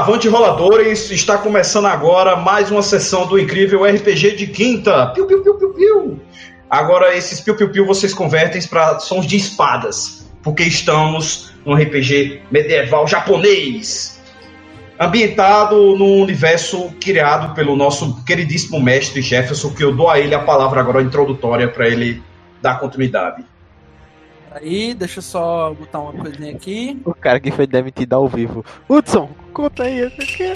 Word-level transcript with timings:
avante 0.00 0.26
roladores, 0.28 1.10
está 1.10 1.36
começando 1.36 1.84
agora 1.84 2.34
mais 2.34 2.70
uma 2.70 2.80
sessão 2.80 3.26
do 3.26 3.38
incrível 3.38 3.84
RPG 3.84 4.34
de 4.34 4.46
quinta. 4.46 5.08
Piu, 5.08 5.26
piu, 5.26 5.42
piu, 5.42 5.54
piu, 5.56 5.74
piu. 5.74 6.20
Agora 6.70 7.14
esses 7.14 7.38
piu, 7.38 7.54
piu, 7.54 7.70
piu 7.70 7.84
vocês 7.84 8.14
convertem 8.14 8.62
para 8.62 8.98
sons 8.98 9.26
de 9.26 9.36
espadas, 9.36 10.26
porque 10.42 10.62
estamos 10.62 11.52
num 11.66 11.74
RPG 11.74 12.40
medieval 12.50 13.06
japonês, 13.06 14.18
ambientado 14.98 15.94
num 15.98 16.22
universo 16.22 16.90
criado 16.98 17.54
pelo 17.54 17.76
nosso 17.76 18.24
queridíssimo 18.24 18.80
mestre 18.80 19.20
Jefferson, 19.20 19.74
que 19.74 19.84
eu 19.84 19.94
dou 19.94 20.08
a 20.08 20.18
ele 20.18 20.34
a 20.34 20.40
palavra 20.40 20.80
agora 20.80 21.02
introdutória 21.02 21.68
para 21.68 21.86
ele 21.86 22.22
dar 22.62 22.80
continuidade. 22.80 23.44
Aí, 24.50 24.94
deixa 24.94 25.18
eu 25.18 25.22
só 25.22 25.74
botar 25.74 26.00
uma 26.00 26.12
coisinha 26.12 26.52
aqui. 26.52 27.00
O 27.04 27.14
cara 27.14 27.38
que 27.38 27.52
foi 27.52 27.66
demitido 27.66 28.14
ao 28.14 28.26
vivo. 28.26 28.64
Hudson, 28.88 29.28
conta 29.50 29.84
aí. 29.84 30.04
Aqui. 30.04 30.52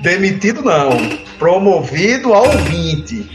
demitido 0.00 0.62
não. 0.62 0.90
Promovido 1.38 2.32
ao 2.32 2.50
20. 2.50 3.28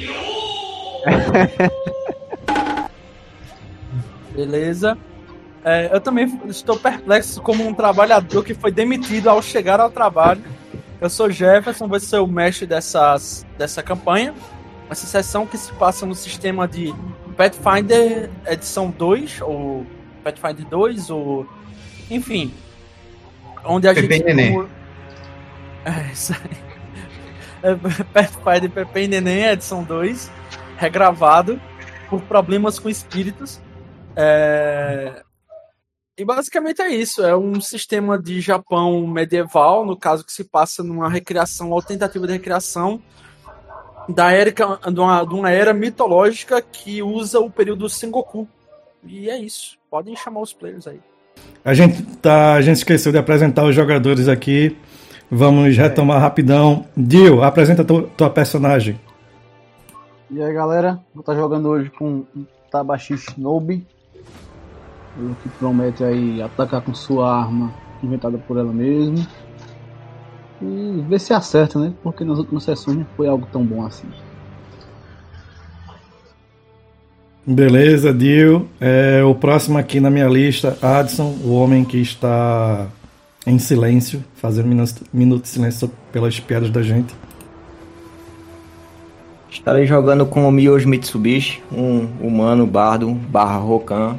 Beleza. 4.34 4.98
É, 5.64 5.90
eu 5.94 6.02
também 6.02 6.42
estou 6.48 6.76
perplexo 6.78 7.42
como 7.42 7.68
um 7.68 7.74
trabalhador 7.74 8.44
que 8.44 8.54
foi 8.54 8.72
demitido 8.72 9.30
ao 9.30 9.42
chegar 9.42 9.80
ao 9.80 9.92
trabalho. 9.92 10.42
Eu 11.00 11.10
sou 11.10 11.30
Jefferson, 11.30 11.88
vou 11.88 12.00
ser 12.00 12.18
o 12.18 12.28
mestre 12.28 12.66
dessas, 12.66 13.46
dessa 13.58 13.84
campanha. 13.84 14.34
Essa 14.90 15.06
sessão 15.06 15.46
que 15.46 15.58
se 15.58 15.72
passa 15.74 16.06
no 16.06 16.16
sistema 16.16 16.68
de 16.68 16.94
Pathfinder 17.38 18.30
edição 18.46 18.92
2, 18.92 19.42
ou 19.42 19.86
Pathfinder 20.24 20.66
2, 20.68 21.10
ou. 21.10 21.48
Enfim. 22.12 22.54
Onde 23.64 23.88
a 23.88 23.94
Pepe 23.94 24.16
gente. 24.16 24.26
Neném. 24.26 24.68
É, 25.86 26.12
isso 26.12 26.34
aí. 26.34 26.72
É, 27.64 27.76
Pathfinder 28.14 28.70
Pepe 28.70 29.08
Neném, 29.08 29.46
edição 29.46 29.84
2, 29.84 30.32
regravado 30.78 31.62
por 32.10 32.22
problemas 32.24 32.78
com 32.78 32.90
espíritos. 32.90 33.62
É... 34.16 35.24
E 36.18 36.26
basicamente 36.26 36.82
é 36.82 36.90
isso. 36.90 37.24
É 37.24 37.36
um 37.36 37.62
sistema 37.62 38.22
de 38.22 38.42
Japão 38.42 39.08
medieval, 39.08 39.86
no 39.86 39.96
caso 39.96 40.26
que 40.26 40.34
se 40.34 40.44
passa 40.44 40.84
numa 40.84 41.10
recriação, 41.10 41.72
ou 41.72 41.82
tentativa 41.82 42.28
de 42.28 42.34
recriação 42.34 43.02
da 44.10 44.32
era, 44.32 44.52
de, 44.52 45.00
uma, 45.00 45.26
de 45.26 45.34
uma 45.34 45.52
era 45.52 45.74
mitológica 45.74 46.62
que 46.62 47.02
usa 47.02 47.40
o 47.40 47.50
período 47.50 47.88
Sengoku. 47.88 48.48
E 49.04 49.30
é 49.30 49.38
isso. 49.38 49.78
Podem 49.90 50.16
chamar 50.16 50.42
os 50.42 50.54
players 50.54 50.88
aí. 50.88 51.00
A 51.64 51.74
gente, 51.74 52.02
tá, 52.18 52.54
a 52.56 52.62
gente 52.62 52.78
esqueceu 52.78 53.12
de 53.12 53.18
apresentar 53.18 53.64
os 53.66 53.76
jogadores 53.76 54.28
aqui. 54.28 54.76
Vamos 55.30 55.78
retomar 55.78 56.20
rapidão. 56.20 56.86
Dio, 56.98 57.44
apresenta 57.44 57.86
tua, 57.86 58.04
tua 58.18 58.30
personagem. 58.30 59.00
E 60.30 60.42
aí 60.42 60.54
galera, 60.54 61.00
vou 61.14 61.22
estar 61.22 61.36
jogando 61.36 61.70
hoje 61.70 61.90
com 61.92 62.24
Tabashi 62.72 63.18
Shinobi. 63.18 63.86
Ele 65.18 65.36
que 65.44 65.50
promete 65.50 66.04
aí 66.04 66.42
atacar 66.42 66.82
com 66.82 66.94
sua 66.94 67.44
arma 67.44 67.74
inventada 68.02 68.38
por 68.38 68.58
ela 68.58 68.72
mesma. 68.72 69.28
E 70.62 71.04
ver 71.08 71.20
se 71.20 71.34
acerta, 71.34 71.78
né? 71.80 71.94
Porque 72.02 72.24
nas 72.24 72.40
últimas 72.40 72.64
sessões 72.64 72.98
não 72.98 73.06
foi 73.18 73.28
algo 73.28 73.48
tão 73.52 73.64
bom 73.64 73.86
assim. 73.86 74.08
Beleza, 77.46 78.14
Dio. 78.14 78.70
É, 78.80 79.24
o 79.24 79.34
próximo 79.34 79.78
aqui 79.78 80.00
na 80.00 80.10
minha 80.10 80.28
lista, 80.28 80.78
Adson, 80.82 81.36
o 81.44 81.54
homem 81.54 81.84
que 81.84 81.98
está 81.98 82.88
em 83.46 83.58
silêncio, 83.58 84.24
fazendo 84.36 84.68
minuto, 84.68 85.04
minuto 85.12 85.44
de 85.44 85.50
silêncio 85.50 85.92
pelas 86.12 86.40
piadas 86.40 86.70
da 86.70 86.84
gente. 86.84 87.16
Estarei 89.50 89.86
jogando 89.86 90.26
com 90.26 90.48
o 90.48 90.52
Miyoshi 90.52 90.88
Mitsubishi, 90.88 91.62
um 91.72 92.08
humano 92.22 92.66
bardo 92.66 93.12
barra 93.12 93.58
Rokan. 93.58 94.18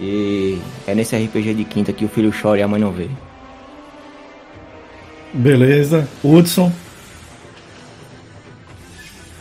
E 0.00 0.58
é 0.86 0.94
nesse 0.94 1.16
RPG 1.16 1.54
de 1.54 1.64
quinta 1.64 1.92
que 1.92 2.04
o 2.04 2.08
filho 2.08 2.32
chora 2.32 2.58
e 2.58 2.62
a 2.62 2.68
mãe 2.68 2.80
não 2.80 2.90
vê. 2.90 3.08
Beleza. 5.32 6.08
Hudson. 6.24 6.72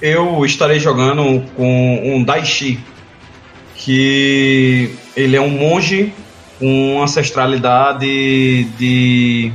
Eu 0.02 0.46
estarei 0.46 0.80
jogando 0.80 1.44
com 1.56 2.16
um 2.16 2.24
Daishi, 2.24 2.80
que 3.84 4.96
ele 5.14 5.36
é 5.36 5.42
um 5.42 5.50
monge 5.50 6.14
com 6.58 7.04
ancestralidade 7.04 8.64
de. 8.78 9.52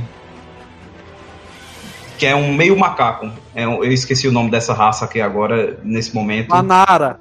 que 2.15 2.27
é 2.27 2.35
um 2.35 2.53
meio 2.53 2.77
macaco. 2.77 3.31
É 3.55 3.63
eu 3.63 3.91
esqueci 3.91 4.27
o 4.27 4.31
nome 4.31 4.51
dessa 4.51 4.71
raça 4.71 5.05
aqui 5.05 5.19
agora, 5.19 5.79
nesse 5.83 6.13
momento. 6.13 6.49
Manara. 6.49 7.19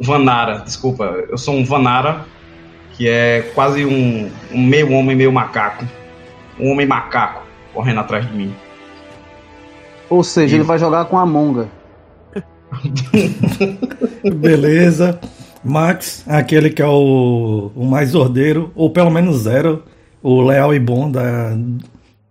Vanara, 0.00 0.60
desculpa. 0.60 1.04
Eu 1.28 1.36
sou 1.36 1.54
um 1.54 1.64
Vanara, 1.64 2.24
que 2.94 3.06
é 3.06 3.42
quase 3.54 3.84
um, 3.84 4.30
um 4.50 4.62
meio 4.62 4.90
homem, 4.92 5.14
meio 5.14 5.32
macaco. 5.32 5.84
Um 6.58 6.70
homem 6.70 6.86
macaco 6.86 7.42
correndo 7.74 8.00
atrás 8.00 8.26
de 8.26 8.34
mim. 8.34 8.54
Ou 10.08 10.24
seja, 10.24 10.56
ele 10.56 10.64
vai 10.64 10.78
jogar 10.78 11.04
com 11.04 11.18
a 11.18 11.26
Monga. 11.26 11.68
Beleza. 14.36 15.20
Max, 15.66 16.24
aquele 16.28 16.70
que 16.70 16.80
é 16.80 16.86
o, 16.86 17.72
o 17.74 17.84
mais 17.84 18.14
ordeiro, 18.14 18.70
ou 18.74 18.88
pelo 18.88 19.10
menos 19.10 19.38
zero, 19.38 19.84
o 20.22 20.40
leal 20.40 20.72
e 20.72 20.78
bom 20.78 21.10
da, 21.10 21.56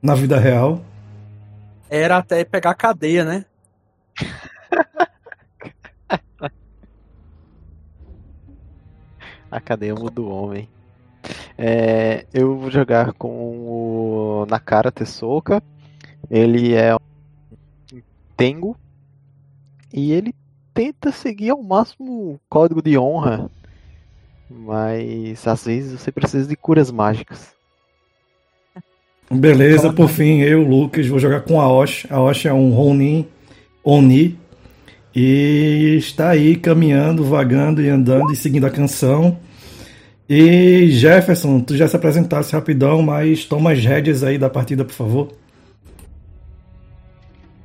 na 0.01 0.16
vida 0.16 0.40
real. 0.40 0.81
Era 1.90 2.18
até 2.18 2.46
pegar 2.46 2.73
cadeia, 2.75 3.25
né? 3.25 3.46
A 9.52 9.59
cadeia 9.62 9.94
muda 9.94 10.22
o 10.22 10.29
homem. 10.29 10.67
É, 11.57 12.25
eu 12.34 12.57
vou 12.57 12.69
jogar 12.69 13.13
com 13.13 13.29
o 13.29 14.46
Nakara 14.50 14.91
Tessoka. 14.91 15.63
Ele 16.29 16.73
é 16.73 16.96
um 16.96 17.00
Tengo. 18.35 18.78
E 19.94 20.12
ele 20.12 20.34
tenta 20.75 21.09
seguir 21.12 21.52
ao 21.52 21.63
máximo 21.63 22.34
o 22.34 22.40
código 22.50 22.81
de 22.81 22.97
honra. 22.97 23.50
Mas 24.52 25.47
às 25.47 25.63
vezes 25.63 26.00
você 26.00 26.12
precisa 26.12 26.47
de 26.47 26.56
curas 26.56 26.91
mágicas. 26.91 27.56
Beleza, 29.31 29.91
por 29.91 30.08
fim, 30.08 30.41
eu, 30.41 30.62
Lucas, 30.62 31.08
vou 31.08 31.18
jogar 31.18 31.41
com 31.41 31.59
a 31.59 31.72
Osh. 31.72 32.06
A 32.12 32.22
Osh 32.22 32.46
é 32.46 32.53
um 32.53 32.72
Ronin 32.72 33.25
Oni. 33.84 34.38
E 35.16 35.96
está 35.97 36.30
aí 36.30 36.58
caminhando, 36.58 37.24
vagando 37.24 37.81
e 37.81 37.90
andando 37.90 38.34
e 38.34 38.35
seguindo 38.35 38.66
a 38.66 38.69
canção. 38.69 39.40
E 40.30 40.90
Jefferson, 40.90 41.62
tu 41.62 41.75
já 41.75 41.88
se 41.88 41.96
apresentasse 41.96 42.52
rapidão, 42.52 43.02
mas 43.02 43.46
toma 43.46 43.72
as 43.72 43.84
rédeas 43.84 44.24
aí 44.24 44.38
da 44.38 44.50
partida, 44.50 44.84
por 44.84 44.94
favor. 44.94 45.30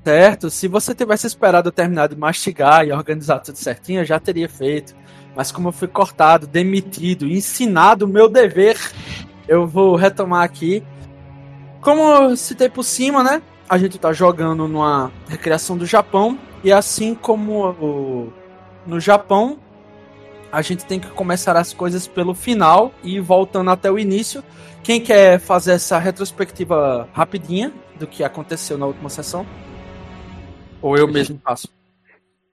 Certo, 0.03 0.49
se 0.49 0.67
você 0.67 0.95
tivesse 0.95 1.27
esperado 1.27 1.69
eu 1.69 1.73
terminar 1.73 2.09
de 2.09 2.17
mastigar 2.17 2.87
e 2.87 2.93
organizar 2.93 3.39
tudo 3.41 3.57
certinho, 3.57 4.01
eu 4.01 4.05
já 4.05 4.19
teria 4.19 4.49
feito. 4.49 4.95
Mas 5.37 5.53
como 5.53 5.69
eu 5.69 5.73
fui 5.73 5.89
cortado, 5.89 6.47
demitido, 6.47 7.27
ensinado 7.27 8.07
o 8.07 8.09
meu 8.09 8.29
dever, 8.29 8.79
eu 9.47 9.67
vou 9.67 9.97
retomar 9.97 10.43
aqui. 10.43 10.83
Como 11.83 12.01
eu 12.01 12.37
citei 12.37 12.69
por 12.69 12.83
cima, 12.83 13.23
né? 13.23 13.43
A 13.69 13.77
gente 13.77 13.99
tá 13.99 14.13
jogando 14.13 14.67
numa 14.67 15.13
recriação 15.29 15.77
do 15.77 15.85
Japão. 15.85 16.39
E 16.65 16.73
assim 16.73 17.15
como 17.15 17.69
o- 17.71 18.33
no 18.87 18.99
Japão, 18.99 19.59
a 20.51 20.63
gente 20.63 20.85
tem 20.85 20.99
que 20.99 21.09
começar 21.09 21.57
as 21.57 21.73
coisas 21.73 22.07
pelo 22.07 22.35
final 22.35 22.93
e 23.05 23.21
voltando 23.21 23.71
até 23.71 23.91
o 23.91 23.99
início. 23.99 24.43
Quem 24.83 25.01
quer 25.01 25.39
fazer 25.39 25.73
essa 25.73 25.99
retrospectiva 25.99 27.09
rapidinha 27.13 27.73
do 27.99 28.07
que 28.07 28.25
aconteceu 28.25 28.77
na 28.79 28.87
última 28.87 29.09
sessão? 29.09 29.47
Ou 30.83 30.97
eu 30.97 31.07
mesmo 31.07 31.39
faço? 31.39 31.69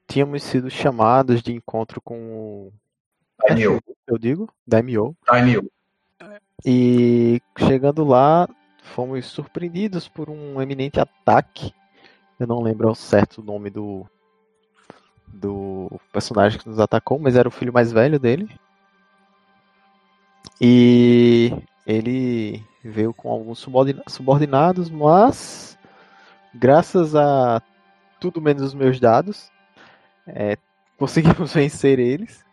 Tínhamos 0.08 0.44
sido 0.44 0.70
chamados 0.70 1.42
de 1.42 1.54
encontro 1.54 2.02
com 2.02 2.18
o. 2.18 2.74
Daimyo. 3.48 3.82
Eu 4.08 4.18
digo? 4.18 4.50
Daimyo. 4.66 5.16
Daimyo. 5.26 5.70
E 6.66 7.42
chegando 7.58 8.04
lá, 8.04 8.48
fomos 8.82 9.26
surpreendidos 9.28 10.08
por 10.08 10.30
um 10.30 10.62
eminente 10.62 11.00
ataque. 11.00 11.74
Eu 12.40 12.48
não 12.48 12.62
lembro 12.62 12.88
ao 12.88 12.96
certo 12.96 13.40
o 13.40 13.44
nome 13.44 13.70
do 13.70 14.06
do 15.28 16.00
personagem 16.12 16.58
que 16.58 16.70
nos 16.70 16.80
atacou, 16.80 17.20
mas 17.20 17.36
era 17.36 17.48
o 17.48 17.52
filho 17.52 17.74
mais 17.74 17.92
velho 17.92 18.18
dele. 18.18 18.50
E 20.60 21.52
ele 21.86 22.64
veio 22.84 23.14
com 23.14 23.30
alguns 23.30 23.60
subordina- 23.60 24.04
subordinados, 24.08 24.90
mas 24.90 25.78
graças 26.56 27.14
a 27.14 27.62
tudo 28.20 28.42
menos 28.42 28.64
os 28.64 28.74
meus 28.74 29.00
dados, 29.00 29.52
é, 30.28 30.58
conseguimos 30.98 31.54
vencer 31.54 32.00
eles. 32.00 32.46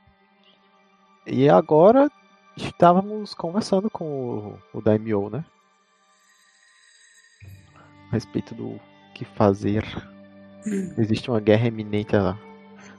E 1.26 1.49
agora 1.49 2.11
estávamos 2.56 3.34
conversando 3.34 3.88
com 3.90 4.58
o, 4.72 4.78
o 4.78 4.81
Daimyo, 4.82 5.31
né? 5.31 5.44
a 8.11 8.14
respeito 8.14 8.55
do 8.55 8.81
que 9.14 9.25
fazer. 9.25 9.84
Existe 10.96 11.31
uma 11.31 11.40
guerra 11.40 11.67
eminente 11.67 12.17
a, 12.17 12.37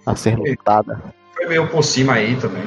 a 0.06 0.16
ser 0.16 0.38
lutada. 0.38 1.02
Foi 1.34 1.48
meio 1.48 1.68
por 1.70 1.84
cima 1.84 2.14
aí 2.14 2.40
também. 2.40 2.64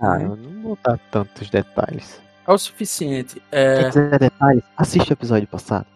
Ah, 0.00 0.18
eu 0.20 0.36
não 0.36 0.62
vou 0.62 0.78
dar 0.82 0.98
tantos 1.10 1.50
detalhes. 1.50 2.20
É 2.46 2.52
o 2.52 2.58
suficiente. 2.58 3.42
É, 3.50 3.84
quiser 3.84 4.18
detalhes, 4.18 4.62
assiste 4.76 5.10
o 5.10 5.14
episódio 5.14 5.48
passado. 5.48 5.86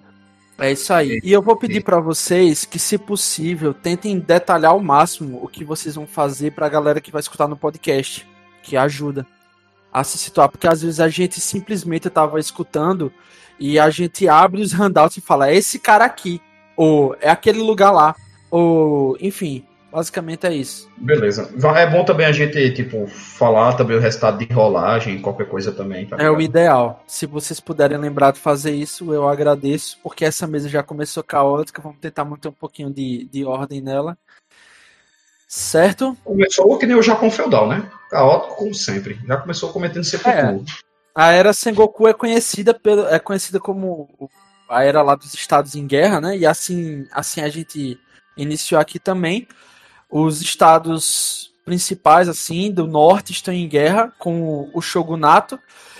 É 0.58 0.72
isso 0.72 0.92
aí. 0.92 1.20
E 1.22 1.32
eu 1.32 1.42
vou 1.42 1.56
pedir 1.56 1.82
pra 1.82 2.00
vocês 2.00 2.64
que, 2.64 2.78
se 2.78 2.96
possível, 2.96 3.74
tentem 3.74 4.18
detalhar 4.18 4.72
ao 4.72 4.80
máximo 4.80 5.40
o 5.42 5.48
que 5.48 5.64
vocês 5.64 5.94
vão 5.94 6.06
fazer 6.06 6.52
pra 6.52 6.68
galera 6.68 7.00
que 7.00 7.10
vai 7.10 7.20
escutar 7.20 7.48
no 7.48 7.56
podcast, 7.56 8.26
que 8.62 8.76
ajuda 8.76 9.26
a 9.92 10.02
se 10.02 10.18
situar, 10.18 10.48
porque 10.48 10.66
às 10.66 10.82
vezes 10.82 10.98
a 10.98 11.08
gente 11.08 11.40
simplesmente 11.40 12.10
tava 12.10 12.40
escutando 12.40 13.12
e 13.60 13.78
a 13.78 13.90
gente 13.90 14.28
abre 14.28 14.60
os 14.60 14.72
handouts 14.74 15.16
e 15.16 15.20
fala, 15.20 15.48
é 15.48 15.56
esse 15.56 15.78
cara 15.78 16.04
aqui, 16.04 16.40
ou 16.76 17.16
é 17.20 17.30
aquele 17.30 17.60
lugar 17.60 17.92
lá, 17.92 18.16
ou 18.50 19.16
enfim, 19.20 19.64
basicamente 19.94 20.44
é 20.44 20.52
isso. 20.52 20.90
Beleza. 20.96 21.48
É 21.76 21.86
bom 21.88 22.04
também 22.04 22.26
a 22.26 22.32
gente, 22.32 22.72
tipo, 22.72 23.06
falar 23.06 23.74
também 23.74 23.96
o 23.96 24.00
resultado 24.00 24.44
de 24.44 24.52
rolagem, 24.52 25.20
qualquer 25.20 25.48
coisa 25.48 25.70
também. 25.70 26.04
Tá 26.04 26.16
É 26.18 26.28
o 26.28 26.40
ideal. 26.40 27.04
Se 27.06 27.26
vocês 27.26 27.60
puderem 27.60 27.96
lembrar 27.96 28.32
de 28.32 28.40
fazer 28.40 28.72
isso, 28.72 29.14
eu 29.14 29.28
agradeço, 29.28 29.96
porque 30.02 30.24
essa 30.24 30.48
mesa 30.48 30.68
já 30.68 30.82
começou 30.82 31.22
caótica. 31.22 31.80
Vamos 31.80 31.98
tentar 32.00 32.24
manter 32.24 32.48
um 32.48 32.52
pouquinho 32.52 32.92
de, 32.92 33.28
de 33.30 33.44
ordem 33.44 33.80
nela. 33.80 34.18
Certo? 35.46 36.16
Começou 36.24 36.76
que 36.76 36.86
nem 36.86 36.96
o 36.96 37.02
Japão 37.02 37.30
feudal, 37.30 37.68
né? 37.68 37.88
Caótico 38.10 38.56
como 38.56 38.74
sempre. 38.74 39.20
Já 39.24 39.36
começou 39.36 39.72
cometendo 39.72 40.02
sepultura. 40.02 40.64
A 41.14 41.30
era 41.30 41.52
Sengoku 41.52 42.08
é 42.08 42.12
conhecida 42.12 42.74
pelo, 42.74 43.06
é 43.06 43.20
conhecida 43.20 43.60
como 43.60 44.28
a 44.68 44.82
era 44.82 45.02
lá 45.02 45.14
dos 45.14 45.32
estados 45.34 45.76
em 45.76 45.86
guerra, 45.86 46.20
né? 46.20 46.36
E 46.36 46.44
assim, 46.44 47.06
assim 47.12 47.40
a 47.40 47.48
gente 47.48 47.96
iniciou 48.36 48.80
aqui 48.80 48.98
também. 48.98 49.46
Os 50.16 50.40
estados 50.40 51.52
principais 51.64 52.28
assim 52.28 52.70
do 52.70 52.86
norte 52.86 53.32
estão 53.32 53.52
em 53.52 53.68
guerra 53.68 54.14
com 54.16 54.70
o 54.72 54.80
shogunato. 54.80 55.58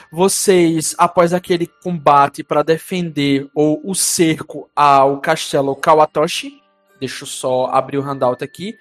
Vocês, 0.08 0.94
após 0.96 1.32
aquele 1.32 1.66
combate 1.66 2.44
para 2.44 2.62
defender 2.62 3.50
ou 3.52 3.80
o 3.82 3.92
cerco 3.92 4.70
ao 4.76 5.20
castelo 5.20 5.74
Kawatoshi, 5.74 6.62
deixa 7.00 7.24
eu 7.24 7.26
só 7.26 7.66
abrir 7.66 7.98
o 7.98 8.02
handout 8.02 8.44
aqui, 8.44 8.78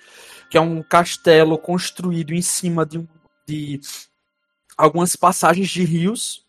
que 0.51 0.56
é 0.56 0.62
um 0.62 0.83
castelo 0.83 1.57
construído 1.57 2.31
em 2.31 2.44
cima 2.44 2.86
de, 2.86 3.03
de 3.47 3.81
algumas 4.77 5.15
passagens 5.15 5.68
de 5.68 5.83
rios. 5.83 6.45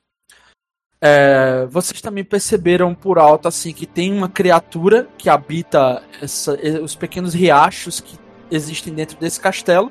É, 1.01 1.67
vocês 1.71 2.03
também 2.03 2.23
perceberam 2.23 2.95
por 2.95 3.19
alto 3.19 3.49
assim 3.49 3.73
que 3.73 3.87
tem 3.87 4.13
uma 4.13 4.29
criatura 4.29 5.09
que 5.17 5.31
habita 5.31 6.03
essa- 6.21 6.55
eh, 6.57 6.81
os 6.81 6.95
pequenos 6.95 7.33
riachos 7.33 7.99
que 7.99 8.23
existem 8.51 8.93
dentro 8.93 9.19
desse 9.19 9.41
castelo. 9.41 9.91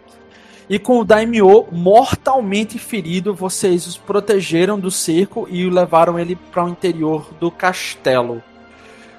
E 0.69 0.79
com 0.79 0.99
o 0.99 1.03
Daimyo 1.03 1.67
mortalmente 1.71 2.79
ferido, 2.79 3.33
vocês 3.33 3.85
os 3.85 3.97
protegeram 3.97 4.79
do 4.79 4.89
cerco 4.89 5.45
e 5.49 5.65
o 5.65 5.69
levaram 5.69 6.17
ele 6.17 6.35
para 6.35 6.63
o 6.63 6.69
interior 6.69 7.29
do 7.39 7.51
castelo. 7.51 8.41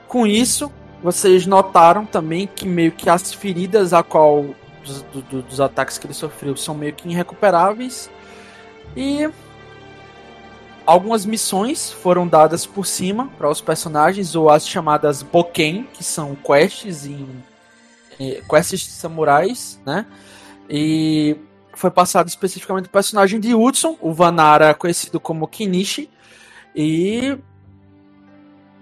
Com 0.08 0.26
isso, 0.26 0.72
vocês 1.02 1.46
notaram 1.46 2.06
também 2.06 2.46
que 2.46 2.66
meio 2.66 2.92
que 2.92 3.10
as 3.10 3.32
feridas 3.34 3.92
a 3.92 4.02
qual 4.02 4.46
dos, 4.82 5.02
do- 5.02 5.42
dos 5.42 5.60
ataques 5.60 5.98
que 5.98 6.06
ele 6.06 6.14
sofreu 6.14 6.56
são 6.56 6.74
meio 6.74 6.94
que 6.94 7.06
irrecuperáveis. 7.06 8.10
E 8.96 9.28
algumas 10.86 11.26
missões 11.26 11.90
foram 11.90 12.26
dadas 12.26 12.64
por 12.64 12.86
cima 12.86 13.28
para 13.36 13.50
os 13.50 13.60
personagens, 13.60 14.34
ou 14.34 14.48
as 14.48 14.66
chamadas 14.66 15.22
Boken, 15.22 15.86
que 15.92 16.02
são 16.02 16.34
quests 16.34 17.04
em 17.04 17.26
quests 18.48 18.80
de 18.80 18.90
samurais, 18.90 19.80
né? 19.84 20.06
E 20.68 21.36
foi 21.74 21.90
passado 21.90 22.28
especificamente 22.28 22.86
o 22.86 22.90
personagem 22.90 23.40
de 23.40 23.54
Hudson, 23.54 23.96
o 24.00 24.12
Vanara 24.12 24.74
conhecido 24.74 25.18
como 25.20 25.48
Kinishi, 25.48 26.08
e 26.74 27.36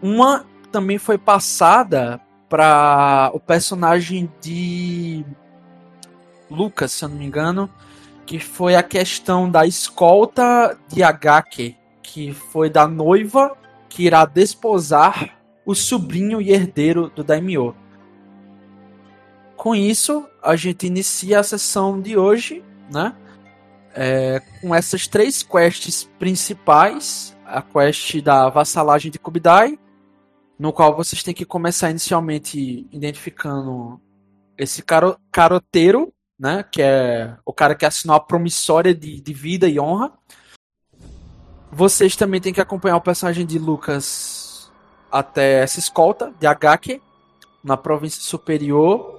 uma 0.01 0.45
também 0.71 0.99
foi 0.99 1.19
passada 1.19 2.21
para 2.49 3.31
o 3.35 3.41
personagem 3.41 4.31
de 4.41 5.25
Lucas, 6.51 6.93
se 6.93 7.05
eu 7.05 7.09
não 7.09 7.17
me 7.17 7.25
engano, 7.25 7.71
que 8.27 8.39
foi 8.39 8.75
a 8.75 8.83
questão 8.83 9.51
da 9.51 9.67
escolta 9.67 10.79
de 10.89 11.03
Agake, 11.03 11.77
que 12.03 12.33
foi 12.33 12.69
da 12.69 12.87
noiva 12.87 13.57
que 13.89 14.05
irá 14.05 14.25
desposar 14.25 15.39
o 15.65 15.75
sobrinho 15.75 16.41
e 16.41 16.51
herdeiro 16.51 17.11
do 17.15 17.23
Daimyo. 17.23 17.75
Com 19.63 19.77
isso, 19.77 20.29
a 20.43 20.57
gente 20.57 20.89
inicia 20.89 21.39
a 21.39 21.43
sessão 21.45 22.01
de 22.01 22.19
hoje, 22.19 22.65
né? 22.91 23.15
É, 23.95 24.43
com 24.61 24.75
essas 24.75 25.07
três 25.07 25.41
quests 25.45 26.11
principais, 26.19 27.37
a 27.47 27.63
quest 27.63 28.21
da 28.23 28.49
vassalagem 28.49 29.09
de 29.09 29.21
Kubidai, 29.21 29.79
no 30.59 30.73
qual 30.73 30.97
vocês 30.97 31.23
têm 31.23 31.33
que 31.33 31.45
começar 31.45 31.91
inicialmente 31.91 32.89
identificando 32.91 34.01
esse 34.59 34.83
caro, 34.83 35.17
caroteiro, 35.31 36.13
né? 36.37 36.65
Que 36.65 36.83
é 36.83 37.37
o 37.47 37.53
cara 37.53 37.77
que 37.77 37.87
assinou 37.87 38.17
a 38.17 38.21
promissória 38.21 38.93
de, 38.93 39.21
de 39.21 39.33
vida 39.33 39.69
e 39.69 39.79
honra. 39.79 40.13
Vocês 41.71 42.17
também 42.17 42.41
têm 42.41 42.53
que 42.53 42.61
acompanhar 42.61 42.97
o 42.97 43.01
personagem 43.01 43.47
de 43.47 43.61
Lucas 43.61 44.73
até 45.09 45.61
essa 45.63 45.79
escolta 45.79 46.35
de 46.41 46.49
Agake, 46.49 47.01
na 47.63 47.77
província 47.77 48.21
superior. 48.23 49.12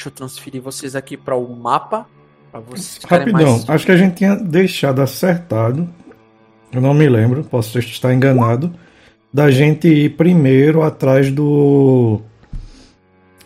Deixa 0.00 0.08
eu 0.08 0.12
transferir 0.12 0.62
vocês 0.62 0.96
aqui 0.96 1.14
para 1.14 1.36
o 1.36 1.54
mapa. 1.54 2.06
Pra 2.50 2.58
vocês 2.58 3.00
Rapidão, 3.04 3.52
mais- 3.52 3.68
acho 3.68 3.84
que 3.84 3.92
a 3.92 3.96
gente 3.98 4.14
tinha 4.14 4.34
deixado 4.34 5.02
acertado. 5.02 5.86
Eu 6.72 6.80
não 6.80 6.94
me 6.94 7.06
lembro, 7.06 7.44
posso 7.44 7.78
estar 7.78 8.14
enganado. 8.14 8.74
Da 9.30 9.50
gente 9.50 9.88
ir 9.88 10.16
primeiro 10.16 10.82
atrás 10.82 11.30
do. 11.30 12.22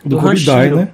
Do, 0.01 0.17
Do 0.17 0.19
Hanshiro. 0.19 0.77
né? 0.77 0.93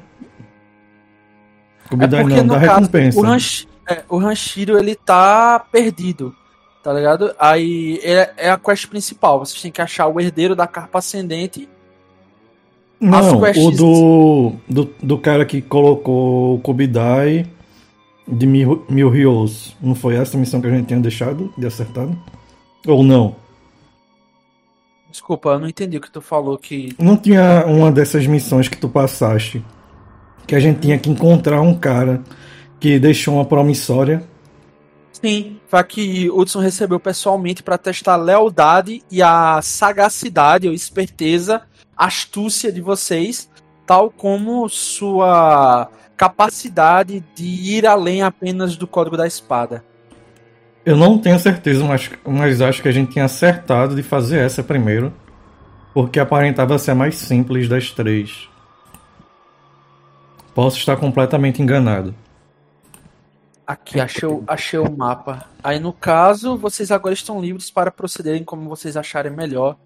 Kubidai 1.87 2.21
É 2.21 2.23
porque, 2.23 2.41
não, 2.41 2.55
da 2.55 2.59
caso, 2.65 2.79
recompensa. 2.79 3.19
O, 3.19 3.21
Ranch, 3.21 3.67
é, 3.87 4.03
o 4.09 4.17
Ranchiro, 4.17 4.79
ele 4.79 4.95
tá 4.95 5.59
perdido, 5.71 6.35
tá 6.83 6.91
ligado? 6.91 7.35
Aí 7.37 7.99
é, 8.01 8.33
é 8.35 8.49
a 8.49 8.57
quest 8.57 8.87
principal. 8.87 9.37
Vocês 9.37 9.61
têm 9.61 9.71
que 9.71 9.81
achar 9.81 10.07
o 10.07 10.19
herdeiro 10.19 10.55
da 10.55 10.65
carpa 10.65 10.97
ascendente. 10.97 11.69
Não, 13.01 13.41
o 13.41 13.71
do, 13.71 14.53
do. 14.69 14.89
do 15.01 15.17
cara 15.17 15.43
que 15.43 15.61
colocou 15.61 16.55
o 16.55 16.59
Kubidai 16.59 17.47
de 18.27 18.45
Mil, 18.45 18.85
Mil 18.87 19.09
Rios. 19.09 19.75
Não 19.81 19.95
foi 19.95 20.15
essa 20.15 20.37
a 20.37 20.39
missão 20.39 20.61
que 20.61 20.67
a 20.67 20.71
gente 20.71 20.87
tinha 20.87 20.99
deixado 20.99 21.51
de 21.57 21.65
acertado? 21.65 22.15
Ou 22.87 23.03
não? 23.03 23.35
Desculpa, 25.09 25.49
eu 25.49 25.59
não 25.59 25.67
entendi 25.67 25.97
o 25.97 26.01
que 26.01 26.11
tu 26.11 26.21
falou 26.21 26.57
que. 26.57 26.95
Não 26.99 27.17
tinha 27.17 27.65
uma 27.65 27.91
dessas 27.91 28.27
missões 28.27 28.67
que 28.67 28.77
tu 28.77 28.87
passaste 28.87 29.63
que 30.51 30.55
a 30.55 30.59
gente 30.59 30.79
tinha 30.79 30.97
que 30.97 31.09
encontrar 31.09 31.61
um 31.61 31.73
cara 31.73 32.21
que 32.79 32.99
deixou 32.99 33.35
uma 33.35 33.45
promissória. 33.45 34.23
Sim, 35.13 35.59
foi 35.67 35.83
que 35.83 36.29
Hudson 36.29 36.59
recebeu 36.59 36.99
pessoalmente 36.99 37.61
para 37.63 37.77
testar 37.77 38.13
a 38.13 38.17
lealdade 38.17 39.03
e 39.09 39.21
a 39.21 39.61
sagacidade 39.61 40.67
ou 40.67 40.73
esperteza, 40.73 41.61
astúcia 42.05 42.71
de 42.71 42.81
vocês, 42.81 43.47
tal 43.85 44.09
como 44.09 44.67
sua 44.67 45.87
capacidade 46.17 47.23
de 47.35 47.45
ir 47.45 47.85
além 47.85 48.23
apenas 48.23 48.75
do 48.75 48.87
código 48.87 49.15
da 49.15 49.27
espada. 49.27 49.85
Eu 50.83 50.97
não 50.97 51.19
tenho 51.19 51.37
certeza, 51.37 51.83
mas, 51.83 52.09
mas 52.25 52.59
acho 52.59 52.81
que 52.81 52.87
a 52.87 52.91
gente 52.91 53.11
tinha 53.11 53.25
acertado 53.25 53.95
de 53.95 54.01
fazer 54.01 54.39
essa 54.39 54.63
primeiro. 54.63 55.13
Porque 55.93 56.19
aparentava 56.19 56.79
ser 56.79 56.91
a 56.91 56.95
mais 56.95 57.17
simples 57.17 57.67
das 57.67 57.91
três. 57.91 58.49
Posso 60.55 60.77
estar 60.77 60.95
completamente 60.95 61.61
enganado. 61.61 62.15
Aqui, 63.67 63.99
achei, 63.99 64.27
achei 64.47 64.79
o 64.79 64.89
mapa. 64.89 65.45
Aí, 65.63 65.79
no 65.79 65.93
caso, 65.93 66.57
vocês 66.57 66.91
agora 66.91 67.13
estão 67.13 67.41
livres 67.41 67.69
para 67.69 67.91
procederem 67.91 68.43
como 68.43 68.69
vocês 68.69 68.97
acharem 68.97 69.31
melhor. 69.31 69.77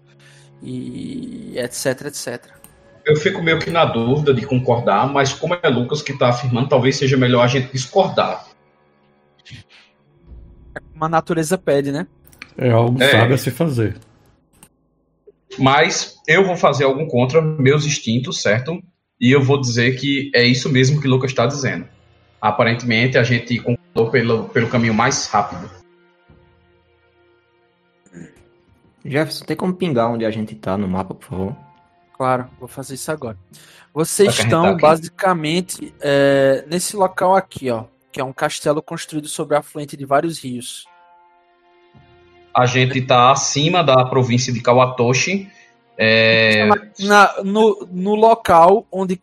E 0.62 1.54
etc, 1.56 2.06
etc. 2.06 2.44
Eu 3.04 3.16
fico 3.16 3.42
meio 3.42 3.58
que 3.58 3.70
na 3.70 3.84
dúvida 3.84 4.34
de 4.34 4.44
concordar, 4.44 5.06
mas 5.12 5.32
como 5.32 5.56
é 5.62 5.68
Lucas 5.68 6.02
que 6.02 6.12
tá 6.18 6.28
afirmando, 6.28 6.68
talvez 6.68 6.96
seja 6.96 7.16
melhor 7.16 7.44
a 7.44 7.46
gente 7.46 7.72
discordar. 7.72 8.46
Como 10.92 11.04
a 11.04 11.08
natureza 11.08 11.56
pede, 11.56 11.92
né? 11.92 12.06
É 12.58 12.70
algo 12.70 13.00
É. 13.00 13.10
sábio 13.10 13.34
a 13.34 13.38
se 13.38 13.50
fazer. 13.50 13.96
Mas 15.58 16.16
eu 16.26 16.44
vou 16.44 16.56
fazer 16.56 16.84
algum 16.84 17.06
contra 17.06 17.40
meus 17.40 17.86
instintos, 17.86 18.42
certo? 18.42 18.82
E 19.20 19.30
eu 19.30 19.42
vou 19.42 19.60
dizer 19.60 19.96
que 19.98 20.30
é 20.34 20.44
isso 20.44 20.68
mesmo 20.68 21.00
que 21.00 21.08
Lucas 21.08 21.30
está 21.30 21.46
dizendo. 21.46 21.86
Aparentemente 22.40 23.16
a 23.16 23.22
gente 23.22 23.58
concordou 23.58 24.10
pelo, 24.10 24.44
pelo 24.48 24.68
caminho 24.68 24.92
mais 24.92 25.26
rápido. 25.26 25.70
Jefferson, 29.08 29.44
tem 29.44 29.56
como 29.56 29.74
pingar 29.74 30.10
onde 30.10 30.24
a 30.24 30.30
gente 30.30 30.54
tá 30.54 30.76
no 30.76 30.88
mapa, 30.88 31.14
por 31.14 31.24
favor? 31.24 31.56
Claro, 32.16 32.46
vou 32.58 32.68
fazer 32.68 32.94
isso 32.94 33.10
agora. 33.10 33.36
Vocês 33.92 34.34
Vai 34.36 34.44
estão 34.44 34.66
aqui? 34.66 34.80
basicamente 34.82 35.94
é, 36.00 36.64
nesse 36.66 36.96
local 36.96 37.34
aqui, 37.34 37.70
ó, 37.70 37.84
que 38.10 38.20
é 38.20 38.24
um 38.24 38.32
castelo 38.32 38.82
construído 38.82 39.28
sobre 39.28 39.56
a 39.56 39.60
afluente 39.60 39.96
de 39.96 40.04
vários 40.04 40.42
rios. 40.42 40.86
A 42.54 42.64
gente 42.64 43.02
tá 43.02 43.30
acima 43.30 43.84
da 43.84 44.04
província 44.06 44.52
de 44.52 44.60
Kawatoshi. 44.60 45.50
É, 45.98 46.68
Na- 47.00 47.42
no, 47.42 47.88
no 47.90 48.14
local 48.14 48.86
onde 48.92 49.18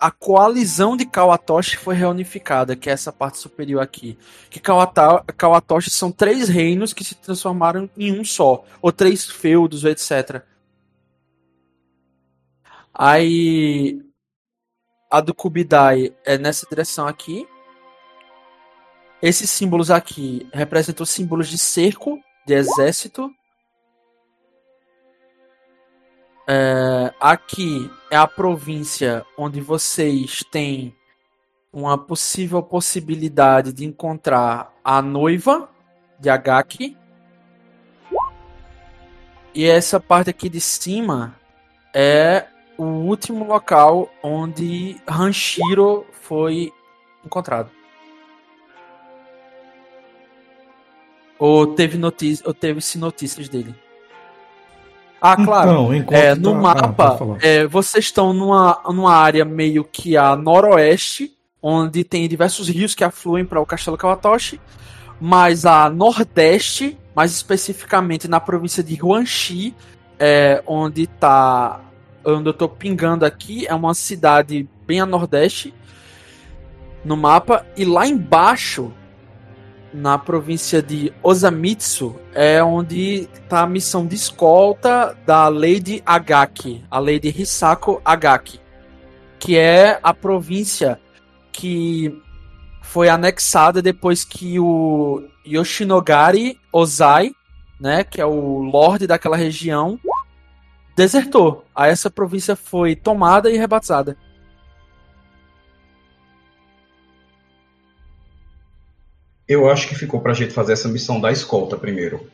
a 0.00 0.10
coalizão 0.10 0.96
de 0.96 1.04
Kawatoshi 1.04 1.76
foi 1.76 1.94
reunificada, 1.94 2.74
que 2.74 2.88
é 2.88 2.92
essa 2.92 3.12
parte 3.12 3.38
superior 3.38 3.82
aqui. 3.82 4.16
Que 4.48 4.58
Kawatoshi 4.60 5.90
são 5.90 6.10
três 6.10 6.48
reinos 6.48 6.92
que 6.94 7.04
se 7.04 7.14
transformaram 7.14 7.90
em 7.96 8.18
um 8.18 8.24
só, 8.24 8.64
ou 8.80 8.90
três 8.90 9.26
feudos, 9.26 9.84
etc. 9.84 10.42
Aí 12.92 14.00
a 15.10 15.20
do 15.20 15.34
Kubidai 15.34 16.14
é 16.24 16.38
nessa 16.38 16.66
direção 16.68 17.06
aqui. 17.06 17.46
Esses 19.20 19.50
símbolos 19.50 19.90
aqui 19.90 20.46
representam 20.52 21.04
símbolos 21.04 21.48
de 21.48 21.58
cerco, 21.58 22.18
de 22.46 22.54
exército. 22.54 23.30
É, 26.46 27.14
aqui 27.18 27.90
é 28.10 28.16
a 28.16 28.26
província 28.26 29.24
onde 29.36 29.60
vocês 29.60 30.44
têm 30.50 30.94
uma 31.72 31.96
possível 31.96 32.62
possibilidade 32.62 33.72
de 33.72 33.84
encontrar 33.84 34.72
a 34.84 35.00
noiva 35.00 35.68
de 36.20 36.28
Agaki. 36.28 36.96
E 39.54 39.64
essa 39.64 39.98
parte 39.98 40.30
aqui 40.30 40.48
de 40.48 40.60
cima 40.60 41.34
é 41.94 42.46
o 42.76 42.84
último 42.84 43.44
local 43.44 44.10
onde 44.22 45.00
Hanshiro 45.08 46.06
foi 46.12 46.72
encontrado. 47.24 47.70
Ou 51.38 51.74
teve 51.74 51.96
notícia, 51.96 52.46
ou 52.46 52.52
teve-se 52.52 52.98
notícias 52.98 53.48
dele. 53.48 53.74
Ah, 55.26 55.36
claro. 55.42 55.70
Então, 55.70 55.94
enquanto 55.94 56.20
É, 56.20 56.34
no 56.34 56.50
tá- 56.50 56.58
ah, 56.58 56.60
mapa, 56.60 57.38
é, 57.40 57.66
vocês 57.66 58.04
estão 58.04 58.34
numa, 58.34 58.78
numa 58.86 59.14
área 59.14 59.42
meio 59.42 59.82
que 59.82 60.18
a 60.18 60.36
noroeste, 60.36 61.32
onde 61.62 62.04
tem 62.04 62.28
diversos 62.28 62.68
rios 62.68 62.94
que 62.94 63.02
afluem 63.02 63.42
para 63.42 63.58
o 63.58 63.64
Castelo 63.64 63.96
Kawatoshi, 63.96 64.60
mas 65.18 65.64
a 65.64 65.88
nordeste, 65.88 66.98
mais 67.16 67.32
especificamente 67.32 68.28
na 68.28 68.38
província 68.38 68.82
de 68.82 69.02
Huanxi, 69.02 69.74
é, 70.18 70.62
onde 70.66 71.06
tá, 71.06 71.80
onde 72.22 72.50
eu 72.50 72.52
tô 72.52 72.68
pingando 72.68 73.24
aqui, 73.24 73.66
é 73.66 73.74
uma 73.74 73.94
cidade 73.94 74.68
bem 74.86 75.00
a 75.00 75.06
nordeste 75.06 75.72
no 77.02 77.16
mapa, 77.16 77.64
e 77.78 77.86
lá 77.86 78.06
embaixo 78.06 78.92
na 79.94 80.18
província 80.18 80.82
de 80.82 81.12
Osamitsu 81.22 82.16
é 82.34 82.62
onde 82.62 83.28
está 83.32 83.60
a 83.60 83.66
missão 83.66 84.04
de 84.04 84.16
escolta 84.16 85.16
da 85.24 85.46
Lady 85.46 86.02
Agaki, 86.04 86.84
a 86.90 86.98
Lady 86.98 87.28
Hisako 87.28 88.02
Agaki, 88.04 88.60
que 89.38 89.56
é 89.56 90.00
a 90.02 90.12
província 90.12 91.00
que 91.52 92.20
foi 92.82 93.08
anexada 93.08 93.80
depois 93.80 94.24
que 94.24 94.58
o 94.58 95.22
Yoshinogari 95.46 96.58
Ozai, 96.72 97.32
né, 97.78 98.02
que 98.02 98.20
é 98.20 98.26
o 98.26 98.62
lorde 98.62 99.06
daquela 99.06 99.36
região, 99.36 99.96
desertou. 100.96 101.64
Aí 101.72 101.92
essa 101.92 102.10
província 102.10 102.56
foi 102.56 102.96
tomada 102.96 103.48
e 103.48 103.56
rebatizada. 103.56 104.16
Eu 109.48 109.68
acho 109.70 109.88
que 109.88 109.94
ficou 109.94 110.20
pra 110.20 110.32
gente 110.32 110.52
fazer 110.52 110.72
essa 110.72 110.88
missão 110.88 111.20
da 111.20 111.30
escolta 111.30 111.76
primeiro. 111.76 112.28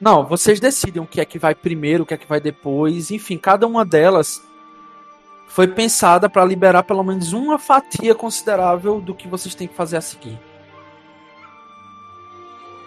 Não, 0.00 0.26
vocês 0.26 0.60
decidem 0.60 1.02
o 1.02 1.06
que 1.06 1.20
é 1.20 1.24
que 1.24 1.38
vai 1.38 1.54
primeiro, 1.54 2.02
o 2.02 2.06
que 2.06 2.14
é 2.14 2.16
que 2.18 2.28
vai 2.28 2.40
depois. 2.40 3.10
Enfim, 3.10 3.38
cada 3.38 3.66
uma 3.66 3.84
delas 3.84 4.42
foi 5.48 5.68
pensada 5.68 6.28
para 6.28 6.44
liberar 6.44 6.82
pelo 6.82 7.02
menos 7.02 7.32
uma 7.32 7.58
fatia 7.58 8.14
considerável 8.14 9.00
do 9.00 9.14
que 9.14 9.28
vocês 9.28 9.54
têm 9.54 9.68
que 9.68 9.74
fazer 9.74 9.96
a 9.96 10.00
seguir. 10.00 10.38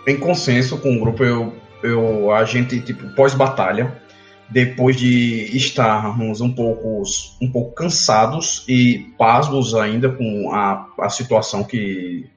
Em 0.06 0.18
consenso 0.18 0.78
com 0.78 0.96
o 0.96 1.00
grupo, 1.00 1.24
eu, 1.24 1.54
eu 1.82 2.32
a 2.32 2.44
gente, 2.46 2.80
tipo, 2.82 3.08
pós-batalha, 3.16 4.02
depois 4.50 4.96
de 4.96 5.56
estarmos 5.56 6.42
um 6.42 6.54
pouco, 6.54 7.04
um 7.42 7.52
pouco 7.52 7.74
cansados 7.74 8.66
e 8.68 9.14
pasmos 9.18 9.74
ainda 9.74 10.10
com 10.10 10.52
a, 10.52 10.88
a 11.00 11.10
situação 11.10 11.64
que 11.64 12.30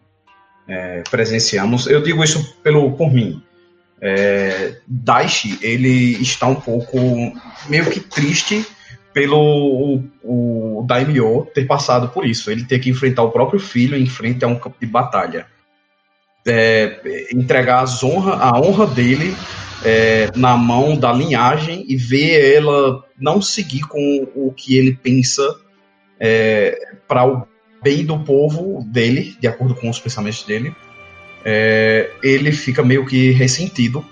é, 0.67 1.03
presenciamos, 1.11 1.87
eu 1.87 2.03
digo 2.03 2.23
isso 2.23 2.57
pelo, 2.63 2.93
por 2.93 3.13
mim. 3.13 3.43
É, 4.01 4.77
Daishi, 4.87 5.59
ele 5.63 6.21
está 6.21 6.49
um 6.49 6.57
pouco 6.57 6.99
meio 7.69 7.89
que 7.89 8.01
triste 8.01 8.67
pelo 9.13 10.03
o, 10.23 10.79
o 10.81 10.85
Daimyo 10.87 11.47
ter 11.55 11.67
passado 11.67 12.09
por 12.09 12.27
isso, 12.27 12.51
ele 12.51 12.65
ter 12.65 12.79
que 12.79 12.91
enfrentar 12.91 13.23
o 13.23 13.31
próprio 13.31 13.61
filho 13.61 13.97
em 13.97 14.07
frente 14.07 14.45
a 14.45 14.49
um 14.49 14.59
campo 14.59 14.77
de 14.81 14.87
batalha. 14.87 15.47
É, 16.45 17.29
entregar 17.33 17.83
as 17.83 18.03
honra, 18.03 18.35
a 18.35 18.59
honra 18.59 18.87
dele 18.87 19.37
é, 19.85 20.29
na 20.35 20.57
mão 20.57 20.97
da 20.97 21.13
linhagem 21.13 21.85
e 21.89 21.97
ver 21.97 22.57
ela 22.57 23.05
não 23.19 23.41
seguir 23.41 23.83
com 23.83 24.29
o 24.35 24.53
que 24.53 24.77
ele 24.77 24.99
pensa 25.01 25.43
é, 26.19 26.77
para 27.07 27.25
o 27.25 27.47
bem 27.83 28.05
do 28.05 28.19
povo 28.19 28.85
dele, 28.87 29.37
de 29.41 29.47
acordo 29.47 29.75
com 29.75 29.91
os 29.91 29.99
pensamentos 29.99 30.45
dele, 30.45 30.75
é, 31.45 32.11
ele 32.23 32.53
fica 32.53 32.83
meio 32.83 33.05
que 33.05 33.31
ressentido. 33.33 34.05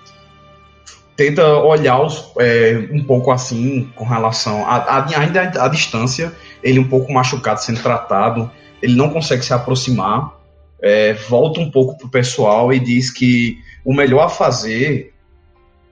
Tenta 1.15 1.45
olhar 1.57 2.01
os, 2.01 2.31
é, 2.39 2.89
um 2.91 3.03
pouco 3.03 3.31
assim 3.31 3.89
com 3.95 4.05
relação 4.05 4.65
a, 4.65 4.77
a, 4.77 5.19
ainda 5.19 5.63
à 5.63 5.67
distância, 5.67 6.33
ele 6.63 6.79
um 6.79 6.87
pouco 6.87 7.13
machucado 7.13 7.61
sendo 7.61 7.81
tratado, 7.81 8.51
ele 8.81 8.95
não 8.95 9.09
consegue 9.09 9.43
se 9.43 9.53
aproximar, 9.53 10.37
é, 10.81 11.13
volta 11.13 11.59
um 11.59 11.69
pouco 11.69 11.97
pro 11.97 12.09
pessoal 12.09 12.73
e 12.73 12.79
diz 12.79 13.11
que 13.11 13.57
o 13.85 13.93
melhor 13.93 14.25
a 14.25 14.29
fazer 14.29 15.13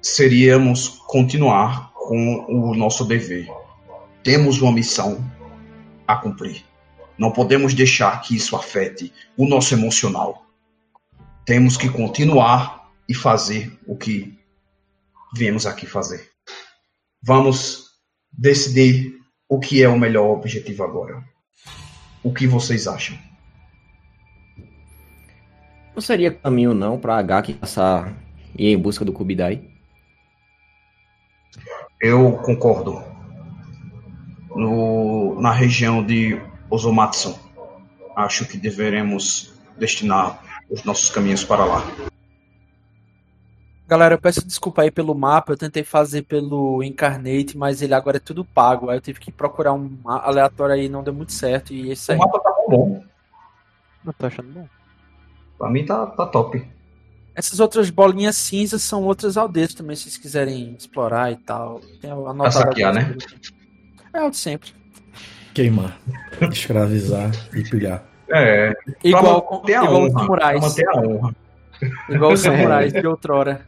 seríamos 0.01 0.88
continuar 1.07 1.91
com 1.93 2.45
o 2.48 2.75
nosso 2.75 3.05
dever. 3.05 3.48
Temos 4.24 4.62
uma 4.62 4.71
missão 4.71 5.24
a 6.07 6.15
cumprir. 6.15 6.69
Não 7.20 7.32
podemos 7.32 7.74
deixar 7.74 8.22
que 8.22 8.34
isso 8.34 8.56
afete 8.56 9.12
o 9.36 9.46
nosso 9.46 9.74
emocional. 9.74 10.46
Temos 11.46 11.76
que 11.76 11.90
continuar 11.90 12.90
e 13.10 13.14
fazer 13.14 13.78
o 13.86 13.98
que 13.98 14.40
viemos 15.36 15.66
aqui 15.66 15.86
fazer. 15.86 16.30
Vamos 17.22 17.90
decidir 18.32 19.20
o 19.50 19.60
que 19.60 19.84
é 19.84 19.90
o 19.90 20.00
melhor 20.00 20.30
objetivo 20.30 20.82
agora. 20.82 21.22
O 22.24 22.34
que 22.34 22.48
vocês 22.48 22.88
acham? 22.88 23.18
Não 25.94 26.02
seria 26.02 26.32
caminho 26.32 26.74
não 26.74 26.98
pra 26.98 27.18
Agaki 27.18 27.54
passar 27.54 28.16
e 28.58 28.68
ir 28.68 28.74
em 28.74 28.78
busca 28.78 29.04
do 29.04 29.12
Kubidai? 29.12 29.62
Eu 32.00 32.38
concordo. 32.38 33.04
No, 34.56 35.40
na 35.42 35.52
região 35.52 36.04
de 36.04 36.40
Ozomatsu, 36.70 37.40
acho 38.16 38.46
que 38.46 38.58
deveremos 38.58 39.54
destinar 39.78 40.44
os 40.70 40.84
nossos 40.84 41.10
caminhos 41.10 41.44
para 41.44 41.66
lá. 41.66 41.82
Galera, 43.88 44.14
eu 44.14 44.22
peço 44.22 44.46
desculpa 44.46 44.84
aí 44.84 44.92
pelo 44.92 45.16
mapa, 45.16 45.54
eu 45.54 45.58
tentei 45.58 45.84
fazer 45.84 46.22
pelo 46.22 46.84
Incarnate, 46.84 47.58
mas 47.58 47.82
ele 47.82 47.96
agora 47.96 48.18
é 48.18 48.20
tudo 48.20 48.46
pago. 48.46 48.88
Aí 48.88 48.98
eu 48.98 49.02
tive 49.02 49.20
que 49.20 49.32
procurar 49.32 49.74
um 49.74 49.98
aleatório 50.06 50.76
aí, 50.76 50.88
não 50.88 51.02
deu 51.04 51.14
muito 51.14 51.32
certo. 51.34 51.74
E 51.74 51.90
esse 51.90 52.12
O 52.12 52.14
aí. 52.14 52.20
mapa 52.20 52.40
tá 52.40 52.52
bom. 52.68 53.04
Eu 54.06 54.14
tô 54.14 54.28
achando 54.28 54.50
bom. 54.52 54.68
Pra 55.58 55.72
mim 55.72 55.86
tá, 55.86 56.06
tá 56.06 56.28
top. 56.28 56.64
Essas 57.34 57.60
outras 57.60 57.90
bolinhas 57.90 58.36
cinzas 58.38 58.84
são 58.84 59.04
outras 59.06 59.38
aldeias 59.38 59.74
também, 59.74 59.96
se 59.96 60.04
vocês 60.04 60.18
quiserem 60.18 60.76
explorar 60.78 61.32
e 61.32 61.38
tal. 61.38 61.80
Tem 62.00 62.12
anotado 62.12 62.54
saquear, 62.54 62.96
algumas 62.96 63.16
né? 63.16 63.50
É 64.14 64.22
o 64.22 64.30
de 64.30 64.38
sempre. 64.38 64.78
Queimar, 65.60 66.00
escravizar 66.54 67.32
e 67.54 67.62
pilhar. 67.63 68.01
É, 68.32 68.74
Igual, 69.04 69.42
com, 69.42 69.56
a 69.56 69.84
os 69.84 69.89
honra. 69.89 70.12
samurais. 70.22 70.62
Manter 70.62 70.88
a 70.88 71.01
honra. 71.01 71.36
Igual 72.08 72.32
os 72.32 72.39
samurais 72.39 72.94
de 72.94 73.06
outrora. 73.06 73.66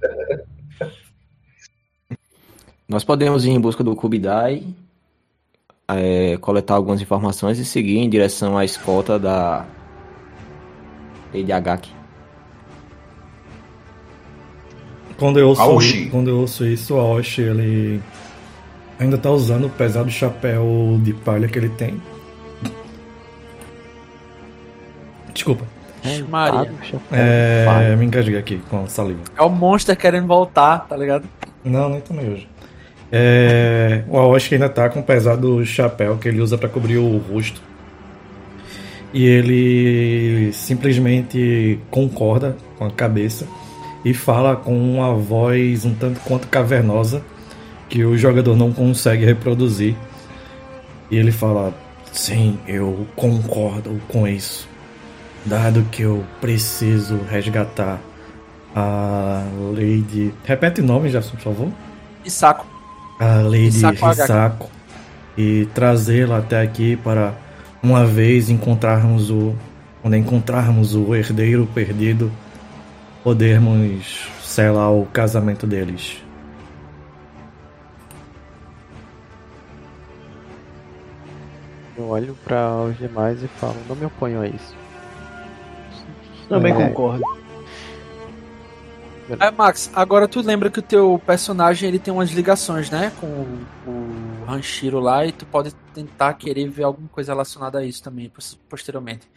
Nós 2.88 3.03
podemos 3.03 3.45
ir 3.45 3.50
em 3.50 3.60
busca 3.60 3.83
do 3.83 3.93
Kubidai, 3.93 4.63
é, 5.86 6.38
coletar 6.38 6.75
algumas 6.75 7.01
informações 7.01 7.60
e 7.60 7.65
seguir 7.65 7.98
em 7.98 8.10
direção 8.10 8.57
à 8.57 8.63
escolta 8.63 9.19
da 9.19 9.65
Lady 11.33 11.51
Agaki. 11.51 11.91
Quando 15.17 15.39
eu 15.41 15.50
ouço, 15.50 15.62
Aoshi. 15.62 16.10
quando 16.10 16.29
eu 16.29 16.39
ouço 16.39 16.65
isso, 16.65 16.95
o 16.95 17.00
Aoshi, 17.01 17.41
ele 17.41 18.01
ainda 19.01 19.17
tá 19.17 19.31
usando 19.31 19.65
o 19.65 19.70
pesado 19.70 20.10
chapéu 20.12 21.00
de 21.01 21.12
palha 21.12 21.48
que 21.48 21.58
ele 21.58 21.70
tem. 21.70 22.00
Desculpa. 25.34 25.65
Maria. 26.29 26.72
É, 27.12 27.96
me 27.96 28.05
engasguei 28.05 28.38
aqui 28.38 28.62
com 28.70 28.84
a 28.84 28.88
saliva. 28.88 29.22
É 29.36 29.41
o 29.41 29.50
monstro 29.50 29.96
querendo 29.96 30.27
voltar, 30.27 30.88
tá 30.88 30.96
ligado? 30.96 31.27
Não, 31.63 31.89
nem 31.89 32.01
tomei 32.01 32.29
hoje. 32.29 32.50
É, 33.12 34.03
o 34.08 34.17
Aoshi 34.17 34.55
ainda 34.55 34.70
tá 34.70 34.89
com 34.89 35.00
o 35.00 35.03
pesado 35.03 35.63
chapéu 35.65 36.17
que 36.17 36.27
ele 36.27 36.39
usa 36.39 36.58
para 36.58 36.70
cobrir 36.70 36.98
o 36.98 37.17
rosto. 37.17 37.62
E 39.13 39.25
ele 39.25 40.53
simplesmente 40.53 41.79
concorda 41.89 42.55
com 42.77 42.86
a 42.86 42.91
cabeça 42.91 43.48
e 44.05 44.13
fala 44.13 44.55
com 44.55 44.74
uma 44.74 45.13
voz 45.13 45.86
um 45.86 45.93
tanto 45.93 46.20
quanto 46.22 46.48
cavernosa 46.48 47.22
que 47.91 48.05
o 48.05 48.17
jogador 48.17 48.55
não 48.55 48.71
consegue 48.71 49.25
reproduzir. 49.25 49.95
E 51.12 51.17
ele 51.17 51.31
fala: 51.31 51.74
Sim, 52.12 52.57
eu 52.65 53.05
concordo 53.15 54.01
com 54.07 54.25
isso. 54.25 54.67
Dado 55.45 55.83
que 55.91 56.03
eu 56.03 56.24
preciso 56.39 57.19
resgatar 57.29 58.00
a 58.74 59.43
Lady. 59.74 60.33
Repete 60.45 60.79
o 60.79 60.83
nome, 60.86 61.10
Jason, 61.10 61.31
por 61.31 61.41
favor. 61.41 61.71
Isaco. 62.24 62.65
A 63.19 63.41
Lady 63.41 63.67
Hisako 63.67 64.05
H. 64.05 64.24
Hisako. 64.24 64.69
E 65.38 65.67
trazê-la 65.74 66.38
até 66.38 66.62
aqui 66.62 66.95
para 66.95 67.33
uma 67.83 68.05
vez 68.05 68.50
encontrarmos 68.50 69.29
o. 69.29 69.53
Quando 70.01 70.15
encontrarmos 70.15 70.95
o 70.95 71.13
herdeiro 71.13 71.67
perdido, 71.75 72.31
podermos 73.24 74.27
selar 74.41 74.91
o 74.91 75.05
casamento 75.05 75.67
deles. 75.67 76.24
Olho 82.11 82.37
para 82.43 82.75
os 82.83 82.97
demais 82.97 83.41
e 83.41 83.47
falo, 83.47 83.77
não 83.87 83.95
me 83.95 84.05
oponho 84.05 84.41
a 84.41 84.47
isso. 84.47 84.75
Também 86.49 86.73
É. 86.73 86.87
concordo. 86.87 87.23
É, 89.39 89.49
Max, 89.49 89.89
agora 89.95 90.27
tu 90.27 90.41
lembra 90.41 90.69
que 90.69 90.79
o 90.79 90.83
teu 90.83 91.21
personagem 91.25 91.87
ele 91.87 91.99
tem 91.99 92.13
umas 92.13 92.31
ligações, 92.31 92.89
né? 92.89 93.11
Com 93.19 93.27
o, 93.87 94.45
Ranchiro 94.45 94.99
lá, 94.99 95.25
e 95.25 95.31
tu 95.31 95.45
pode 95.45 95.73
tentar 95.93 96.33
querer 96.33 96.67
ver 96.69 96.83
alguma 96.83 97.07
coisa 97.07 97.31
relacionada 97.31 97.79
a 97.79 97.85
isso 97.85 98.03
também, 98.03 98.29
pos- 98.29 98.59
posteriormente. 98.67 99.29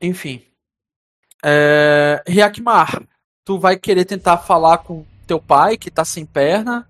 Enfim. 0.00 0.42
É, 1.44 2.22
tu 3.44 3.58
vai 3.58 3.76
querer 3.76 4.04
tentar 4.04 4.38
falar 4.38 4.78
com 4.78 5.04
teu 5.26 5.40
pai, 5.40 5.76
que 5.76 5.90
tá 5.90 6.04
sem 6.04 6.26
perna, 6.26 6.88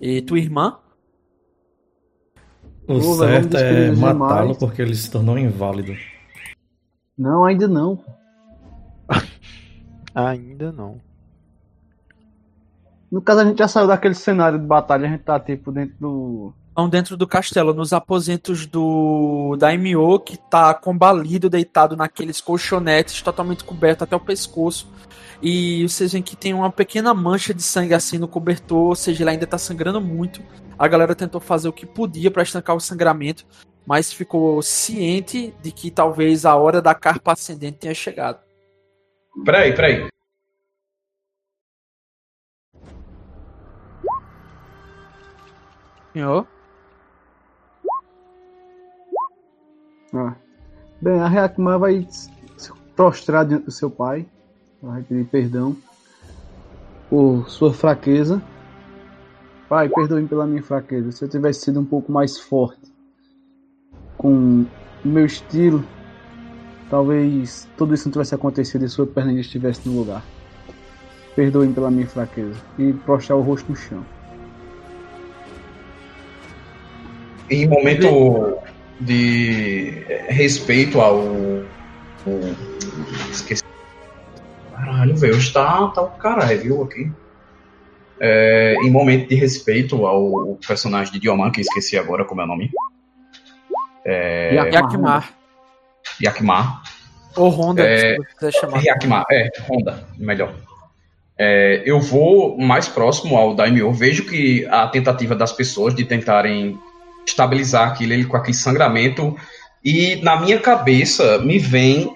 e 0.00 0.22
tua 0.22 0.38
irmã? 0.38 0.78
O 2.88 3.00
Pô, 3.00 3.14
velho, 3.16 3.50
certo 3.50 3.56
é 3.56 3.90
matá-lo 3.92 4.54
porque 4.54 4.80
ele 4.80 4.94
se 4.94 5.10
tornou 5.10 5.36
inválido. 5.36 5.92
Não, 7.18 7.44
ainda 7.44 7.66
não. 7.66 7.98
Ainda 10.14 10.72
não. 10.72 11.00
No 13.10 13.20
caso, 13.20 13.40
a 13.40 13.44
gente 13.44 13.58
já 13.58 13.68
saiu 13.68 13.86
daquele 13.86 14.14
cenário 14.14 14.58
de 14.58 14.66
batalha, 14.66 15.06
a 15.06 15.10
gente 15.10 15.22
tá 15.22 15.38
tipo 15.38 15.70
dentro 15.70 15.94
do. 16.00 16.54
Estão 16.68 16.88
dentro 16.88 17.16
do 17.16 17.26
castelo, 17.26 17.72
nos 17.72 17.92
aposentos 17.92 18.66
do 18.66 19.56
Daimyo, 19.58 20.18
que 20.20 20.36
tá 20.36 20.74
combalido, 20.74 21.48
deitado 21.48 21.96
naqueles 21.96 22.40
colchonetes, 22.40 23.22
totalmente 23.22 23.64
coberto 23.64 24.04
até 24.04 24.14
o 24.14 24.20
pescoço. 24.20 24.86
E 25.42 25.88
vocês 25.88 26.12
veem 26.12 26.22
que 26.22 26.36
tem 26.36 26.52
uma 26.52 26.70
pequena 26.70 27.14
mancha 27.14 27.54
de 27.54 27.62
sangue 27.62 27.94
assim 27.94 28.18
no 28.18 28.28
cobertor, 28.28 28.88
ou 28.88 28.94
seja, 28.94 29.22
ele 29.22 29.30
ainda 29.30 29.46
tá 29.46 29.56
sangrando 29.56 30.00
muito. 30.00 30.42
A 30.78 30.86
galera 30.86 31.14
tentou 31.14 31.40
fazer 31.40 31.68
o 31.68 31.72
que 31.72 31.86
podia 31.86 32.30
para 32.30 32.42
estancar 32.42 32.76
o 32.76 32.80
sangramento, 32.80 33.46
mas 33.86 34.12
ficou 34.12 34.60
ciente 34.60 35.54
de 35.62 35.72
que 35.72 35.90
talvez 35.90 36.44
a 36.44 36.54
hora 36.54 36.82
da 36.82 36.94
carpa 36.94 37.32
ascendente 37.32 37.78
tenha 37.78 37.94
chegado. 37.94 38.40
Peraí, 39.44 39.74
peraí. 39.74 40.08
Senhor? 46.12 46.46
Ah. 50.14 50.34
Bem, 51.00 51.20
a 51.20 51.28
Reakma 51.28 51.78
vai 51.78 52.06
se 52.10 52.30
prostrar 52.94 53.46
diante 53.46 53.64
do 53.64 53.70
seu 53.70 53.90
pai. 53.90 54.26
Vai 54.82 55.02
pedir 55.02 55.24
perdão 55.26 55.76
por 57.08 57.48
sua 57.48 57.72
fraqueza. 57.72 58.42
Pai, 59.68 59.88
perdoe 59.88 60.26
pela 60.26 60.46
minha 60.46 60.62
fraqueza. 60.62 61.10
Se 61.10 61.24
eu 61.24 61.28
tivesse 61.28 61.62
sido 61.62 61.80
um 61.80 61.84
pouco 61.84 62.12
mais 62.12 62.38
forte 62.38 62.92
com 64.16 64.64
o 65.04 65.08
meu 65.08 65.26
estilo, 65.26 65.84
talvez 66.88 67.68
tudo 67.76 67.92
isso 67.92 68.06
não 68.06 68.12
tivesse 68.12 68.34
acontecido 68.34 68.84
e 68.84 68.88
sua 68.88 69.06
perna 69.06 69.30
ainda 69.30 69.40
estivesse 69.40 69.88
no 69.88 69.98
lugar. 69.98 70.22
Perdoe 71.34 71.68
pela 71.72 71.90
minha 71.90 72.06
fraqueza. 72.06 72.54
E 72.78 72.92
prostrar 72.92 73.38
o 73.38 73.42
rosto 73.42 73.70
no 73.70 73.76
chão. 73.76 74.04
Em 77.50 77.68
momento 77.68 78.58
de 79.00 80.04
respeito 80.28 81.00
ao. 81.00 81.22
Esqueci. 83.30 83.62
Caralho, 84.72 85.16
velho, 85.16 85.36
hoje 85.36 85.52
tá, 85.52 85.88
tá 85.88 86.02
o 86.02 86.10
caralho, 86.12 86.60
viu, 86.60 86.82
aqui. 86.82 87.10
É, 88.18 88.74
em 88.82 88.90
momento 88.90 89.28
de 89.28 89.34
respeito 89.34 90.06
ao 90.06 90.58
personagem 90.66 91.12
de 91.12 91.20
Dioman, 91.20 91.50
que 91.50 91.60
esqueci 91.60 91.98
agora 91.98 92.24
como 92.24 92.40
é 92.40 92.44
o 92.44 92.46
nome. 92.46 92.70
É, 94.04 94.54
Yakmar. 94.54 95.34
Yakmar. 96.22 96.82
Ou 97.36 97.50
Honda, 97.50 97.82
É, 97.82 98.16
se 98.38 98.52
chamar. 98.52 98.82
Yakmar, 98.82 99.24
é, 99.30 99.50
Honda, 99.68 100.08
melhor. 100.16 100.54
É, 101.38 101.82
eu 101.84 102.00
vou 102.00 102.56
mais 102.56 102.88
próximo 102.88 103.36
ao 103.36 103.54
Daimyo. 103.54 103.92
Vejo 103.92 104.24
que 104.24 104.66
a 104.66 104.86
tentativa 104.88 105.34
das 105.34 105.52
pessoas 105.52 105.94
de 105.94 106.04
tentarem 106.04 106.78
estabilizar 107.26 107.88
aquilo, 107.88 108.14
ele 108.14 108.24
com 108.24 108.36
aquele 108.36 108.56
sangramento. 108.56 109.36
E 109.84 110.16
na 110.22 110.40
minha 110.40 110.58
cabeça 110.58 111.38
me 111.38 111.58
vem 111.58 112.10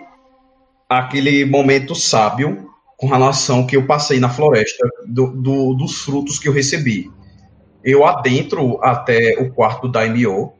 aquele 0.89 1.45
momento 1.45 1.95
sábio 1.95 2.70
com 3.01 3.07
relação 3.07 3.67
que 3.67 3.75
eu 3.75 3.87
passei 3.87 4.21
na 4.21 4.29
floresta 4.29 4.87
do, 5.07 5.29
do- 5.29 5.75
dos 5.75 6.03
frutos 6.03 6.39
que 6.39 6.47
eu 6.47 6.53
recebi. 6.53 7.11
Eu 7.83 8.05
adentro 8.05 8.79
até 8.83 9.37
o 9.41 9.51
quarto 9.51 9.87
do 9.87 9.93
Daimyo, 9.93 10.53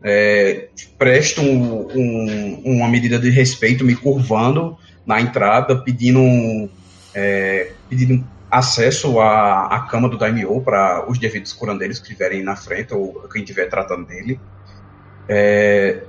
é, 0.00 0.68
presto 0.96 1.42
um- 1.42 1.88
um- 1.92 2.62
uma 2.64 2.88
medida 2.88 3.18
de 3.18 3.30
respeito, 3.30 3.84
me 3.84 3.96
curvando 3.96 4.78
na 5.04 5.20
entrada, 5.20 5.76
pedindo, 5.76 6.70
é, 7.12 7.72
pedindo 7.88 8.24
acesso 8.48 9.18
à, 9.18 9.66
à 9.66 9.80
cama 9.80 10.08
do 10.08 10.16
Daimyo 10.16 10.60
para 10.60 11.04
os 11.10 11.18
devidos 11.18 11.52
curandeiros 11.52 11.98
que 11.98 12.04
estiverem 12.04 12.44
na 12.44 12.54
frente 12.54 12.94
ou 12.94 13.28
quem 13.28 13.42
estiver 13.42 13.68
tratando 13.68 14.06
dele. 14.06 14.38
É, 15.28 16.04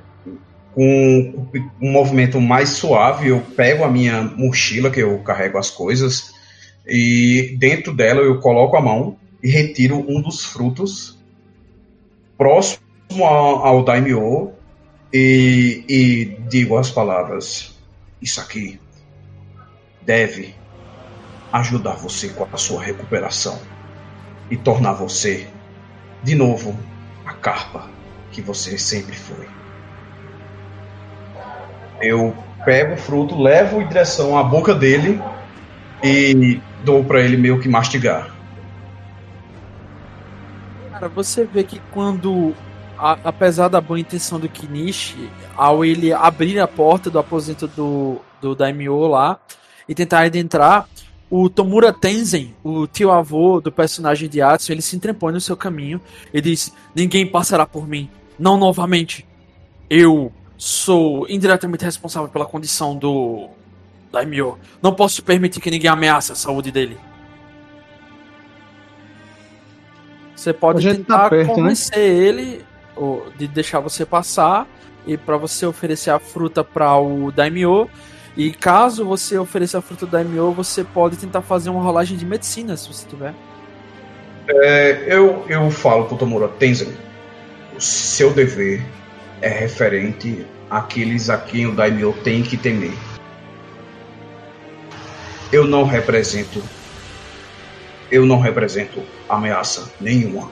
com 0.73 1.49
um 1.81 1.91
movimento 1.91 2.39
mais 2.39 2.69
suave, 2.69 3.29
eu 3.29 3.41
pego 3.55 3.83
a 3.83 3.89
minha 3.89 4.21
mochila, 4.21 4.89
que 4.89 4.99
eu 4.99 5.17
carrego 5.19 5.57
as 5.57 5.69
coisas, 5.69 6.33
e 6.87 7.55
dentro 7.59 7.93
dela 7.93 8.21
eu 8.21 8.39
coloco 8.39 8.77
a 8.77 8.81
mão 8.81 9.17
e 9.41 9.49
retiro 9.49 10.05
um 10.07 10.21
dos 10.21 10.45
frutos 10.45 11.17
próximo 12.37 12.79
ao, 13.25 13.83
Daimyo 13.83 14.51
e, 15.13 15.83
e 15.87 16.25
digo 16.49 16.77
as 16.77 16.89
palavras: 16.89 17.75
Isso 18.21 18.39
aqui 18.39 18.79
deve 20.01 20.55
ajudar 21.51 21.95
você 21.95 22.29
com 22.29 22.47
a 22.51 22.57
sua 22.57 22.81
recuperação 22.81 23.59
e 24.49 24.57
tornar 24.57 24.93
você 24.93 25.47
de 26.23 26.35
novo 26.35 26.77
a 27.25 27.33
carpa 27.33 27.89
que 28.31 28.41
você 28.41 28.77
sempre 28.77 29.15
foi. 29.15 29.58
Eu 32.01 32.35
pego 32.65 32.93
o 32.93 32.97
fruto, 32.97 33.41
levo 33.41 33.81
em 33.81 33.87
direção 33.87 34.37
à 34.37 34.43
boca 34.43 34.73
dele 34.73 35.21
e 36.03 36.59
dou 36.83 37.03
para 37.03 37.21
ele 37.21 37.37
meio 37.37 37.59
que 37.59 37.67
mastigar. 37.69 38.35
Cara, 40.91 41.07
você 41.09 41.45
vê 41.45 41.63
que 41.63 41.81
quando, 41.91 42.53
a- 42.97 43.17
apesar 43.23 43.67
da 43.67 43.79
boa 43.79 43.99
intenção 43.99 44.39
do 44.39 44.49
Kinishi, 44.49 45.29
ao 45.55 45.83
ele 45.85 46.11
abrir 46.11 46.59
a 46.59 46.67
porta 46.67 47.09
do 47.09 47.19
aposento 47.19 47.67
do, 47.67 48.19
do 48.41 48.55
Daimyo 48.55 49.07
lá 49.07 49.39
e 49.87 49.95
tentar 49.95 50.21
adentrar, 50.25 50.87
o 51.29 51.47
Tomura 51.49 51.93
Tenzen, 51.93 52.55
o 52.63 52.87
tio 52.87 53.11
avô 53.11 53.61
do 53.61 53.71
personagem 53.71 54.27
de 54.27 54.41
Atsu, 54.41 54.71
ele 54.71 54.81
se 54.81 54.95
entrepõe 54.95 55.31
no 55.31 55.39
seu 55.39 55.55
caminho 55.55 56.01
e 56.33 56.41
diz: 56.41 56.73
Ninguém 56.95 57.25
passará 57.25 57.65
por 57.67 57.87
mim, 57.87 58.09
não 58.37 58.57
novamente. 58.57 59.25
Eu 59.89 60.31
sou 60.59 61.25
indiretamente 61.29 61.85
responsável 61.85 62.27
pela 62.27 62.45
condição 62.45 62.93
do 62.93 63.47
Daimyo. 64.11 64.59
Não 64.81 64.93
posso 64.93 65.23
permitir 65.23 65.61
que 65.61 65.71
ninguém 65.71 65.89
ameace 65.89 66.33
a 66.33 66.35
saúde 66.35 66.69
dele. 66.69 66.97
Você 70.35 70.51
pode 70.51 70.85
tá 70.85 70.93
tentar 70.93 71.29
perto, 71.29 71.47
né? 71.47 71.55
convencer 71.55 71.99
ele 71.99 72.65
ou, 72.93 73.31
de 73.37 73.47
deixar 73.47 73.79
você 73.79 74.05
passar 74.05 74.67
e 75.07 75.17
pra 75.17 75.37
você 75.37 75.65
oferecer 75.65 76.11
a 76.11 76.19
fruta 76.19 76.61
para 76.61 76.97
o 76.97 77.31
Daimyo. 77.31 77.89
E 78.35 78.51
caso 78.51 79.05
você 79.05 79.37
ofereça 79.37 79.77
a 79.79 79.81
fruta 79.81 80.05
do 80.05 80.11
Daimyo, 80.11 80.51
você 80.51 80.83
pode 80.83 81.15
tentar 81.15 81.41
fazer 81.41 81.69
uma 81.69 81.81
rolagem 81.81 82.17
de 82.17 82.25
medicina, 82.25 82.75
se 82.75 82.87
você 82.91 83.07
tiver. 83.07 83.33
É, 84.49 85.05
eu, 85.07 85.45
eu 85.47 85.71
falo 85.71 86.05
pro 86.05 86.17
Tomura, 86.17 86.49
Tenzin, 86.49 86.93
o 87.77 87.81
seu 87.81 88.33
dever 88.33 88.83
é 89.41 89.47
referente 89.47 90.45
àqueles 90.69 91.29
a 91.29 91.37
quem 91.37 91.67
o 91.67 91.75
Daimyo 91.75 92.13
tem 92.23 92.43
que 92.43 92.57
temer. 92.57 92.93
Eu 95.51 95.65
não 95.65 95.83
represento. 95.83 96.61
Eu 98.11 98.25
não 98.25 98.39
represento 98.39 99.01
ameaça 99.27 99.91
nenhuma. 99.99 100.49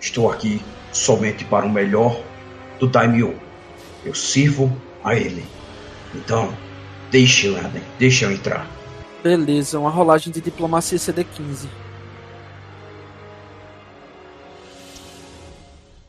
Estou 0.00 0.30
aqui 0.30 0.60
somente 0.92 1.44
para 1.44 1.64
o 1.64 1.70
melhor 1.70 2.20
do 2.78 2.86
Daimyo. 2.86 3.38
Eu 4.04 4.14
sirvo 4.14 4.74
a 5.04 5.14
ele. 5.14 5.44
Então, 6.14 6.54
deixe 7.10 7.46
eu, 7.46 7.56
deixe 7.98 8.24
eu 8.24 8.32
entrar. 8.32 8.66
Beleza, 9.22 9.78
uma 9.78 9.90
rolagem 9.90 10.32
de 10.32 10.40
diplomacia 10.40 10.98
CD15. 10.98 11.68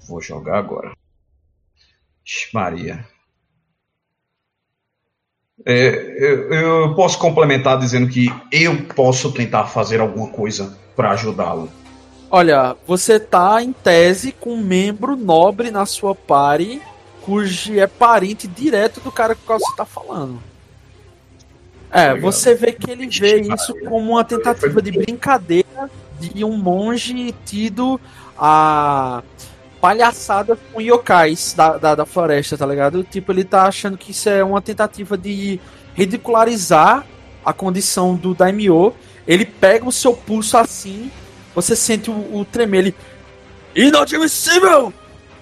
Vou 0.08 0.22
jogar 0.22 0.58
agora. 0.58 1.03
Maria. 2.54 3.06
É, 5.66 5.90
eu, 6.18 6.54
eu 6.54 6.96
posso 6.96 7.18
complementar 7.18 7.80
dizendo 7.80 8.10
que 8.10 8.28
eu 8.52 8.84
posso 8.96 9.32
tentar 9.32 9.66
fazer 9.66 10.02
alguma 10.02 10.30
coisa 10.30 10.78
para 10.96 11.12
ajudá-lo. 11.12 11.72
Olha, 12.30 12.76
você 12.88 13.20
tá 13.20 13.62
em 13.62 13.72
tese 13.72 14.32
com 14.32 14.54
um 14.54 14.64
membro 14.64 15.16
nobre 15.16 15.70
na 15.70 15.86
sua 15.86 16.16
party, 16.16 16.82
cujo 17.22 17.80
é 17.80 17.88
parente 17.88 18.48
direto 18.48 19.00
do 19.00 19.12
cara 19.12 19.36
com 19.36 19.42
o 19.42 19.46
qual 19.46 19.60
você 19.60 19.76
tá 19.76 19.86
falando. 19.86 20.42
É, 21.92 22.14
Legal. 22.14 22.32
você 22.32 22.56
vê 22.56 22.72
que 22.72 22.90
ele 22.90 23.08
vê 23.08 23.40
isso 23.42 23.76
como 23.88 24.14
uma 24.14 24.24
tentativa 24.24 24.82
de 24.82 24.92
brincadeira 24.92 25.92
de 26.20 26.44
um 26.44 26.58
monge 26.58 27.34
tido 27.46 28.02
a 28.36 29.22
palhaçada 29.84 30.58
com 30.72 30.80
yokais 30.80 31.54
da, 31.54 31.78
da, 31.78 31.94
da 31.94 32.06
floresta, 32.06 32.58
tá 32.58 32.66
ligado? 32.66 33.04
Tipo, 33.04 33.34
ele 33.34 33.44
tá 33.44 33.64
achando 33.64 33.98
que 33.98 34.12
isso 34.12 34.30
é 34.30 34.42
uma 34.42 34.62
tentativa 34.62 35.18
de 35.18 35.60
ridicularizar 35.94 37.06
a 37.44 37.52
condição 37.52 38.16
do 38.16 38.34
Daimyo. 38.34 38.94
Ele 39.28 39.46
pega 39.46 39.86
o 39.86 39.92
seu 39.92 40.14
pulso 40.14 40.58
assim, 40.58 41.12
você 41.54 41.76
sente 41.76 42.10
o, 42.10 42.14
o 42.14 42.46
tremer, 42.46 42.78
ele. 42.78 42.96
Inadmissível! 43.76 44.94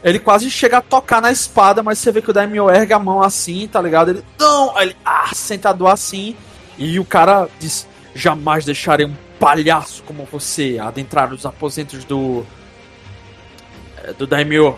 Ele 0.04 0.18
quase 0.18 0.50
chega 0.50 0.80
a 0.80 0.82
tocar 0.82 1.22
na 1.22 1.32
espada, 1.32 1.84
mas 1.84 2.00
você 2.00 2.12
vê 2.12 2.20
que 2.20 2.32
o 2.32 2.34
Daimyo 2.34 2.68
erga 2.68 2.96
a 2.96 3.00
mão 3.00 3.22
assim, 3.22 3.68
tá 3.68 3.80
ligado? 3.80 4.10
Ele. 4.10 4.26
Não! 4.40 4.76
Aí 4.76 4.88
ele. 4.88 4.98
Ah, 5.06 5.30
sentador 5.36 5.90
assim. 5.90 6.36
E 6.80 7.00
o 7.00 7.06
cara 7.06 7.48
diz: 7.60 7.88
Jamais 8.16 8.66
deixarei 8.66 9.06
um 9.06 9.14
palhaço 9.40 10.02
como 10.02 10.28
você 10.32 10.80
adentrar 10.82 11.32
os 11.32 11.46
aposentos 11.46 12.04
do. 12.06 12.44
Eh, 14.04 14.14
do 14.14 14.26
Daimyo. 14.28 14.76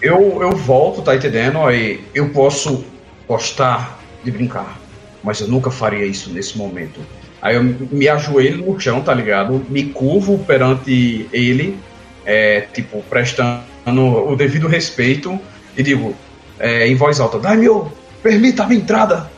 Eu, 0.00 0.40
eu 0.40 0.52
volto, 0.52 1.02
tá 1.02 1.16
entendendo? 1.16 1.58
Aí 1.58 2.04
eu 2.14 2.28
posso 2.30 2.84
gostar 3.26 3.98
de 4.22 4.30
brincar, 4.30 4.78
mas 5.22 5.40
eu 5.40 5.48
nunca 5.48 5.70
faria 5.70 6.06
isso 6.06 6.30
nesse 6.30 6.56
momento. 6.56 7.00
Aí 7.42 7.56
eu 7.56 7.62
me 7.62 8.08
ajoelho 8.08 8.64
no 8.64 8.78
chão, 8.80 9.00
tá 9.00 9.14
ligado? 9.14 9.64
Me 9.68 9.86
curvo 9.86 10.38
perante 10.38 11.28
ele, 11.32 11.78
é, 12.24 12.62
tipo, 12.72 13.02
prestando 13.08 13.62
o 13.96 14.36
devido 14.36 14.66
respeito 14.68 15.38
e 15.76 15.82
digo 15.82 16.14
é, 16.58 16.86
em 16.86 16.94
voz 16.94 17.20
alta: 17.20 17.38
Daimyo, 17.38 17.92
permita 18.22 18.64
a 18.64 18.66
minha 18.66 18.80
entrada. 18.80 19.30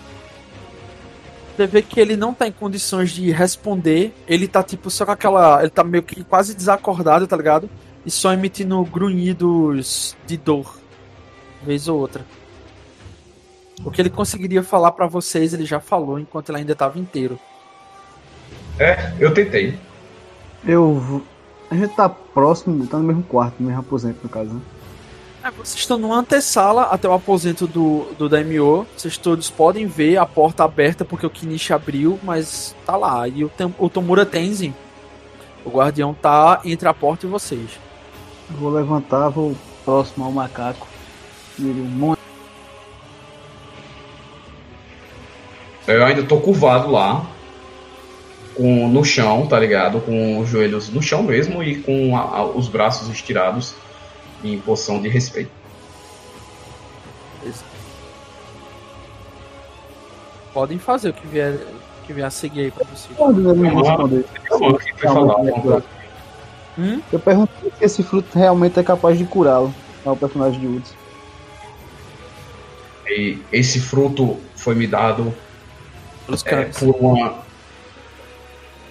Você 1.60 1.66
vê 1.66 1.82
que 1.82 2.00
ele 2.00 2.16
não 2.16 2.32
tá 2.32 2.48
em 2.48 2.52
condições 2.52 3.10
de 3.10 3.30
responder. 3.30 4.14
Ele 4.26 4.48
tá 4.48 4.62
tipo 4.62 4.88
só 4.88 5.04
com 5.04 5.12
aquela. 5.12 5.60
Ele 5.60 5.68
tá 5.68 5.84
meio 5.84 6.02
que 6.02 6.24
quase 6.24 6.54
desacordado, 6.54 7.26
tá 7.26 7.36
ligado? 7.36 7.68
E 8.06 8.10
só 8.10 8.32
emitindo 8.32 8.82
grunhidos 8.86 10.16
de 10.26 10.38
dor. 10.38 10.78
Vez 11.62 11.86
ou 11.86 11.98
outra. 12.00 12.24
O 13.84 13.90
que 13.90 14.00
ele 14.00 14.08
conseguiria 14.08 14.62
falar 14.62 14.92
pra 14.92 15.06
vocês, 15.06 15.52
ele 15.52 15.66
já 15.66 15.78
falou 15.80 16.18
enquanto 16.18 16.48
ele 16.48 16.56
ainda 16.60 16.74
tava 16.74 16.98
inteiro. 16.98 17.38
É, 18.78 19.12
eu 19.20 19.34
tentei. 19.34 19.78
Eu. 20.66 20.94
vou- 20.94 21.22
A 21.70 21.74
gente 21.76 21.94
tá 21.94 22.08
próximo, 22.08 22.86
tá 22.86 22.96
no 22.96 23.04
mesmo 23.04 23.22
quarto, 23.22 23.56
no 23.60 23.66
mesmo 23.66 23.80
aposento, 23.82 24.20
no 24.22 24.30
caso, 24.30 24.54
né? 24.54 24.60
É, 25.42 25.50
vocês 25.50 25.78
estão 25.80 25.96
numa 25.98 26.18
antessala 26.18 26.82
até 26.84 27.08
o 27.08 27.14
aposento 27.14 27.66
do, 27.66 28.06
do 28.18 28.28
Daimyo. 28.28 28.86
Vocês 28.96 29.16
todos 29.16 29.48
podem 29.48 29.86
ver 29.86 30.18
a 30.18 30.26
porta 30.26 30.64
aberta 30.64 31.04
porque 31.04 31.24
o 31.24 31.30
Kinichi 31.30 31.72
abriu, 31.72 32.18
mas 32.22 32.74
tá 32.84 32.96
lá. 32.96 33.26
E 33.26 33.42
o, 33.44 33.48
Tem- 33.48 33.74
o 33.78 33.88
Tomura 33.88 34.26
Tenzin, 34.26 34.74
o 35.64 35.70
guardião, 35.70 36.12
tá 36.12 36.60
entre 36.64 36.86
a 36.86 36.92
porta 36.92 37.26
e 37.26 37.28
vocês. 37.30 37.70
Eu 38.50 38.56
Vou 38.58 38.70
levantar, 38.70 39.28
vou 39.30 39.56
próximo 39.84 40.24
ao 40.26 40.32
macaco. 40.32 40.86
E 41.58 41.62
ele, 41.62 41.80
um 41.80 41.84
monte. 41.84 42.20
Eu 45.86 46.04
ainda 46.04 46.22
tô 46.22 46.38
curvado 46.38 46.90
lá, 46.90 47.24
com, 48.54 48.88
no 48.88 49.02
chão, 49.04 49.46
tá 49.46 49.58
ligado? 49.58 50.00
Com 50.02 50.38
os 50.38 50.48
joelhos 50.50 50.90
no 50.90 51.00
chão 51.00 51.22
mesmo 51.22 51.62
e 51.62 51.80
com 51.82 52.14
a- 52.16 52.20
a- 52.20 52.44
os 52.44 52.68
braços 52.68 53.08
estirados 53.08 53.74
em 54.42 54.58
posição 54.60 55.00
de 55.00 55.08
respeito. 55.08 55.50
Podem 60.52 60.78
fazer 60.78 61.10
o 61.10 61.12
que 61.12 61.26
vier, 61.26 61.54
o 61.54 62.06
que 62.06 62.12
vier 62.12 62.26
a 62.26 62.30
seguir 62.30 62.60
aí 62.60 62.70
pra 62.70 62.84
vocês. 62.84 63.16
Me 63.18 63.70
Vamos 63.70 63.86
lá. 63.86 63.90
responder. 63.90 64.24
Eu. 65.64 65.82
Hum? 66.78 67.02
Eu 67.12 67.18
perguntei 67.18 67.70
se 67.78 67.84
esse 67.84 68.02
fruto 68.02 68.36
realmente 68.36 68.78
é 68.78 68.82
capaz 68.82 69.18
de 69.18 69.24
curá-lo. 69.24 69.74
É 70.04 70.10
o 70.10 70.16
personagem 70.16 70.60
de 70.60 70.66
Woods. 70.66 70.94
E 73.06 73.38
esse 73.52 73.80
fruto 73.80 74.38
foi 74.56 74.74
me 74.74 74.86
dado 74.86 75.34
é, 76.46 76.64
por 76.64 76.96
uma. 77.00 77.49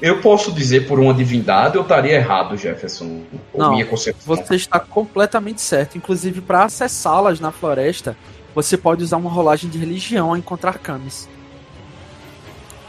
Eu 0.01 0.21
posso 0.21 0.51
dizer 0.51 0.87
por 0.87 0.97
uma 0.99 1.13
divindade, 1.13 1.75
eu 1.75 1.81
estaria 1.81 2.13
errado, 2.13 2.55
Jefferson. 2.55 3.23
Não, 3.53 3.71
minha 3.73 3.85
concepção. 3.85 4.35
Você 4.35 4.55
está 4.55 4.79
completamente 4.79 5.59
certo. 5.61 5.97
Inclusive, 5.97 6.39
para 6.39 6.63
acessá-las 6.63 7.39
na 7.39 7.51
floresta, 7.51 8.15
você 8.55 8.77
pode 8.77 9.03
usar 9.03 9.17
uma 9.17 9.29
rolagem 9.29 9.69
de 9.69 9.77
religião 9.77 10.33
a 10.33 10.37
encontrar 10.39 10.77
camis. 10.79 11.27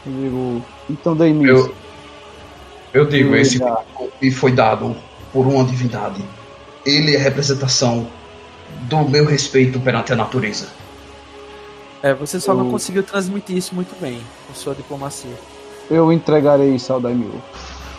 Eu 0.05 0.11
digo, 0.13 0.65
então 0.89 1.15
dei 1.15 1.29
início. 1.29 1.75
Eu, 2.93 3.03
eu 3.03 3.05
digo, 3.09 3.35
esse 3.35 3.57
fruto 3.57 4.11
me 4.21 4.31
foi 4.31 4.51
dado 4.53 4.95
por 5.33 5.45
uma 5.45 5.63
divindade. 5.65 6.23
Ele 6.85 7.15
é 7.15 7.19
a 7.19 7.23
representação 7.23 8.07
do 8.83 9.07
meu 9.07 9.25
respeito 9.25 9.79
perante 9.81 10.13
a 10.13 10.15
natureza. 10.15 10.69
É, 12.01 12.13
você 12.13 12.39
só 12.39 12.53
não 12.55 12.65
Eu- 12.65 12.71
conseguiu 12.71 13.03
transmitir 13.03 13.55
isso 13.57 13.75
muito 13.75 13.95
bem 14.01 14.19
com 14.47 14.53
sua 14.55 14.73
diplomacia. 14.73 15.35
Eu 15.91 16.11
entregarei 16.13 16.73
isso 16.73 16.93
ao 16.93 17.01
Daimyo. 17.01 17.41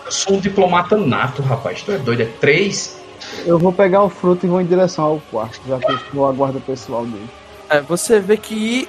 Eu 0.07 0.11
sou 0.11 0.37
um 0.37 0.41
diplomata 0.41 0.97
nato, 0.97 1.43
rapaz. 1.43 1.83
Tu 1.83 1.93
é 1.93 1.99
doido? 1.99 2.23
É 2.23 2.25
três? 2.41 2.99
Eu 3.45 3.59
vou 3.59 3.71
pegar 3.71 4.03
o 4.03 4.09
fruto 4.09 4.47
e 4.47 4.49
vou 4.49 4.63
em 4.63 4.67
direção 4.67 5.05
ao 5.05 5.21
quarto, 5.31 5.61
já 5.69 5.79
que 5.79 5.93
eu 5.93 5.97
estou 5.97 6.27
a 6.27 6.33
guarda 6.33 6.59
pessoal 6.59 7.05
dele. 7.05 7.29
É, 7.69 7.83
você 7.83 8.19
vê 8.19 8.39
que 8.39 8.89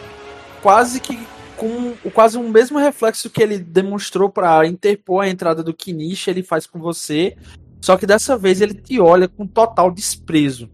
quase 0.61 1.01
que 1.01 1.19
com 1.57 1.93
o 2.03 2.11
quase 2.11 2.37
o 2.37 2.43
mesmo 2.43 2.79
reflexo 2.79 3.29
que 3.29 3.43
ele 3.43 3.57
demonstrou 3.57 4.29
para 4.29 4.65
interpor 4.65 5.25
a 5.25 5.29
entrada 5.29 5.61
do 5.61 5.73
Kinichi, 5.73 6.29
ele 6.29 6.41
faz 6.41 6.65
com 6.65 6.79
você, 6.79 7.35
só 7.81 7.97
que 7.97 8.05
dessa 8.05 8.37
vez 8.37 8.61
ele 8.61 8.73
te 8.73 9.01
olha 9.01 9.27
com 9.27 9.45
total 9.45 9.91
desprezo. 9.91 10.69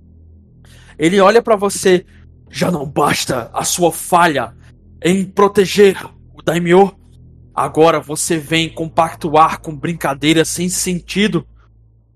Ele 0.99 1.19
olha 1.19 1.41
para 1.41 1.55
você, 1.55 2.05
já 2.49 2.69
não 2.69 2.85
basta 2.85 3.49
a 3.53 3.63
sua 3.63 3.91
falha 3.91 4.53
em 5.01 5.25
proteger 5.25 5.97
o 6.33 6.43
Daimyo. 6.43 6.98
Agora 7.53 7.99
você 7.99 8.37
vem 8.37 8.69
compactuar 8.69 9.59
com 9.59 9.75
brincadeiras 9.75 10.47
sem 10.47 10.69
sentido. 10.69 11.45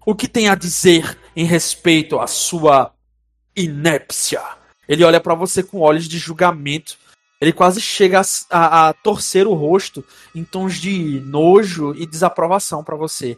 O 0.06 0.15
que 0.15 0.28
tem 0.28 0.48
a 0.50 0.56
dizer 0.56 1.17
em 1.36 1.46
respeito 1.46 2.19
à 2.19 2.28
sua 2.28 2.93
inépcia? 3.56 4.41
Ele 4.88 5.04
olha 5.04 5.19
pra 5.19 5.34
você 5.36 5.63
com 5.63 5.80
olhos 5.80 6.08
de 6.08 6.17
julgamento. 6.17 6.98
Ele 7.41 7.52
quase 7.52 7.82
chega 7.82 8.22
a, 8.22 8.24
a- 8.50 8.89
a 8.89 8.93
torcer 8.93 9.48
o 9.48 9.54
rosto 9.54 10.04
em 10.34 10.43
tons 10.43 10.76
de 10.76 11.19
nojo 11.26 11.93
e 11.96 12.06
desaprovação 12.06 12.84
pra 12.84 12.96
você. 12.96 13.38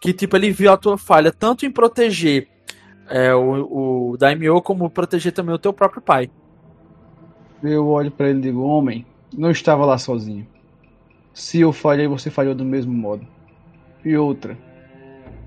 Que 0.00 0.12
tipo, 0.12 0.36
ele 0.36 0.50
viu 0.50 0.72
a 0.72 0.76
tua 0.76 0.96
falha 0.98 1.32
tanto 1.32 1.64
em 1.66 1.70
proteger 1.70 2.48
é, 3.08 3.34
o, 3.34 4.10
o 4.12 4.16
Daimyo 4.16 4.60
como 4.62 4.90
proteger 4.90 5.32
também 5.32 5.54
o 5.54 5.58
teu 5.58 5.72
próprio 5.72 6.02
pai. 6.02 6.30
Eu 7.62 7.86
olho 7.88 8.10
pra 8.10 8.28
ele 8.28 8.38
e 8.38 8.42
digo, 8.42 8.62
homem, 8.62 9.04
não 9.36 9.50
estava 9.50 9.84
lá 9.84 9.98
sozinho. 9.98 10.46
Se 11.38 11.60
eu 11.60 11.72
falhei, 11.72 12.08
você 12.08 12.32
falhou 12.32 12.52
do 12.52 12.64
mesmo 12.64 12.92
modo. 12.92 13.24
E 14.04 14.16
outra, 14.16 14.58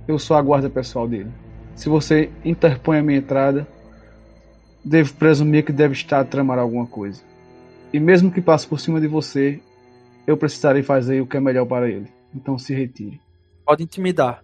eu 0.07 0.17
sou 0.17 0.37
a 0.37 0.41
guarda 0.41 0.69
pessoal 0.69 1.05
dele. 1.05 1.29
Se 1.75 1.89
você 1.89 2.31
interpõe 2.45 2.99
a 2.99 3.03
minha 3.03 3.19
entrada, 3.19 3.67
devo 4.85 5.13
presumir 5.15 5.65
que 5.65 5.73
deve 5.73 5.93
estar 5.93 6.21
a 6.21 6.23
tramar 6.23 6.57
alguma 6.57 6.87
coisa. 6.87 7.21
E 7.91 7.99
mesmo 7.99 8.31
que 8.31 8.41
passe 8.41 8.65
por 8.65 8.79
cima 8.79 9.01
de 9.01 9.07
você, 9.07 9.61
eu 10.25 10.37
precisarei 10.37 10.81
fazer 10.81 11.19
o 11.19 11.27
que 11.27 11.35
é 11.35 11.41
melhor 11.41 11.65
para 11.65 11.89
ele. 11.89 12.07
Então 12.33 12.57
se 12.57 12.73
retire. 12.73 13.19
Pode 13.65 13.83
intimidar. 13.83 14.41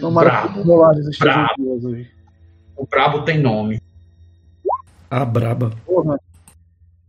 Tomara 0.00 0.48
Brabo. 0.48 0.64
que 1.12 1.18
Brabo. 1.20 1.86
hoje. 1.86 2.10
O 2.76 2.84
brabo 2.86 3.22
tem 3.22 3.40
nome. 3.40 3.80
A 5.08 5.24
braba. 5.24 5.70
Porra, 5.86 6.18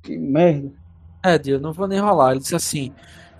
que 0.03 0.15
merda. 0.15 0.82
É, 1.23 1.37
Dio, 1.37 1.59
não 1.59 1.71
vou 1.71 1.87
nem 1.87 1.99
rolar. 1.99 2.31
Ele 2.31 2.41
disse 2.41 2.55
assim: 2.55 2.91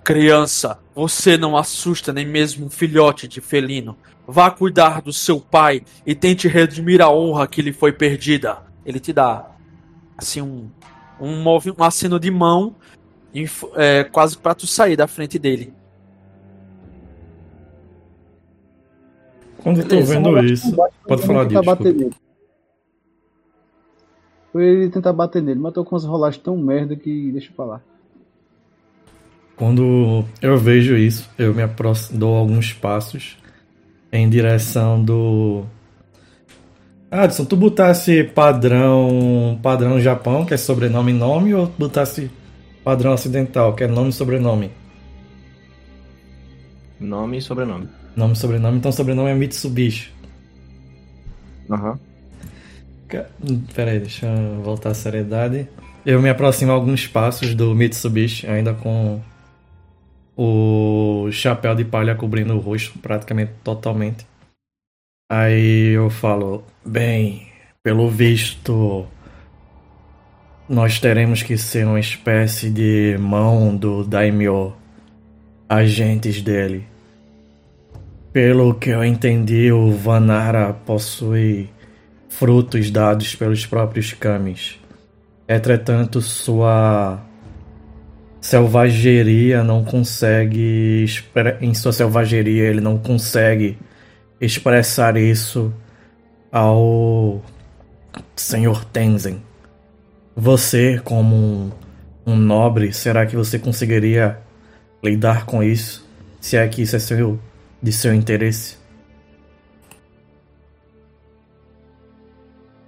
Criança, 0.02 0.78
você 0.94 1.36
não 1.36 1.56
assusta 1.56 2.12
nem 2.12 2.26
mesmo 2.26 2.66
um 2.66 2.70
filhote 2.70 3.28
de 3.28 3.40
felino. 3.40 3.96
Vá 4.26 4.50
cuidar 4.50 5.02
do 5.02 5.12
seu 5.12 5.38
pai 5.38 5.82
e 6.06 6.14
tente 6.14 6.48
redimir 6.48 7.02
a 7.02 7.10
honra 7.10 7.46
que 7.46 7.60
lhe 7.60 7.74
foi 7.74 7.92
perdida. 7.92 8.62
Ele 8.86 8.98
te 8.98 9.12
dá, 9.12 9.50
assim, 10.16 10.40
um, 10.40 10.70
um, 11.20 11.42
movi- 11.42 11.74
um 11.78 11.84
aceno 11.84 12.18
de 12.18 12.30
mão, 12.30 12.74
é, 13.74 14.04
quase 14.04 14.38
pra 14.38 14.54
tu 14.54 14.66
sair 14.66 14.96
da 14.96 15.06
frente 15.06 15.38
dele. 15.38 15.74
Quando 19.62 19.78
eu 19.78 19.84
tô 19.84 19.88
Beleza, 19.90 20.14
vendo 20.14 20.44
isso, 20.44 20.76
pode 21.06 21.22
falar 21.26 21.44
disso. 21.44 22.23
Foi 24.54 24.64
ele 24.64 24.88
tentar 24.88 25.12
bater 25.12 25.42
nele, 25.42 25.58
mas 25.58 25.72
tô 25.72 25.84
com 25.84 25.96
umas 25.96 26.04
rolagens 26.04 26.40
tão 26.40 26.56
merda 26.56 26.94
que 26.94 27.32
deixa 27.32 27.50
eu 27.50 27.56
falar. 27.56 27.82
Quando 29.56 30.24
eu 30.40 30.56
vejo 30.56 30.96
isso, 30.96 31.28
eu 31.36 31.52
me 31.52 31.60
aproximo, 31.60 32.20
dou 32.20 32.36
alguns 32.36 32.72
passos 32.72 33.36
em 34.12 34.30
direção 34.30 35.04
do. 35.04 35.64
Adson, 37.10 37.44
tu 37.44 37.56
botasse 37.56 38.22
padrão 38.22 39.58
padrão 39.60 40.00
Japão, 40.00 40.46
que 40.46 40.54
é 40.54 40.56
sobrenome 40.56 41.10
e 41.10 41.16
nome, 41.16 41.52
ou 41.52 41.66
botasse 41.76 42.30
padrão 42.84 43.12
ocidental, 43.12 43.74
que 43.74 43.82
é 43.82 43.88
nome 43.88 44.10
e 44.10 44.12
sobrenome? 44.12 44.70
Nome 47.00 47.38
e 47.38 47.42
sobrenome. 47.42 47.88
Nome 48.14 48.34
e 48.34 48.36
sobrenome, 48.36 48.78
então 48.78 48.92
sobrenome 48.92 49.30
é 49.30 49.34
Mitsubishi. 49.34 50.12
Aham. 51.68 51.98
Ca- 51.98 52.13
hum, 53.18 53.62
Pera 53.74 53.90
aí, 53.90 54.00
deixa 54.00 54.26
eu 54.26 54.62
voltar 54.62 54.90
à 54.90 54.94
seriedade. 54.94 55.68
Eu 56.04 56.20
me 56.20 56.28
aproximo 56.28 56.72
alguns 56.72 57.06
passos 57.06 57.54
do 57.54 57.74
Mitsubishi, 57.74 58.46
ainda 58.46 58.74
com 58.74 59.20
o 60.36 61.28
chapéu 61.30 61.74
de 61.74 61.84
palha 61.84 62.14
cobrindo 62.14 62.54
o 62.54 62.58
rosto 62.58 62.98
praticamente 62.98 63.52
totalmente. 63.62 64.26
Aí 65.30 65.94
eu 65.94 66.10
falo, 66.10 66.64
bem, 66.84 67.48
pelo 67.82 68.08
visto, 68.08 69.06
nós 70.68 71.00
teremos 71.00 71.42
que 71.42 71.56
ser 71.56 71.86
uma 71.86 72.00
espécie 72.00 72.70
de 72.70 73.16
mão 73.18 73.74
do 73.74 74.04
Daimyo, 74.04 74.74
agentes 75.68 76.42
dele. 76.42 76.86
Pelo 78.32 78.74
que 78.74 78.90
eu 78.90 79.04
entendi, 79.04 79.70
o 79.70 79.92
Vanara 79.92 80.72
possui 80.72 81.70
frutos 82.38 82.90
dados 82.90 83.34
pelos 83.34 83.64
próprios 83.64 84.12
Kamis. 84.12 84.78
Entretanto, 85.48 86.20
sua 86.20 87.20
selvageria 88.40 89.62
não 89.62 89.84
consegue. 89.84 91.06
Em 91.60 91.74
sua 91.74 91.92
selvageria, 91.92 92.64
ele 92.64 92.80
não 92.80 92.98
consegue 92.98 93.78
expressar 94.40 95.16
isso 95.16 95.72
ao 96.50 97.42
Senhor 98.34 98.84
Tenzin. 98.86 99.40
Você, 100.36 101.00
como 101.04 101.36
um, 101.36 101.70
um 102.26 102.36
nobre, 102.36 102.92
será 102.92 103.24
que 103.26 103.36
você 103.36 103.58
conseguiria 103.58 104.38
lidar 105.02 105.46
com 105.46 105.62
isso? 105.62 106.04
Se 106.40 106.56
é 106.56 106.66
que 106.66 106.82
isso 106.82 106.96
é 106.96 106.98
seu, 106.98 107.38
de 107.80 107.92
seu 107.92 108.12
interesse? 108.12 108.83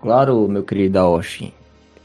Claro, 0.07 0.47
meu 0.47 0.63
querido 0.63 1.01
Aoshi. 1.01 1.53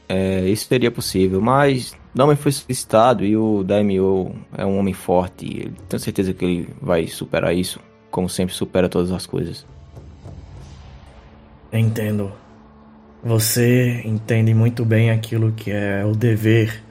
É, 0.08 0.40
isso 0.48 0.66
seria 0.66 0.90
possível, 0.90 1.40
mas 1.40 1.94
não 2.12 2.26
me 2.26 2.34
foi 2.34 2.50
solicitado 2.50 3.24
e 3.24 3.36
o 3.36 3.62
Daimyo 3.62 4.34
é 4.58 4.66
um 4.66 4.76
homem 4.76 4.92
forte. 4.92 5.46
e 5.46 5.66
eu 5.66 5.72
tenho 5.88 6.00
certeza 6.00 6.34
que 6.34 6.44
ele 6.44 6.68
vai 6.82 7.06
superar 7.06 7.54
isso, 7.54 7.78
como 8.10 8.28
sempre 8.28 8.56
supera 8.56 8.88
todas 8.88 9.12
as 9.12 9.24
coisas. 9.24 9.64
Entendo. 11.72 12.32
Você 13.22 14.02
entende 14.04 14.52
muito 14.52 14.84
bem 14.84 15.12
aquilo 15.12 15.52
que 15.52 15.70
é 15.70 16.04
o 16.04 16.10
dever 16.10 16.82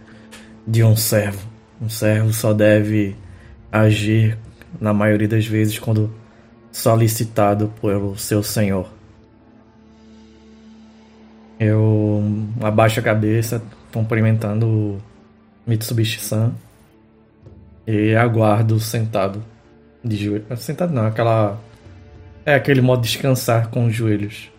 de 0.66 0.82
um 0.82 0.96
servo. 0.96 1.46
Um 1.82 1.90
servo 1.90 2.32
só 2.32 2.54
deve 2.54 3.18
agir, 3.70 4.38
na 4.80 4.94
maioria 4.94 5.28
das 5.28 5.46
vezes, 5.46 5.78
quando 5.78 6.10
solicitado 6.72 7.70
pelo 7.82 8.18
seu 8.18 8.42
senhor. 8.42 9.01
Eu 11.64 12.24
abaixo 12.60 13.00
a 13.00 13.04
cabeça, 13.04 13.62
cumprimentando 13.94 14.66
o 14.66 15.02
Mitsubishi-san 15.68 16.54
e 17.86 18.16
aguardo 18.16 18.80
sentado. 18.80 19.44
De 20.04 20.16
joelho. 20.16 20.58
Sentado 20.58 20.92
não, 20.92 21.06
aquela. 21.06 21.60
É 22.44 22.56
aquele 22.56 22.82
modo 22.82 23.04
descansar 23.04 23.70
com 23.70 23.86
os 23.86 23.94
joelhos. 23.94 24.52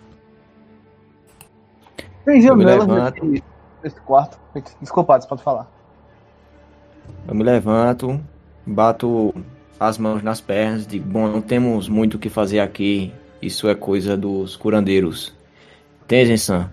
Tem 2.25 2.45
Eu 2.45 2.57
me 2.57 2.63
janelas 2.63 2.87
levanto. 2.87 3.27
nesse, 3.27 3.45
nesse 3.83 4.01
quarto. 4.03 4.39
Desculpa, 4.81 5.21
você 5.21 5.27
pode 5.27 5.43
falar. 5.43 5.69
Eu 7.27 7.35
me 7.35 7.43
levanto, 7.43 8.21
bato 8.65 9.35
as 9.81 9.99
mãos 9.99 10.23
nas 10.23 10.41
pernas, 10.41 10.87
digo, 10.87 11.09
bom, 11.09 11.27
não 11.27 11.41
temos 11.41 11.89
muito 11.89 12.15
o 12.15 12.19
que 12.21 12.29
fazer 12.29 12.61
aqui, 12.61 13.13
isso 13.41 13.69
é 13.69 13.75
coisa 13.75 14.17
dos 14.17 14.55
curandeiros. 14.55 15.35
Tenzen-san, 16.07 16.71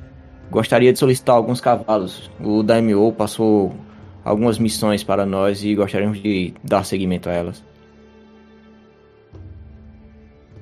gostaria 0.50 0.92
de 0.92 1.00
solicitar 1.00 1.36
alguns 1.36 1.62
cavalos. 1.62 2.30
O 2.40 2.64
Daimyo 2.64 3.12
passou 3.12 3.76
algumas 4.24 4.58
missões 4.58 5.04
para 5.04 5.26
nós 5.26 5.64
e 5.64 5.76
gostaríamos 5.76 6.22
de 6.22 6.54
dar 6.64 6.84
seguimento 6.84 7.30
a 7.30 7.34
elas. 7.34 7.64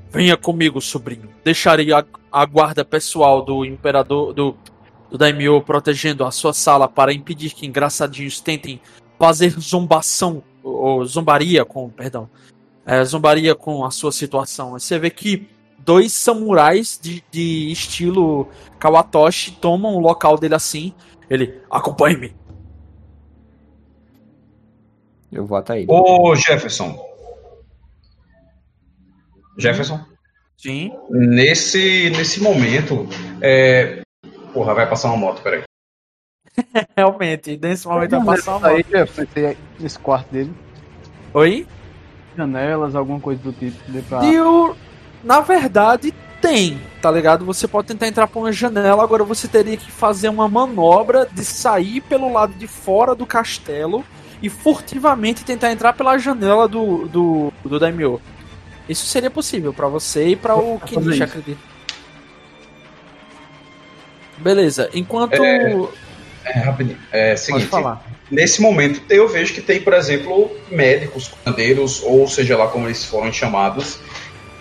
Venha 0.09 0.37
comigo, 0.37 0.81
sobrinho. 0.81 1.29
Deixarei 1.43 1.91
a, 1.93 2.05
a 2.31 2.45
guarda 2.45 2.83
pessoal 2.85 3.43
do 3.43 3.65
imperador 3.65 4.33
do, 4.33 4.55
do 5.09 5.17
Daimyo 5.17 5.61
protegendo 5.61 6.23
a 6.23 6.31
sua 6.31 6.53
sala 6.53 6.87
para 6.87 7.13
impedir 7.13 7.53
que 7.53 7.65
engraçadinhos 7.65 8.39
tentem 8.39 8.79
fazer 9.19 9.49
zombação 9.59 10.43
ou 10.63 11.05
zombaria 11.05 11.65
com, 11.65 11.89
perdão, 11.89 12.29
é, 12.85 13.03
zombaria 13.03 13.53
com 13.53 13.83
a 13.83 13.91
sua 13.91 14.11
situação. 14.11 14.71
Você 14.71 14.97
vê 14.97 15.09
que 15.09 15.47
dois 15.87 16.11
samurais 16.11 16.99
de, 17.01 17.23
de 17.31 17.71
estilo 17.71 18.49
Kawatoshi 18.77 19.53
tomam 19.53 19.95
o 19.95 19.99
local 20.01 20.37
dele 20.37 20.53
assim. 20.53 20.93
Ele, 21.29 21.61
acompanhe-me. 21.71 22.35
Eu 25.31 25.45
vou 25.45 25.57
até 25.57 25.79
ele. 25.79 25.87
Ô 25.89 26.35
Jefferson. 26.35 26.99
Jefferson, 29.57 30.05
Sim. 30.57 30.91
nesse, 31.09 32.09
nesse 32.11 32.41
momento. 32.41 33.07
É... 33.41 34.01
Porra, 34.53 34.73
vai 34.75 34.87
passar 34.87 35.07
uma 35.07 35.17
moto, 35.17 35.41
peraí. 35.41 35.63
Realmente, 36.95 37.57
nesse 37.57 37.87
momento 37.87 38.11
vai 38.23 38.35
passar 38.37 38.57
uma 38.57 38.67
Aí, 38.67 38.83
Jeff, 38.83 39.21
esse- 39.21 39.57
esse 39.81 39.99
quarto 39.99 40.31
dele. 40.31 40.53
Oi? 41.33 41.65
Janelas, 42.35 42.93
alguma 42.93 43.19
coisa 43.19 43.41
do 43.41 43.51
tipo. 43.53 43.91
Dê 43.91 44.01
pra... 44.03 44.19
Dio, 44.19 44.75
na 45.27 45.41
verdade, 45.41 46.13
tem, 46.41 46.79
tá 47.01 47.11
ligado? 47.11 47.43
Você 47.43 47.67
pode 47.67 47.89
tentar 47.89 48.07
entrar 48.07 48.27
por 48.27 48.39
uma 48.39 48.51
janela, 48.51 49.03
agora 49.03 49.25
você 49.25 49.45
teria 49.45 49.75
que 49.75 49.91
fazer 49.91 50.29
uma 50.29 50.47
manobra 50.47 51.27
de 51.29 51.43
sair 51.43 51.99
pelo 51.99 52.31
lado 52.31 52.53
de 52.53 52.65
fora 52.65 53.13
do 53.13 53.25
castelo 53.25 54.05
e 54.41 54.49
furtivamente 54.49 55.43
tentar 55.43 55.69
entrar 55.69 55.91
pela 55.91 56.17
janela 56.17 56.65
do, 56.65 57.09
do, 57.09 57.53
do 57.65 57.77
Daimyo. 57.77 58.21
Isso 58.87 59.05
seria 59.05 59.29
possível 59.29 59.73
pra 59.73 59.89
você 59.89 60.29
e 60.29 60.35
pra 60.37 60.55
o 60.55 60.79
Kinichi, 60.79 61.21
acredito. 61.21 61.59
Beleza, 64.37 64.89
enquanto. 64.93 65.43
É, 66.45 66.59
rapidinho. 66.59 66.97
É 67.11 67.31
Pode 67.31 67.41
seguinte. 67.41 67.65
falar. 67.65 68.01
Nesse 68.31 68.61
momento, 68.61 69.01
eu 69.09 69.27
vejo 69.27 69.53
que 69.53 69.61
tem, 69.61 69.81
por 69.81 69.93
exemplo, 69.93 70.51
médicos, 70.71 71.27
curandeiros, 71.27 72.01
ou 72.03 72.27
seja 72.27 72.57
lá 72.57 72.67
como 72.67 72.87
eles 72.87 73.03
foram 73.03 73.31
chamados, 73.31 73.99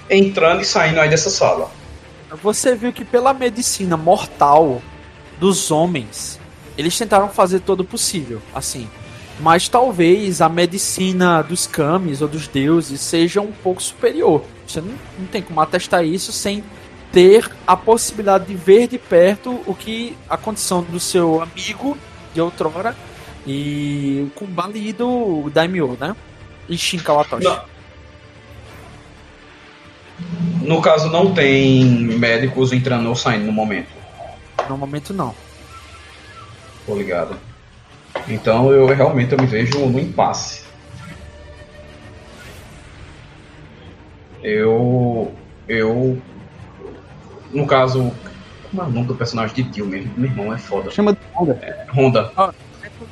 entrando 0.09 0.62
e 0.62 0.64
saindo 0.64 1.01
aí 1.01 1.09
dessa 1.09 1.31
sala. 1.31 1.71
Você 2.42 2.75
viu 2.75 2.92
que 2.92 3.05
pela 3.05 3.33
medicina 3.33 3.97
mortal 3.97 4.83
dos 5.38 5.71
homens, 5.71 6.38
eles 6.77 6.97
tentaram 6.97 7.29
fazer 7.29 7.61
todo 7.61 7.81
o 7.81 7.85
possível. 7.85 8.40
Assim, 8.55 8.88
mas 9.40 9.69
talvez 9.69 10.40
a 10.40 10.49
medicina 10.49 11.42
dos 11.42 11.66
kamis 11.66 12.23
ou 12.23 12.29
dos 12.29 12.49
deuses 12.49 13.01
seja 13.01 13.40
um 13.40 13.53
pouco 13.53 13.83
superior. 13.83 14.42
Você 14.66 14.81
não, 14.81 14.95
não 15.19 15.27
tem 15.27 15.42
como 15.42 15.61
atestar 15.61 16.05
isso 16.05 16.33
sem 16.33 16.64
ter 17.12 17.51
a 17.66 17.77
possibilidade 17.77 18.47
de 18.47 18.55
ver 18.55 18.88
de 18.88 18.99
perto 18.99 19.61
o 19.66 19.75
que 19.75 20.16
a 20.29 20.37
condição 20.37 20.83
do 20.83 20.99
seu 20.99 21.40
amigo 21.40 21.97
de 22.35 22.40
outrora 22.40 22.97
e 23.47 24.27
o 24.27 24.31
Kumbali 24.31 24.92
do 24.92 25.49
Daimyo, 25.51 25.97
né? 26.01 26.16
E 26.69 26.77
Shin 26.77 26.99
Kawatoshi. 26.99 27.45
Não. 27.45 27.76
No 30.63 30.81
caso, 30.81 31.11
não 31.11 31.33
tem 31.33 31.85
médicos 31.85 32.73
entrando 32.73 33.09
ou 33.09 33.15
saindo 33.15 33.47
no 33.47 33.53
momento. 33.53 33.89
No 34.69 34.77
momento, 34.77 35.13
não. 35.13 35.35
Tô 36.85 36.97
ligado. 36.97 37.37
Então 38.29 38.73
eu 38.73 38.87
realmente 38.87 39.33
eu 39.33 39.39
me 39.39 39.47
vejo 39.47 39.79
no 39.87 40.01
impasse. 40.01 40.65
Eu. 44.43 45.33
Eu. 45.69 46.21
No 47.53 47.67
caso. 47.67 48.13
Como 48.71 48.83
é 48.83 48.85
o 48.85 48.91
nome 48.91 49.07
do 49.07 49.15
personagem 49.15 49.55
de 49.55 49.63
Dio 49.65 49.87
mesmo? 49.87 50.13
Meu 50.17 50.31
irmão 50.31 50.53
é 50.53 50.59
foda. 50.59 50.91
Chama 50.91 51.13
de 51.13 51.19
onda. 51.37 51.87
Honda. 51.95 52.33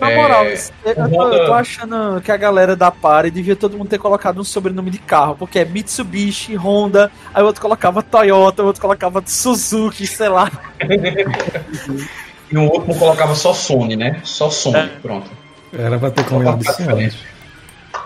Na 0.00 0.10
É, 0.10 0.16
moral, 0.16 0.44
eu, 0.44 0.56
eu 0.84 1.10
tô, 1.10 1.32
eu 1.32 1.46
tô 1.46 1.52
achando 1.52 2.20
que 2.20 2.32
a 2.32 2.36
galera 2.36 2.74
da 2.74 2.90
Pare 2.90 3.30
devia 3.30 3.54
todo 3.54 3.76
mundo 3.76 3.88
ter 3.88 3.98
colocado 3.98 4.40
um 4.40 4.44
sobrenome 4.44 4.90
de 4.90 4.98
carro, 4.98 5.36
porque 5.36 5.58
é 5.58 5.64
Mitsubishi, 5.64 6.56
Honda, 6.56 7.12
aí 7.32 7.42
o 7.42 7.46
outro 7.46 7.60
colocava 7.60 8.02
Toyota, 8.02 8.62
o 8.62 8.66
outro 8.66 8.80
colocava 8.80 9.22
Suzuki, 9.26 10.06
sei 10.06 10.28
lá. 10.28 10.50
E 12.52 12.56
o 12.56 12.70
outro 12.70 12.94
colocava 12.94 13.34
só 13.34 13.52
Sony, 13.52 13.96
né? 13.96 14.20
Só 14.22 14.50
Sony. 14.50 14.76
É. 14.76 14.86
Pronto. 15.02 15.28
Era 15.76 15.98
pra 15.98 16.10
ter 16.10 16.20
adicionado. 16.20 16.58
diferente. 16.58 17.18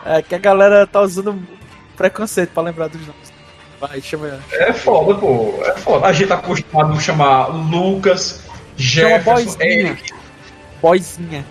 É 0.07 0.23
que 0.23 0.35
a 0.35 0.39
galera 0.39 0.87
tá 0.87 1.03
usando 1.03 1.39
preconceito 1.97 2.51
pra 2.51 2.63
lembrar 2.63 2.89
dos 2.89 3.01
nomes. 3.01 3.33
Vai, 3.81 4.01
chama 4.01 4.27
eu. 4.27 4.39
É 4.53 4.73
foda, 4.73 5.15
pô. 5.15 5.55
É 5.65 5.77
foda. 5.77 6.07
A 6.07 6.13
gente 6.13 6.29
tá 6.29 6.37
acostumado 6.37 6.93
a 6.95 7.01
chamar 7.01 7.49
Lucas, 7.49 8.43
Jefferson. 8.77 9.61
Eric. 9.61 10.18
Boyzinha. 10.81 11.45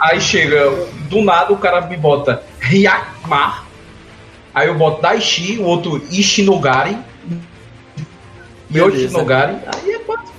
Aí 0.00 0.20
chega, 0.20 0.70
do 1.08 1.22
nada 1.22 1.52
o 1.52 1.58
cara 1.58 1.80
me 1.82 1.96
bota 1.96 2.42
Ryakmar. 2.60 3.64
Aí 4.54 4.68
eu 4.68 4.74
boto 4.74 5.02
Daishi, 5.02 5.58
o 5.58 5.64
outro 5.64 6.02
Ishinogari. 6.10 6.96
Yoshinogari. 8.74 9.56
Aí 9.66 9.90
é 9.92 9.98
quase. 9.98 10.32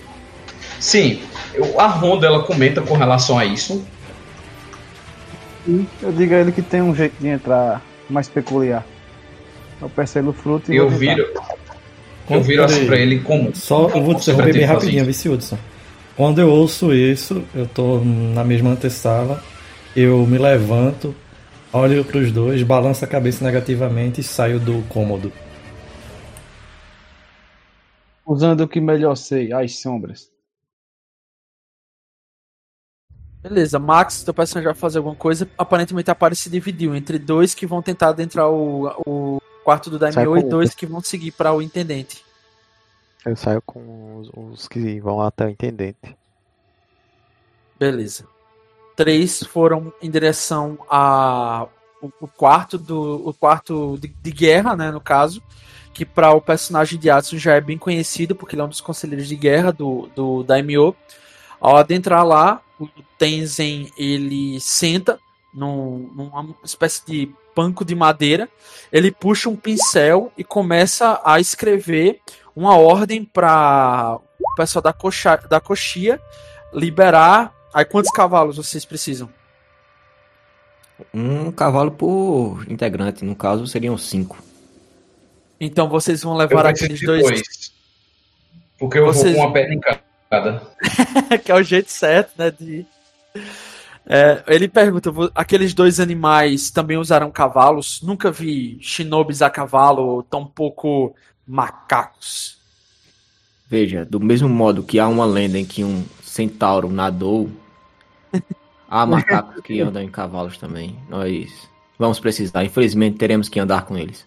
Sim, 0.80 1.22
eu- 1.54 1.80
a 1.80 1.88
Honda 1.88 2.28
ela 2.28 2.44
comenta 2.44 2.82
com 2.82 2.96
relação 2.96 3.38
a 3.38 3.46
isso. 3.46 3.86
Eu 6.02 6.12
digo 6.14 6.34
a 6.34 6.38
ele 6.38 6.52
que 6.52 6.62
tem 6.62 6.82
um 6.82 6.96
jeito 6.96 7.16
de 7.20 7.28
entrar 7.28 7.82
mais 8.10 8.28
peculiar. 8.28 8.86
Eu 9.82 9.90
percebo 9.90 10.30
o 10.30 10.34
fruto 10.34 10.74
e 10.74 10.78
Eu 10.78 10.90
viro. 10.90 11.26
Eu 12.30 12.42
viro 12.42 12.64
assim 12.64 12.86
pra 12.86 12.98
ele 12.98 13.20
como. 13.20 13.56
Só 13.56 13.90
eu 13.90 14.02
vou 14.04 14.16
te 14.16 14.22
interromper 14.24 14.54
bem 14.54 14.66
rapidinho, 14.66 15.06
vice 15.06 15.30
Hudson. 15.30 15.58
Quando 16.18 16.42
eu 16.42 16.50
ouço 16.50 16.92
isso, 16.92 17.46
eu 17.54 17.68
tô 17.68 18.00
na 18.00 18.44
mesma 18.44 18.72
antessala, 18.72 19.40
eu 19.96 20.26
me 20.26 20.40
levanto, 20.40 21.14
olho 21.72 22.04
pros 22.04 22.32
dois, 22.32 22.64
balanço 22.64 23.06
a 23.06 23.08
cabeça 23.08 23.46
negativamente 23.46 24.22
e 24.22 24.24
saio 24.24 24.60
do 24.60 24.82
cômodo. 24.90 25.32
Usando 28.26 28.62
o 28.62 28.68
que 28.68 28.82
melhor 28.82 29.14
sei, 29.14 29.54
as 29.54 29.80
sombras. 29.80 30.32
Beleza, 33.44 33.78
Max, 33.78 34.24
teu 34.24 34.34
personagem 34.34 34.74
vai 34.74 34.76
fazer 34.76 34.98
alguma 34.98 35.16
coisa. 35.16 35.48
Aparentemente 35.56 36.10
a 36.10 36.16
Pare 36.16 36.36
se 36.36 36.50
dividiu 36.50 36.96
entre 36.96 37.20
dois 37.20 37.54
que 37.54 37.68
vão 37.68 37.80
tentar 37.80 38.10
adentrar 38.10 38.50
o, 38.50 38.88
o 39.06 39.40
quarto 39.64 39.92
do 39.92 40.00
Daimyo 40.00 40.36
e 40.36 40.42
dois 40.42 40.74
que 40.74 40.88
vão 40.88 41.00
seguir 41.00 41.32
para 41.32 41.54
o 41.54 41.62
Intendente. 41.62 42.27
Eu 43.26 43.36
saio 43.36 43.62
com 43.62 44.20
os, 44.20 44.30
os 44.34 44.68
que 44.68 45.00
vão 45.00 45.22
até 45.22 45.46
o 45.46 45.50
intendente. 45.50 46.16
Beleza. 47.78 48.26
Três 48.96 49.44
foram 49.44 49.94
em 50.02 50.10
direção 50.10 50.80
a 50.90 51.68
o, 52.02 52.12
o 52.22 52.28
quarto 52.28 52.78
do 52.78 53.28
o 53.28 53.34
quarto 53.34 53.98
de, 54.00 54.08
de 54.08 54.32
guerra, 54.32 54.76
né, 54.76 54.92
no 54.92 55.02
caso, 55.02 55.42
que 55.94 56.06
para 56.06 56.32
o 56.32 56.42
personagem 56.42 57.00
de 57.00 57.10
Atsu 57.10 57.38
já 57.38 57.56
é 57.56 57.62
bem 57.62 57.78
conhecido 57.78 58.36
porque 58.36 58.56
ele 58.56 58.62
é 58.62 58.66
um 58.66 58.70
dos 58.70 58.82
conselheiros 58.82 59.28
de 59.28 59.36
guerra 59.36 59.72
do, 59.72 60.10
do 60.16 60.44
Daimyo. 60.44 60.96
Ao 61.60 61.76
adentrar 61.76 62.26
lá, 62.26 62.62
o 62.80 62.88
Tenzen 63.18 63.92
ele 63.98 64.60
senta 64.60 65.20
num, 65.54 66.12
numa 66.16 66.56
espécie 66.64 67.04
de 67.06 67.32
banco 67.56 67.84
de 67.84 67.96
madeira, 67.96 68.48
ele 68.92 69.12
puxa 69.12 69.50
um 69.50 69.56
pincel 69.56 70.32
e 70.38 70.44
começa 70.44 71.20
a 71.26 71.40
escrever 71.40 72.22
uma 72.58 72.76
ordem 72.76 73.24
para 73.24 74.18
o 74.40 74.56
pessoal 74.56 74.82
da, 74.82 74.92
coxa, 74.92 75.38
da 75.48 75.60
coxia 75.60 76.20
liberar. 76.74 77.54
Aí 77.72 77.86
quantos 77.86 78.10
cavalos 78.12 78.58
vocês 78.58 78.84
precisam? 78.84 79.30
Um 81.14 81.52
cavalo 81.52 81.92
por 81.92 82.66
integrante, 82.68 83.24
no 83.24 83.36
caso 83.36 83.68
seriam 83.68 83.96
cinco. 83.98 84.42
Então 85.60 85.88
vocês 85.88 86.24
vão 86.24 86.36
levar 86.36 86.66
aqueles 86.66 87.00
dois, 87.02 87.24
dois. 87.24 87.72
Porque 88.80 88.98
eu 88.98 89.06
Vocês- 89.06 89.34
vou 89.36 89.42
com 89.44 89.48
uma 89.48 89.54
perna 89.54 89.74
em 89.76 89.80
cada. 89.80 90.62
que 91.44 91.52
é 91.52 91.56
o 91.56 91.64
jeito 91.64 91.92
certo, 91.92 92.32
né? 92.38 92.52
De... 92.52 92.86
É, 94.08 94.44
ele 94.48 94.68
pergunta: 94.68 95.12
"Vo- 95.12 95.32
aqueles 95.36 95.74
dois 95.74 96.00
animais 96.00 96.72
também 96.72 96.98
usaram 96.98 97.30
cavalos? 97.32 98.02
Nunca 98.02 98.32
vi 98.32 98.78
shinobis 98.82 99.42
a 99.44 99.50
cavalo, 99.50 100.24
tampouco 100.24 101.16
macacos. 101.48 102.58
Veja, 103.70 104.06
do 104.06 104.20
mesmo 104.20 104.50
modo 104.50 104.84
que 104.84 105.00
há 105.00 105.08
uma 105.08 105.26
lenda 105.26 105.58
em 105.58 105.66
que 105.66 105.84
um 105.84 106.06
centauro 106.22 106.90
nadou, 106.90 107.50
há 108.90 109.06
macacos 109.08 109.62
que 109.62 109.80
andam 109.82 110.04
em 110.04 110.10
cavalos 110.10 110.58
também. 110.58 110.98
Nós 111.10 111.70
vamos 111.98 112.20
precisar. 112.20 112.64
Infelizmente, 112.64 113.18
teremos 113.18 113.50
que 113.50 113.60
andar 113.60 113.86
com 113.86 113.98
eles. 113.98 114.26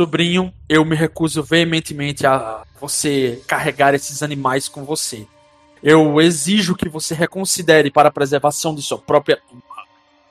Sobrinho, 0.00 0.52
eu 0.68 0.84
me 0.84 0.96
recuso 0.96 1.42
veementemente 1.42 2.26
a 2.26 2.64
você 2.80 3.42
carregar 3.46 3.94
esses 3.94 4.22
animais 4.22 4.68
com 4.68 4.84
você. 4.84 5.26
Eu 5.82 6.20
exijo 6.20 6.74
que 6.74 6.88
você 6.88 7.14
reconsidere 7.14 7.90
para 7.90 8.08
a 8.08 8.12
preservação 8.12 8.74
de 8.74 8.82
sua 8.82 8.98
própria 8.98 9.40
honra. 9.50 9.84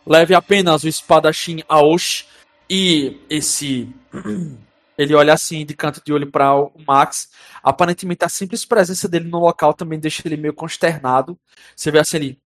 Leve 0.05 0.33
apenas 0.33 0.83
o 0.83 0.87
espadachim 0.87 1.63
Aoshi 1.67 2.25
e 2.69 3.19
esse. 3.29 3.89
Ele 4.99 5.15
olha 5.15 5.33
assim 5.33 5.65
de 5.65 5.73
canto 5.73 6.01
de 6.03 6.11
olho 6.11 6.29
para 6.29 6.53
o 6.53 6.73
Max. 6.85 7.29
Aparentemente, 7.63 8.25
a 8.25 8.27
simples 8.27 8.65
presença 8.65 9.07
dele 9.07 9.29
no 9.29 9.39
local 9.39 9.73
também 9.73 9.97
deixa 9.97 10.21
ele 10.25 10.35
meio 10.35 10.53
consternado. 10.53 11.39
Você 11.73 11.89
vê 11.89 11.99
assim 11.99 12.17
ele. 12.17 12.39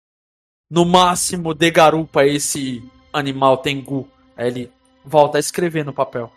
No 0.69 0.83
máximo, 0.83 1.53
de 1.53 1.71
garupa 1.71 2.25
esse 2.25 2.83
animal 3.13 3.59
Tengu. 3.59 4.05
Aí 4.35 4.47
ele 4.47 4.71
volta 5.05 5.37
a 5.37 5.39
escrever 5.39 5.85
no 5.85 5.93
papel. 5.93 6.29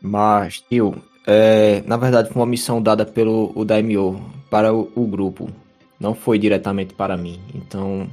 Mas, 0.00 0.60
tio, 0.68 1.00
é, 1.24 1.80
na 1.82 1.96
verdade 1.96 2.28
foi 2.28 2.42
uma 2.42 2.46
missão 2.46 2.82
dada 2.82 3.06
pelo 3.06 3.52
o 3.54 3.64
Daimyo 3.64 4.20
para 4.50 4.74
o, 4.74 4.90
o 4.96 5.06
grupo. 5.06 5.48
Não 6.00 6.12
foi 6.12 6.40
diretamente 6.40 6.92
para 6.92 7.16
mim. 7.16 7.40
Então, 7.54 8.10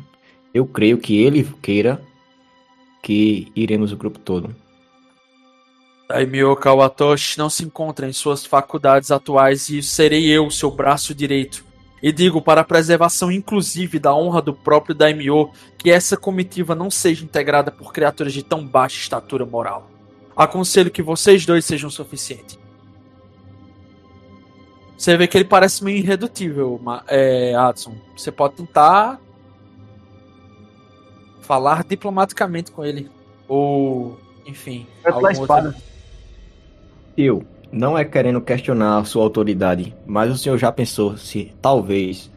eu 0.54 0.68
creio 0.68 1.00
que 1.00 1.20
ele 1.20 1.44
queira 1.64 2.00
que 3.02 3.52
iremos 3.56 3.92
o 3.92 3.98
grupo 3.98 4.20
todo. 4.20 4.56
Daimyo 6.10 6.56
Kawatoshi 6.56 7.38
não 7.38 7.52
se 7.52 7.64
encontra 7.64 8.08
em 8.08 8.14
suas 8.14 8.44
faculdades 8.44 9.12
atuais 9.12 9.70
e 9.70 9.84
serei 9.84 10.28
eu, 10.28 10.50
seu 10.50 10.72
braço 10.72 11.14
direito. 11.14 11.64
E 12.02 12.12
digo 12.12 12.42
para 12.42 12.62
a 12.62 12.64
preservação 12.64 13.32
inclusive 13.32 14.00
da 14.00 14.16
honra 14.16 14.42
do 14.42 14.52
próprio 14.54 14.96
Daimyo 14.96 15.52
que 15.78 15.92
essa 15.92 16.18
comitiva 16.18 16.74
não 16.74 16.90
seja 16.90 17.24
integrada 17.24 17.70
por 17.70 17.94
criaturas 17.94 18.34
de 18.34 18.42
tão 18.42 18.66
baixa 18.66 18.98
estatura 19.00 19.46
moral. 19.46 19.88
Aconselho 20.36 20.90
que 20.90 21.04
vocês 21.04 21.46
dois 21.46 21.64
sejam 21.64 21.92
suficientes. 21.92 22.58
Você 24.98 25.16
vê 25.16 25.28
que 25.28 25.38
ele 25.38 25.46
parece 25.46 25.84
meio 25.84 25.98
irredutível, 25.98 26.82
é, 27.08 27.54
Adson. 27.56 27.96
Você 28.18 28.32
pode 28.32 28.56
tentar 28.56 29.20
falar 31.42 31.84
diplomaticamente 31.84 32.72
com 32.72 32.84
ele. 32.84 33.10
Ou, 33.48 34.20
enfim. 34.46 34.88
Pela 35.04 35.16
algum 35.16 35.28
outro- 35.28 35.42
espada. 35.44 35.76
Eu, 37.22 37.44
não 37.70 37.98
é 37.98 38.06
querendo 38.06 38.40
questionar 38.40 39.04
sua 39.04 39.24
autoridade, 39.24 39.94
mas 40.08 40.32
o 40.32 40.38
senhor 40.38 40.58
já 40.58 40.72
pensou 40.72 41.18
se 41.18 41.52
talvez 41.62 42.32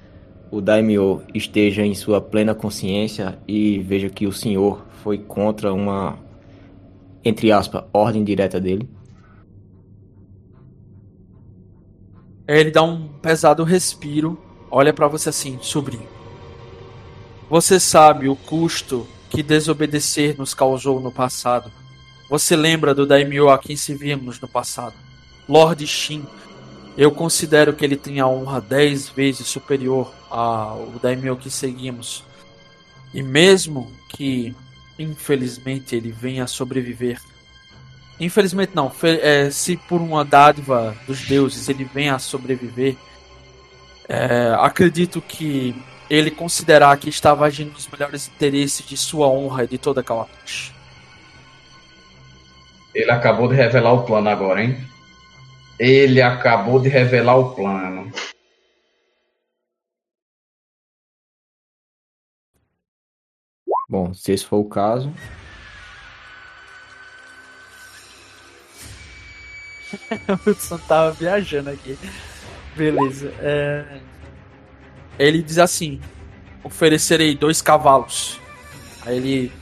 o 0.51 0.61
Daimyo 0.61 1.23
esteja 1.33 1.87
em 1.87 1.95
sua 1.95 2.21
plena 2.21 2.53
consciência 2.53 3.39
e 3.47 3.79
veja 3.79 4.11
que 4.11 4.27
o 4.27 4.33
senhor 4.33 4.85
foi 5.01 5.19
contra 5.19 5.73
uma, 5.73 6.19
entre 7.25 7.53
aspas, 7.53 7.85
ordem 7.93 8.25
direta 8.25 8.61
dele? 8.61 8.91
Ele 12.49 12.73
dá 12.73 12.83
um 12.83 13.07
pesado 13.07 13.63
respiro, 13.63 14.37
olha 14.69 14.93
pra 14.93 15.07
você 15.07 15.29
assim, 15.29 15.61
sobrinho. 15.63 16.09
Você 17.49 17.79
sabe 17.79 18.29
o 18.29 18.35
custo 18.35 19.07
que 19.31 19.45
desobedecer 19.45 20.37
nos 20.37 20.55
causou 20.55 20.99
no 20.99 21.13
passado. 21.13 21.71
Você 22.33 22.57
lembra 22.57 22.95
do 22.95 23.05
Daimyo 23.05 23.51
a 23.51 23.59
quem 23.59 23.77
servimos 23.77 24.41
no 24.41 24.49
passado? 24.49 24.95
Lord 25.47 25.87
Shin. 25.87 26.25
Eu 26.97 27.11
considero 27.11 27.75
que 27.75 27.85
ele 27.85 27.95
tem 27.95 28.21
a 28.21 28.27
honra 28.27 28.59
dez 28.59 29.07
vezes 29.07 29.47
superior 29.47 30.11
ao 30.31 30.95
Daimyo 31.03 31.37
que 31.37 31.51
seguimos. 31.51 32.25
E 33.13 33.23
mesmo 33.23 33.93
que, 34.09 34.55
infelizmente, 34.99 35.95
ele 35.95 36.11
venha 36.11 36.45
a 36.45 36.47
sobreviver. 36.47 37.21
Infelizmente 38.19 38.73
não, 38.75 38.91
é, 39.03 39.51
se 39.51 39.77
por 39.77 40.01
uma 40.01 40.25
dádiva 40.25 40.97
dos 41.07 41.27
deuses 41.27 41.69
ele 41.69 41.85
venha 41.85 42.15
a 42.15 42.19
sobreviver, 42.19 42.97
é, 44.09 44.57
acredito 44.59 45.21
que 45.21 45.77
ele 46.09 46.31
considerar 46.31 46.97
que 46.97 47.11
estava 47.11 47.45
agindo 47.45 47.73
nos 47.73 47.87
melhores 47.89 48.27
interesses 48.27 48.87
de 48.87 48.97
sua 48.97 49.29
honra 49.29 49.65
e 49.65 49.69
de 49.69 49.77
toda 49.77 50.03
Kawatoshi. 50.03 50.72
Ele 52.95 53.11
acabou 53.11 53.49
de 53.49 53.55
revelar 53.55 53.93
o 53.93 54.05
plano 54.05 54.29
agora, 54.29 54.63
hein? 54.63 54.77
Ele 55.79 56.21
acabou 56.21 56.81
de 56.81 56.89
revelar 56.89 57.37
o 57.37 57.55
plano. 57.55 58.13
Bom, 63.89 64.13
se 64.15 64.33
esse 64.33 64.45
for 64.47 64.59
o 64.59 64.69
caso, 64.69 65.13
o 70.29 70.51
Hudson 70.51 70.79
tava 70.79 71.13
viajando 71.13 71.71
aqui. 71.71 71.99
Beleza. 72.77 73.33
é, 73.39 74.01
Ele 75.19 75.43
diz 75.43 75.59
assim: 75.59 76.01
oferecerei 76.65 77.35
dois 77.35 77.61
cavalos. 77.61 78.41
Aí 79.05 79.17
ele 79.17 79.53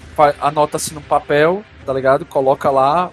anota 0.41 0.77
assim 0.77 0.95
no 0.95 1.01
papel, 1.01 1.65
tá 1.91 1.95
ligado? 1.95 2.25
Coloca 2.25 2.71
lá 2.71 3.11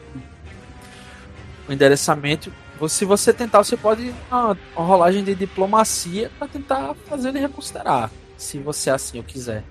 o 1.67 1.73
endereçamento. 1.73 2.53
Se 2.87 3.05
você 3.05 3.33
tentar, 3.33 3.63
você 3.63 3.75
pode 3.75 4.13
uma, 4.29 4.55
uma 4.75 4.85
rolagem 4.85 5.23
de 5.23 5.33
diplomacia 5.33 6.31
pra 6.37 6.47
tentar 6.47 6.93
fazer 7.09 7.29
ele 7.29 7.39
reconsiderar. 7.39 8.11
Se 8.37 8.59
você 8.59 8.91
assim 8.91 9.19
o 9.19 9.23
quiser. 9.23 9.63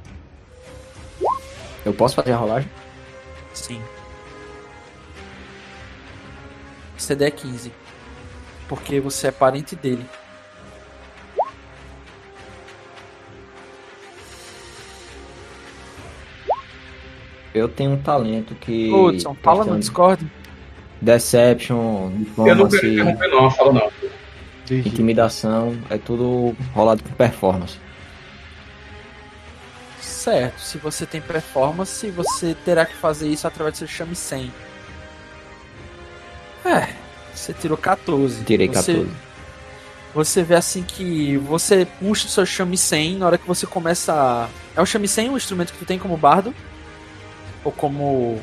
eu 1.85 1.95
posso 1.95 2.17
fazer 2.17 2.33
a 2.33 2.37
rolagem? 2.37 2.69
Sim. 3.55 3.81
CD 6.99 7.27
é 7.27 7.31
15. 7.31 7.73
Porque 8.69 8.99
você 8.99 9.29
é 9.29 9.31
parente 9.31 9.77
dele. 9.77 10.05
Eu 17.57 17.69
tenho 17.69 17.93
um 17.93 17.97
talento 17.97 18.55
que. 18.55 18.93
Hudson, 18.93 19.35
fala 19.43 19.65
no 19.65 19.79
Discord. 19.79 20.27
Deception, 21.01 22.11
Eu 22.39 22.55
não 22.55 22.69
diplomacy, 22.69 22.81
quero 22.81 22.93
interromper, 22.93 23.29
não, 23.29 23.51
fala 23.51 23.73
não. 23.73 23.91
intimidação, 24.79 25.77
é 25.91 25.97
tudo 25.97 26.55
rolado 26.75 27.03
com 27.03 27.11
performance. 27.11 27.79
Certo, 30.01 30.61
se 30.61 30.77
você 30.79 31.07
tem 31.07 31.21
performance, 31.21 32.11
você 32.11 32.55
terá 32.65 32.85
que 32.85 32.95
fazer 32.95 33.29
isso 33.29 33.47
através 33.47 33.75
do 33.75 33.79
seu 33.79 33.87
chame 33.87 34.15
100. 34.15 34.53
É, 36.65 36.89
você 37.33 37.53
tirou 37.53 37.77
14. 37.79 38.45
Tirei 38.45 38.67
Você- 38.69 38.93
14. 38.95 39.11
Você 40.15 40.43
vê 40.43 40.55
assim 40.55 40.83
que 40.83 41.37
você 41.39 41.87
puxa 42.01 42.27
o 42.27 42.31
seu 42.31 42.47
chame 42.47 42.77
100 42.77 43.17
na 43.19 43.27
hora 43.27 43.39
que 43.39 43.47
você 43.47 43.67
começa. 43.67 44.13
a- 44.15 44.49
É 44.75 44.81
o 44.83 44.87
chame 44.87 45.07
100 45.07 45.31
o 45.31 45.37
instrumento 45.37 45.73
que 45.73 45.79
tu 45.79 45.85
tem 45.85 45.99
como 45.99 46.17
bardo? 46.17 46.55
Ou 47.67 47.73
como. 47.73 48.41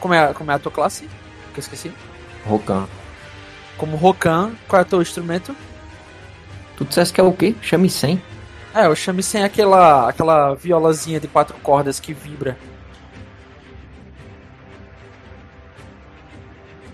Como 0.00 0.12
é, 0.12 0.34
como 0.34 0.50
é 0.50 0.54
a 0.54 0.58
tua 0.58 0.70
classe? 0.70 1.08
Que 1.54 1.60
eu 1.60 1.62
esqueci. 1.62 1.90
Rokan. 2.44 2.86
Como 3.78 3.96
Rokan, 3.96 4.52
qual 4.68 4.80
é 4.80 4.82
o 4.82 4.88
teu 4.88 5.00
instrumento? 5.00 5.56
Tu 6.76 6.84
disseste 6.84 7.14
que 7.14 7.20
é 7.20 7.24
o 7.24 7.32
quê? 7.32 7.54
Chame 7.62 7.88
100? 7.88 8.22
É, 8.74 8.86
o 8.86 8.94
chame 8.94 9.22
100 9.22 9.40
é 9.40 9.44
aquela, 9.44 10.10
aquela 10.10 10.54
violazinha 10.54 11.18
de 11.18 11.26
quatro 11.26 11.56
cordas 11.62 11.98
que 11.98 12.12
vibra. 12.12 12.58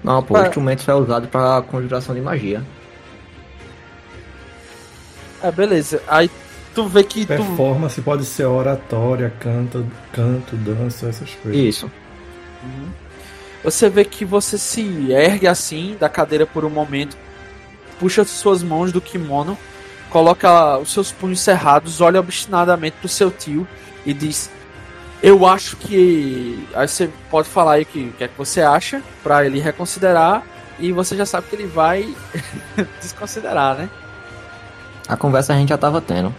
Não, 0.04 0.22
pô, 0.22 0.38
o 0.38 0.42
instrumento 0.42 0.82
só 0.82 0.92
é 0.92 0.94
usado 0.94 1.26
pra 1.26 1.62
conjuração 1.62 2.14
de 2.14 2.20
magia. 2.20 2.62
É, 5.42 5.50
beleza. 5.50 6.00
Aí 6.06 6.30
tu 6.76 6.86
vê 6.86 7.02
que 7.02 7.22
tu. 7.22 7.28
Performance 7.28 8.00
pode 8.02 8.26
ser 8.26 8.44
oratória, 8.44 9.32
canto, 9.40 9.86
canto, 10.12 10.54
dança, 10.56 11.08
essas 11.08 11.30
coisas. 11.42 11.58
Isso. 11.58 11.90
Uhum. 12.62 12.88
Você 13.64 13.88
vê 13.88 14.04
que 14.04 14.26
você 14.26 14.58
se 14.58 15.10
ergue 15.10 15.48
assim 15.48 15.96
da 15.98 16.08
cadeira 16.08 16.46
por 16.46 16.66
um 16.66 16.70
momento, 16.70 17.16
puxa 17.98 18.22
suas 18.24 18.62
mãos 18.62 18.92
do 18.92 19.00
kimono, 19.00 19.56
coloca 20.10 20.76
os 20.76 20.92
seus 20.92 21.10
punhos 21.10 21.40
cerrados, 21.40 22.02
olha 22.02 22.20
obstinadamente 22.20 22.98
pro 23.00 23.08
seu 23.08 23.30
tio 23.30 23.66
e 24.04 24.12
diz: 24.12 24.50
Eu 25.22 25.46
acho 25.46 25.78
que. 25.78 26.68
Aí 26.74 26.86
você 26.86 27.08
pode 27.30 27.48
falar 27.48 27.72
aí 27.72 27.82
o 27.84 27.86
que, 27.86 28.00
o 28.00 28.12
que 28.12 28.24
é 28.24 28.28
que 28.28 28.36
você 28.36 28.60
acha, 28.60 29.02
pra 29.22 29.46
ele 29.46 29.60
reconsiderar, 29.60 30.42
e 30.78 30.92
você 30.92 31.16
já 31.16 31.24
sabe 31.24 31.46
que 31.48 31.56
ele 31.56 31.66
vai 31.66 32.14
desconsiderar, 33.00 33.76
né? 33.76 33.88
A 35.08 35.16
conversa 35.16 35.54
a 35.54 35.56
gente 35.56 35.70
já 35.70 35.78
tava 35.78 36.02
tendo. 36.02 36.34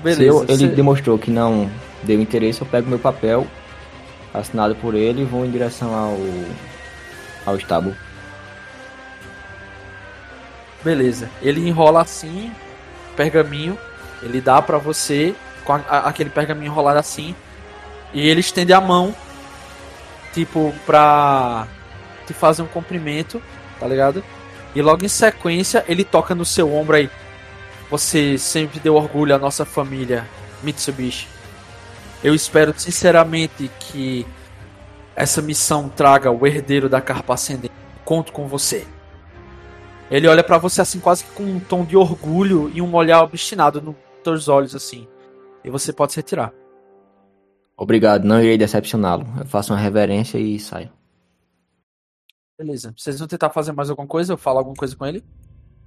Beleza. 0.00 0.20
Se 0.22 0.26
eu- 0.26 0.42
ele 0.48 0.68
você- 0.68 0.74
demonstrou 0.74 1.18
que 1.18 1.30
não 1.30 1.70
deu 2.02 2.20
interesse, 2.20 2.60
eu 2.60 2.66
pego 2.66 2.88
meu 2.88 2.98
papel 2.98 3.46
assinado 4.32 4.74
por 4.76 4.94
ele 4.94 5.22
e 5.22 5.24
vou 5.24 5.44
em 5.44 5.50
direção 5.50 5.94
ao 5.94 6.16
ao 7.46 7.56
estábulo. 7.56 7.94
Beleza. 10.84 11.28
Ele 11.42 11.66
enrola 11.68 12.02
assim, 12.02 12.52
pergaminho, 13.16 13.76
ele 14.22 14.40
dá 14.40 14.60
pra 14.62 14.78
você 14.78 15.34
com 15.64 15.72
a- 15.72 15.82
a- 15.88 15.98
aquele 16.08 16.30
pergaminho 16.30 16.70
enrolado 16.70 16.98
assim, 16.98 17.34
e 18.12 18.28
ele 18.28 18.40
estende 18.40 18.72
a 18.72 18.80
mão, 18.80 19.14
tipo, 20.32 20.72
pra 20.84 21.66
te 22.26 22.32
fazer 22.34 22.62
um 22.62 22.66
cumprimento, 22.66 23.42
tá 23.80 23.86
ligado? 23.86 24.22
E 24.74 24.82
logo 24.82 25.04
em 25.04 25.08
sequência 25.08 25.84
ele 25.88 26.04
toca 26.04 26.34
no 26.34 26.44
seu 26.44 26.72
ombro 26.72 26.96
aí. 26.96 27.10
Você 27.90 28.36
sempre 28.36 28.80
deu 28.80 28.94
orgulho 28.94 29.34
à 29.34 29.38
nossa 29.38 29.64
família, 29.64 30.26
Mitsubishi. 30.62 31.28
Eu 32.22 32.34
espero 32.34 32.74
sinceramente 32.76 33.70
que 33.78 34.26
essa 35.14 35.40
missão 35.40 35.88
traga 35.88 36.30
o 36.30 36.46
herdeiro 36.46 36.88
da 36.88 37.00
carpa 37.00 37.34
ascendente. 37.34 37.72
Conto 38.04 38.32
com 38.32 38.46
você. 38.48 38.86
Ele 40.10 40.28
olha 40.28 40.42
pra 40.42 40.58
você 40.58 40.80
assim, 40.80 41.00
quase 41.00 41.24
que 41.24 41.30
com 41.32 41.42
um 41.42 41.60
tom 41.60 41.84
de 41.84 41.96
orgulho 41.96 42.70
e 42.74 42.80
um 42.80 42.94
olhar 42.94 43.22
obstinado 43.22 43.80
nos 43.80 43.96
teus 44.22 44.48
olhos, 44.48 44.74
assim. 44.74 45.06
E 45.64 45.70
você 45.70 45.92
pode 45.92 46.12
se 46.12 46.18
retirar. 46.18 46.52
Obrigado, 47.76 48.24
não 48.24 48.40
irei 48.40 48.56
decepcioná-lo. 48.56 49.26
Eu 49.38 49.46
faço 49.46 49.72
uma 49.72 49.78
reverência 49.78 50.38
e 50.38 50.58
saio. 50.58 50.90
Beleza. 52.58 52.94
Vocês 52.96 53.18
vão 53.18 53.28
tentar 53.28 53.50
fazer 53.50 53.72
mais 53.72 53.90
alguma 53.90 54.08
coisa? 54.08 54.32
Eu 54.32 54.38
falo 54.38 54.58
alguma 54.58 54.76
coisa 54.76 54.96
com 54.96 55.04
ele? 55.04 55.22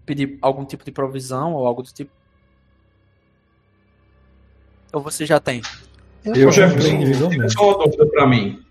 Pedir 0.10 0.40
algum 0.42 0.66
tipo 0.66 0.84
de 0.84 0.92
provisão 0.92 1.54
ou 1.54 1.68
algo 1.68 1.84
do 1.84 1.92
tipo? 1.92 2.10
Ou 4.92 5.04
você 5.04 5.24
já 5.24 5.40
tem? 5.40 5.62
Eu 6.26 6.52
já 6.52 6.68
comprei 6.68 6.94
individualmente. 6.94 7.54
Só 7.54 7.78
uma 7.78 7.86
dúvida 7.86 8.08
pra 8.08 8.26
mim. 8.26 8.66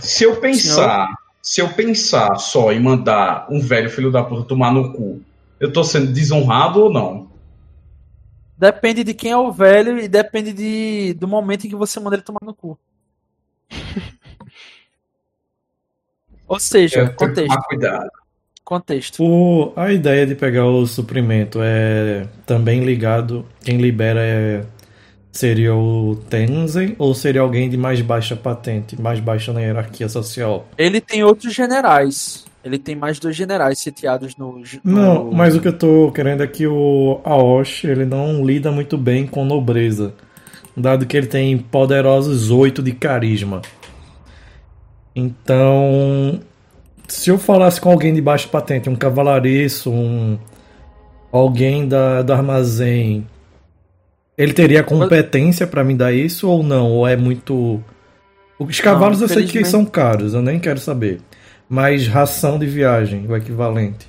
Se 0.00 0.24
eu 0.24 0.40
pensar, 0.40 1.08
se 1.40 1.60
eu 1.60 1.72
pensar 1.72 2.34
só 2.34 2.72
em 2.72 2.80
mandar 2.80 3.46
um 3.48 3.60
velho 3.60 3.88
filho 3.88 4.10
da 4.10 4.24
puta 4.24 4.42
tomar 4.42 4.72
no 4.72 4.92
cu, 4.92 5.22
eu 5.60 5.72
tô 5.72 5.84
sendo 5.84 6.12
desonrado 6.12 6.82
ou 6.82 6.92
não? 6.92 7.30
Depende 8.58 9.04
de 9.04 9.14
quem 9.14 9.30
é 9.30 9.36
o 9.36 9.52
velho 9.52 10.00
e 10.00 10.08
depende 10.08 10.52
de, 10.52 11.14
do 11.14 11.28
momento 11.28 11.64
em 11.64 11.70
que 11.70 11.76
você 11.76 12.00
manda 12.00 12.16
ele 12.16 12.24
tomar 12.24 12.40
no 12.42 12.54
cu. 12.54 12.76
Ou 16.48 16.58
seja, 16.58 17.02
Eu 17.02 17.04
tenho 17.04 17.16
contexto. 17.16 17.48
tomar 17.50 17.62
cuidado. 17.62 18.19
Contexto. 18.70 19.20
O, 19.24 19.72
a 19.74 19.92
ideia 19.92 20.24
de 20.24 20.36
pegar 20.36 20.64
o 20.64 20.86
suprimento 20.86 21.58
é 21.60 22.28
também 22.46 22.84
ligado. 22.84 23.44
Quem 23.64 23.78
libera 23.78 24.20
é, 24.22 24.62
seria 25.32 25.74
o 25.74 26.14
Tenzin 26.30 26.94
ou 26.96 27.12
seria 27.12 27.40
alguém 27.40 27.68
de 27.68 27.76
mais 27.76 28.00
baixa 28.00 28.36
patente, 28.36 28.94
mais 29.02 29.18
baixa 29.18 29.52
na 29.52 29.60
hierarquia 29.60 30.08
social? 30.08 30.68
Ele 30.78 31.00
tem 31.00 31.24
outros 31.24 31.52
generais. 31.52 32.44
Ele 32.64 32.78
tem 32.78 32.94
mais 32.94 33.18
dois 33.18 33.34
generais 33.34 33.80
sitiados 33.80 34.36
no. 34.36 34.58
no- 34.60 34.64
Não, 34.84 35.32
mas 35.32 35.56
o 35.56 35.60
que 35.60 35.66
eu 35.66 35.76
tô 35.76 36.12
querendo 36.12 36.44
é 36.44 36.46
que 36.46 36.64
o 36.64 37.20
Aoshi 37.24 37.88
ele 37.88 38.04
não 38.04 38.46
lida 38.46 38.70
muito 38.70 38.96
bem 38.96 39.26
com 39.26 39.44
nobreza, 39.44 40.14
dado 40.76 41.06
que 41.06 41.16
ele 41.16 41.26
tem 41.26 41.58
poderosos 41.58 42.52
oito 42.52 42.80
de 42.84 42.92
carisma. 42.92 43.62
Então, 45.16 46.38
se 47.12 47.30
eu 47.30 47.38
falasse 47.38 47.80
com 47.80 47.90
alguém 47.90 48.14
de 48.14 48.20
baixa 48.20 48.48
patente, 48.48 48.88
um 48.88 48.96
cavalariço, 48.96 49.90
um 49.90 50.38
alguém 51.32 51.86
da, 51.86 52.22
do 52.22 52.32
armazém, 52.32 53.26
Ele 54.36 54.52
teria 54.52 54.82
competência 54.82 55.66
pra 55.66 55.84
me 55.84 55.94
dar 55.94 56.12
isso 56.12 56.48
ou 56.48 56.62
não? 56.62 56.90
Ou 56.92 57.06
é 57.06 57.16
muito. 57.16 57.82
Os 58.58 58.80
cavalos 58.80 59.20
eu 59.20 59.28
sei 59.28 59.46
que 59.46 59.64
são 59.64 59.84
caros, 59.84 60.34
eu 60.34 60.42
nem 60.42 60.58
quero 60.58 60.78
saber. 60.78 61.20
Mas 61.68 62.06
ração 62.06 62.58
de 62.58 62.66
viagem, 62.66 63.26
o 63.28 63.36
equivalente. 63.36 64.08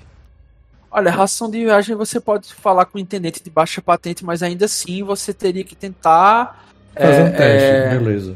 Olha, 0.90 1.10
ração 1.10 1.50
de 1.50 1.60
viagem 1.60 1.96
você 1.96 2.20
pode 2.20 2.54
falar 2.54 2.86
com 2.86 2.98
o 2.98 3.02
intendente 3.02 3.42
de 3.42 3.50
baixa 3.50 3.82
patente, 3.82 4.26
mas 4.26 4.44
ainda 4.44 4.66
assim 4.66 5.04
você 5.04 5.34
teria 5.34 5.64
que 5.64 5.76
tentar. 5.76 6.66
Fazer 6.94 7.22
é, 7.22 7.24
um 7.24 7.32
teste, 7.32 7.70
é, 7.70 7.90
beleza. 7.98 8.36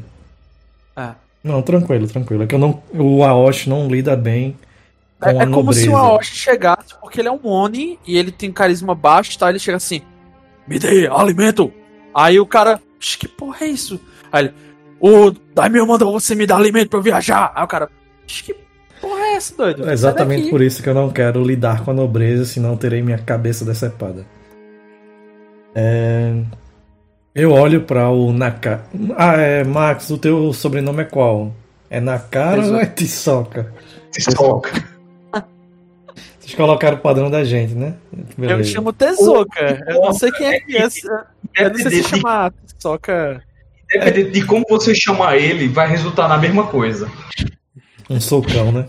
é. 0.96 1.25
Não, 1.46 1.62
tranquilo, 1.62 2.06
tranquilo. 2.08 2.42
É 2.42 2.46
que 2.46 2.54
eu 2.54 2.58
não, 2.58 2.82
o 2.92 3.22
Aoshi 3.22 3.68
não 3.70 3.86
lida 3.88 4.16
bem 4.16 4.56
com 5.20 5.28
É, 5.30 5.38
a 5.38 5.42
é 5.44 5.46
como 5.46 5.72
se 5.72 5.88
o 5.88 5.92
nobreza. 5.92 6.12
Aoshi 6.12 6.34
chegasse, 6.36 6.94
porque 7.00 7.20
ele 7.20 7.28
é 7.28 7.32
um 7.32 7.46
Oni 7.46 7.98
e 8.06 8.18
ele 8.18 8.32
tem 8.32 8.50
carisma 8.52 8.94
baixo, 8.94 9.38
tá? 9.38 9.48
Ele 9.48 9.58
chega 9.58 9.76
assim: 9.76 10.02
Me 10.66 10.78
dê 10.78 11.06
alimento! 11.06 11.72
Aí 12.14 12.40
o 12.40 12.46
cara, 12.46 12.80
"Ixi, 13.00 13.18
que 13.18 13.28
porra 13.28 13.64
é 13.64 13.68
isso? 13.68 14.00
Aí 14.32 14.46
ele, 14.46 14.54
o 15.00 15.30
Daimyo 15.54 15.86
mandou 15.86 16.12
você 16.12 16.34
me 16.34 16.46
dar 16.46 16.56
alimento 16.56 16.88
pra 16.90 16.98
eu 16.98 17.02
viajar. 17.02 17.52
Aí 17.54 17.62
o 17.64 17.68
cara, 17.68 17.88
"Ixi, 18.26 18.42
que 18.42 18.56
porra 19.00 19.20
é 19.20 19.34
essa, 19.36 19.54
doido? 19.56 19.88
É 19.88 19.92
exatamente 19.92 20.50
por 20.50 20.60
isso 20.60 20.82
que 20.82 20.88
eu 20.88 20.94
não 20.94 21.10
quero 21.10 21.44
lidar 21.44 21.84
com 21.84 21.92
a 21.92 21.94
nobreza, 21.94 22.44
senão 22.44 22.76
terei 22.76 23.02
minha 23.02 23.18
cabeça 23.18 23.64
decepada. 23.64 24.26
É... 25.74 26.34
Eu 27.36 27.52
olho 27.52 27.82
pra 27.82 28.08
o 28.08 28.32
Nakara. 28.32 28.82
Ah, 29.14 29.34
é, 29.34 29.62
Max, 29.62 30.08
o 30.08 30.16
teu 30.16 30.54
sobrenome 30.54 31.02
é 31.02 31.04
qual? 31.04 31.54
É 31.90 32.00
Nakara 32.00 32.66
ou 32.66 32.76
é 32.76 32.86
Tisoka? 32.86 33.74
Soca. 34.18 34.82
É 35.34 35.42
Vocês 36.40 36.54
colocaram 36.54 36.96
o 36.96 37.00
padrão 37.00 37.30
da 37.30 37.44
gente, 37.44 37.74
né? 37.74 37.94
Eu 38.10 38.24
Beleza. 38.38 38.70
chamo 38.70 38.90
Tezuka. 38.90 39.84
Eu 39.86 40.00
não 40.00 40.14
sei 40.14 40.30
quem 40.32 40.46
é 40.46 40.60
que 40.60 40.78
é. 40.78 40.88
Eu 41.56 41.68
não 41.68 41.76
sei 41.76 41.90
se 41.90 42.04
chama 42.04 42.50
Tezuka. 42.78 43.42
Independente 43.94 44.30
de 44.30 44.46
como 44.46 44.64
você 44.70 44.94
chamar 44.94 45.36
ele, 45.36 45.68
vai 45.68 45.88
resultar 45.88 46.28
na 46.28 46.38
mesma 46.38 46.66
coisa. 46.66 47.06
Um 48.08 48.18
socão, 48.18 48.72
né? 48.72 48.88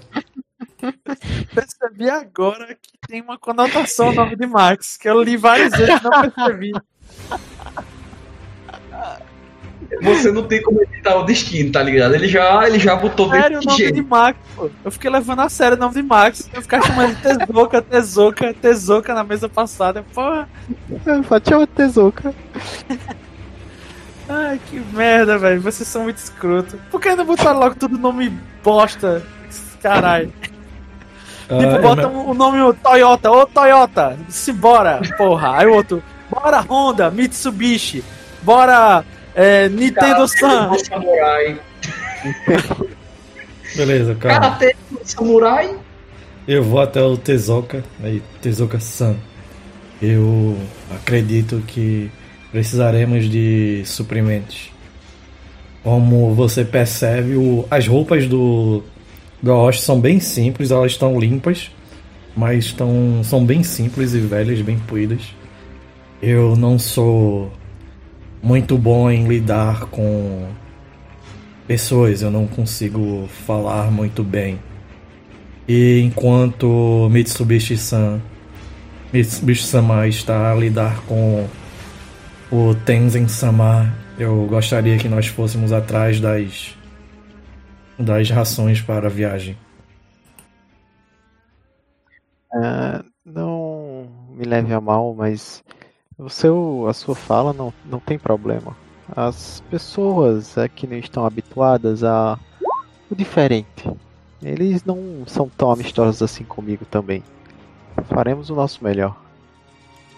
Percebi 1.54 2.10
agora 2.10 2.68
que 2.82 2.98
tem 3.10 3.22
uma 3.22 3.38
conotação 3.38 4.08
o 4.08 4.14
nome 4.14 4.38
de 4.38 4.48
Max, 4.48 4.96
que 4.96 5.10
eu 5.10 5.22
li 5.22 5.36
várias 5.36 5.74
vezes 5.74 6.00
e 6.00 6.04
não 6.04 6.32
percebi. 6.32 6.72
Você 10.02 10.32
não 10.32 10.44
tem 10.44 10.62
como 10.62 10.82
evitar 10.84 11.16
o 11.18 11.24
destino, 11.24 11.72
tá 11.72 11.82
ligado? 11.82 12.14
Ele 12.14 12.28
já, 12.28 12.68
ele 12.68 12.78
já 12.78 12.96
botou 12.96 13.30
Sério, 13.30 13.58
o 13.58 13.60
desse 13.60 13.66
nome 13.68 13.78
jeito. 13.78 13.96
de 13.96 14.02
Max, 14.04 14.38
pô. 14.56 14.70
Eu 14.84 14.92
fiquei 14.92 15.10
levando 15.10 15.40
a 15.42 15.50
sério 15.50 15.78
o 15.78 15.80
nome 15.80 15.94
de 15.96 16.04
Max. 16.04 16.50
Eu 16.54 16.62
ficava 16.62 16.86
chamando 16.86 17.16
de 17.16 17.22
Tezuka, 17.22 17.82
Tezuka, 17.82 18.54
Tezuka 18.54 19.14
na 19.14 19.24
mesa 19.24 19.48
passada. 19.48 20.04
Porra, 20.14 20.48
Pode 21.28 21.50
chamar 21.50 21.66
de 21.66 21.72
Tezuka. 21.72 22.34
ai, 24.30 24.60
que 24.70 24.80
merda, 24.94 25.38
velho. 25.38 25.62
Vocês 25.62 25.88
são 25.88 26.04
muito 26.04 26.18
escroto. 26.18 26.78
Por 26.92 27.00
que 27.02 27.16
não 27.16 27.26
botaram 27.26 27.60
logo 27.60 27.76
tudo 27.76 27.98
nome 27.98 28.32
bosta? 28.64 29.24
Caralho. 29.82 30.32
Ah, 31.50 31.58
Tipo, 31.60 31.76
é 31.76 31.80
bota 31.82 32.10
me- 32.10 32.16
o 32.16 32.34
nome 32.34 32.62
o 32.62 32.74
Toyota, 32.74 33.32
ô 33.32 33.46
Toyota, 33.46 34.18
simbora, 34.28 35.00
porra. 35.18 35.58
Aí 35.60 35.66
o 35.68 35.74
outro, 35.76 36.04
bora 36.30 36.60
Honda, 36.60 37.10
Mitsubishi, 37.10 38.04
bora 38.42 39.06
é, 39.38 39.70
Nintendo 39.70 40.28
Sun. 40.28 40.40
Karate 40.48 40.86
Samurai. 40.88 41.60
Beleza, 43.76 44.16
cara. 44.16 44.40
Karate 44.40 44.76
Samurai. 45.04 45.76
Eu 46.48 46.64
vou 46.64 46.80
até 46.82 47.02
o 47.02 47.18
Tezoka, 47.18 47.84
aí, 48.04 48.22
Tezoka-san. 48.42 49.16
Eu 50.02 50.58
acredito 50.96 51.62
que 51.68 52.10
precisaremos 52.52 53.30
de 53.30 53.82
suprimentos. 53.86 54.70
Como 55.84 56.34
você 56.34 56.64
percebe, 56.64 57.36
o- 57.36 57.66
as 57.70 57.88
roupas 57.88 58.26
do, 58.28 58.84
do 59.42 59.52
Aoshi 59.52 59.82
são 59.82 60.00
bem 60.00 60.20
simples, 60.20 60.72
elas 60.72 60.94
estão 60.94 61.20
limpas, 61.20 61.72
mas 62.36 62.66
estão, 62.66 63.22
são 63.24 63.44
bem 63.46 63.64
simples 63.64 64.14
e 64.14 64.20
velhas, 64.20 64.62
bem 64.62 64.78
puídas. 64.80 65.22
Eu 66.22 66.56
não 66.56 66.80
sou 66.80 67.52
muito 68.42 68.78
bom 68.78 69.10
em 69.10 69.28
lidar 69.28 69.86
com 69.88 70.48
pessoas, 71.68 72.22
eu 72.22 72.32
não 72.32 72.48
consigo 72.48 73.28
falar 73.46 73.92
muito 73.92 74.24
bem. 74.24 74.60
E 75.68 76.00
enquanto 76.02 77.10
Mitsubishi-san 77.12 78.22
Mitsubishi-sama 79.12 80.08
está 80.08 80.52
a 80.52 80.56
lidar 80.56 81.02
com 81.06 81.48
o 82.52 82.76
Tenzin-sama, 82.86 83.94
eu 84.18 84.46
gostaria 84.48 84.98
que 84.98 85.08
nós 85.08 85.28
fôssemos 85.28 85.72
atrás 85.72 86.20
das 86.20 86.76
das 87.98 88.30
rações 88.30 88.82
para 88.82 89.08
a 89.08 89.10
viagem. 89.10 89.58
É, 92.54 93.04
não 93.26 94.08
me 94.36 94.46
leve 94.46 94.74
a 94.74 94.80
mal, 94.80 95.16
mas 95.16 95.64
o 96.18 96.30
seu, 96.30 96.86
a 96.88 96.94
sua 96.94 97.16
fala 97.16 97.54
não, 97.54 97.74
não 97.86 98.00
tem 98.00 98.18
problema. 98.18 98.76
As 99.16 99.64
pessoas 99.70 100.58
aqui 100.58 100.88
não 100.88 100.98
estão 100.98 101.26
habituadas 101.26 102.04
a 102.04 102.38
o 103.10 103.16
diferente. 103.16 103.90
Eles 104.42 104.84
não 104.84 105.24
são 105.26 105.50
tão 105.50 105.72
amistosos 105.72 106.22
assim 106.22 106.44
comigo 106.44 106.86
também. 106.86 107.24
Faremos 108.10 108.50
o 108.50 108.56
nosso 108.56 108.84
melhor. 108.84 109.16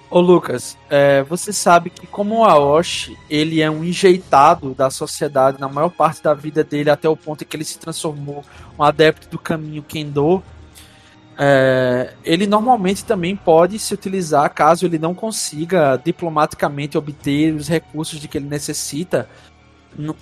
Ô 0.10 0.20
Lucas, 0.20 0.76
é, 0.89 1.22
você 1.22 1.54
sabe 1.54 1.91
que 1.91 2.08
como 2.08 2.39
o 2.39 2.43
Aoshi, 2.43 3.16
ele 3.30 3.62
é 3.62 3.70
um 3.70 3.84
enjeitado 3.84 4.74
da 4.74 4.89
sociedade 4.89 5.62
na 5.62 5.70
maior 5.70 5.89
parte 5.89 6.24
da 6.24 6.34
vida 6.34 6.64
dele, 6.64 6.89
até 6.89 7.08
o 7.08 7.16
ponto 7.16 7.43
em 7.43 7.47
que 7.47 7.56
ele 7.56 7.64
se 7.64 7.78
transformou 7.78 8.43
um 8.78 8.84
adepto 8.84 9.30
do 9.30 9.38
caminho 9.38 9.84
Kendo, 9.84 10.41
é, 11.42 12.16
ele 12.26 12.46
normalmente 12.46 13.06
também 13.06 13.34
pode 13.34 13.80
se 13.80 13.94
utilizar, 13.94 14.54
caso 14.54 14.86
ele 14.86 15.00
não 15.00 15.16
consiga 15.16 15.96
diplomaticamente 15.96 16.98
obter 16.98 17.56
os 17.56 17.70
recursos 17.70 18.20
de 18.20 18.28
que 18.28 18.38
ele 18.38 18.50
necessita, 18.50 19.30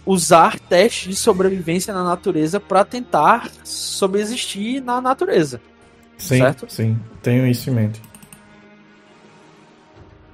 usar 0.05 0.59
testes 0.59 1.09
de 1.09 1.15
sobrevivência 1.15 1.91
na 1.91 2.03
natureza 2.03 2.59
para 2.59 2.85
tentar 2.85 3.49
sobreexistir 3.63 4.79
na 4.83 5.01
natureza. 5.01 5.59
Sim, 6.19 6.37
Certo? 6.37 6.65
sim, 6.69 6.99
tenho 7.23 7.47
isso 7.47 7.67
em 7.71 7.73
mente. 7.73 8.01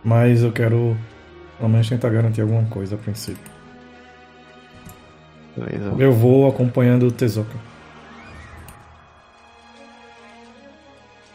Mas 0.04 0.44
eu 0.44 0.52
quero 0.52 0.98
pelo 1.58 1.70
menos 1.70 1.88
tentar 1.88 2.10
garantir 2.10 2.42
alguma 2.42 2.66
coisa 2.66 2.96
a 2.96 2.98
princípio. 2.98 3.54
Beleza. 5.56 5.96
Eu 5.98 6.12
vou 6.12 6.46
acompanhando 6.50 7.08
o 7.08 7.12
Tezoka. 7.12 7.73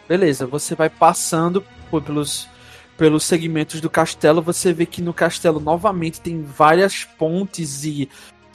Beleza, 0.08 0.46
você 0.46 0.74
vai 0.74 0.88
passando 0.88 1.62
pelos, 1.90 2.48
pelos 2.96 3.24
segmentos 3.24 3.78
do 3.80 3.90
castelo, 3.90 4.40
você 4.40 4.72
vê 4.72 4.86
que 4.86 5.02
no 5.02 5.12
castelo 5.12 5.60
novamente 5.60 6.20
tem 6.20 6.42
várias 6.42 7.04
pontes 7.04 7.84
e 7.84 8.08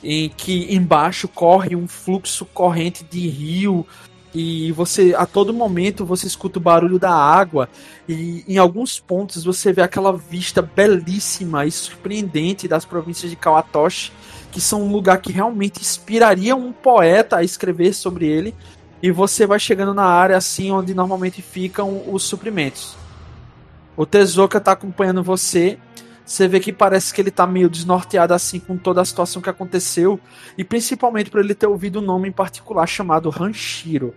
em 0.03 0.29
que 0.29 0.73
embaixo 0.73 1.27
corre 1.27 1.75
um 1.75 1.87
fluxo 1.87 2.43
corrente 2.45 3.03
de 3.03 3.27
rio 3.29 3.85
e 4.33 4.71
você 4.71 5.13
a 5.15 5.27
todo 5.27 5.53
momento 5.53 6.05
você 6.05 6.25
escuta 6.25 6.57
o 6.57 6.61
barulho 6.61 6.97
da 6.97 7.13
água 7.13 7.69
e 8.09 8.43
em 8.47 8.57
alguns 8.57 8.99
pontos 8.99 9.43
você 9.43 9.71
vê 9.71 9.83
aquela 9.83 10.11
vista 10.11 10.61
belíssima 10.61 11.65
e 11.67 11.71
surpreendente 11.71 12.67
das 12.67 12.83
províncias 12.83 13.29
de 13.29 13.37
Kawatoshi, 13.37 14.11
que 14.51 14.59
são 14.59 14.81
um 14.81 14.91
lugar 14.91 15.21
que 15.21 15.31
realmente 15.31 15.79
inspiraria 15.79 16.55
um 16.55 16.73
poeta 16.73 17.37
a 17.37 17.43
escrever 17.43 17.93
sobre 17.93 18.25
ele 18.25 18.55
e 19.03 19.11
você 19.11 19.45
vai 19.45 19.59
chegando 19.59 19.93
na 19.93 20.05
área 20.05 20.37
assim 20.37 20.71
onde 20.71 20.93
normalmente 20.93 21.41
ficam 21.41 22.01
os 22.07 22.23
suprimentos. 22.23 22.95
O 23.97 24.05
Tezuka 24.05 24.61
tá 24.61 24.71
acompanhando 24.71 25.21
você. 25.21 25.77
Você 26.25 26.47
vê 26.47 26.57
que 26.61 26.71
parece 26.71 27.13
que 27.13 27.19
ele 27.19 27.29
tá 27.29 27.45
meio 27.45 27.69
desnorteado 27.69 28.33
assim 28.33 28.61
com 28.61 28.77
toda 28.77 29.01
a 29.01 29.05
situação 29.05 29.41
que 29.41 29.49
aconteceu 29.49 30.17
e 30.57 30.63
principalmente 30.63 31.29
por 31.29 31.41
ele 31.41 31.53
ter 31.53 31.67
ouvido 31.67 31.99
um 31.99 32.01
nome 32.01 32.29
em 32.29 32.31
particular 32.31 32.87
chamado 32.87 33.29
Ranshiro. 33.29 34.15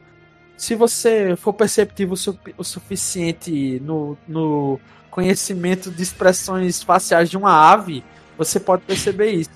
Se 0.57 0.77
você 0.77 1.35
for 1.35 1.53
perceptivo 1.53 2.15
o, 2.15 2.39
o 2.59 2.63
suficiente 2.63 3.83
no, 3.85 4.17
no 4.27 4.79
conhecimento 5.11 5.91
de 5.91 6.01
expressões 6.01 6.81
faciais 6.81 7.29
de 7.29 7.37
uma 7.37 7.51
ave, 7.73 8.05
você 8.39 8.61
pode 8.61 8.85
perceber 8.85 9.33
isso. 9.33 9.51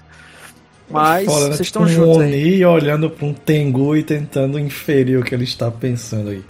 Mas 0.90 1.24
Foda, 1.26 1.48
né? 1.48 1.54
vocês 1.56 1.68
Tipo 1.70 1.82
estão 1.82 1.82
um 1.82 1.88
juntos 1.88 2.22
aí. 2.22 2.64
Oni 2.64 2.64
olhando 2.64 3.08
para 3.10 3.26
um 3.26 3.32
Tengu 3.32 3.96
e 3.96 4.02
tentando 4.02 4.58
inferir 4.58 5.18
o 5.18 5.22
que 5.24 5.34
ele 5.34 5.44
está 5.44 5.70
pensando 5.70 6.30
aí. 6.30 6.44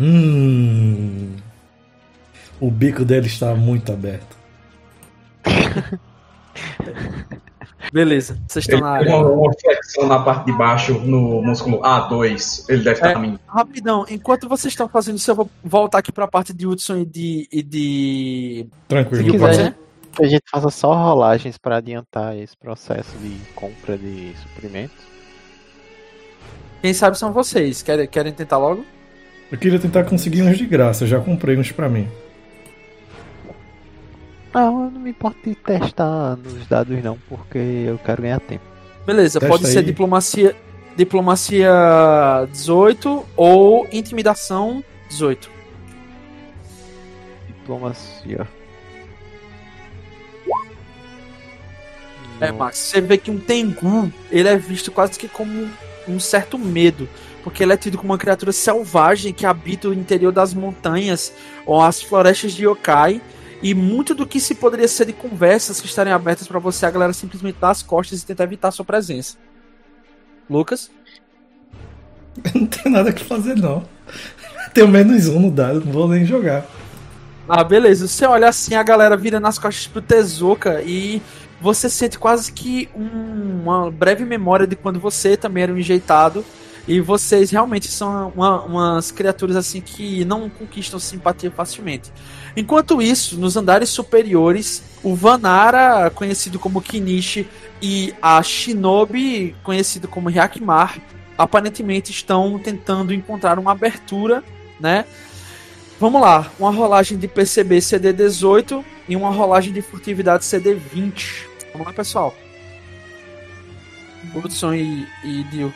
Hum. 0.00 1.30
O 2.60 2.70
bico 2.70 3.04
dele 3.04 3.26
está 3.26 3.54
muito 3.54 3.92
aberto. 3.92 4.36
Beleza, 7.92 8.38
vocês 8.48 8.64
estão 8.64 8.78
Ele 8.78 8.86
na 8.86 8.92
área. 8.92 9.16
uma, 9.16 9.28
uma 9.28 9.52
flexão 9.60 10.06
na 10.06 10.18
parte 10.20 10.46
de 10.46 10.52
baixo 10.56 10.94
no 11.00 11.42
músculo 11.42 11.80
A2. 11.82 12.64
Ele 12.68 12.82
deve 12.82 12.96
estar 12.96 13.10
É. 13.10 13.14
a 13.14 13.18
mim. 13.18 13.38
Rapidão, 13.46 14.06
enquanto 14.08 14.48
vocês 14.48 14.72
estão 14.72 14.88
fazendo 14.88 15.16
isso, 15.18 15.30
eu 15.30 15.34
vou 15.34 15.50
voltar 15.62 15.98
aqui 15.98 16.10
pra 16.12 16.26
parte 16.26 16.54
de 16.54 16.66
Hudson 16.66 16.98
e 16.98 17.04
de. 17.04 17.48
E 17.52 17.62
de... 17.62 18.66
Tranquilo, 18.88 19.24
Se 19.32 19.38
Pode 19.38 19.50
quiser. 19.52 19.64
ser? 19.66 19.72
que 19.72 19.78
a 20.18 20.26
gente 20.26 20.44
faça 20.50 20.70
só 20.70 20.92
rolagens 20.92 21.56
para 21.56 21.76
adiantar 21.76 22.36
esse 22.36 22.56
processo 22.56 23.16
de 23.18 23.36
compra 23.54 23.96
de 23.96 24.34
suprimentos. 24.42 24.96
Quem 26.80 26.92
sabe 26.92 27.16
são 27.16 27.32
vocês. 27.32 27.82
Querem, 27.82 28.06
querem 28.06 28.32
tentar 28.32 28.58
logo? 28.58 28.84
Eu 29.50 29.58
queria 29.58 29.78
tentar 29.78 30.04
conseguir 30.04 30.42
uns 30.42 30.58
de 30.58 30.66
graça, 30.66 31.04
eu 31.04 31.08
já 31.08 31.20
comprei 31.20 31.56
uns 31.56 31.70
pra 31.70 31.88
mim. 31.88 32.08
Não, 34.52 34.84
eu 34.84 34.90
não 34.90 35.00
me 35.00 35.10
importo 35.10 35.38
de 35.48 35.54
testar 35.54 36.36
nos 36.36 36.66
dados 36.66 37.02
não, 37.02 37.16
porque 37.28 37.58
eu 37.58 37.98
quero 37.98 38.22
ganhar 38.22 38.40
tempo. 38.40 38.64
Beleza, 39.06 39.40
Testa 39.40 39.54
pode 39.54 39.68
ser 39.68 39.78
aí. 39.78 39.84
diplomacia, 39.84 40.54
diplomacia 40.96 41.70
18 42.50 43.24
ou 43.36 43.86
intimidação 43.92 44.84
18. 45.08 45.50
Diplomacia. 47.46 48.46
É. 52.42 52.50
Max, 52.50 52.78
você 52.78 53.00
vê 53.00 53.16
que 53.16 53.30
um 53.30 53.38
Tengu, 53.38 54.12
ele 54.30 54.48
é 54.48 54.56
visto 54.56 54.90
quase 54.90 55.18
que 55.18 55.28
como 55.28 55.68
um 56.08 56.18
certo 56.18 56.58
medo, 56.58 57.08
porque 57.44 57.62
ele 57.62 57.72
é 57.72 57.76
tido 57.76 57.96
como 57.96 58.12
uma 58.12 58.18
criatura 58.18 58.50
selvagem 58.50 59.32
que 59.32 59.46
habita 59.46 59.88
o 59.88 59.94
interior 59.94 60.32
das 60.32 60.52
montanhas 60.52 61.32
ou 61.64 61.80
as 61.80 62.02
florestas 62.02 62.52
de 62.52 62.64
yokai, 62.64 63.22
e 63.62 63.74
muito 63.74 64.12
do 64.12 64.26
que 64.26 64.40
se 64.40 64.56
poderia 64.56 64.88
ser 64.88 65.06
de 65.06 65.12
conversas 65.12 65.80
que 65.80 65.86
estarem 65.86 66.12
abertas 66.12 66.48
pra 66.48 66.58
você, 66.58 66.84
a 66.84 66.90
galera 66.90 67.12
simplesmente 67.12 67.58
dá 67.60 67.70
as 67.70 67.80
costas 67.80 68.20
e 68.20 68.26
tenta 68.26 68.42
evitar 68.42 68.72
sua 68.72 68.84
presença. 68.84 69.36
Lucas? 70.50 70.90
Não 72.52 72.66
tem 72.66 72.90
nada 72.90 73.12
que 73.12 73.24
fazer, 73.24 73.56
não. 73.56 73.84
Tenho 74.74 74.88
menos 74.88 75.28
um 75.28 75.38
no 75.38 75.50
dado, 75.50 75.84
não 75.84 75.92
vou 75.92 76.08
nem 76.08 76.24
jogar. 76.24 76.64
Ah, 77.46 77.62
beleza. 77.62 78.08
Você 78.08 78.24
olha 78.24 78.48
assim, 78.48 78.74
a 78.74 78.82
galera 78.82 79.18
vira 79.18 79.38
nas 79.38 79.58
costas 79.58 79.86
pro 79.86 80.00
Tezuka 80.00 80.80
e 80.82 81.20
você 81.62 81.88
sente 81.88 82.18
quase 82.18 82.52
que 82.52 82.88
um- 82.94 83.62
uma 83.62 83.90
breve 83.90 84.24
memória 84.24 84.66
de 84.66 84.74
quando 84.74 84.98
você 84.98 85.36
também 85.36 85.62
era 85.62 85.72
um 85.72 85.78
enjeitado. 85.78 86.44
E 86.86 87.00
vocês 87.00 87.52
realmente 87.52 87.86
são 87.86 88.32
uma- 88.34 88.62
umas 88.64 89.12
criaturas 89.12 89.54
assim 89.54 89.80
que 89.80 90.24
não 90.24 90.50
conquistam 90.50 90.98
simpatia 90.98 91.48
facilmente. 91.48 92.12
Enquanto 92.56 93.00
isso, 93.00 93.38
nos 93.38 93.56
andares 93.56 93.88
superiores, 93.88 94.82
o 95.00 95.14
Vanara, 95.14 96.10
conhecido 96.10 96.58
como 96.58 96.82
Kinishi, 96.82 97.46
e 97.80 98.12
a 98.20 98.42
Shinobi, 98.42 99.54
conhecido 99.62 100.08
como 100.08 100.28
Hyakmar, 100.28 100.98
aparentemente 101.38 102.10
estão 102.10 102.58
tentando 102.58 103.14
encontrar 103.14 103.60
uma 103.60 103.70
abertura, 103.70 104.42
né? 104.80 105.04
Vamos 106.00 106.20
lá, 106.20 106.50
uma 106.58 106.72
rolagem 106.72 107.16
de 107.16 107.28
PCB 107.28 107.80
CD18 107.80 108.84
e 109.08 109.14
uma 109.14 109.30
rolagem 109.30 109.72
de 109.72 109.80
furtividade 109.80 110.44
CD20. 110.44 111.51
Vamos 111.72 111.86
lá, 111.86 111.92
pessoal. 111.92 112.34
Hudson 114.34 114.74
e, 114.74 115.06
e 115.24 115.44
Dio. 115.44 115.72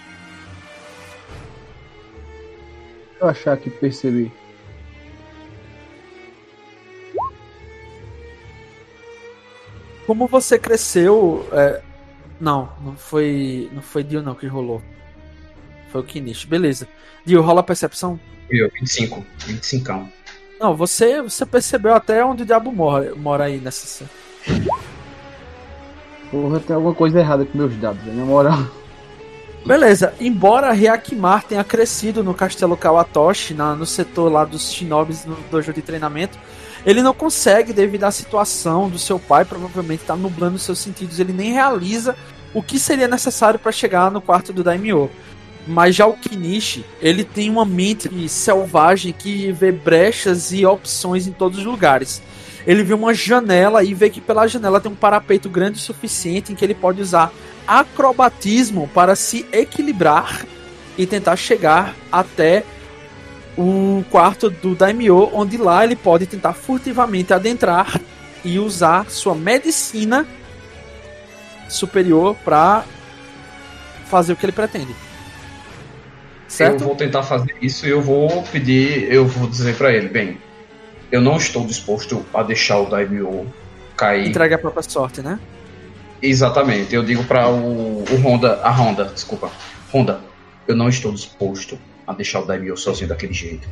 eu 3.21 3.29
achar 3.29 3.57
que 3.57 3.71
percebi. 3.71 4.31
Como 10.07 10.27
você 10.27 10.59
cresceu. 10.59 11.47
é, 11.53 11.83
Não, 12.41 12.73
não 12.81 12.97
foi. 12.97 13.69
Não 13.73 13.83
foi 13.83 14.05
Dio 14.05 14.23
não 14.23 14.35
que 14.35 14.47
rolou. 14.47 14.83
Foi 15.91 16.01
o 16.01 16.05
Kinish. 16.05 16.45
Beleza. 16.45 16.87
Dio, 17.25 17.43
rola 17.43 17.61
a 17.61 17.65
percepção. 17.65 18.21
Eu, 18.49 18.71
25. 18.81 19.25
25. 19.47 20.09
Não, 20.61 20.75
você, 20.77 21.21
você 21.21 21.45
percebeu 21.45 21.95
até 21.95 22.25
onde 22.25 22.45
o 22.45 22.47
diabo 22.47 22.73
mora, 22.73 23.15
mora 23.15 23.45
aí 23.45 23.59
nessa 23.59 23.87
cena. 23.87 24.11
Porra, 26.31 26.61
tem 26.61 26.75
alguma 26.75 26.95
coisa 26.95 27.21
errada 27.21 27.45
com 27.45 27.57
meus 27.57 27.75
dados, 27.77 28.03
velho, 28.03 28.17
na 28.17 28.25
moral. 28.25 28.67
Beleza, 29.65 30.15
embora 30.21 30.73
Hyakmar 30.73 31.43
tenha 31.43 31.65
crescido 31.65 32.23
no 32.23 32.33
castelo 32.33 32.77
Kawatoshi, 32.77 33.53
na, 33.53 33.75
no 33.75 33.85
setor 33.85 34.31
lá 34.31 34.45
dos 34.45 34.73
shinobis 34.73 35.25
no 35.25 35.37
dojo 35.51 35.73
de 35.73 35.83
treinamento, 35.83 36.39
ele 36.85 37.03
não 37.03 37.13
consegue, 37.13 37.73
devido 37.73 38.05
à 38.05 38.13
situação 38.13 38.89
do 38.89 38.97
seu 38.97 39.19
pai, 39.19 39.45
provavelmente 39.45 40.03
está 40.03 40.15
nublando 40.15 40.57
seus 40.57 40.79
sentidos, 40.79 41.19
ele 41.19 41.33
nem 41.33 41.53
realiza 41.53 42.15
o 42.55 42.63
que 42.63 42.79
seria 42.79 43.09
necessário 43.09 43.59
para 43.59 43.73
chegar 43.73 44.09
no 44.09 44.21
quarto 44.21 44.53
do 44.53 44.63
Daimyo. 44.63 45.11
Mas 45.67 45.97
já 45.97 46.07
o 46.07 46.17
Kinishi, 46.17 46.85
ele 47.03 47.25
tem 47.25 47.51
uma 47.51 47.65
mente 47.65 48.09
selvagem 48.29 49.13
que 49.13 49.51
vê 49.51 49.73
brechas 49.73 50.53
e 50.53 50.65
opções 50.65 51.27
em 51.27 51.33
todos 51.33 51.59
os 51.59 51.65
lugares. 51.65 52.23
Ele 52.67 52.83
vê 52.83 52.95
uma 52.95 53.15
janela 53.15 53.85
e 53.85 53.95
vê 53.95 54.11
que 54.11 54.21
pela 54.21 54.47
janela 54.47 54.81
tem 54.81 54.91
um 54.91 54.97
parapeito 54.97 55.49
grande 55.49 55.79
o 55.79 55.81
suficiente 55.81 56.53
em 56.53 56.57
que 56.57 56.65
ele 56.65 56.75
pode 56.75 57.01
usar 57.01 57.33
acrobatismo 57.67 58.89
para 58.93 59.15
se 59.15 59.47
equilibrar 59.53 60.45
e 60.99 61.07
tentar 61.07 61.37
chegar 61.37 61.95
até 62.11 62.65
o 63.57 64.05
quarto 64.11 64.51
do 64.51 64.75
Daimyo, 64.75 65.31
onde 65.33 65.57
lá 65.57 65.85
ele 65.85 65.97
pode 65.97 66.27
tentar 66.27 66.53
furtivamente 66.53 67.33
adentrar 67.33 68.01
e 68.45 68.59
usar 68.59 69.11
sua 69.11 69.35
medicina 69.35 70.27
superior 71.69 72.37
para 72.45 72.85
fazer 74.07 74.33
o 74.33 74.37
que 74.37 74.45
ele 74.45 74.53
pretende. 74.53 74.91
Eu 74.91 74.97
Certo? 76.49 76.85
vou 76.85 76.95
tentar 76.95 77.23
fazer 77.23 77.55
isso 77.61 77.87
e 77.87 77.91
eu 77.91 78.01
vou 78.01 78.43
pedir, 78.45 79.13
eu 79.13 79.27
vou 79.27 79.49
dizer 79.49 79.75
pra 79.77 79.93
ele, 79.93 80.09
bem, 80.09 80.39
eu 81.11 81.21
não 81.21 81.37
estou 81.37 81.67
disposto 81.67 82.25
a 82.35 82.43
deixar 82.43 82.79
o 82.79 82.87
Daimyo 82.87 83.47
cair. 83.97 84.29
Entrega 84.29 84.57
a 84.57 84.59
própria 84.59 84.83
sorte, 84.83 85.23
né? 85.23 85.39
Exatamente, 86.21 86.95
eu 86.95 87.03
digo 87.03 87.25
pra 87.25 87.49
o, 87.49 88.03
o 88.03 88.17
Honda, 88.25 88.61
a 88.63 88.71
Honda, 88.71 89.05
desculpa, 89.05 89.51
Honda, 89.93 90.21
eu 90.67 90.75
não 90.75 90.89
estou 90.89 91.13
disposto 91.13 91.79
a 92.07 92.13
deixar 92.13 92.41
o 92.41 92.47
Daimyo 92.47 92.77
sozinho 92.77 93.09
daquele 93.09 93.33
jeito. 93.33 93.69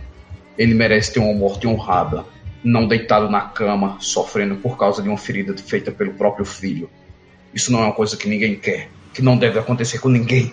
Ele 0.56 0.74
merece 0.74 1.12
ter 1.12 1.20
uma 1.20 1.32
morte 1.32 1.66
honrada, 1.66 2.24
não 2.62 2.86
deitado 2.86 3.28
na 3.28 3.40
cama, 3.40 3.96
sofrendo 4.00 4.56
por 4.56 4.78
causa 4.78 5.02
de 5.02 5.08
uma 5.08 5.18
ferida 5.18 5.56
feita 5.56 5.90
pelo 5.90 6.14
próprio 6.14 6.44
filho. 6.44 6.88
Isso 7.52 7.72
não 7.72 7.80
é 7.80 7.84
uma 7.84 7.92
coisa 7.92 8.16
que 8.16 8.28
ninguém 8.28 8.56
quer, 8.56 8.88
que 9.12 9.22
não 9.22 9.36
deve 9.36 9.58
acontecer 9.58 9.98
com 9.98 10.08
ninguém. 10.08 10.52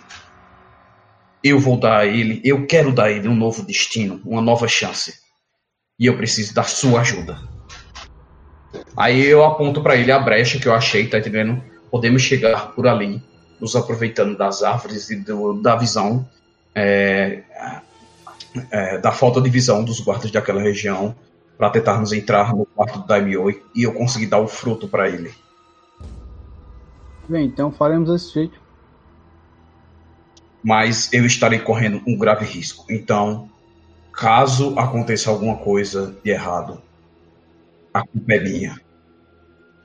Eu 1.43 1.59
vou 1.59 1.77
dar 1.77 1.99
a 1.99 2.05
ele, 2.05 2.41
eu 2.43 2.65
quero 2.65 2.91
dar 2.91 3.05
a 3.05 3.11
ele 3.11 3.27
um 3.27 3.35
novo 3.35 3.65
destino, 3.65 4.21
uma 4.25 4.41
nova 4.41 4.67
chance. 4.67 5.19
E 6.01 6.07
eu 6.07 6.17
preciso 6.17 6.51
da 6.55 6.63
sua 6.63 7.01
ajuda. 7.01 7.37
Aí 8.97 9.23
eu 9.23 9.45
aponto 9.45 9.83
pra 9.83 9.95
ele 9.95 10.11
a 10.11 10.17
brecha 10.17 10.59
que 10.59 10.67
eu 10.67 10.73
achei, 10.73 11.07
tá 11.07 11.19
entendendo? 11.19 11.63
Podemos 11.91 12.23
chegar 12.23 12.71
por 12.73 12.87
ali, 12.87 13.21
nos 13.59 13.75
aproveitando 13.75 14.35
das 14.35 14.63
árvores 14.63 15.11
e 15.11 15.17
do- 15.17 15.61
da 15.61 15.75
visão, 15.75 16.27
é, 16.73 17.43
é, 18.71 18.97
da 18.97 19.11
falta 19.11 19.39
de 19.39 19.49
visão 19.51 19.83
dos 19.83 19.99
guardas 19.99 20.31
daquela 20.31 20.59
região, 20.59 21.15
para 21.55 21.69
tentarmos 21.69 22.11
entrar 22.11 22.51
no 22.55 22.65
quarto 22.65 23.01
do 23.01 23.05
Daimyo 23.05 23.51
e 23.75 23.83
eu 23.83 23.93
conseguir 23.93 24.25
dar 24.25 24.39
o 24.39 24.47
fruto 24.47 24.87
pra 24.87 25.07
ele. 25.07 25.31
Bem, 27.29 27.45
então 27.45 27.71
faremos 27.71 28.09
desse 28.09 28.33
jeito. 28.33 28.59
Mas 30.63 31.13
eu 31.13 31.27
estarei 31.27 31.59
correndo 31.59 32.01
um 32.07 32.17
grave 32.17 32.45
risco. 32.45 32.87
Então, 32.89 33.50
caso 34.13 34.77
aconteça 34.77 35.29
alguma 35.29 35.57
coisa 35.57 36.15
de 36.23 36.31
errado, 36.31 36.81
a 37.93 38.01
culpa 38.05 38.33
é 38.33 38.39
minha. 38.39 38.75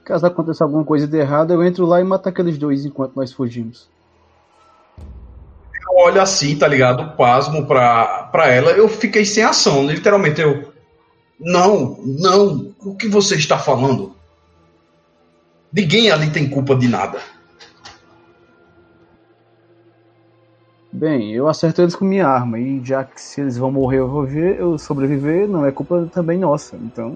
Caso 0.04 0.26
aconteça 0.26 0.62
alguma 0.62 0.84
coisa 0.84 1.06
de 1.06 1.18
errado, 1.18 1.52
eu 1.52 1.64
entro 1.64 1.84
lá 1.84 2.00
e 2.00 2.04
mato 2.04 2.28
aqueles 2.28 2.56
dois 2.56 2.84
enquanto 2.84 3.16
nós 3.16 3.32
fugimos. 3.32 3.88
Eu 5.88 5.96
olho 5.96 6.20
assim, 6.20 6.56
tá 6.56 6.68
ligado? 6.68 7.16
Pasmo 7.16 7.66
pra, 7.66 8.24
pra 8.30 8.48
ela. 8.48 8.70
Eu 8.70 8.88
fiquei 8.88 9.24
sem 9.24 9.42
ação. 9.42 9.86
Literalmente, 9.86 10.40
eu. 10.40 10.72
Não, 11.38 11.98
não. 12.04 12.74
O 12.84 12.94
que 12.94 13.08
você 13.08 13.36
está 13.36 13.58
falando? 13.58 14.14
Ninguém 15.72 16.10
ali 16.10 16.30
tem 16.30 16.48
culpa 16.48 16.74
de 16.74 16.88
nada. 16.88 17.18
Bem, 20.96 21.34
eu 21.34 21.46
acerto 21.46 21.82
eles 21.82 21.94
com 21.94 22.06
minha 22.06 22.26
arma, 22.26 22.58
e 22.58 22.80
já 22.82 23.04
que 23.04 23.20
se 23.20 23.42
eles 23.42 23.58
vão 23.58 23.70
morrer 23.70 24.00
ou 24.00 24.24
viver, 24.24 24.58
eu 24.58 24.78
sobreviver, 24.78 25.46
não 25.46 25.66
é 25.66 25.70
culpa 25.70 26.08
também 26.10 26.38
nossa. 26.38 26.74
Então. 26.76 27.14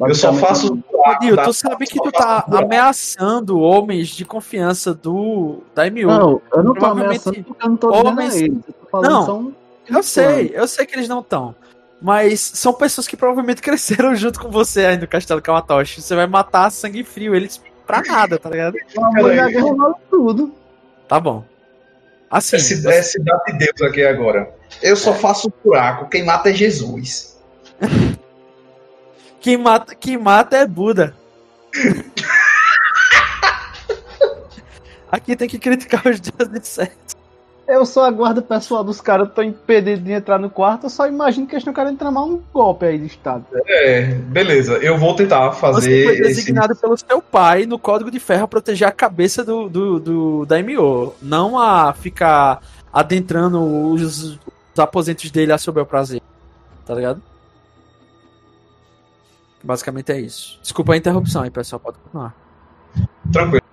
Eu 0.00 0.14
só 0.14 0.32
faço. 0.32 0.78
Dio, 1.20 1.36
da- 1.36 1.44
tu 1.44 1.52
sabe 1.52 1.84
que 1.86 2.00
tu 2.02 2.10
tá 2.10 2.42
ameaçando 2.50 3.60
homens 3.60 4.08
de 4.08 4.24
confiança 4.24 4.94
do 4.94 5.58
Daimyo. 5.74 6.08
Não, 6.08 6.42
eu 6.52 6.62
não 6.62 6.72
tô 6.72 6.80
Provavelmente 6.80 7.28
ameaçando 7.28 7.44
porque 7.44 7.64
eu 7.66 7.68
não 7.68 7.76
tô 7.76 7.92
homens- 7.94 8.34
eles. 8.36 8.56
Eu 8.66 8.72
tô 8.72 8.86
falando 8.90 9.10
Não, 9.10 9.26
são. 9.26 9.52
Eu 9.86 10.02
sei, 10.02 10.50
eu 10.54 10.66
sei 10.66 10.86
que 10.86 10.96
eles 10.96 11.06
não 11.08 11.20
estão. 11.20 11.54
Mas 12.00 12.40
são 12.40 12.72
pessoas 12.72 13.06
que 13.06 13.16
provavelmente 13.16 13.60
cresceram 14.08 14.14
junto 14.14 14.40
com 14.40 14.48
você 14.50 14.86
aí 14.86 14.96
no 14.96 15.06
Castelo 15.06 15.42
Kamatoshi. 15.42 16.00
Você 16.00 16.16
vai 16.16 16.26
matar 16.26 16.64
a 16.64 16.70
sangue 16.70 17.04
frio 17.04 17.34
eles 17.34 17.60
pra 17.86 18.00
nada, 18.00 18.38
tá 18.38 18.48
ligado? 18.48 18.74
Uma 18.96 19.10
mulher 19.10 19.52
tudo. 20.10 20.50
Tá 21.06 21.20
bom. 21.20 21.44
Assim, 22.30 22.56
É 22.56 22.58
ci- 22.58 22.88
é 22.88 23.02
cidade 23.02 23.52
de 23.52 23.58
Deus 23.58 23.82
aqui 23.82 24.04
agora. 24.04 24.52
Eu 24.82 24.96
só 24.96 25.14
faço 25.14 25.52
buraco. 25.64 26.08
Quem 26.08 26.24
mata 26.24 26.50
é 26.50 26.54
Jesus. 26.54 27.38
quem, 29.40 29.56
mata, 29.56 29.94
quem 29.94 30.16
mata 30.18 30.56
é 30.56 30.66
Buda. 30.66 31.14
Aqui 35.10 35.36
tem 35.36 35.48
que 35.48 35.58
criticar 35.60 36.04
os 36.08 36.20
dias 36.20 36.48
de 36.48 36.66
certo. 36.66 37.14
Eu 37.66 37.86
só 37.86 38.04
aguardo 38.04 38.40
o 38.40 38.42
pessoal 38.42 38.84
dos 38.84 39.00
caras 39.00 39.30
tô 39.34 39.42
impedido 39.42 40.02
de 40.02 40.12
entrar 40.12 40.38
no 40.38 40.50
quarto, 40.50 40.84
eu 40.84 40.90
só 40.90 41.06
imagino 41.06 41.46
que 41.46 41.54
eles 41.54 41.64
não 41.64 41.72
querem 41.72 41.96
tramar 41.96 42.24
um 42.24 42.42
golpe 42.52 42.84
aí 42.84 42.98
de 42.98 43.06
estado. 43.06 43.46
É, 43.66 44.02
beleza. 44.02 44.74
Eu 44.74 44.98
vou 44.98 45.16
tentar 45.16 45.50
Você 45.50 45.60
fazer 45.60 46.04
foi 46.04 46.12
esse. 46.14 46.22
designado 46.22 46.76
pelo 46.76 46.96
seu 46.96 47.22
pai 47.22 47.64
no 47.64 47.78
Código 47.78 48.10
de 48.10 48.20
Ferro 48.20 48.44
a 48.44 48.48
proteger 48.48 48.86
a 48.86 48.92
cabeça 48.92 49.42
do, 49.42 49.68
do, 49.68 49.98
do 49.98 50.46
Daimyo. 50.46 51.14
Não 51.22 51.58
a 51.58 51.94
ficar 51.94 52.60
adentrando 52.92 53.60
os, 53.92 54.22
os 54.74 54.78
aposentos 54.78 55.30
dele 55.30 55.52
a 55.52 55.58
seu 55.58 55.72
bel 55.72 55.86
prazer. 55.86 56.20
Tá 56.84 56.94
ligado? 56.94 57.22
Basicamente 59.62 60.12
é 60.12 60.20
isso. 60.20 60.58
Desculpa 60.60 60.92
a 60.92 60.96
interrupção 60.98 61.42
aí, 61.42 61.50
pessoal. 61.50 61.80
Pode 61.80 61.96
continuar. 61.96 62.34
Tranquilo. 63.32 63.64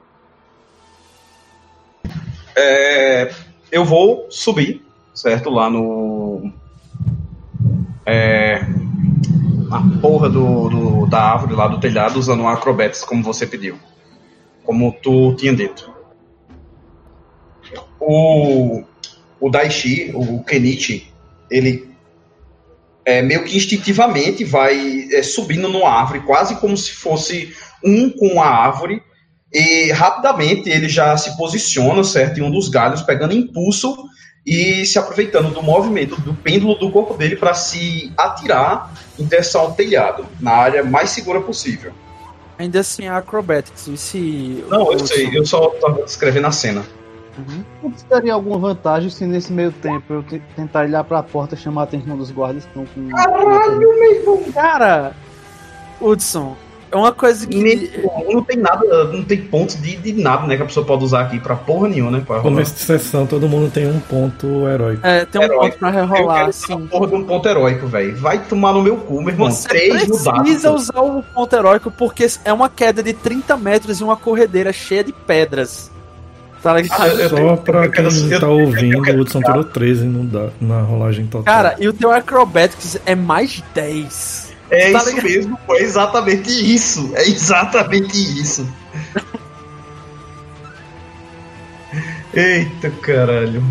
É, 2.55 3.33
eu 3.71 3.85
vou 3.85 4.27
subir, 4.29 4.83
certo? 5.13 5.49
Lá 5.49 5.69
no. 5.69 6.51
É, 8.05 8.61
na 9.69 9.99
porra 10.01 10.29
do, 10.29 10.69
do- 10.69 11.05
da 11.07 11.21
árvore 11.21 11.53
lá 11.53 11.67
do 11.67 11.79
telhado, 11.79 12.19
usando 12.19 12.41
um 12.41 12.49
acrobatics, 12.49 13.03
como 13.03 13.23
você 13.23 13.47
pediu. 13.47 13.77
Como 14.63 14.91
tu 15.01 15.33
tinha 15.35 15.55
dito. 15.55 15.91
O, 17.99 18.83
o 19.39 19.49
Daishi, 19.49 20.11
o 20.13 20.43
Kenichi, 20.43 21.11
ele 21.49 21.89
é, 23.05 23.21
meio 23.21 23.43
que 23.43 23.55
instintivamente 23.55 24.43
vai 24.43 25.07
é, 25.11 25.23
subindo 25.23 25.69
numa 25.69 25.89
árvore, 25.89 26.21
quase 26.21 26.55
como 26.59 26.75
se 26.75 26.91
fosse 26.91 27.55
um 27.83 28.09
com 28.09 28.41
a 28.41 28.47
árvore, 28.47 29.01
e 29.51 29.91
rapidamente 29.91 30.69
ele 30.69 30.87
já 30.87 31.15
se 31.17 31.35
posiciona, 31.37 32.03
certo, 32.03 32.39
em 32.39 32.43
um 32.43 32.51
dos 32.51 32.69
galhos, 32.69 33.01
pegando 33.01 33.33
impulso 33.35 34.07
e 34.45 34.85
se 34.85 34.97
aproveitando 34.97 35.53
do 35.53 35.61
movimento 35.61 36.19
do 36.21 36.33
pêndulo 36.33 36.75
do 36.75 36.89
corpo 36.91 37.13
dele 37.15 37.35
para 37.35 37.53
se 37.53 38.11
atirar 38.17 38.91
em 39.19 39.25
direção 39.25 39.61
ao 39.61 39.73
telhado, 39.73 40.25
na 40.39 40.51
área 40.51 40.83
mais 40.83 41.09
segura 41.11 41.41
possível. 41.41 41.91
Ainda 42.57 42.79
assim, 42.79 43.07
a 43.07 43.17
Acrobatics. 43.17 43.87
E 43.87 43.97
se. 43.97 44.63
Não, 44.69 44.91
eu 44.91 45.05
sei, 45.05 45.29
eu 45.35 45.45
só 45.45 45.71
estava 45.73 46.03
descrevendo 46.03 46.47
a 46.47 46.51
cena. 46.51 46.83
Uhum. 47.37 47.63
Não 47.81 47.91
teria 47.91 48.33
alguma 48.33 48.57
vantagem 48.59 49.09
se 49.09 49.25
nesse 49.25 49.51
meio 49.51 49.71
tempo 49.71 50.13
eu 50.13 50.21
te- 50.23 50.41
tentar 50.55 50.81
olhar 50.81 51.03
pra 51.03 51.23
porta 51.23 51.55
e 51.55 51.57
chamar 51.57 51.81
a 51.81 51.83
atenção 51.85 52.17
dos 52.17 52.29
guardas 52.29 52.65
que 52.65 52.69
estão 52.69 52.85
com. 52.93 54.51
Cara, 54.53 55.15
Hudson, 55.99 56.55
é 56.91 56.95
uma 56.95 57.11
coisa 57.11 57.47
que. 57.47 57.55
Nem- 57.57 57.89
não 58.33 58.43
tem 58.43 58.57
nada, 58.57 59.05
não 59.05 59.23
tem 59.23 59.41
ponto 59.41 59.77
de, 59.77 59.95
de 59.95 60.13
nada, 60.13 60.45
né, 60.45 60.55
que 60.57 60.61
a 60.63 60.65
pessoa 60.65 60.85
pode 60.85 61.03
usar 61.03 61.21
aqui 61.21 61.39
pra 61.39 61.55
porra 61.55 61.87
nenhuma, 61.87 62.11
né? 62.11 62.23
Pra. 62.25 62.39
Começo 62.41 62.73
de 62.73 62.79
sessão, 62.81 63.25
todo 63.25 63.47
mundo 63.47 63.71
tem 63.71 63.87
um 63.87 63.99
ponto 63.99 64.67
heróico. 64.67 65.05
É, 65.05 65.25
tem 65.25 65.39
um 65.41 65.43
Herói. 65.45 65.57
ponto 65.69 65.77
pra 65.79 65.89
rerolar, 65.89 66.47
assim. 66.49 66.73
essa 66.73 66.77
porra 66.87 67.07
de 67.07 67.15
um 67.15 67.23
ponto 67.23 67.47
heróico, 67.47 67.87
velho. 67.87 68.15
Vai 68.17 68.39
tomar 68.39 68.73
no 68.73 68.81
meu 68.81 68.97
cu, 68.97 69.19
meu 69.21 69.29
irmão. 69.29 69.49
Você 69.51 69.67
Três 69.69 70.07
no 70.07 70.23
dado. 70.23 70.41
precisa 70.43 70.71
usar 70.71 70.99
o 71.01 71.23
ponto 71.23 71.55
heróico 71.55 71.89
porque 71.91 72.27
é 72.45 72.51
uma 72.53 72.69
queda 72.69 73.01
de 73.01 73.13
30 73.13 73.55
metros 73.57 73.99
e 73.99 74.03
uma 74.03 74.17
corredeira 74.17 74.71
cheia 74.73 75.03
de 75.03 75.13
pedras. 75.13 75.89
Tá? 76.61 76.75
Ah, 76.75 77.07
eu- 77.07 77.27
Só 77.29 77.55
pra 77.55 77.85
eu 77.85 77.91
quem 77.91 78.05
eu- 78.29 78.39
tá 78.39 78.45
eu 78.45 78.51
ouvindo, 78.51 79.01
quero- 79.01 79.17
o 79.17 79.21
Hudson 79.21 79.41
tirou 79.41 79.63
13 79.63 80.05
no 80.05 80.23
da- 80.25 80.49
na 80.61 80.81
rolagem 80.81 81.25
total. 81.25 81.43
Cara, 81.43 81.75
e 81.79 81.87
o 81.87 81.93
teu 81.93 82.11
Acrobatics 82.11 82.99
é 83.03 83.15
mais 83.15 83.63
10. 83.73 84.50
É 84.71 84.91
Tá 84.91 84.99
isso 84.99 85.09
ligado? 85.09 85.23
mesmo, 85.25 85.59
foi 85.67 85.81
exatamente 85.81 86.49
isso. 86.49 87.11
É 87.13 87.27
exatamente 87.27 88.17
isso. 88.41 88.67
Eita 92.33 92.89
caralho. 92.89 93.63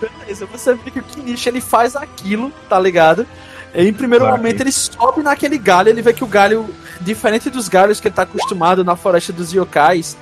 Beleza, 0.00 0.46
você 0.46 0.74
vê 0.74 0.90
que 0.90 0.98
o 0.98 1.02
Kinichi 1.02 1.48
ele 1.48 1.60
faz 1.60 1.94
aquilo, 1.94 2.52
tá 2.68 2.78
ligado? 2.80 3.24
E 3.72 3.86
em 3.86 3.92
primeiro 3.92 4.24
Vai. 4.24 4.36
momento 4.36 4.60
ele 4.60 4.72
sobe 4.72 5.22
naquele 5.22 5.56
galho, 5.56 5.88
ele 5.88 6.02
vê 6.02 6.12
que 6.12 6.24
o 6.24 6.26
galho, 6.26 6.68
diferente 7.00 7.48
dos 7.48 7.68
galhos 7.68 8.00
que 8.00 8.08
ele 8.08 8.14
tá 8.14 8.22
acostumado 8.22 8.82
na 8.84 8.96
floresta 8.96 9.32
dos 9.32 9.52
yokais, 9.52 10.16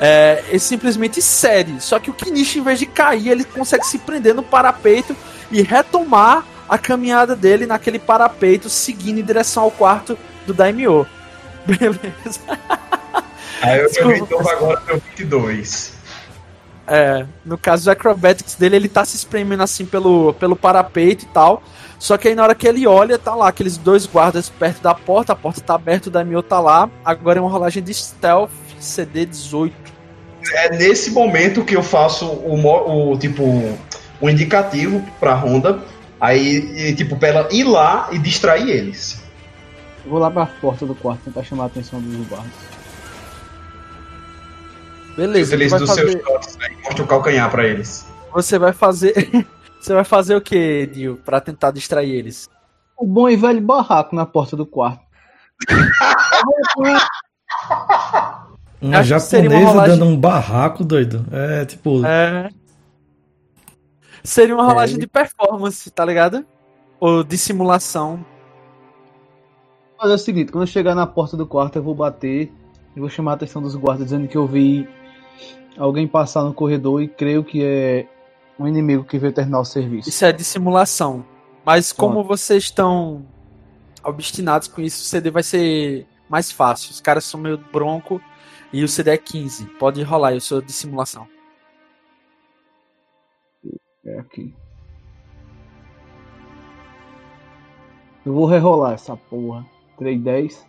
é, 0.00 0.42
ele 0.48 0.58
simplesmente 0.58 1.20
cede. 1.20 1.82
Só 1.82 1.98
que 1.98 2.10
o 2.10 2.14
Kinichi, 2.14 2.60
em 2.60 2.62
vez 2.62 2.78
de 2.78 2.86
cair, 2.86 3.28
ele 3.28 3.44
consegue 3.44 3.84
se 3.84 3.98
prender 3.98 4.34
no 4.34 4.42
parapeito 4.42 5.14
e 5.50 5.60
retomar 5.60 6.44
a 6.68 6.78
caminhada 6.78 7.36
dele 7.36 7.66
naquele 7.66 7.98
parapeito, 7.98 8.68
seguindo 8.68 9.18
em 9.18 9.24
direção 9.24 9.64
ao 9.64 9.70
quarto 9.70 10.18
do 10.46 10.54
Daimyo. 10.54 11.06
Beleza. 11.66 12.40
Aí 13.62 13.80
eu 13.80 13.88
Desculpa, 13.88 14.16
então 14.18 14.48
agora 14.48 14.82
meu 14.86 15.00
22. 15.16 15.94
É, 16.88 17.26
no 17.44 17.58
caso 17.58 17.84
do 17.84 17.90
acrobatics 17.90 18.54
dele, 18.54 18.76
ele 18.76 18.88
tá 18.88 19.04
se 19.04 19.16
espremendo 19.16 19.62
assim 19.62 19.84
pelo, 19.84 20.34
pelo 20.34 20.54
parapeito 20.54 21.24
e 21.24 21.28
tal. 21.28 21.62
Só 21.98 22.16
que 22.16 22.28
aí 22.28 22.34
na 22.34 22.42
hora 22.42 22.54
que 22.54 22.68
ele 22.68 22.86
olha, 22.86 23.18
tá 23.18 23.34
lá 23.34 23.48
aqueles 23.48 23.76
dois 23.76 24.06
guardas 24.06 24.48
perto 24.48 24.82
da 24.82 24.94
porta, 24.94 25.32
a 25.32 25.36
porta 25.36 25.60
tá 25.60 25.74
aberta, 25.74 26.08
o 26.08 26.12
Daimyo 26.12 26.42
tá 26.42 26.60
lá. 26.60 26.88
Agora 27.04 27.38
é 27.38 27.42
uma 27.42 27.50
rolagem 27.50 27.82
de 27.82 27.92
stealth 27.92 28.50
CD 28.78 29.26
18. 29.26 29.74
É 30.52 30.76
nesse 30.76 31.10
momento 31.10 31.64
que 31.64 31.74
eu 31.74 31.82
faço 31.82 32.26
o, 32.26 33.12
o 33.12 33.18
tipo 33.18 33.42
o 34.20 34.30
indicativo 34.30 35.02
pra 35.18 35.34
Honda. 35.34 35.80
Aí, 36.20 36.88
e, 36.90 36.94
tipo, 36.94 37.16
pra 37.16 37.28
ela 37.28 37.48
ir 37.52 37.64
lá 37.64 38.08
e 38.12 38.18
distrair 38.18 38.68
eles. 38.70 39.22
Eu 40.04 40.10
vou 40.10 40.18
lá 40.18 40.30
pra 40.30 40.46
porta 40.46 40.86
do 40.86 40.94
quarto 40.94 41.22
tentar 41.24 41.42
chamar 41.42 41.64
a 41.64 41.66
atenção 41.66 42.00
dos 42.00 42.26
guardas. 42.28 42.50
Beleza, 45.16 45.56
seus 45.56 45.88
fazer, 45.88 46.22
shots, 46.22 46.56
né? 46.58 46.68
Mostra 46.84 47.02
o 47.04 47.06
calcanhar 47.06 47.50
pra 47.50 47.64
eles. 47.66 48.06
você 48.32 48.58
vai 48.58 48.72
fazer. 48.72 49.14
Você 49.78 49.94
vai 49.94 50.02
fazer 50.04 50.34
o 50.34 50.40
que, 50.40 50.84
Dio, 50.86 51.16
pra 51.24 51.40
tentar 51.40 51.70
distrair 51.70 52.10
eles? 52.10 52.48
O 52.98 53.06
bom 53.06 53.28
e 53.28 53.36
velho 53.36 53.60
barraco 53.60 54.16
na 54.16 54.26
porta 54.26 54.56
do 54.56 54.66
quarto. 54.66 55.00
Uma 58.82 59.02
japonesa 59.04 59.58
rolagem- 59.64 59.98
dando 59.98 60.10
um 60.10 60.16
barraco, 60.16 60.82
doido. 60.84 61.24
É 61.30 61.64
tipo. 61.66 62.04
É. 62.04 62.48
Seria 64.26 64.54
uma 64.54 64.64
rolagem 64.64 64.98
de 64.98 65.06
performance, 65.06 65.88
tá 65.90 66.04
ligado? 66.04 66.44
Ou 66.98 67.22
de 67.22 67.38
simulação. 67.38 68.24
Mas 69.96 70.10
é 70.10 70.14
o 70.14 70.18
seguinte, 70.18 70.50
quando 70.50 70.64
eu 70.64 70.66
chegar 70.66 70.94
na 70.94 71.06
porta 71.06 71.36
do 71.36 71.46
quarto 71.46 71.76
eu 71.76 71.82
vou 71.82 71.94
bater 71.94 72.52
e 72.94 73.00
vou 73.00 73.08
chamar 73.08 73.32
a 73.32 73.34
atenção 73.34 73.62
dos 73.62 73.76
guardas 73.76 74.06
dizendo 74.06 74.26
que 74.26 74.36
eu 74.36 74.46
vi 74.46 74.88
alguém 75.78 76.08
passar 76.08 76.42
no 76.42 76.52
corredor 76.52 77.02
e 77.02 77.08
creio 77.08 77.44
que 77.44 77.62
é 77.62 78.08
um 78.58 78.66
inimigo 78.66 79.04
que 79.04 79.16
veio 79.16 79.32
terminar 79.32 79.60
o 79.60 79.64
serviço. 79.64 80.08
Isso 80.08 80.24
é 80.24 80.32
de 80.32 80.42
simulação. 80.42 81.24
Mas 81.64 81.92
como 81.92 82.24
vocês 82.24 82.64
estão 82.64 83.24
obstinados 84.02 84.66
com 84.66 84.80
isso, 84.80 85.02
o 85.02 85.04
CD 85.04 85.30
vai 85.30 85.42
ser 85.42 86.06
mais 86.28 86.50
fácil. 86.50 86.90
Os 86.90 87.00
caras 87.00 87.24
são 87.24 87.38
meio 87.38 87.58
bronco 87.72 88.20
e 88.72 88.82
o 88.82 88.88
CD 88.88 89.10
é 89.12 89.16
15. 89.16 89.66
Pode 89.78 90.02
rolar, 90.02 90.34
eu 90.34 90.40
sou 90.40 90.60
de 90.60 90.72
simulação. 90.72 91.28
É 94.06 94.18
aqui. 94.18 94.54
Eu 98.24 98.32
vou 98.32 98.46
rerolar 98.46 98.94
essa 98.94 99.16
porra. 99.16 99.64
3, 99.98 100.20
10. 100.20 100.66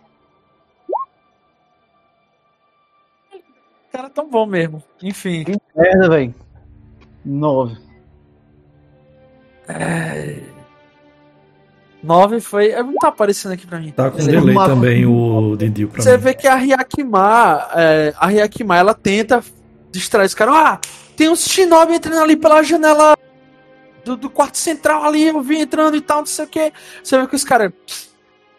Os 3.32 3.92
caras 3.92 4.12
tão 4.12 4.28
bom 4.28 4.46
mesmo. 4.46 4.82
Enfim. 5.02 5.44
Merda, 5.76 6.08
velho. 6.08 6.34
9. 7.24 7.76
É... 9.68 10.40
9 12.02 12.40
foi. 12.40 12.70
é, 12.70 12.82
Não 12.82 12.94
tá 12.94 13.08
aparecendo 13.08 13.52
aqui 13.52 13.66
pra 13.66 13.80
mim. 13.80 13.90
Tá 13.90 14.10
com 14.10 14.18
é- 14.18 14.22
delay 14.24 14.54
uma- 14.54 14.66
também 14.66 15.04
o 15.04 15.56
Didio 15.56 15.88
pra 15.88 16.00
Você 16.00 16.12
mim. 16.16 16.22
vê 16.22 16.34
que 16.34 16.46
a 16.46 16.54
Ryakima, 16.54 17.68
é, 17.74 18.14
a 18.16 18.26
Ryakima, 18.28 18.76
ela 18.76 18.94
tenta 18.94 19.42
distrair 19.90 20.26
os 20.26 20.34
caras. 20.34 20.54
Ah, 20.54 20.80
tem 21.16 21.28
uns 21.28 21.44
shinobi 21.44 21.94
entrando 21.94 22.22
ali 22.22 22.36
pela 22.36 22.62
janela 22.62 23.17
do, 24.08 24.16
do 24.16 24.30
quarto 24.30 24.56
central 24.56 25.04
ali, 25.04 25.24
eu 25.24 25.40
vi 25.42 25.60
entrando 25.60 25.96
e 25.96 26.00
tal, 26.00 26.18
não 26.18 26.26
sei 26.26 26.44
o 26.44 26.48
que. 26.48 26.72
Você 27.02 27.18
vê 27.18 27.26
que 27.26 27.36
os 27.36 27.44
caras. 27.44 27.72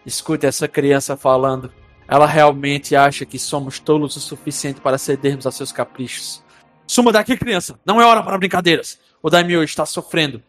Escute 0.05 0.45
essa 0.45 0.67
criança 0.67 1.17
falando. 1.17 1.71
Ela 2.07 2.25
realmente 2.25 2.95
acha 2.95 3.25
que 3.25 3.37
somos 3.37 3.79
tolos 3.79 4.15
o 4.15 4.19
suficiente 4.19 4.81
para 4.81 4.97
cedermos 4.97 5.45
a 5.45 5.51
seus 5.51 5.71
caprichos. 5.71 6.43
Suma 6.87 7.11
daqui, 7.11 7.37
criança. 7.37 7.79
Não 7.85 8.01
é 8.01 8.05
hora 8.05 8.23
para 8.23 8.37
brincadeiras. 8.37 8.97
O 9.21 9.29
Daimyo 9.29 9.63
está 9.63 9.85
sofrendo. 9.85 10.41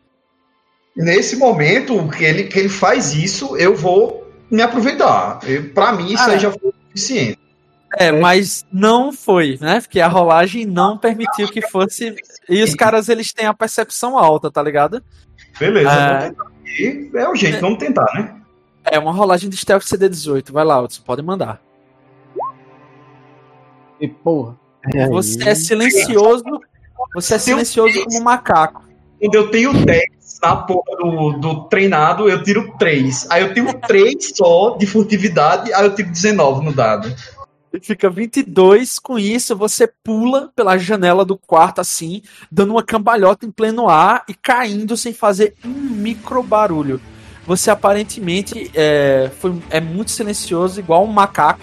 Nesse 0.96 1.36
momento 1.36 2.09
que 2.09 2.24
ele, 2.24 2.44
que 2.44 2.59
ele 2.59 2.68
faz 2.68 3.12
isso, 3.12 3.57
eu 3.57 3.74
vou 3.76 4.26
me 4.51 4.62
aproveitar. 4.62 5.38
Pra 5.74 5.92
mim, 5.92 6.12
isso 6.12 6.22
Ah, 6.22 6.32
aí 6.32 6.38
já 6.38 6.51
foi 6.51 6.70
o 6.70 6.74
suficiente. 6.86 7.38
É, 7.97 8.12
mas 8.12 8.64
não 8.72 9.12
foi, 9.12 9.59
né? 9.61 9.80
Porque 9.80 10.01
a 10.01 10.09
rolagem 10.09 10.64
não 10.64 10.97
permitiu 10.97 11.49
que 11.49 11.61
fosse. 11.61 12.14
E 12.49 12.62
os 12.62 12.74
caras, 12.74 13.09
eles 13.09 13.32
têm 13.32 13.47
a 13.47 13.55
percepção 13.55 14.16
alta, 14.16 14.51
tá 14.51 14.62
ligado? 14.62 15.03
Beleza, 15.59 15.91
vamos 15.91 16.24
tentar. 16.24 16.51
E 16.64 17.11
é 17.14 17.28
o 17.28 17.34
jeito, 17.34 17.61
vamos 17.61 17.78
tentar, 17.78 18.07
né? 18.14 18.36
É 18.84 18.99
uma 18.99 19.12
rolagem 19.12 19.51
de 19.51 19.57
stealth 19.57 19.82
CD18. 19.82 20.53
Vai 20.53 20.64
lá, 20.64 20.80
Hudson, 20.80 21.03
pode 21.03 21.22
mandar. 21.22 21.61
E 24.01 24.09
porra. 24.09 24.57
E? 24.95 25.07
Você 25.09 25.49
é 25.49 25.55
silencioso. 25.55 26.45
Você 27.14 27.34
é 27.34 27.38
silencioso 27.38 28.05
como 28.05 28.18
um 28.18 28.22
macaco. 28.22 28.84
Quando 29.18 29.34
eu 29.34 29.51
tenho 29.51 29.72
10 29.72 30.03
na 30.43 30.57
porra 30.57 30.97
do, 30.99 31.32
do 31.32 31.64
treinado, 31.64 32.28
eu 32.28 32.43
tiro 32.43 32.74
3. 32.78 33.26
Aí 33.30 33.43
eu 33.43 33.53
tiro 33.53 33.78
3 33.86 34.32
só 34.34 34.76
de 34.78 34.86
furtividade, 34.86 35.72
aí 35.74 35.84
eu 35.84 35.95
tiro 35.95 36.09
19 36.11 36.64
no 36.64 36.72
dado. 36.72 37.14
E 37.72 37.78
fica 37.80 38.10
22. 38.10 38.98
Com 38.98 39.18
isso, 39.18 39.56
você 39.56 39.86
pula 39.86 40.50
pela 40.54 40.76
janela 40.76 41.24
do 41.24 41.36
quarto 41.36 41.80
assim, 41.80 42.22
dando 42.50 42.72
uma 42.72 42.82
cambalhota 42.82 43.46
em 43.46 43.50
pleno 43.50 43.88
ar 43.88 44.24
e 44.28 44.34
caindo 44.34 44.96
sem 44.96 45.12
fazer 45.12 45.54
um 45.64 45.68
micro 45.68 46.42
barulho. 46.42 47.00
Você 47.46 47.70
aparentemente 47.70 48.70
é, 48.74 49.30
foi, 49.38 49.54
é 49.70 49.80
muito 49.80 50.10
silencioso, 50.10 50.80
igual 50.80 51.04
um 51.04 51.12
macaco. 51.12 51.60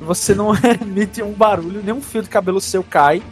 Você 0.00 0.34
não 0.34 0.52
emite 0.80 1.22
um 1.22 1.32
barulho, 1.32 1.82
nenhum 1.82 2.00
fio 2.00 2.22
de 2.22 2.28
cabelo 2.28 2.60
seu 2.60 2.82
cai. 2.82 3.22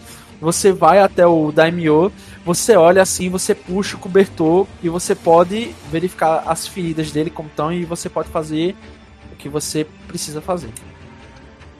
Você 0.40 0.72
vai 0.72 1.00
até 1.00 1.26
o 1.26 1.52
Daimyo, 1.52 2.10
você 2.46 2.74
olha 2.74 3.02
assim, 3.02 3.28
você 3.28 3.54
puxa 3.54 3.96
o 3.96 4.00
cobertor 4.00 4.66
e 4.82 4.88
você 4.88 5.14
pode 5.14 5.74
verificar 5.90 6.44
as 6.46 6.66
feridas 6.66 7.12
dele 7.12 7.28
como 7.28 7.50
estão 7.50 7.70
e 7.70 7.84
você 7.84 8.08
pode 8.08 8.30
fazer 8.30 8.74
o 9.30 9.36
que 9.36 9.50
você 9.50 9.86
precisa 10.08 10.40
fazer. 10.40 10.70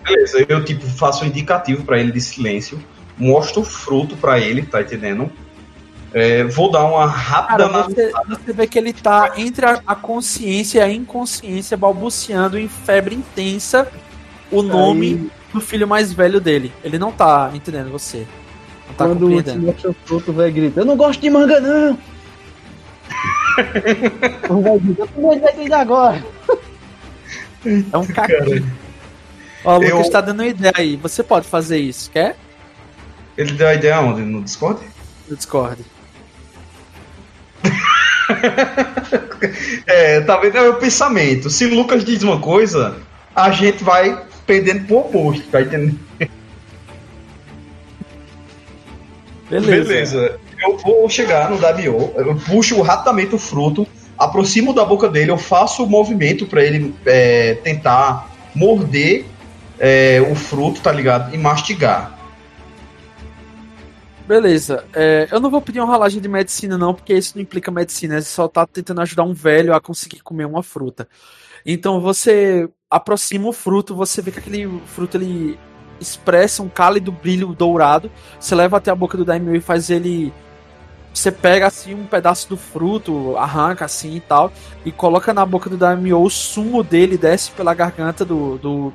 Beleza, 0.05 0.45
eu 0.49 0.65
tipo 0.65 0.87
faço 0.87 1.25
um 1.25 1.29
indicativo 1.29 1.85
pra 1.85 1.99
ele 1.99 2.13
de 2.13 2.21
silêncio, 2.21 2.83
mostro 3.17 3.63
o 3.63 3.65
fruto 3.65 4.17
pra 4.17 4.39
ele, 4.39 4.63
tá 4.63 4.81
entendendo? 4.81 5.31
É, 6.13 6.43
vou 6.45 6.71
dar 6.71 6.85
uma 6.85 7.07
rápida 7.07 7.69
Cara, 7.69 7.83
você, 7.85 8.13
você 8.29 8.53
vê 8.53 8.67
que 8.67 8.79
ele 8.79 8.93
tá 8.93 9.35
entre 9.37 9.65
a, 9.65 9.81
a 9.87 9.95
consciência 9.95 10.81
e 10.81 10.83
a 10.83 10.91
inconsciência, 10.91 11.77
balbuciando 11.77 12.59
em 12.59 12.67
febre 12.67 13.15
intensa 13.15 13.87
o 14.51 14.61
nome 14.63 15.31
do 15.53 15.61
filho 15.61 15.87
mais 15.87 16.13
velho 16.13 16.41
dele. 16.41 16.73
Ele 16.83 16.99
não 16.99 17.13
tá 17.13 17.51
entendendo 17.55 17.91
você. 17.91 18.27
Não 18.89 18.95
tá 18.95 19.07
Quando 19.07 19.29
o 19.29 19.31
compreendendo. 19.31 19.67
mostra 19.67 19.91
o 19.91 19.97
fruto, 20.05 20.33
o 20.33 20.35
velho 20.35 20.53
grita: 20.53 20.81
Eu 20.81 20.85
não 20.85 20.97
gosto 20.97 21.21
de 21.21 21.31
manga, 21.31 21.61
não! 21.61 21.99
o 24.51 24.63
velho 24.63 24.81
grita: 24.81 25.09
Eu 25.17 25.41
vai 25.41 25.53
entender 25.53 25.75
agora. 25.75 26.25
É 27.93 27.99
um 27.99 28.07
caquinho. 28.07 28.67
Ó, 29.65 29.79
o 29.79 29.83
Eu- 29.85 29.97
Lucas 29.97 30.11
tá 30.11 30.21
dando 30.21 30.41
uma 30.41 30.47
ideia 30.49 30.73
aí. 30.77 30.97
Você 30.97 31.23
pode 31.23 31.47
fazer 31.47 31.79
isso, 31.79 32.11
quer? 32.11 32.37
Ele 33.37 33.53
deu 33.53 33.69
a 33.69 33.75
ideia 33.75 34.01
onde? 34.01 34.23
No 34.23 34.43
Discord? 34.43 34.81
No 35.29 35.37
Discord. 35.37 35.83
É, 39.87 40.21
tá 40.21 40.37
vendo? 40.37 40.57
É 40.59 40.69
o 40.69 40.75
pensamento. 40.75 41.49
Se 41.51 41.65
o 41.65 41.75
Lucas 41.75 42.05
diz 42.05 42.23
uma 42.23 42.39
coisa, 42.39 42.99
a 43.35 43.51
gente 43.51 43.83
vai 43.83 44.23
pendendo 44.47 44.87
pro 44.87 44.99
oposto, 44.99 45.43
tá 45.51 45.63
entendendo? 45.63 45.99
Beleza. 49.49 49.85
Beleza. 49.89 50.41
Eu 50.63 50.77
vou 50.77 51.09
chegar 51.09 51.51
no 51.51 51.59
Daimyo, 51.59 52.13
eu 52.17 52.37
puxo 52.47 52.81
rapidamente 52.83 53.35
o 53.35 53.39
fruto, 53.39 53.87
aproximo 54.19 54.75
da 54.75 54.85
boca 54.85 55.09
dele, 55.09 55.31
eu 55.31 55.39
faço 55.39 55.83
o 55.83 55.89
movimento 55.89 56.47
pra 56.47 56.63
ele 56.63 56.95
é, 57.07 57.55
tentar 57.55 58.31
morder 58.55 59.25
é, 59.81 60.21
o 60.21 60.35
fruto, 60.35 60.83
tá 60.83 60.93
ligado? 60.93 61.35
E 61.35 61.39
mastigar. 61.39 62.19
Beleza. 64.29 64.85
É, 64.95 65.27
eu 65.33 65.41
não 65.41 65.51
vou 65.51 65.61
pedir 65.61 65.81
uma 65.81 65.91
rolagem 65.91 66.21
de 66.21 66.29
medicina, 66.29 66.79
não, 66.79 66.95
porque 66.95 67.15
isso 67.15 67.33
não 67.35 67.43
implica 67.43 67.71
medicina. 67.71 68.21
Você 68.21 68.29
só 68.29 68.47
tá 68.47 68.67
tentando 68.67 69.01
ajudar 69.01 69.25
um 69.25 69.33
velho 69.33 69.75
a 69.75 69.81
conseguir 69.81 70.21
comer 70.21 70.45
uma 70.45 70.63
fruta. 70.63 71.09
Então 71.65 72.01
você 72.01 72.69
aproxima 72.89 73.49
o 73.49 73.53
fruto, 73.53 73.95
você 73.95 74.23
vê 74.23 74.31
que 74.31 74.39
aquele 74.39 74.69
fruto 74.87 75.17
ele 75.17 75.59
expressa 75.99 76.63
um 76.63 76.69
cálido 76.69 77.11
brilho 77.11 77.49
dourado. 77.55 78.11
Você 78.39 78.55
leva 78.55 78.77
até 78.77 78.91
a 78.91 78.95
boca 78.95 79.17
do 79.17 79.25
Daimyo 79.25 79.57
e 79.57 79.61
faz 79.61 79.91
ele. 79.91 80.33
Você 81.13 81.33
pega 81.33 81.67
assim 81.67 81.95
um 81.95 82.07
pedaço 82.07 82.49
do 82.49 82.57
fruto, 82.57 83.37
arranca 83.37 83.85
assim 83.85 84.15
e 84.15 84.21
tal, 84.21 84.53
e 84.85 84.93
coloca 84.93 85.35
na 85.35 85.45
boca 85.45 85.69
do 85.69 85.77
Daimyo 85.77 86.23
o 86.23 86.31
sumo 86.31 86.85
dele, 86.85 87.19
desce 87.19 87.51
pela 87.51 87.75
garganta 87.75 88.25
do, 88.25 88.59
do 88.59 88.93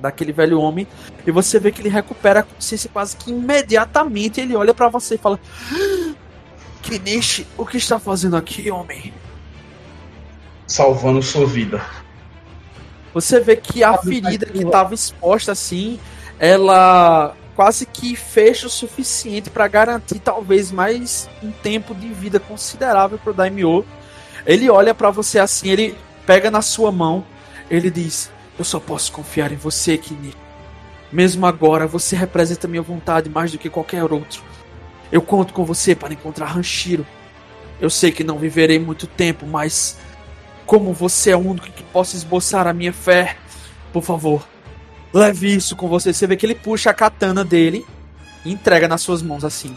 daquele 0.00 0.32
velho 0.32 0.60
homem, 0.60 0.86
e 1.26 1.30
você 1.30 1.58
vê 1.58 1.70
que 1.70 1.80
ele 1.82 1.88
recupera 1.88 2.40
a 2.40 2.42
consciência 2.42 2.90
quase 2.92 3.16
que 3.16 3.30
imediatamente. 3.30 4.40
Ele 4.40 4.56
olha 4.56 4.74
pra 4.74 4.88
você 4.88 5.14
e 5.14 5.18
fala: 5.18 5.38
"Ah, 5.72 6.14
Kenichi, 6.82 7.46
o 7.56 7.66
que 7.66 7.76
está 7.76 7.98
fazendo 7.98 8.36
aqui, 8.36 8.70
homem? 8.70 9.12
Salvando 10.66 11.22
sua 11.22 11.46
vida. 11.46 11.80
Você 13.12 13.40
vê 13.40 13.56
que 13.56 13.82
a 13.82 13.98
ferida 13.98 14.46
que 14.46 14.62
estava 14.62 14.94
exposta 14.94 15.52
assim, 15.52 15.98
ela 16.38 17.34
quase 17.56 17.84
que 17.84 18.16
fecha 18.16 18.66
o 18.66 18.70
suficiente 18.70 19.50
para 19.50 19.66
garantir 19.68 20.18
talvez 20.20 20.70
mais 20.70 21.28
um 21.42 21.50
tempo 21.50 21.94
de 21.94 22.08
vida 22.08 22.40
considerável 22.40 23.18
pro 23.18 23.34
Daimyo. 23.34 23.84
Ele 24.46 24.70
olha 24.70 24.94
para 24.94 25.10
você 25.10 25.38
assim, 25.38 25.68
ele 25.68 25.98
pega 26.24 26.50
na 26.50 26.62
sua 26.62 26.90
mão, 26.90 27.24
ele 27.68 27.90
diz: 27.90 28.30
"Eu 28.60 28.64
só 28.64 28.78
posso 28.78 29.10
confiar 29.10 29.50
em 29.52 29.56
você, 29.56 29.96
Kini. 29.96 30.34
Mesmo 31.10 31.46
agora, 31.46 31.86
você 31.86 32.14
representa 32.14 32.68
minha 32.68 32.82
vontade 32.82 33.30
mais 33.30 33.50
do 33.50 33.56
que 33.56 33.70
qualquer 33.70 34.04
outro. 34.04 34.42
Eu 35.10 35.22
conto 35.22 35.54
com 35.54 35.64
você 35.64 35.94
para 35.94 36.12
encontrar 36.12 36.54
Hanshiro. 36.54 37.06
Eu 37.80 37.88
sei 37.88 38.12
que 38.12 38.22
não 38.22 38.38
viverei 38.38 38.78
muito 38.78 39.06
tempo, 39.06 39.46
mas 39.46 39.96
como 40.66 40.92
você 40.92 41.30
é 41.30 41.36
o 41.36 41.40
único 41.40 41.72
que 41.72 41.82
possa 41.84 42.14
esboçar 42.16 42.66
a 42.66 42.74
minha 42.74 42.92
fé, 42.92 43.38
por 43.94 44.02
favor, 44.02 44.46
leve 45.10 45.54
isso 45.54 45.74
com 45.74 45.88
você. 45.88 46.12
Você 46.12 46.26
vê 46.26 46.36
que 46.36 46.44
ele 46.44 46.54
puxa 46.54 46.90
a 46.90 46.94
katana 46.94 47.42
dele 47.42 47.86
e 48.44 48.52
entrega 48.52 48.86
nas 48.86 49.00
suas 49.00 49.22
mãos 49.22 49.42
assim. 49.42 49.74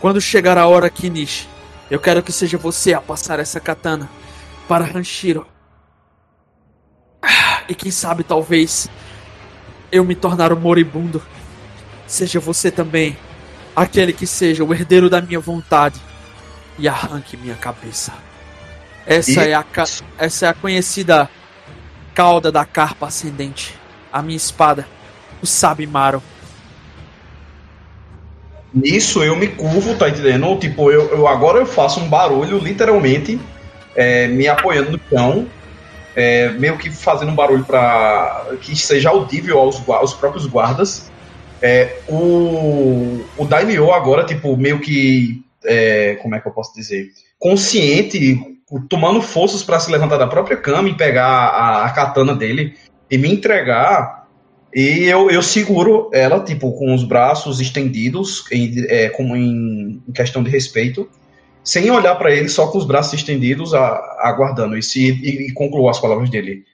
Quando 0.00 0.20
chegar 0.20 0.58
a 0.58 0.66
hora, 0.66 0.90
Kinishi, 0.90 1.48
eu 1.88 2.00
quero 2.00 2.20
que 2.20 2.32
seja 2.32 2.58
você 2.58 2.92
a 2.92 3.00
passar 3.00 3.38
essa 3.38 3.60
katana 3.60 4.10
para 4.66 4.84
Hanshiro. 4.84 5.53
E 7.68 7.74
quem 7.74 7.90
sabe, 7.90 8.22
talvez, 8.24 8.88
eu 9.90 10.04
me 10.04 10.14
tornar 10.14 10.52
um 10.52 10.60
moribundo. 10.60 11.22
Seja 12.06 12.38
você 12.40 12.70
também 12.70 13.16
aquele 13.74 14.12
que 14.12 14.26
seja 14.26 14.62
o 14.62 14.72
herdeiro 14.72 15.08
da 15.10 15.20
minha 15.20 15.40
vontade 15.40 16.00
e 16.78 16.86
arranque 16.88 17.36
minha 17.36 17.54
cabeça. 17.54 18.12
Essa 19.06 19.44
E- 19.44 19.48
é 19.50 19.54
a 19.54 19.62
ca- 19.62 19.84
essa 20.18 20.46
é 20.46 20.48
a 20.48 20.54
conhecida 20.54 21.28
cauda 22.14 22.52
da 22.52 22.64
carpa 22.64 23.06
ascendente. 23.06 23.74
A 24.12 24.22
minha 24.22 24.36
espada, 24.36 24.86
o 25.42 25.46
Sabimaro. 25.46 26.22
Nisso 28.72 29.22
eu 29.22 29.36
me 29.36 29.48
curvo, 29.48 29.94
tá 29.96 30.08
entendendo? 30.08 30.56
Tipo, 30.58 30.90
eu, 30.90 31.08
eu 31.10 31.28
agora 31.28 31.58
eu 31.58 31.66
faço 31.66 32.00
um 32.00 32.08
barulho, 32.08 32.58
literalmente, 32.58 33.40
é, 33.94 34.26
me 34.28 34.48
apoiando 34.48 34.92
no 34.92 35.00
chão, 35.08 35.46
é, 36.14 36.50
meio 36.50 36.78
que 36.78 36.90
fazendo 36.90 37.30
um 37.32 37.34
barulho 37.34 37.64
para 37.64 38.56
que 38.60 38.76
seja 38.76 39.10
audível 39.10 39.58
aos, 39.58 39.86
aos 39.88 40.14
próprios 40.14 40.46
guardas. 40.46 41.10
É, 41.60 41.98
o, 42.08 43.24
o 43.36 43.44
Daimyo 43.44 43.92
agora, 43.92 44.24
tipo, 44.24 44.56
meio 44.56 44.80
que. 44.80 45.42
é, 45.64 46.16
como 46.16 46.34
é 46.34 46.40
que 46.40 46.46
eu 46.46 46.52
posso 46.52 46.74
dizer? 46.74 47.10
Consciente, 47.38 48.38
tomando 48.88 49.20
forças 49.20 49.62
para 49.62 49.80
se 49.80 49.90
levantar 49.90 50.18
da 50.18 50.26
própria 50.26 50.56
cama 50.56 50.88
e 50.88 50.96
pegar 50.96 51.26
a, 51.26 51.86
a 51.86 51.90
katana 51.90 52.34
dele 52.34 52.74
e 53.10 53.18
me 53.18 53.32
entregar. 53.32 54.24
E 54.74 55.04
eu, 55.04 55.30
eu 55.30 55.40
seguro 55.40 56.10
ela, 56.12 56.40
tipo, 56.40 56.72
com 56.72 56.92
os 56.92 57.04
braços 57.04 57.60
estendidos, 57.60 58.44
em, 58.50 58.84
é, 58.88 59.08
como 59.08 59.36
em, 59.36 60.02
em 60.06 60.12
questão 60.12 60.42
de 60.42 60.50
respeito, 60.50 61.08
sem 61.64 61.90
olhar 61.90 62.14
para 62.16 62.30
ele, 62.30 62.48
só 62.48 62.66
com 62.70 62.76
os 62.76 62.84
braços 62.84 63.14
estendidos, 63.14 63.72
aguardando. 63.72 64.76
E, 64.76 64.80
e, 64.94 65.48
e 65.48 65.52
concluo 65.54 65.88
as 65.88 65.98
palavras 65.98 66.28
dele. 66.28 66.64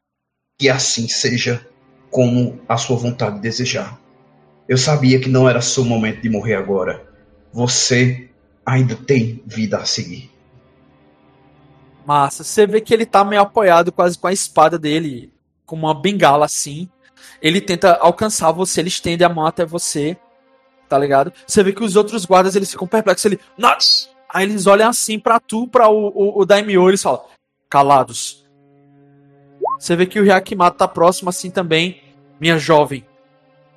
Que 0.58 0.68
assim 0.68 1.08
seja 1.08 1.64
como 2.10 2.60
a 2.68 2.76
sua 2.76 2.96
vontade 2.96 3.38
desejar. 3.38 3.98
Eu 4.68 4.76
sabia 4.76 5.20
que 5.20 5.28
não 5.28 5.48
era 5.48 5.62
seu 5.62 5.84
momento 5.84 6.20
de 6.20 6.28
morrer 6.28 6.56
agora. 6.56 7.08
Você 7.52 8.28
ainda 8.66 8.96
tem 8.96 9.42
vida 9.46 9.78
a 9.78 9.84
seguir. 9.84 10.28
Massa. 12.04 12.42
Você 12.42 12.66
vê 12.66 12.80
que 12.80 12.92
ele 12.92 13.06
tá 13.06 13.24
meio 13.24 13.42
apoiado 13.42 13.92
quase 13.92 14.18
com 14.18 14.26
a 14.26 14.32
espada 14.32 14.76
dele, 14.78 15.32
com 15.64 15.76
uma 15.76 15.94
bengala 15.94 16.44
assim. 16.44 16.88
Ele 17.40 17.60
tenta 17.60 17.94
alcançar 17.94 18.50
você, 18.50 18.80
ele 18.80 18.88
estende 18.88 19.22
a 19.22 19.28
mão 19.28 19.46
até 19.46 19.64
você, 19.64 20.16
tá 20.88 20.98
ligado? 20.98 21.32
Você 21.46 21.62
vê 21.62 21.72
que 21.72 21.84
os 21.84 21.94
outros 21.96 22.24
guardas 22.24 22.56
eles 22.56 22.70
ficam 22.70 22.88
perplexos. 22.88 23.24
Ele, 23.24 23.40
Nossa! 23.56 24.08
Aí 24.32 24.44
eles 24.44 24.66
olham 24.66 24.88
assim 24.88 25.18
pra 25.18 25.40
tu, 25.40 25.66
pra 25.66 25.88
o, 25.88 26.08
o, 26.08 26.40
o 26.40 26.46
Daimyo, 26.46 26.88
eles 26.88 27.02
falam, 27.02 27.24
calados. 27.68 28.44
Você 29.78 29.96
vê 29.96 30.06
que 30.06 30.20
o 30.20 30.24
Hyakimato 30.24 30.78
tá 30.78 30.88
próximo 30.88 31.30
assim 31.30 31.50
também. 31.50 32.02
Minha 32.40 32.56
jovem, 32.56 33.04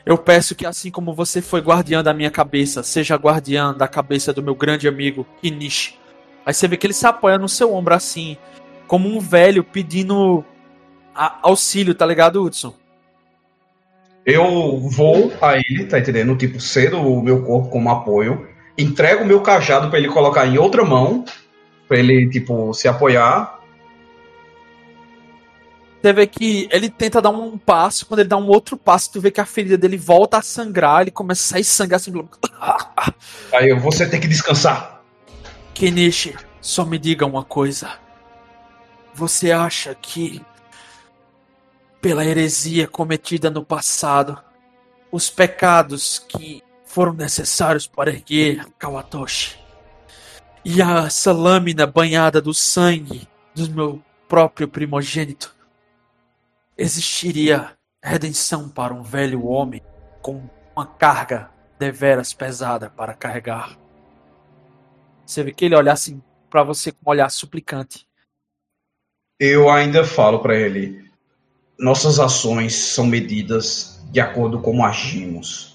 eu 0.06 0.18
peço 0.18 0.56
que 0.56 0.66
assim 0.66 0.92
como 0.92 1.14
você 1.14 1.42
foi 1.42 1.62
guardiã 1.62 2.04
da 2.04 2.14
minha 2.14 2.32
cabeça, 2.32 2.84
seja 2.84 3.16
guardiã 3.16 3.74
da 3.74 3.88
cabeça 3.88 4.34
do 4.34 4.44
meu 4.44 4.56
grande 4.56 4.88
amigo 4.88 5.26
Inishi. 5.42 5.98
Aí 6.46 6.54
você 6.54 6.68
vê 6.68 6.78
que 6.78 6.86
ele 6.88 6.94
se 6.94 7.08
apoia 7.08 7.38
no 7.38 7.48
seu 7.48 7.74
ombro 7.74 7.94
assim, 7.94 8.38
como 8.88 9.10
um 9.10 9.20
velho 9.20 9.64
pedindo 9.64 10.44
auxílio, 11.42 11.96
tá 11.96 12.06
ligado, 12.06 12.44
Hudson? 12.44 12.74
Eu 14.26 14.80
vou 14.90 15.34
a 15.42 15.58
ele, 15.58 15.86
tá 15.86 16.00
entendendo? 16.00 16.36
Tipo, 16.38 16.60
cedo 16.60 16.98
o 16.98 17.22
meu 17.22 17.44
corpo 17.44 17.70
como 17.70 17.90
apoio. 17.90 18.48
Entrego 18.78 19.24
o 19.24 19.28
meu 19.28 19.42
cajado 19.42 19.90
pra 19.90 20.00
ele 20.00 20.08
colocar 20.08 20.46
em 20.46 20.58
outra 20.58 20.84
mão. 20.84 21.26
Pra 21.88 21.98
ele, 21.98 22.30
tipo, 22.30 22.74
se 22.74 22.88
apoiar. 22.88 23.60
Você 26.02 26.12
vê 26.12 26.28
que 26.28 26.68
ele 26.70 26.90
tenta 26.90 27.22
dar 27.22 27.30
um 27.30 27.58
passo, 27.58 28.06
quando 28.06 28.20
ele 28.20 28.28
dá 28.28 28.36
um 28.36 28.48
outro 28.48 28.76
passo, 28.76 29.14
tu 29.14 29.22
vê 29.22 29.32
que 29.32 29.40
a 29.40 29.46
ferida 29.46 29.78
dele 29.78 29.96
volta 29.96 30.38
a 30.38 30.42
sangrar, 30.42 31.02
ele 31.02 31.12
começa 31.12 31.42
a 31.42 31.50
sair 31.52 31.64
sangue 31.64 31.96
assim. 31.96 32.12
Aí 33.54 33.70
eu, 33.70 33.80
você 33.80 34.06
tem 34.06 34.20
que 34.20 34.28
descansar. 34.28 35.02
Kenichi, 35.74 36.36
só 36.60 36.84
me 36.84 37.00
diga 37.00 37.26
uma 37.26 37.44
coisa. 37.44 37.92
Você 39.14 39.52
acha 39.52 39.96
que, 39.96 40.42
pela 42.02 42.26
heresia 42.26 42.86
cometida 42.86 43.50
no 43.50 43.64
passado, 43.64 44.38
os 45.10 45.30
pecados 45.30 46.20
que 46.20 46.62
foram 46.94 47.14
necessários 47.14 47.88
para 47.88 48.12
erguer 48.12 48.66
Kawatoshi 48.78 49.64
e 50.66 50.82
essa 50.82 51.32
lâmina 51.34 51.86
banhada 51.86 52.42
do 52.42 52.54
sangue 52.54 53.28
do 53.54 53.70
meu 53.70 54.02
próprio 54.30 54.68
primogênito, 54.68 55.54
existiria 56.78 57.72
redenção 58.02 58.70
para 58.70 58.94
um 58.94 59.04
velho 59.04 59.46
homem 59.46 59.82
com 60.22 60.48
uma 60.76 60.86
carga 60.86 61.50
deveras 61.78 62.34
pesada 62.34 62.90
para 62.90 63.14
carregar? 63.14 63.78
Você 65.26 65.44
vê 65.44 65.52
que 65.52 65.66
ele 65.66 65.76
olha 65.76 65.92
assim 65.92 66.22
para 66.50 66.64
você 66.64 66.92
com 66.92 67.00
um 67.08 67.10
olhar 67.10 67.30
suplicante. 67.30 68.08
Eu 69.40 69.70
ainda 69.70 70.06
falo 70.06 70.40
pra 70.40 70.56
ele: 70.56 71.12
nossas 71.78 72.20
ações 72.20 72.74
são 72.74 73.06
medidas 73.06 74.02
de 74.12 74.22
acordo 74.22 74.60
com 74.60 74.72
como 74.72 74.86
agimos. 74.86 75.73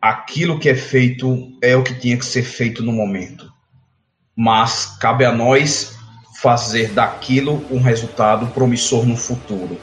Aquilo 0.00 0.58
que 0.58 0.68
é 0.70 0.74
feito 0.74 1.52
é 1.60 1.76
o 1.76 1.82
que 1.82 1.92
tinha 1.92 2.16
que 2.16 2.24
ser 2.24 2.42
feito 2.42 2.82
no 2.82 2.90
momento. 2.90 3.52
Mas 4.34 4.96
cabe 4.98 5.26
a 5.26 5.32
nós 5.32 5.98
fazer 6.40 6.92
daquilo 6.92 7.62
um 7.70 7.78
resultado 7.82 8.46
promissor 8.46 9.04
no 9.04 9.14
futuro. 9.14 9.78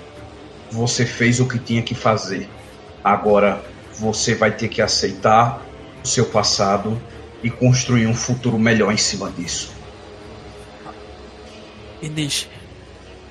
Você 0.72 1.06
fez 1.06 1.40
o 1.40 1.48
que 1.48 1.60
tinha 1.60 1.84
que 1.84 1.94
fazer. 1.94 2.50
Agora 3.04 3.64
você 4.00 4.34
vai 4.34 4.52
ter 4.52 4.70
que 4.70 4.82
aceitar 4.82 5.62
o 6.04 6.08
seu 6.08 6.26
passado 6.26 7.00
e 7.44 7.52
construir 7.52 8.08
um 8.08 8.16
futuro 8.16 8.58
melhor 8.58 8.92
em 8.92 8.98
cima 8.98 9.30
disso. 9.30 9.72
Inishi, 12.02 12.50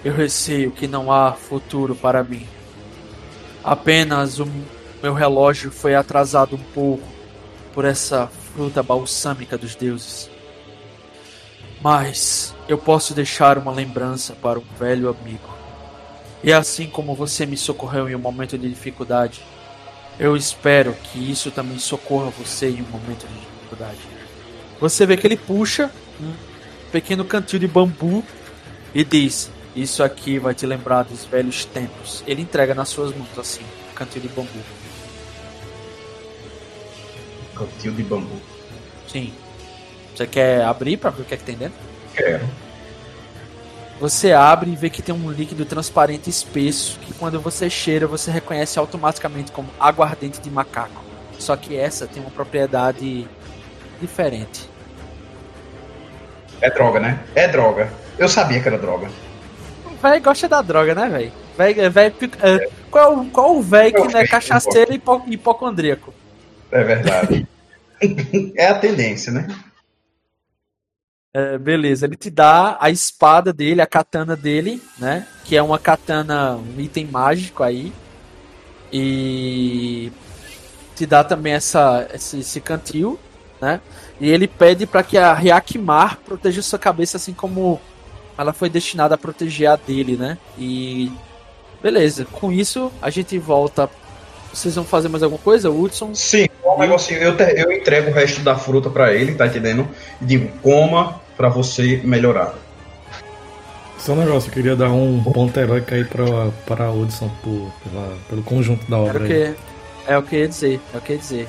eu 0.04 0.14
receio 0.14 0.70
que 0.70 0.86
não 0.86 1.10
há 1.10 1.32
futuro 1.32 1.96
para 1.96 2.22
mim. 2.22 2.46
Apenas 3.64 4.38
o 4.38 4.46
meu 5.02 5.14
relógio 5.14 5.70
foi 5.70 5.94
atrasado 5.94 6.56
um 6.56 6.72
pouco 6.74 7.06
por 7.72 7.84
essa 7.84 8.28
fruta 8.54 8.82
balsâmica 8.82 9.58
dos 9.58 9.74
deuses. 9.74 10.30
Mas 11.82 12.54
eu 12.68 12.78
posso 12.78 13.14
deixar 13.14 13.58
uma 13.58 13.70
lembrança 13.70 14.34
para 14.34 14.58
um 14.58 14.64
velho 14.78 15.08
amigo. 15.08 15.54
E 16.42 16.52
assim 16.52 16.86
como 16.86 17.14
você 17.14 17.44
me 17.44 17.56
socorreu 17.56 18.08
em 18.08 18.14
um 18.14 18.18
momento 18.18 18.56
de 18.56 18.68
dificuldade, 18.68 19.42
eu 20.18 20.36
espero 20.36 20.94
que 20.94 21.18
isso 21.30 21.50
também 21.50 21.78
socorra 21.78 22.30
você 22.30 22.70
em 22.70 22.82
um 22.82 22.90
momento 22.90 23.26
de 23.26 23.34
dificuldade. 23.34 23.98
Você 24.80 25.04
vê 25.06 25.16
que 25.16 25.26
ele 25.26 25.36
puxa 25.36 25.90
um 26.20 26.32
pequeno 26.90 27.24
cantil 27.24 27.58
de 27.58 27.68
bambu 27.68 28.24
e 28.94 29.04
diz: 29.04 29.50
Isso 29.74 30.02
aqui 30.02 30.38
vai 30.38 30.54
te 30.54 30.64
lembrar 30.66 31.02
dos 31.02 31.24
velhos 31.24 31.64
tempos. 31.64 32.24
Ele 32.26 32.42
entrega 32.42 32.74
nas 32.74 32.88
suas 32.88 33.14
mãos 33.14 33.38
assim, 33.38 33.64
um 33.90 33.94
cantil 33.94 34.22
de 34.22 34.28
bambu. 34.28 34.75
Cantil 37.56 37.92
de 37.92 38.02
bambu. 38.02 38.40
Sim. 39.08 39.32
Você 40.14 40.26
quer 40.26 40.64
abrir 40.64 40.96
para 40.96 41.10
ver 41.10 41.22
o 41.22 41.24
que 41.24 41.34
é 41.34 41.36
que 41.36 41.44
tem 41.44 41.56
dentro? 41.56 41.78
Quero. 42.14 42.46
Você 44.00 44.32
abre 44.32 44.70
e 44.70 44.76
vê 44.76 44.90
que 44.90 45.00
tem 45.00 45.14
um 45.14 45.30
líquido 45.30 45.64
transparente 45.64 46.28
espesso 46.28 46.98
que 47.00 47.14
quando 47.14 47.40
você 47.40 47.70
cheira 47.70 48.06
você 48.06 48.30
reconhece 48.30 48.78
automaticamente 48.78 49.52
como 49.52 49.68
aguardente 49.80 50.40
de 50.40 50.50
macaco. 50.50 51.02
Só 51.38 51.56
que 51.56 51.76
essa 51.76 52.06
tem 52.06 52.22
uma 52.22 52.30
propriedade 52.30 53.26
diferente. 54.00 54.68
É 56.60 56.70
droga, 56.70 57.00
né? 57.00 57.24
É 57.34 57.48
droga. 57.48 57.90
Eu 58.18 58.28
sabia 58.28 58.60
que 58.60 58.68
era 58.68 58.78
droga. 58.78 59.10
O 59.84 59.94
velho 59.96 60.22
gosta 60.22 60.48
da 60.48 60.62
droga, 60.62 60.94
né, 60.94 61.08
velho? 61.08 61.32
Véi, 61.56 61.88
véi, 61.88 62.14
é, 62.42 62.68
qual, 62.90 63.24
qual 63.26 63.56
o 63.56 63.62
velho 63.62 63.94
que 63.94 64.12
não 64.12 64.20
é 64.20 64.26
cachaceiro 64.26 64.92
e 64.92 64.96
hipo, 64.96 65.22
hipocondríaco? 65.26 66.12
É 66.70 66.84
verdade. 66.84 67.46
é 68.56 68.66
a 68.66 68.78
tendência, 68.78 69.32
né? 69.32 69.46
É, 71.34 71.58
beleza, 71.58 72.06
ele 72.06 72.16
te 72.16 72.30
dá 72.30 72.78
a 72.80 72.88
espada 72.88 73.52
dele, 73.52 73.82
a 73.82 73.86
katana 73.86 74.34
dele, 74.34 74.82
né? 74.98 75.26
Que 75.44 75.54
é 75.54 75.62
uma 75.62 75.78
katana, 75.78 76.56
um 76.56 76.80
item 76.80 77.06
mágico 77.06 77.62
aí. 77.62 77.92
E 78.90 80.10
te 80.94 81.04
dá 81.04 81.22
também 81.22 81.52
essa, 81.52 82.08
esse, 82.14 82.38
esse 82.38 82.60
cantil, 82.60 83.18
né? 83.60 83.80
E 84.18 84.30
ele 84.30 84.48
pede 84.48 84.86
para 84.86 85.02
que 85.02 85.18
a 85.18 85.34
Ryakimar 85.34 86.18
proteja 86.24 86.62
sua 86.62 86.78
cabeça 86.78 87.18
assim 87.18 87.34
como 87.34 87.78
ela 88.38 88.52
foi 88.54 88.70
destinada 88.70 89.14
a 89.14 89.18
proteger 89.18 89.68
a 89.68 89.76
dele, 89.76 90.16
né? 90.16 90.38
E 90.58 91.12
beleza, 91.82 92.24
com 92.24 92.50
isso 92.50 92.90
a 93.00 93.10
gente 93.10 93.38
volta. 93.38 93.90
Vocês 94.56 94.74
vão 94.74 94.84
fazer 94.84 95.10
mais 95.10 95.22
alguma 95.22 95.40
coisa, 95.40 95.68
Hudson? 95.70 96.14
Sim, 96.14 96.48
um 96.64 96.78
negocinho. 96.78 97.20
Eu, 97.20 97.36
te, 97.36 97.42
eu 97.42 97.70
entrego 97.70 98.10
o 98.10 98.14
resto 98.14 98.40
da 98.40 98.56
fruta 98.56 98.88
para 98.88 99.12
ele, 99.12 99.34
tá 99.34 99.46
entendendo? 99.46 99.86
E 100.20 100.24
digo, 100.24 100.48
coma 100.62 101.20
para 101.36 101.50
você 101.50 102.00
melhorar. 102.02 102.54
Só 103.98 104.14
um 104.14 104.16
negócio, 104.16 104.48
eu 104.48 104.54
queria 104.54 104.74
dar 104.74 104.90
um 104.90 105.22
ponto 105.22 105.60
heróico 105.60 105.92
aí 105.92 106.04
pra, 106.06 106.24
pra 106.64 106.90
Hudson 106.90 107.30
por, 107.42 107.70
pela, 107.84 108.16
pelo 108.30 108.42
conjunto 108.42 108.90
da 108.90 108.96
obra. 108.96 109.18
É 109.18 109.24
o 109.24 109.26
que, 109.26 109.54
é 110.06 110.18
o 110.18 110.22
que 110.22 110.36
eu 110.36 110.40
ia 110.40 110.48
dizer, 110.48 110.80
é 110.94 110.96
o 110.96 111.00
que 111.02 111.12
eu 111.12 111.16
ia 111.16 111.20
dizer. 111.20 111.48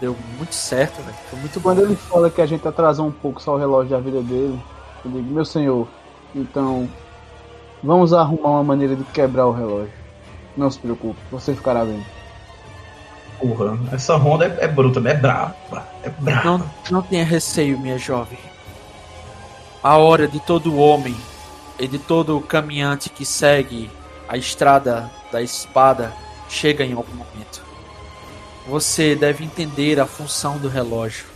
Deu 0.00 0.16
muito 0.38 0.54
certo, 0.54 0.96
velho. 1.02 1.16
Foi 1.28 1.38
muito 1.38 1.60
Quando 1.60 1.82
ele 1.82 1.96
fala 1.96 2.30
que 2.30 2.40
a 2.40 2.46
gente 2.46 2.66
atrasou 2.66 3.06
um 3.06 3.12
pouco 3.12 3.42
só 3.42 3.54
o 3.54 3.58
relógio 3.58 3.90
da 3.90 4.00
vida 4.00 4.22
dele, 4.22 4.58
eu 5.04 5.10
digo, 5.10 5.30
meu 5.30 5.44
senhor, 5.44 5.86
então 6.34 6.88
vamos 7.82 8.14
arrumar 8.14 8.48
uma 8.48 8.64
maneira 8.64 8.96
de 8.96 9.04
quebrar 9.04 9.46
o 9.46 9.52
relógio. 9.52 9.92
Não 10.56 10.70
se 10.70 10.78
preocupe, 10.78 11.20
você 11.30 11.54
ficará 11.54 11.84
bem. 11.84 12.15
Porra, 13.38 13.78
essa 13.92 14.16
ronda 14.16 14.46
é, 14.46 14.64
é 14.64 14.68
bruta? 14.68 15.00
É 15.08 15.14
brava. 15.14 15.88
É 16.02 16.10
brava. 16.10 16.44
Não, 16.44 16.70
não 16.90 17.02
tenha 17.02 17.24
receio, 17.24 17.78
minha 17.78 17.98
jovem. 17.98 18.38
A 19.82 19.96
hora 19.96 20.26
de 20.26 20.40
todo 20.40 20.76
homem 20.76 21.16
e 21.78 21.86
de 21.86 21.98
todo 21.98 22.40
caminhante 22.40 23.10
que 23.10 23.24
segue 23.24 23.90
a 24.28 24.36
estrada 24.36 25.10
da 25.30 25.42
espada 25.42 26.12
chega 26.48 26.84
em 26.84 26.92
algum 26.92 27.14
momento. 27.14 27.62
Você 28.66 29.14
deve 29.14 29.44
entender 29.44 30.00
a 30.00 30.06
função 30.06 30.58
do 30.58 30.68
relógio. 30.68 31.26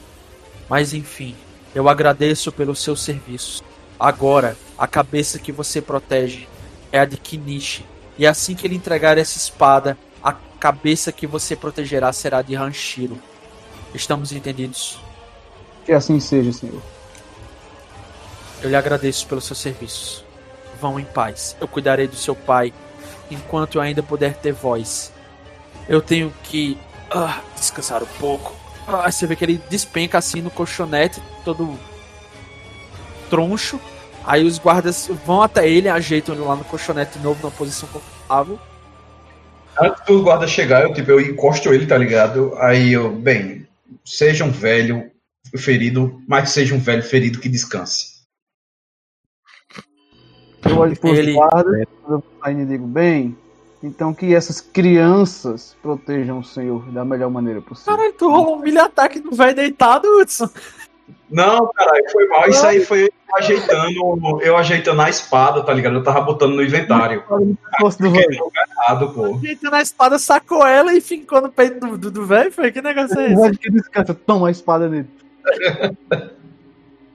Mas 0.68 0.92
enfim, 0.94 1.36
eu 1.74 1.88
agradeço 1.88 2.50
pelo 2.50 2.74
seu 2.74 2.96
serviço. 2.96 3.62
Agora, 3.98 4.56
a 4.78 4.86
cabeça 4.86 5.38
que 5.38 5.52
você 5.52 5.80
protege 5.80 6.48
é 6.90 6.98
a 6.98 7.04
de 7.04 7.16
Kinishi. 7.16 7.84
E 8.18 8.26
assim 8.26 8.54
que 8.54 8.66
ele 8.66 8.74
entregar 8.74 9.18
essa 9.18 9.38
espada, 9.38 9.96
cabeça 10.60 11.10
que 11.10 11.26
você 11.26 11.56
protegerá 11.56 12.12
será 12.12 12.42
de 12.42 12.54
Hanshiro. 12.54 13.18
Estamos 13.94 14.30
entendidos? 14.30 15.00
Que 15.86 15.92
assim 15.92 16.20
seja, 16.20 16.52
senhor. 16.52 16.82
Eu 18.62 18.68
lhe 18.68 18.76
agradeço 18.76 19.26
pelos 19.26 19.44
seus 19.44 19.58
serviços. 19.58 20.22
Vão 20.78 21.00
em 21.00 21.04
paz. 21.04 21.56
Eu 21.58 21.66
cuidarei 21.66 22.06
do 22.06 22.14
seu 22.14 22.36
pai 22.36 22.72
enquanto 23.30 23.76
eu 23.76 23.80
ainda 23.80 24.02
puder 24.02 24.34
ter 24.34 24.52
voz. 24.52 25.10
Eu 25.88 26.02
tenho 26.02 26.32
que 26.44 26.78
ah, 27.10 27.40
descansar 27.56 28.02
um 28.02 28.18
pouco. 28.18 28.54
Ah, 28.86 29.10
você 29.10 29.26
vê 29.26 29.34
que 29.34 29.44
ele 29.44 29.62
despenca 29.70 30.18
assim 30.18 30.42
no 30.42 30.50
colchonete, 30.50 31.22
todo 31.44 31.78
troncho. 33.30 33.80
Aí 34.24 34.44
os 34.44 34.58
guardas 34.58 35.08
vão 35.24 35.40
até 35.40 35.66
ele, 35.66 35.88
ajeitam 35.88 36.34
ele 36.34 36.44
lá 36.44 36.54
no 36.54 36.64
colchonete 36.64 37.18
de 37.18 37.24
novo, 37.24 37.40
numa 37.42 37.50
posição 37.50 37.88
confortável. 37.88 38.58
Antes 39.80 40.04
do 40.04 40.22
guarda 40.22 40.46
chegar, 40.46 40.82
eu, 40.82 40.92
tipo, 40.92 41.10
eu 41.10 41.20
encosto 41.20 41.72
ele, 41.72 41.86
tá 41.86 41.96
ligado? 41.96 42.54
Aí 42.58 42.92
eu, 42.92 43.10
bem, 43.10 43.66
seja 44.04 44.44
um 44.44 44.50
velho 44.50 45.10
ferido, 45.56 46.22
mas 46.28 46.50
seja 46.50 46.74
um 46.74 46.78
velho 46.78 47.02
ferido 47.02 47.40
que 47.40 47.48
descanse. 47.48 48.20
Eu 50.64 50.76
olho 50.76 50.98
pros 50.98 51.18
Ele- 51.18 51.32
guardas 51.32 51.86
e 52.46 52.64
digo, 52.66 52.86
bem, 52.86 53.36
então 53.82 54.12
que 54.12 54.34
essas 54.34 54.60
crianças 54.60 55.74
protejam 55.80 56.40
o 56.40 56.44
senhor 56.44 56.90
da 56.92 57.04
melhor 57.04 57.30
maneira 57.30 57.62
possível. 57.62 57.96
Caralho, 57.96 58.12
tu 58.12 58.28
rolou 58.28 58.56
um 58.56 58.60
milho 58.60 58.82
ataque 58.82 59.20
no 59.20 59.32
velho 59.32 59.56
deitado, 59.56 60.06
Hudson. 60.20 60.50
Não, 61.30 61.70
caralho, 61.72 62.04
foi 62.10 62.26
mal. 62.28 62.48
Isso 62.48 62.66
aí 62.66 62.80
foi 62.84 63.04
eu 63.04 63.36
ajeitando, 63.36 64.42
eu 64.42 64.56
ajeitando 64.56 65.00
a 65.02 65.08
espada, 65.08 65.62
tá 65.62 65.72
ligado? 65.72 65.94
Eu 65.96 66.02
tava 66.02 66.20
botando 66.20 66.54
no 66.54 66.62
inventário. 66.62 67.22
Errado, 67.30 69.10
pô. 69.14 69.38
Gente, 69.38 69.62
na 69.64 69.80
espada 69.80 70.18
sacou 70.18 70.66
ela 70.66 70.92
e 70.94 71.00
fincou 71.00 71.40
no 71.40 71.50
peito 71.50 71.78
do- 71.80 71.96
do 71.98 72.10
do 72.10 72.26
velho. 72.26 72.50
Foi 72.50 72.72
que 72.72 72.82
negócio 72.82 73.18
é 73.20 73.32
esse? 73.32 73.58
que 73.58 73.70
descansa, 73.70 74.14
toma 74.14 74.48
a 74.48 74.50
espada 74.50 74.88
dele. 74.88 75.08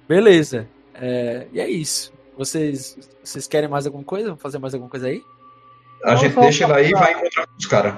Beleza. 0.07 0.67
É, 0.93 1.47
e 1.51 1.59
é 1.59 1.69
isso. 1.69 2.13
Vocês, 2.37 2.97
vocês 3.23 3.47
querem 3.47 3.69
mais 3.69 3.85
alguma 3.85 4.03
coisa? 4.03 4.27
Vamos 4.27 4.41
fazer 4.41 4.59
mais 4.59 4.73
alguma 4.73 4.89
coisa 4.89 5.07
aí? 5.07 5.21
A 6.03 6.15
gente 6.15 6.35
deixa 6.39 6.63
ele 6.65 6.73
aí 6.73 6.89
e 6.89 6.93
vai 6.93 7.13
encontrar 7.13 7.47
com 7.47 7.57
os 7.57 7.65
caras. 7.65 7.93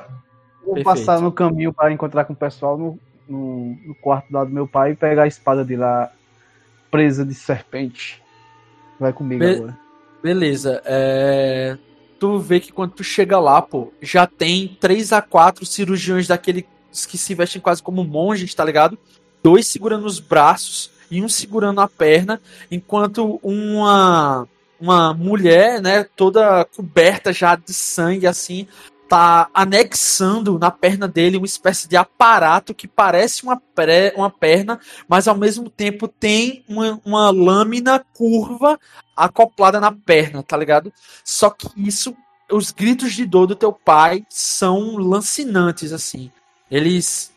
Vou 0.65 0.75
Perfeito. 0.75 0.85
passar 0.85 1.21
no 1.21 1.31
caminho 1.31 1.73
para 1.73 1.91
encontrar 1.91 2.25
com 2.25 2.33
o 2.33 2.35
pessoal 2.35 2.77
no, 2.77 2.99
no, 3.27 3.77
no 3.85 3.95
quarto 3.95 4.31
lá 4.31 4.43
do 4.43 4.51
meu 4.51 4.67
pai 4.67 4.91
e 4.91 4.95
pegar 4.95 5.23
a 5.23 5.27
espada 5.27 5.63
de 5.63 5.75
lá 5.75 6.11
presa 6.89 7.25
de 7.25 7.33
serpente. 7.33 8.21
Vai 8.99 9.13
comigo 9.13 9.39
Be- 9.39 9.55
agora. 9.55 9.77
Beleza. 10.23 10.81
É, 10.85 11.77
tu 12.19 12.39
vê 12.39 12.59
que 12.59 12.71
quando 12.71 12.91
tu 12.91 13.03
chega 13.03 13.39
lá, 13.39 13.61
pô, 13.61 13.91
já 14.01 14.25
tem 14.25 14.77
3 14.79 15.13
a 15.13 15.21
4 15.21 15.65
cirurgiões 15.65 16.27
daqueles 16.27 16.65
que 17.07 17.17
se 17.17 17.35
vestem 17.35 17.61
quase 17.61 17.83
como 17.83 18.03
monges, 18.03 18.53
tá 18.53 18.65
ligado? 18.65 18.97
Dois 19.43 19.67
segurando 19.67 20.05
os 20.05 20.19
braços 20.19 20.91
e 21.11 21.21
um 21.21 21.29
segurando 21.29 21.79
a 21.79 21.87
perna, 21.87 22.41
enquanto 22.71 23.39
uma 23.43 24.47
uma 24.79 25.11
mulher, 25.11 25.81
né, 25.81 26.03
toda 26.03 26.63
coberta 26.65 27.33
já 27.33 27.55
de 27.55 27.73
sangue 27.73 28.27
assim, 28.27 28.67
tá 29.07 29.49
anexando 29.53 30.59
na 30.59 30.69
perna 30.69 31.07
dele 31.07 31.37
uma 31.37 31.45
espécie 31.45 31.87
de 31.87 31.95
aparato 31.95 32.73
que 32.73 32.87
parece 32.87 33.43
uma, 33.43 33.57
pré, 33.57 34.13
uma 34.15 34.29
perna, 34.29 34.79
mas 35.07 35.27
ao 35.27 35.35
mesmo 35.35 35.69
tempo 35.69 36.07
tem 36.07 36.63
uma, 36.67 36.99
uma 37.05 37.29
lâmina 37.29 38.03
curva 38.13 38.79
acoplada 39.15 39.79
na 39.79 39.91
perna, 39.91 40.43
tá 40.43 40.57
ligado? 40.57 40.91
Só 41.23 41.49
que 41.49 41.67
isso, 41.77 42.15
os 42.51 42.71
gritos 42.71 43.13
de 43.13 43.25
dor 43.25 43.47
do 43.47 43.55
teu 43.55 43.71
pai 43.71 44.25
são 44.29 44.97
lancinantes, 44.97 45.93
assim. 45.93 46.31
Eles. 46.69 47.35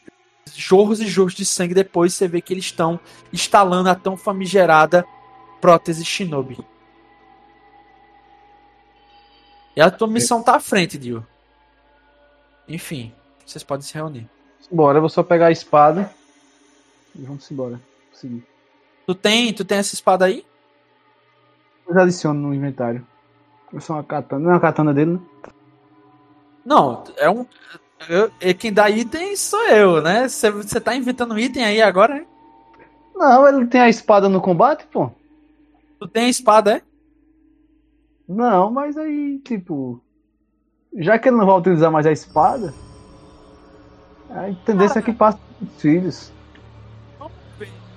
Jorros 0.53 1.01
e 1.01 1.07
jorros 1.07 1.35
de 1.35 1.45
sangue, 1.45 1.75
depois 1.75 2.13
você 2.13 2.27
vê 2.27 2.41
que 2.41 2.53
eles 2.53 2.65
estão 2.65 2.99
instalando 3.33 3.89
a 3.89 3.95
tão 3.95 4.17
famigerada 4.17 5.07
prótese 5.61 6.05
Shinobi. 6.05 6.59
E 9.77 9.81
a 9.81 9.91
tua 9.91 10.09
missão 10.09 10.43
tá 10.43 10.57
à 10.57 10.61
frente, 10.61 10.99
Dio. 10.99 11.25
Enfim, 12.71 13.13
vocês 13.45 13.65
podem 13.65 13.85
se 13.85 13.93
reunir. 13.95 14.29
Bora, 14.71 14.99
eu 14.99 15.03
vou 15.03 15.09
só 15.11 15.23
pegar 15.25 15.47
a 15.47 15.51
espada 15.51 16.11
e 17.15 17.23
vamos 17.23 17.51
embora. 17.51 17.81
Seguir. 18.13 18.47
Tu 19.07 19.15
tem, 19.15 19.53
tu 19.53 19.65
tem 19.65 19.79
essa 19.79 19.95
espada 19.95 20.25
aí? 20.27 20.47
Eu 21.89 21.95
já 21.95 22.03
adiciono 22.03 22.41
no 22.41 22.55
inventário. 22.55 23.05
Eu 23.73 23.81
sou 23.81 23.97
uma 23.97 24.05
katana. 24.05 24.41
Não 24.43 24.51
é 24.51 24.55
uma 24.55 24.61
katana 24.61 24.95
dele, 24.95 25.13
né? 25.15 25.21
Não, 26.65 27.03
é 27.17 27.29
um. 27.29 27.45
eu- 28.09 28.31
é 28.41 28.55
quem 28.55 28.73
dá 28.73 28.89
item 28.89 29.35
sou 29.35 29.67
eu, 29.69 30.01
né? 30.01 30.29
Você 30.29 30.81
tá 30.81 30.95
inventando 30.95 31.39
item 31.39 31.65
aí 31.65 31.83
agora, 31.83 32.15
né? 32.15 32.27
Não, 33.17 33.49
ele 33.49 33.67
tem 33.67 33.81
a 33.81 33.89
espada 33.89 34.29
no 34.29 34.41
combate, 34.41 34.87
pô. 34.87 35.11
Tu 35.99 36.07
tem 36.07 36.27
a 36.27 36.29
espada, 36.29 36.77
é? 36.77 36.83
Não, 38.29 38.71
mas 38.71 38.97
aí, 38.97 39.41
tipo. 39.41 40.01
Já 40.99 41.19
que 41.19 41.29
ele 41.29 41.37
não 41.37 41.47
vai 41.47 41.57
utilizar 41.57 41.91
mais 41.91 42.07
a 42.07 42.13
espada, 42.13 42.75
a 44.31 44.53
tendência 44.65 44.99
é 44.99 45.03
que 45.03 45.13
passe 45.13 45.39
os 45.61 45.81
filhos. 45.81 46.33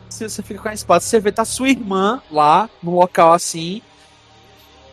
Se 0.09 0.29
você 0.29 0.43
fica 0.43 0.61
com 0.61 0.69
a 0.69 0.73
espada, 0.73 0.99
você 0.99 1.19
vê 1.19 1.31
tá 1.31 1.43
sua 1.43 1.69
irmã 1.69 2.21
lá 2.31 2.69
no 2.81 2.95
local 2.95 3.33
assim. 3.33 3.81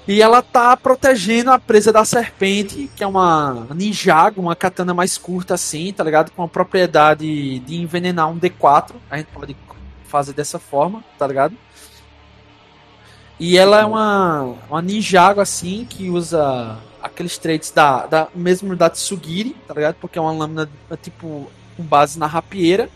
E 0.09 0.23
ela 0.23 0.43
tá 0.43 0.77
protegendo 0.77 1.53
a 1.53 1.59
presa 1.59 1.93
da 1.93 2.05
serpente, 2.05 2.91
que 2.97 3.05
é 3.05 3.07
uma 3.07 3.67
ninjago, 3.75 4.41
uma 4.41 4.57
katana 4.57 4.95
mais 4.95 5.19
curta 5.19 5.55
assim, 5.55 5.93
tá 5.93 6.03
ligado? 6.03 6.31
Com 6.31 6.43
a 6.43 6.49
propriedade 6.49 7.59
de 7.61 7.77
envenenar 7.83 8.31
um 8.31 8.39
D4. 8.39 8.95
A 9.11 9.19
gente 9.19 9.29
pode 9.29 9.55
fazer 10.05 10.33
dessa 10.33 10.59
forma, 10.59 11.05
tá 11.19 11.27
ligado? 11.27 11.55
E 13.39 13.57
ela 13.57 13.81
é 13.81 13.85
uma, 13.85 14.55
uma 14.69 14.83
ninjago 14.83 15.41
assim, 15.41 15.87
que 15.89 16.11
usa 16.11 16.79
aqueles 17.03 17.39
traits 17.39 17.71
da, 17.71 18.07
da 18.07 18.29
mesmo 18.35 18.75
da 18.77 18.91
Tsugiri, 18.91 19.57
tá 19.67 19.75
ligado? 19.75 19.97
Porque 20.01 20.19
é 20.19 20.23
uma 20.23 20.33
lâmina 20.33 20.69
é, 20.91 20.97
tipo 20.97 21.51
com 21.77 21.83
base 21.83 22.19
na 22.19 22.27
rapieira. 22.27 22.89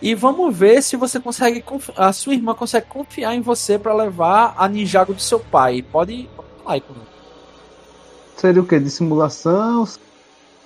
E 0.00 0.14
vamos 0.14 0.56
ver 0.56 0.82
se 0.82 0.96
você 0.96 1.20
consegue. 1.20 1.64
A 1.96 2.12
sua 2.12 2.34
irmã 2.34 2.54
consegue 2.54 2.86
confiar 2.86 3.34
em 3.34 3.40
você 3.40 3.78
pra 3.78 3.94
levar 3.94 4.54
a 4.58 4.68
ninjago 4.68 5.14
do 5.14 5.22
seu 5.22 5.38
pai. 5.38 5.82
Pode. 5.82 6.28
pode 6.34 6.48
falar 6.58 6.74
aí 6.74 6.80
comigo. 6.80 7.06
Seria 8.36 8.60
o 8.60 8.66
quê? 8.66 8.80
Dissimulação? 8.80 9.86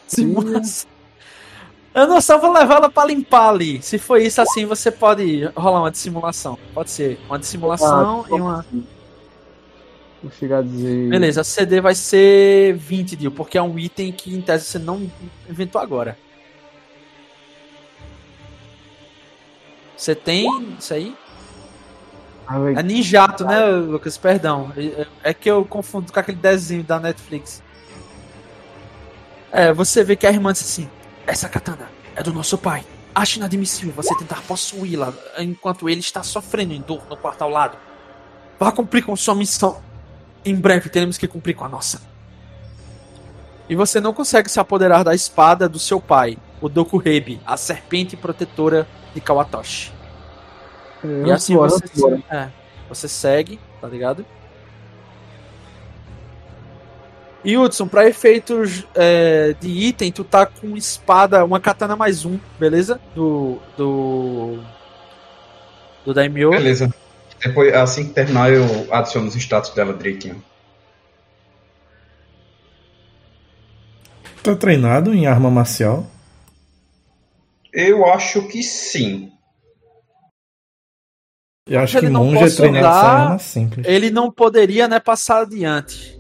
Simulação. 0.07 0.89
Eu 1.95 2.07
não 2.07 2.21
só 2.21 2.39
vou 2.39 2.53
levar 2.53 2.77
ela 2.77 2.91
pra 2.91 3.07
limpar 3.07 3.49
ali. 3.49 3.83
Se 3.83 3.99
for 3.99 4.21
isso 4.21 4.41
assim, 4.41 4.67
você 4.67 4.91
pode 4.91 5.45
rolar 5.57 5.81
uma 5.81 5.91
dissimulação. 5.91 6.59
Pode 6.75 6.91
ser 6.91 7.19
uma 7.27 7.39
dissimulação 7.39 8.25
Ah, 8.25 8.29
e 8.29 8.33
uma. 8.33 8.67
Vou 10.27 10.33
chegar 10.37 10.59
a 10.59 10.62
dizer. 10.62 11.09
Beleza, 11.09 11.45
CD 11.45 11.81
vai 11.81 11.95
ser 11.95 12.74
20, 12.74 13.14
Dio, 13.14 13.31
porque 13.31 13.57
é 13.57 13.62
um 13.62 13.79
item 13.79 14.11
que 14.11 14.35
em 14.35 14.41
tese 14.41 14.64
você 14.64 14.79
não 14.79 15.09
inventou 15.49 15.81
agora. 15.81 16.18
Você 19.97 20.14
tem 20.16 20.74
isso 20.79 20.93
aí? 20.93 21.16
Ah, 22.47 22.57
É 22.77 22.83
Ninjato, 22.83 23.45
né, 23.45 23.64
Lucas? 23.66 24.18
Perdão. 24.18 24.72
É- 24.77 25.07
É 25.31 25.35
que 25.35 25.49
eu 25.49 25.64
confundo 25.64 26.12
com 26.12 26.18
aquele 26.18 26.39
desenho 26.39 26.83
da 26.83 26.99
Netflix. 26.99 27.62
É, 29.53 29.72
você 29.72 30.03
vê 30.03 30.16
que 30.16 30.27
a 30.27 30.31
irmã 30.31 30.53
disse 30.53 30.64
assim: 30.83 30.91
Essa 31.27 31.49
katana 31.49 31.89
é 32.16 32.22
do 32.22 32.33
nosso 32.33 32.59
pai. 32.59 32.85
Acho 33.14 33.39
inadmissível 33.39 33.93
você 33.95 34.14
tentar 34.16 34.43
possuí-la 34.43 35.14
enquanto 35.39 35.89
ele 35.89 36.01
está 36.01 36.22
sofrendo 36.22 36.74
em 36.74 36.81
dor 36.81 37.03
no 37.09 37.16
quarto 37.16 37.43
ao 37.43 37.49
lado. 37.51 37.79
Vá 38.59 38.70
cumprir 38.72 39.05
com 39.05 39.14
sua 39.16 39.35
missão. 39.37 39.81
Em 40.47 40.55
breve 40.55 40.88
teremos 40.88 41.18
que 41.18 41.26
cumprir 41.26 41.54
com 41.54 41.64
a 41.64 41.68
nossa. 41.68 42.00
E 43.68 43.75
você 43.75 44.00
não 44.00 44.14
consegue 44.14 44.49
se 44.49 44.61
apoderar 44.61 45.03
da 45.03 45.12
espada 45.12 45.68
do 45.68 45.79
seu 45.79 46.00
pai, 46.00 46.38
o 46.61 46.68
Dokuhebe, 46.68 47.41
a 47.45 47.57
serpente 47.57 48.16
protetora 48.16 48.87
de 49.12 49.21
Kawatoshi. 49.21 49.92
é, 51.04 51.26
E 51.26 51.33
assim 51.33 51.57
você, 51.57 51.84
é, 52.30 52.49
você 52.88 53.08
segue, 53.08 53.58
tá 53.80 53.88
ligado? 53.88 54.25
E 57.45 57.57
Hudson, 57.57 57.87
pra 57.87 58.08
efeitos 58.08 58.84
é, 58.95 59.54
de 59.61 59.68
item, 59.68 60.11
tu 60.11 60.25
tá 60.25 60.46
com 60.46 60.76
espada, 60.76 61.45
uma 61.45 61.61
katana 61.61 61.95
mais 61.95 62.25
um, 62.25 62.38
beleza? 62.58 63.00
Do. 63.14 63.58
Do. 63.76 64.58
Do 66.04 66.14
Daimyo. 66.14 66.50
Beleza. 66.50 66.92
Depois, 67.49 67.73
assim 67.75 68.09
que 68.09 68.14
terminar, 68.14 68.53
eu 68.53 68.64
adiciono 68.93 69.29
os 69.29 69.35
status 69.37 69.71
dela 69.71 69.95
direitinho. 69.95 70.43
Tá 74.43 74.55
treinado 74.55 75.13
em 75.14 75.27
arma 75.27 75.51
marcial? 75.51 76.07
Eu 77.73 78.07
acho 78.07 78.47
que 78.49 78.63
sim. 78.63 79.33
Eu 81.68 81.81
acho 81.81 81.99
Ele 81.99 82.07
que 82.07 82.13
não 82.13 82.25
monge 82.27 82.45
é 82.45 82.57
treinado 82.57 82.87
usar- 82.87 83.01
sem 83.01 83.11
arma 83.11 83.39
simples. 83.39 83.87
Ele 83.87 84.11
não 84.11 84.31
poderia, 84.31 84.87
né, 84.87 85.01
passar 85.01 85.43
adiante. 85.43 86.17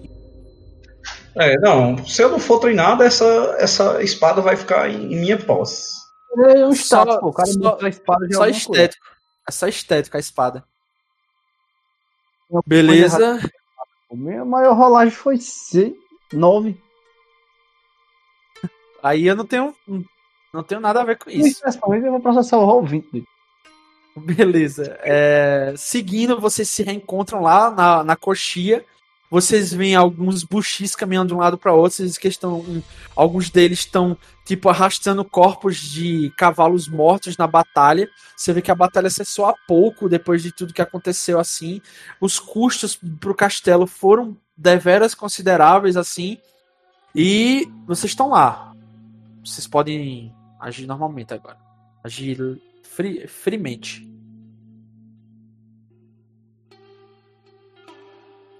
É, 1.36 1.56
não, 1.58 2.04
se 2.04 2.22
eu 2.22 2.30
não 2.30 2.38
for 2.38 2.58
treinado, 2.58 3.02
essa, 3.02 3.24
essa 3.58 4.02
espada 4.02 4.40
vai 4.40 4.56
ficar 4.56 4.90
em, 4.90 5.12
em 5.12 5.20
minha 5.20 5.38
posse. 5.38 5.94
É 6.38 6.66
um 6.66 6.72
status, 6.72 7.14
Só- 7.14 7.20
pô. 7.20 7.28
O 7.28 7.32
cara 7.32 7.48
só- 7.52 7.78
a 7.80 7.88
espada 7.88 8.26
de 8.26 8.34
Só 8.34 8.42
alguma 8.44 8.60
coisa. 8.60 8.82
estético. 8.82 9.06
É 9.48 9.52
só 9.52 9.68
estético 9.68 10.16
a 10.16 10.20
espada. 10.20 10.64
Beleza. 12.66 13.40
A 14.10 14.14
minha 14.14 14.44
maior 14.44 14.74
rolagem 14.76 15.14
foi 15.14 15.36
C, 15.38 15.94
9. 16.32 16.76
Aí 19.02 19.26
eu 19.26 19.36
não 19.36 19.44
tenho. 19.44 19.74
Não 20.52 20.62
tenho 20.62 20.80
nada 20.80 21.02
a 21.02 21.04
ver 21.04 21.18
com 21.18 21.28
isso. 21.28 21.58
Especialmente 21.66 22.06
eu 22.06 22.12
vou 22.12 22.20
processar 22.20 22.56
o 22.58 22.64
roll 22.64 22.84
20 22.84 23.10
dele. 23.10 23.26
Beleza. 24.16 24.98
É, 25.02 25.74
seguindo, 25.76 26.40
vocês 26.40 26.68
se 26.68 26.82
reencontram 26.82 27.42
lá 27.42 27.70
na, 27.70 28.02
na 28.02 28.16
coxia. 28.16 28.84
Vocês 29.30 29.72
veem 29.72 29.96
alguns 29.96 30.44
buchis 30.44 30.94
caminhando 30.94 31.28
de 31.28 31.34
um 31.34 31.38
lado 31.38 31.58
para 31.58 31.72
outro. 31.72 31.96
Vocês 31.96 32.16
que 32.16 32.28
estão, 32.28 32.82
alguns 33.14 33.50
deles 33.50 33.80
estão 33.80 34.16
tipo 34.44 34.68
arrastando 34.68 35.24
corpos 35.24 35.78
de 35.78 36.32
cavalos 36.36 36.88
mortos 36.88 37.36
na 37.36 37.46
batalha. 37.46 38.08
Você 38.36 38.52
vê 38.52 38.62
que 38.62 38.70
a 38.70 38.74
batalha 38.74 39.10
cessou 39.10 39.46
há 39.46 39.54
pouco 39.66 40.08
depois 40.08 40.42
de 40.42 40.52
tudo 40.52 40.72
que 40.72 40.82
aconteceu 40.82 41.40
assim. 41.40 41.80
Os 42.20 42.38
custos 42.38 42.98
pro 43.20 43.34
castelo 43.34 43.86
foram 43.86 44.36
deveras 44.56 45.14
consideráveis 45.14 45.96
assim. 45.96 46.38
E 47.14 47.68
vocês 47.86 48.12
estão 48.12 48.30
lá. 48.30 48.72
Vocês 49.44 49.66
podem 49.66 50.32
agir 50.60 50.86
normalmente 50.86 51.34
agora. 51.34 51.58
Agir 52.04 52.60
fri, 52.82 53.26
friamente. 53.26 54.15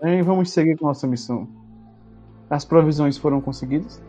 Bem, 0.03 0.23
vamos 0.23 0.51
seguir 0.51 0.77
com 0.77 0.87
nossa 0.87 1.07
missão. 1.07 1.49
As 2.51 2.65
provisões 2.65 3.17
foram 3.17 3.41
conseguidas? 3.41 4.03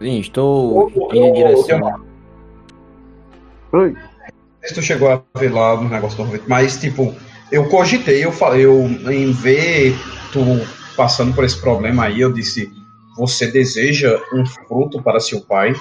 Sim, 0.00 0.18
estou 0.18 0.90
em 1.12 1.32
direção. 1.32 2.04
Oi. 3.72 3.96
Se 4.62 4.74
tu 4.74 4.82
chegou 4.82 5.08
a 5.08 5.22
ver 5.38 5.52
lá 5.52 5.80
no 5.80 5.88
negócio 5.88 6.16
do 6.18 6.26
momento, 6.26 6.44
mas 6.46 6.80
tipo, 6.80 7.14
eu 7.50 7.68
cogitei, 7.68 8.24
eu 8.24 8.30
falei, 8.30 8.64
eu 8.64 8.84
em 9.10 9.32
ver 9.32 9.94
tu 10.32 10.40
passando 10.96 11.34
por 11.34 11.44
esse 11.44 11.60
problema 11.60 12.04
aí, 12.04 12.20
eu 12.20 12.32
disse, 12.32 12.70
você 13.16 13.50
deseja 13.50 14.20
um 14.32 14.44
fruto 14.44 15.02
para 15.02 15.20
seu 15.20 15.40
pai? 15.40 15.74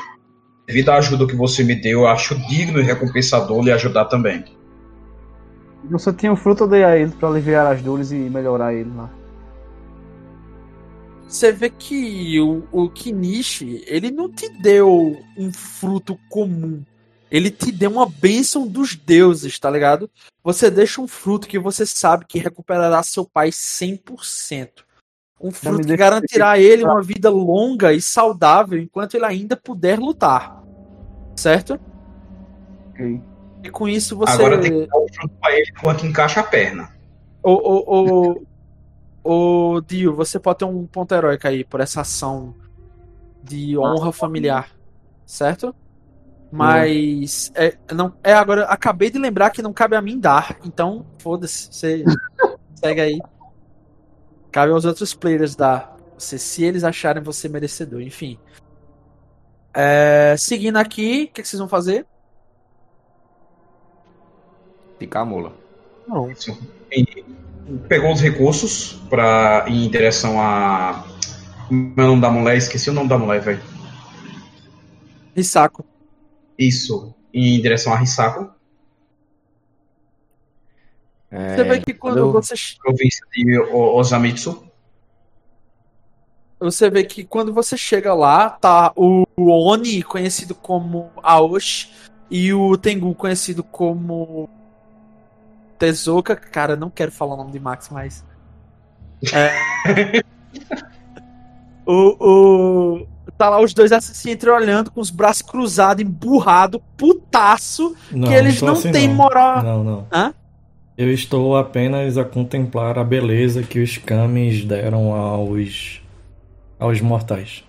Devido 0.65 0.89
à 0.89 0.95
ajuda 0.95 1.27
que 1.27 1.35
você 1.35 1.63
me 1.63 1.75
deu, 1.75 2.01
eu 2.01 2.07
acho 2.07 2.35
digno 2.47 2.79
e 2.79 2.83
recompensador 2.83 3.61
lhe 3.63 3.71
ajudar 3.71 4.05
também. 4.05 4.43
Você 5.85 6.13
tinha 6.13 6.31
um 6.31 6.35
fruto, 6.35 6.63
eu 6.63 6.67
dei 6.67 6.83
a 6.83 6.97
ele 6.97 7.11
pra 7.11 7.29
aliviar 7.29 7.65
as 7.65 7.81
dores 7.81 8.11
e 8.11 8.15
melhorar 8.15 8.73
ele 8.73 8.91
lá. 8.95 9.09
Você 11.27 11.51
vê 11.51 11.69
que 11.69 12.39
o, 12.41 12.63
o 12.71 12.89
Kinishi, 12.89 13.83
ele 13.87 14.11
não 14.11 14.29
te 14.29 14.49
deu 14.49 15.17
um 15.37 15.51
fruto 15.51 16.19
comum. 16.29 16.83
Ele 17.31 17.49
te 17.49 17.71
deu 17.71 17.89
uma 17.89 18.05
bênção 18.05 18.67
dos 18.67 18.95
deuses, 18.95 19.57
tá 19.57 19.71
ligado? 19.71 20.09
Você 20.43 20.69
deixa 20.69 20.99
um 20.99 21.07
fruto 21.07 21.47
que 21.47 21.57
você 21.57 21.85
sabe 21.85 22.25
que 22.25 22.37
recuperará 22.37 23.01
seu 23.01 23.23
pai 23.25 23.49
100%. 23.49 24.83
Um 25.39 25.51
fruto 25.51 25.87
que 25.87 25.95
garantirá 25.95 26.51
a 26.51 26.59
ele 26.59 26.83
uma 26.83 27.01
vida 27.01 27.29
longa 27.29 27.93
e 27.93 28.01
saudável 28.01 28.77
enquanto 28.77 29.15
ele 29.15 29.25
ainda 29.25 29.55
puder 29.55 29.97
lutar. 29.97 30.61
Certo? 31.35 31.79
Ok. 32.89 33.21
E 33.63 33.69
com 33.69 33.87
isso 33.87 34.17
você. 34.17 34.33
Agora 34.33 34.59
tem 34.59 34.71
que 34.71 34.87
dar 34.87 34.97
o 34.97 35.07
fruto 35.13 35.35
pra 35.39 35.51
ele 35.53 35.71
enquanto 35.71 36.05
encaixa 36.05 36.39
a 36.39 36.43
perna. 36.43 36.89
Ô, 37.43 37.51
ô, 37.51 38.43
ô, 39.23 39.73
ô, 39.75 39.81
Dio, 39.81 40.15
você 40.15 40.39
pode 40.39 40.59
ter 40.59 40.65
um 40.65 40.85
ponto 40.85 41.13
heróico 41.13 41.47
aí 41.47 41.63
por 41.63 41.79
essa 41.79 42.01
ação 42.01 42.55
de 43.43 43.77
honra 43.77 44.11
familiar, 44.11 44.69
certo? 45.25 45.75
Mas 46.51 47.51
é, 47.55 47.77
não, 47.93 48.13
é 48.23 48.33
agora 48.33 48.65
acabei 48.65 49.09
de 49.09 49.17
lembrar 49.17 49.51
que 49.51 49.61
não 49.61 49.71
cabe 49.71 49.95
a 49.95 50.01
mim 50.01 50.19
dar, 50.19 50.59
então 50.65 51.05
foda-se, 51.17 51.69
você 51.71 52.03
segue 52.75 53.01
aí. 53.01 53.19
Cabe 54.51 54.73
aos 54.73 54.83
outros 54.83 55.13
players 55.13 55.55
dar, 55.55 55.95
você, 56.17 56.37
se 56.37 56.63
eles 56.63 56.83
acharem 56.83 57.23
você 57.23 57.47
merecedor, 57.47 58.01
enfim. 58.01 58.37
É, 59.73 60.35
seguindo 60.37 60.75
aqui, 60.75 61.23
o 61.23 61.33
que, 61.33 61.41
que 61.41 61.47
vocês 61.47 61.59
vão 61.59 61.69
fazer? 61.69 62.05
Ficar 65.01 65.21
a 65.21 65.25
mula. 65.25 65.51
Não. 66.07 66.31
E 66.91 67.25
pegou 67.87 68.13
os 68.13 68.21
recursos 68.21 69.01
pra 69.09 69.65
ir 69.67 69.85
em 69.87 69.89
direção 69.89 70.39
a. 70.39 71.03
Como 71.67 71.95
é 71.97 72.03
o 72.03 72.07
nome 72.07 72.21
da 72.21 72.29
mulher? 72.29 72.55
Esqueci 72.55 72.91
o 72.91 72.93
nome 72.93 73.09
da 73.09 73.17
mulher, 73.17 73.41
velho. 73.41 73.63
Risako. 75.35 75.83
Isso. 76.55 77.15
Em 77.33 77.59
direção 77.59 77.91
a 77.93 77.97
Risako. 77.97 78.51
É, 81.31 81.55
Você 81.55 81.63
vê 81.63 81.79
que 81.81 81.95
quando 81.95 82.17
eu- 82.19 82.31
você 82.31 82.53
Província 82.83 83.25
de 83.33 83.57
Osamitsu. 83.59 84.63
Você 86.59 86.91
vê 86.91 87.03
que 87.03 87.23
quando 87.23 87.51
você 87.51 87.75
chega 87.75 88.13
lá, 88.13 88.51
tá 88.51 88.93
o 88.95 89.25
Oni, 89.35 90.03
conhecido 90.03 90.53
como 90.53 91.09
Aoshi, 91.23 91.89
e 92.29 92.53
o 92.53 92.77
Tengu, 92.77 93.15
conhecido 93.15 93.63
como 93.63 94.47
Tezuka. 95.81 96.35
Cara, 96.35 96.75
não 96.75 96.91
quero 96.91 97.11
falar 97.11 97.33
o 97.33 97.37
nome 97.37 97.51
de 97.51 97.59
Max, 97.59 97.89
mas. 97.89 98.23
É. 99.33 100.21
o, 101.83 102.15
o. 102.19 103.07
Tá 103.35 103.49
lá 103.49 103.59
os 103.59 103.73
dois 103.73 103.91
assim, 103.91 104.13
se 104.13 104.29
entreolhando, 104.29 104.91
com 104.91 105.01
os 105.01 105.09
braços 105.09 105.41
cruzados, 105.41 106.03
emburrado, 106.03 106.79
putaço, 106.95 107.95
Não, 108.11 108.27
que 108.27 108.33
eles 108.35 108.61
não 108.61 108.73
assim, 108.73 108.91
têm 108.91 109.07
não. 109.07 109.15
moral. 109.15 109.63
Não, 109.63 109.83
não. 109.83 110.07
Hã? 110.11 110.31
Eu 110.95 111.11
estou 111.11 111.57
apenas 111.57 112.15
a 112.15 112.23
contemplar 112.23 112.99
a 112.99 113.03
beleza 113.03 113.63
que 113.63 113.79
os 113.79 113.97
kamis 113.97 114.63
deram 114.63 115.13
aos 115.15 115.99
aos 116.77 117.01
mortais. 117.01 117.63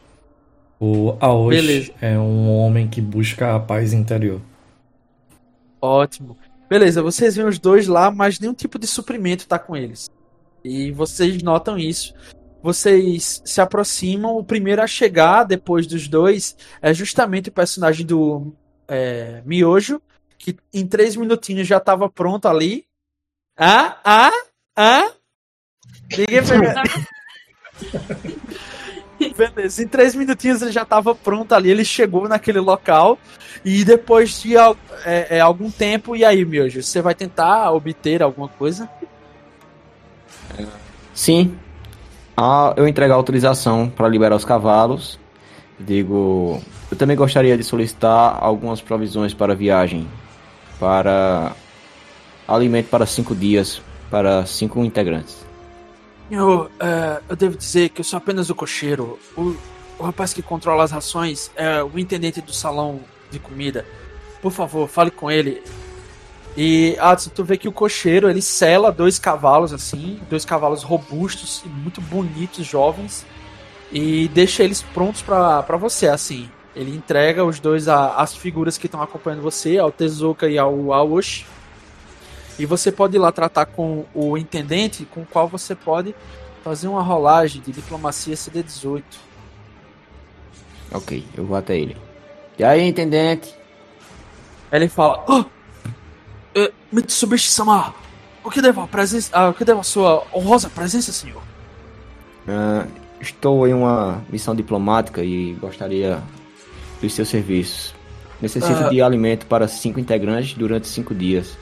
O 0.79 1.17
Aoshi 1.21 1.57
Beleza. 1.57 1.93
é 2.03 2.19
um 2.19 2.51
homem 2.59 2.89
que 2.89 3.01
busca 3.01 3.55
a 3.55 3.61
paz 3.61 3.95
interior. 3.95 4.41
Ótimo. 5.81 6.37
Beleza, 6.73 7.03
vocês 7.03 7.37
veem 7.37 7.47
os 7.47 7.59
dois 7.59 7.87
lá, 7.87 8.11
mas 8.11 8.41
nenhum 8.41 8.55
tipo 8.55 8.79
de 8.79 8.87
suprimento 8.87 9.47
tá 9.47 9.59
com 9.59 9.77
eles. 9.77 10.09
E 10.65 10.91
vocês 10.91 11.43
notam 11.43 11.77
isso. 11.77 12.15
Vocês 12.63 13.43
se 13.45 13.61
aproximam. 13.61 14.39
O 14.39 14.43
primeiro 14.43 14.81
a 14.81 14.87
chegar 14.87 15.45
depois 15.45 15.87
dos 15.87 16.09
dois 16.09 16.57
é 16.81 16.95
justamente 16.95 17.51
o 17.51 17.53
personagem 17.53 18.07
do 18.07 18.55
é, 18.89 19.43
Miojo, 19.45 20.01
que 20.39 20.57
em 20.73 20.87
três 20.87 21.15
minutinhos 21.15 21.69
já 21.69 21.79
tava 21.79 22.09
pronto 22.09 22.49
ali. 22.49 22.87
Ah, 23.55 23.99
ah, 24.03 24.33
ah. 24.75 25.13
Ninguém 26.17 26.41
pega. 26.49 26.83
Beleza, 29.37 29.83
em 29.83 29.87
três 29.87 30.15
minutinhos 30.15 30.63
ele 30.63 30.73
já 30.73 30.85
tava 30.85 31.15
pronto 31.15 31.55
ali, 31.55 31.71
ele 31.71 31.85
chegou 31.85 32.29
naquele 32.29 32.61
local 32.61 33.19
e 33.65 33.85
depois 33.85 34.41
de 34.41 34.57
é, 34.57 35.37
é, 35.37 35.41
algum 35.41 35.71
tempo, 35.71 36.17
e 36.17 36.25
aí, 36.25 36.45
Miojo, 36.45 36.83
você 36.83 37.01
vai 37.01 37.15
tentar 37.15 37.71
obter 37.73 38.23
alguma 38.23 38.49
coisa? 38.49 38.89
Sim. 41.15 41.57
Ah, 42.37 42.73
eu 42.77 42.89
entrego 42.89 43.13
a 43.13 43.17
autorização 43.17 43.89
para 43.89 44.09
liberar 44.09 44.35
os 44.35 44.45
cavalos. 44.45 45.19
Digo, 45.79 46.61
eu 46.91 46.97
também 46.97 47.17
gostaria 47.17 47.57
de 47.57 47.65
solicitar 47.65 48.39
algumas 48.41 48.81
provisões 48.81 49.35
para 49.35 49.55
viagem. 49.55 50.07
Para 50.79 51.53
alimento 52.49 52.89
para 52.89 53.07
cinco 53.07 53.35
dias, 53.35 53.81
para 54.11 54.45
cinco 54.47 54.85
integrantes. 54.85 55.45
Eu, 56.35 56.71
é, 56.81 57.21
eu 57.29 57.37
devo 57.37 57.59
dizer 57.59 57.91
que 57.91 58.01
eu 58.01 58.05
sou 58.05 58.17
apenas 58.17 58.49
o 58.49 58.55
cocheiro. 58.55 59.19
O, 59.37 59.55
o 59.99 60.03
rapaz 60.03 60.33
que 60.33 60.41
controla 60.41 60.83
as 60.83 60.91
rações 60.91 61.51
é 61.55 61.85
o 61.85 61.99
intendente 61.99 62.41
do 62.41 62.55
salão 62.55 63.01
de 63.31 63.39
comida. 63.39 63.85
Por 64.41 64.51
favor, 64.51 64.89
fale 64.89 65.11
com 65.11 65.31
ele. 65.31 65.63
E, 66.57 66.97
Adson, 66.99 67.31
tu 67.35 67.45
vê 67.45 67.59
que 67.59 67.69
o 67.69 67.73
cocheiro, 67.73 68.31
ele 68.31 68.41
sela 68.41 68.91
dois 68.91 69.19
cavalos, 69.19 69.75
assim, 69.75 70.21
dois 70.31 70.43
cavalos 70.43 70.83
robustos 70.83 71.63
e 71.67 71.69
muito 71.69 72.01
bonitos, 72.01 72.67
jovens, 72.67 73.27
e 73.93 74.27
deixa 74.29 74.65
eles 74.65 74.81
prontos 74.81 75.21
pra 75.21 75.77
você, 75.79 76.09
assim. 76.09 76.49
Ele 76.75 76.97
entrega 76.97 77.45
os 77.45 77.61
dois 77.61 77.89
as 77.89 78.35
figuras 78.35 78.79
que 78.79 78.87
estão 78.87 79.03
acompanhando 79.03 79.43
você, 79.43 79.77
ao 79.77 79.93
Tezuka 79.93 80.49
e 80.49 80.57
ao 80.57 80.95
Aoshi. 80.95 81.45
E 82.63 82.65
você 82.65 82.93
pode 82.93 83.17
ir 83.17 83.19
lá 83.19 83.33
tratar 83.33 83.67
com 83.67 84.05
o 84.15 84.39
intendente, 84.39 85.05
com 85.05 85.23
o 85.23 85.27
qual 85.27 85.49
você 85.49 85.75
pode 85.75 86.15
fazer 86.63 86.87
uma 86.87 87.03
rolagem 87.03 87.61
de 87.61 87.73
diplomacia 87.73 88.37
CD18. 88.37 89.03
Ok, 90.93 91.25
eu 91.37 91.45
vou 91.45 91.57
até 91.57 91.77
ele. 91.77 91.97
E 92.57 92.63
aí, 92.63 92.87
intendente? 92.87 93.53
Ele 94.71 94.89
fala: 94.89 95.25
oh, 95.29 95.45
é, 96.55 96.71
Mitsubishi-sama, 96.93 97.93
o 98.45 98.49
que 98.49 98.63
devo 98.63 98.83
a 98.83 98.87
presença, 98.87 99.31
ah, 99.33 99.49
o 99.49 99.55
que 99.55 99.65
devo 99.65 99.81
a 99.81 99.85
sua 99.85 100.23
honrosa 100.33 100.71
presença, 100.71 101.11
senhor? 101.11 101.43
Ah, 102.47 102.87
estou 103.21 103.67
em 103.67 103.75
uma 103.75 104.23
missão 104.31 104.55
diplomática 104.55 105.25
e 105.25 105.55
gostaria 105.55 106.23
dos 107.01 107.13
seus 107.13 107.29
serviços. 107.29 107.93
Necessito 108.41 108.85
Ah. 108.85 108.89
de 108.89 109.03
alimento 109.03 109.47
para 109.47 109.67
cinco 109.67 109.99
integrantes 109.99 110.55
durante 110.55 110.87
cinco 110.87 111.13
dias. 111.13 111.61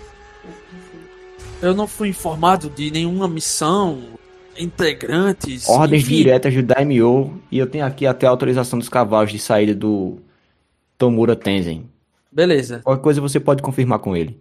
Eu 1.62 1.74
não 1.74 1.86
fui 1.86 2.08
informado 2.08 2.70
de 2.70 2.90
nenhuma 2.90 3.28
missão, 3.28 4.02
integrantes. 4.58 5.68
Ordens 5.68 6.04
enfim. 6.04 6.16
diretas 6.16 6.54
do 6.54 6.62
Daimyo 6.62 7.40
e 7.50 7.58
eu 7.58 7.66
tenho 7.66 7.84
aqui 7.84 8.06
até 8.06 8.26
a 8.26 8.30
autorização 8.30 8.78
dos 8.78 8.88
cavalos 8.88 9.30
de 9.30 9.38
saída 9.38 9.74
do 9.74 10.18
Tomura 10.96 11.36
Tenzen. 11.36 11.88
Beleza. 12.32 12.80
Qualquer 12.82 13.02
coisa 13.02 13.20
você 13.20 13.38
pode 13.38 13.62
confirmar 13.62 13.98
com 13.98 14.16
ele. 14.16 14.40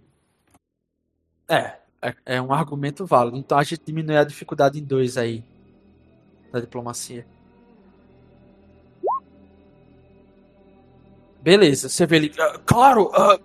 É, 1.48 1.74
é, 2.00 2.14
é 2.24 2.42
um 2.42 2.52
argumento 2.52 3.04
válido. 3.04 3.36
Então 3.36 3.58
a 3.58 3.62
gente 3.64 3.82
diminui 3.84 4.16
a 4.16 4.24
dificuldade 4.24 4.78
em 4.78 4.84
dois 4.84 5.18
aí. 5.18 5.44
Da 6.50 6.60
diplomacia. 6.60 7.26
Beleza, 11.42 11.88
você 11.88 12.06
vê 12.06 12.16
ele. 12.16 12.32
"Ah, 12.38 12.60
claro, 12.64 13.10
ah, 13.14 13.38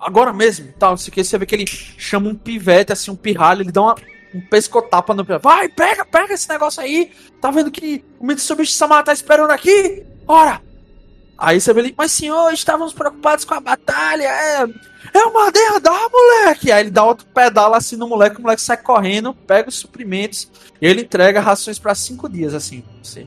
agora 0.00 0.32
mesmo, 0.32 0.72
tal, 0.78 0.94
isso 0.94 1.10
aqui, 1.10 1.22
você 1.22 1.38
vê 1.38 1.46
que 1.46 1.54
ele 1.54 1.66
chama 1.66 2.28
um 2.28 2.34
pivete, 2.34 2.92
assim, 2.92 3.10
um 3.10 3.16
pirralho, 3.16 3.62
ele 3.62 3.72
dá 3.72 3.82
uma, 3.82 3.96
um 4.34 4.40
pescotapa 4.40 5.14
no 5.14 5.24
pivete. 5.24 5.42
Vai, 5.42 5.68
pega, 5.68 6.04
pega 6.04 6.34
esse 6.34 6.48
negócio 6.48 6.82
aí. 6.82 7.12
Tá 7.40 7.50
vendo 7.50 7.70
que 7.70 8.04
o 8.18 8.26
Mitsubishi 8.26 8.72
Sama 8.72 9.02
tá 9.02 9.12
esperando 9.12 9.50
aqui? 9.50 10.04
Ora! 10.26 10.60
Aí 11.36 11.60
você 11.60 11.72
vê 11.72 11.80
ele, 11.80 11.94
mas 11.98 12.12
senhor, 12.12 12.52
estávamos 12.52 12.92
preocupados 12.92 13.44
com 13.44 13.54
a 13.54 13.60
batalha. 13.60 14.24
É, 14.24 14.62
eu 15.14 15.32
mandei 15.32 15.66
andar, 15.68 16.08
moleque! 16.10 16.70
Aí 16.70 16.84
ele 16.84 16.90
dá 16.90 17.04
outro 17.04 17.26
pedala 17.26 17.76
assim 17.76 17.96
no 17.96 18.08
moleque, 18.08 18.38
o 18.38 18.42
moleque 18.42 18.62
sai 18.62 18.76
correndo, 18.76 19.34
pega 19.34 19.68
os 19.68 19.74
suprimentos 19.74 20.48
e 20.80 20.86
ele 20.86 21.02
entrega 21.02 21.40
rações 21.40 21.78
pra 21.78 21.94
cinco 21.94 22.28
dias, 22.28 22.54
assim, 22.54 22.84
você. 23.02 23.26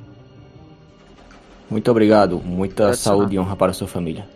Muito 1.69 1.91
obrigado. 1.91 2.39
Muita 2.39 2.93
saúde 2.93 3.35
e 3.35 3.39
honra 3.39 3.55
para 3.55 3.71
a 3.71 3.73
sua 3.73 3.87
família. 3.87 4.27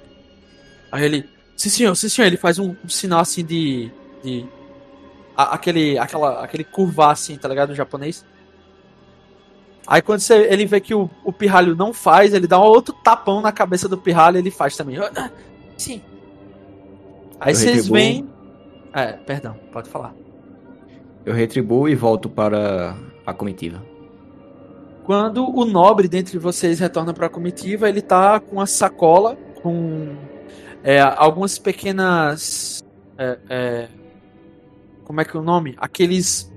Aí 0.91 1.05
ele. 1.05 1.29
Sim, 1.61 1.69
senhor, 1.69 1.95
sim, 1.95 2.09
senhor. 2.09 2.25
Ele 2.25 2.38
faz 2.38 2.57
um, 2.57 2.75
um 2.83 2.89
sinal 2.89 3.19
assim 3.19 3.45
de. 3.45 3.91
de 4.23 4.45
a- 5.38 5.53
aquele, 5.53 5.95
aquela, 5.99 6.43
aquele 6.43 6.63
curvar 6.63 7.11
assim, 7.11 7.38
tá 7.38 7.47
ligado? 7.47 7.69
No 7.69 7.75
japonês. 7.75 8.25
Aí 9.85 10.01
quando 10.01 10.21
você- 10.21 10.47
ele 10.51 10.65
vê 10.65 10.79
que 10.81 10.95
o, 10.95 11.07
o 11.23 11.31
pirralho 11.31 11.75
não 11.75 11.93
faz, 11.93 12.33
ele 12.33 12.47
dá 12.47 12.59
um 12.59 12.63
outro 12.63 12.95
tapão 13.03 13.41
na 13.41 13.51
cabeça 13.51 13.88
do 13.88 13.95
pirralho 13.95 14.38
e 14.38 14.39
ele 14.39 14.49
faz 14.49 14.75
também. 14.75 14.97
Sim. 15.77 16.01
Aí 17.39 17.51
Eu 17.51 17.55
vocês 17.55 17.75
retribuo. 17.75 17.93
veem. 17.95 18.29
É, 18.91 19.13
perdão, 19.13 19.55
pode 19.71 19.88
falar. 19.88 20.15
Eu 21.23 21.33
retribuo 21.35 21.88
e 21.88 21.93
volto 21.93 22.27
para 22.27 22.95
a 23.23 23.33
comitiva. 23.35 23.83
Quando 25.03 25.47
o 25.47 25.63
nobre 25.63 26.07
dentre 26.07 26.39
vocês 26.39 26.79
retorna 26.79 27.13
para 27.13 27.27
a 27.27 27.29
comitiva, 27.29 27.88
ele 27.88 28.01
tá 28.01 28.39
com 28.39 28.55
uma 28.57 28.65
sacola 28.65 29.35
com 29.61 30.15
é, 30.83 30.99
algumas 30.99 31.57
pequenas. 31.57 32.83
é, 33.17 33.39
é, 33.49 33.87
como 35.03 35.21
é 35.21 35.25
que 35.25 35.35
é 35.35 35.39
o 35.39 35.43
nome? 35.43 35.75
Aqueles 35.77 36.51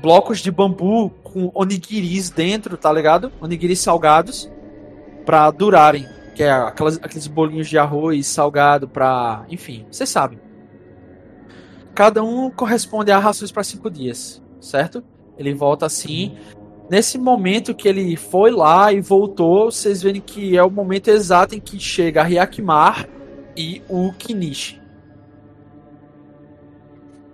blocos 0.00 0.40
de 0.40 0.50
bambu 0.50 1.10
com 1.22 1.50
onigiris 1.54 2.30
dentro, 2.30 2.76
tá 2.76 2.92
ligado? 2.92 3.30
Onigiris 3.40 3.80
salgados 3.80 4.50
para 5.24 5.50
durarem. 5.50 6.06
Que 6.34 6.44
é 6.44 6.50
aquelas, 6.50 6.96
aqueles 7.02 7.26
bolinhos 7.26 7.68
de 7.68 7.76
arroz 7.76 8.26
salgado 8.26 8.88
pra. 8.88 9.44
Enfim, 9.48 9.86
vocês 9.90 10.08
sabem. 10.08 10.40
Cada 11.94 12.22
um 12.22 12.50
corresponde 12.50 13.10
a 13.10 13.18
rações 13.18 13.52
para 13.52 13.62
cinco 13.62 13.90
dias, 13.90 14.42
certo? 14.60 15.04
Ele 15.36 15.52
volta 15.52 15.86
assim. 15.86 16.36
Nesse 16.88 17.18
momento 17.18 17.74
que 17.74 17.86
ele 17.86 18.16
foi 18.16 18.50
lá 18.50 18.92
e 18.92 19.00
voltou, 19.00 19.70
vocês 19.70 20.02
verem 20.02 20.20
que 20.20 20.56
é 20.56 20.62
o 20.62 20.70
momento 20.70 21.08
exato 21.08 21.54
em 21.54 21.60
que 21.60 21.78
chega 21.78 22.20
a 22.20 22.24
Ryakimar 22.24 23.06
e 23.60 23.82
o 23.90 24.10
Kinishi. 24.14 24.80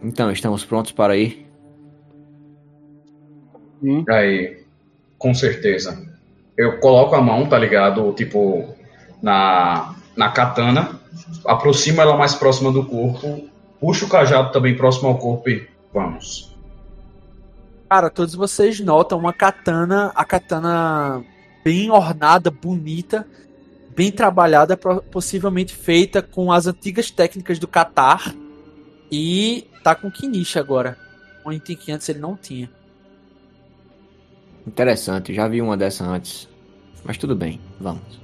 Então, 0.03 0.31
estamos 0.32 0.65
prontos 0.65 0.90
para 0.90 1.16
ir? 1.16 1.47
Sim. 3.81 4.05
Aí, 4.09 4.65
com 5.16 5.32
certeza. 5.32 6.05
Eu 6.57 6.81
coloco 6.81 7.15
a 7.15 7.20
mão, 7.20 7.48
tá 7.48 7.57
ligado? 7.57 8.12
Tipo, 8.12 8.74
na, 9.23 9.94
na 10.16 10.31
katana, 10.31 11.01
aproximo 11.44 12.01
ela 12.01 12.16
mais 12.16 12.35
próxima 12.35 12.73
do 12.73 12.85
corpo, 12.85 13.48
puxo 13.81 14.07
o 14.07 14.09
cajado 14.09 14.51
também 14.51 14.77
próximo 14.77 15.09
ao 15.09 15.19
corpo 15.19 15.48
e 15.48 15.69
vamos. 15.94 16.57
Cara, 17.89 18.11
todos 18.11 18.35
vocês 18.35 18.81
notam 18.81 19.19
uma 19.19 19.32
katana, 19.32 20.11
a 20.15 20.24
katana 20.24 21.24
bem 21.65 21.90
ornada, 21.90 22.51
bonita, 22.51 23.27
bem 23.97 24.12
trabalhada, 24.12 24.77
possivelmente 24.77 25.74
feita 25.74 26.20
com 26.20 26.52
as 26.52 26.66
antigas 26.66 27.10
técnicas 27.10 27.59
do 27.59 27.66
Qatar. 27.66 28.35
E 29.10 29.66
tá 29.82 29.94
com 29.94 30.10
Kinishi 30.10 30.59
agora. 30.59 30.98
Um 31.44 31.52
item 31.52 31.77
que 31.77 31.90
antes 31.90 32.09
ele 32.09 32.18
não 32.18 32.36
tinha. 32.36 32.70
Interessante, 34.66 35.32
já 35.32 35.48
vi 35.48 35.62
uma 35.62 35.77
dessa 35.77 36.05
antes. 36.05 36.47
Mas 37.02 37.16
tudo 37.16 37.35
bem, 37.35 37.60
vamos. 37.81 38.20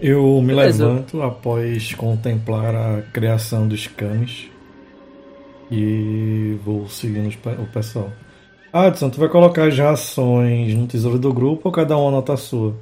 Eu 0.00 0.40
me 0.40 0.54
Beleza. 0.54 0.86
levanto 0.86 1.22
após 1.22 1.92
contemplar 1.94 2.74
a 2.74 3.02
criação 3.12 3.68
dos 3.68 3.86
camis 3.86 4.48
e 5.70 6.56
vou 6.64 6.88
seguindo 6.88 7.28
o 7.60 7.66
pessoal. 7.66 8.10
Adson, 8.72 9.10
tu 9.10 9.18
vai 9.20 9.28
colocar 9.28 9.66
as 9.66 9.78
rações 9.78 10.74
no 10.74 10.86
tesouro 10.86 11.18
do 11.18 11.32
grupo 11.32 11.68
ou 11.68 11.72
cada 11.72 11.96
um 11.96 12.08
anota 12.08 12.34
a 12.34 12.36
sua? 12.36 12.74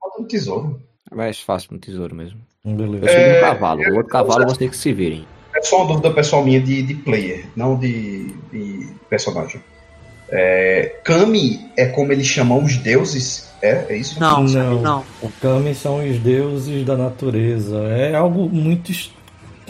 Falta 0.00 0.22
um 0.22 0.24
tesouro. 0.26 0.80
É 1.10 1.14
mais 1.14 1.40
fácil 1.40 1.70
no 1.72 1.78
tesouro 1.78 2.14
mesmo. 2.14 2.40
Hum, 2.64 2.76
Beleza. 2.76 3.06
Eu 3.06 3.08
sou 3.08 3.18
É, 3.20 3.38
um 3.38 3.40
cavalo, 3.40 3.80
o 3.82 3.94
outro 3.96 4.12
cavalo 4.12 4.44
vocês 4.44 4.70
que 4.70 4.76
se 4.76 4.92
virem. 4.92 5.26
É 5.56 5.62
só 5.62 5.78
uma 5.78 5.88
dúvida 5.88 6.10
pessoal 6.12 6.44
minha 6.44 6.60
de, 6.60 6.82
de 6.82 6.94
player, 6.94 7.46
não 7.56 7.76
de, 7.78 8.26
de 8.52 8.88
personagem. 9.08 9.60
É, 10.28 11.00
Kami 11.02 11.58
é 11.76 11.86
como 11.86 12.12
eles 12.12 12.26
chamam 12.26 12.62
os 12.62 12.76
deuses? 12.76 13.50
É, 13.62 13.86
é 13.92 13.96
isso? 13.96 14.20
Não, 14.20 14.44
Não. 14.44 14.80
não. 14.80 15.04
O 15.20 15.28
Kami 15.40 15.74
são 15.74 16.06
os 16.08 16.18
deuses 16.18 16.84
da 16.86 16.96
natureza. 16.96 17.78
É 17.88 18.14
algo 18.14 18.48
muito 18.48 18.92
es- 18.92 19.10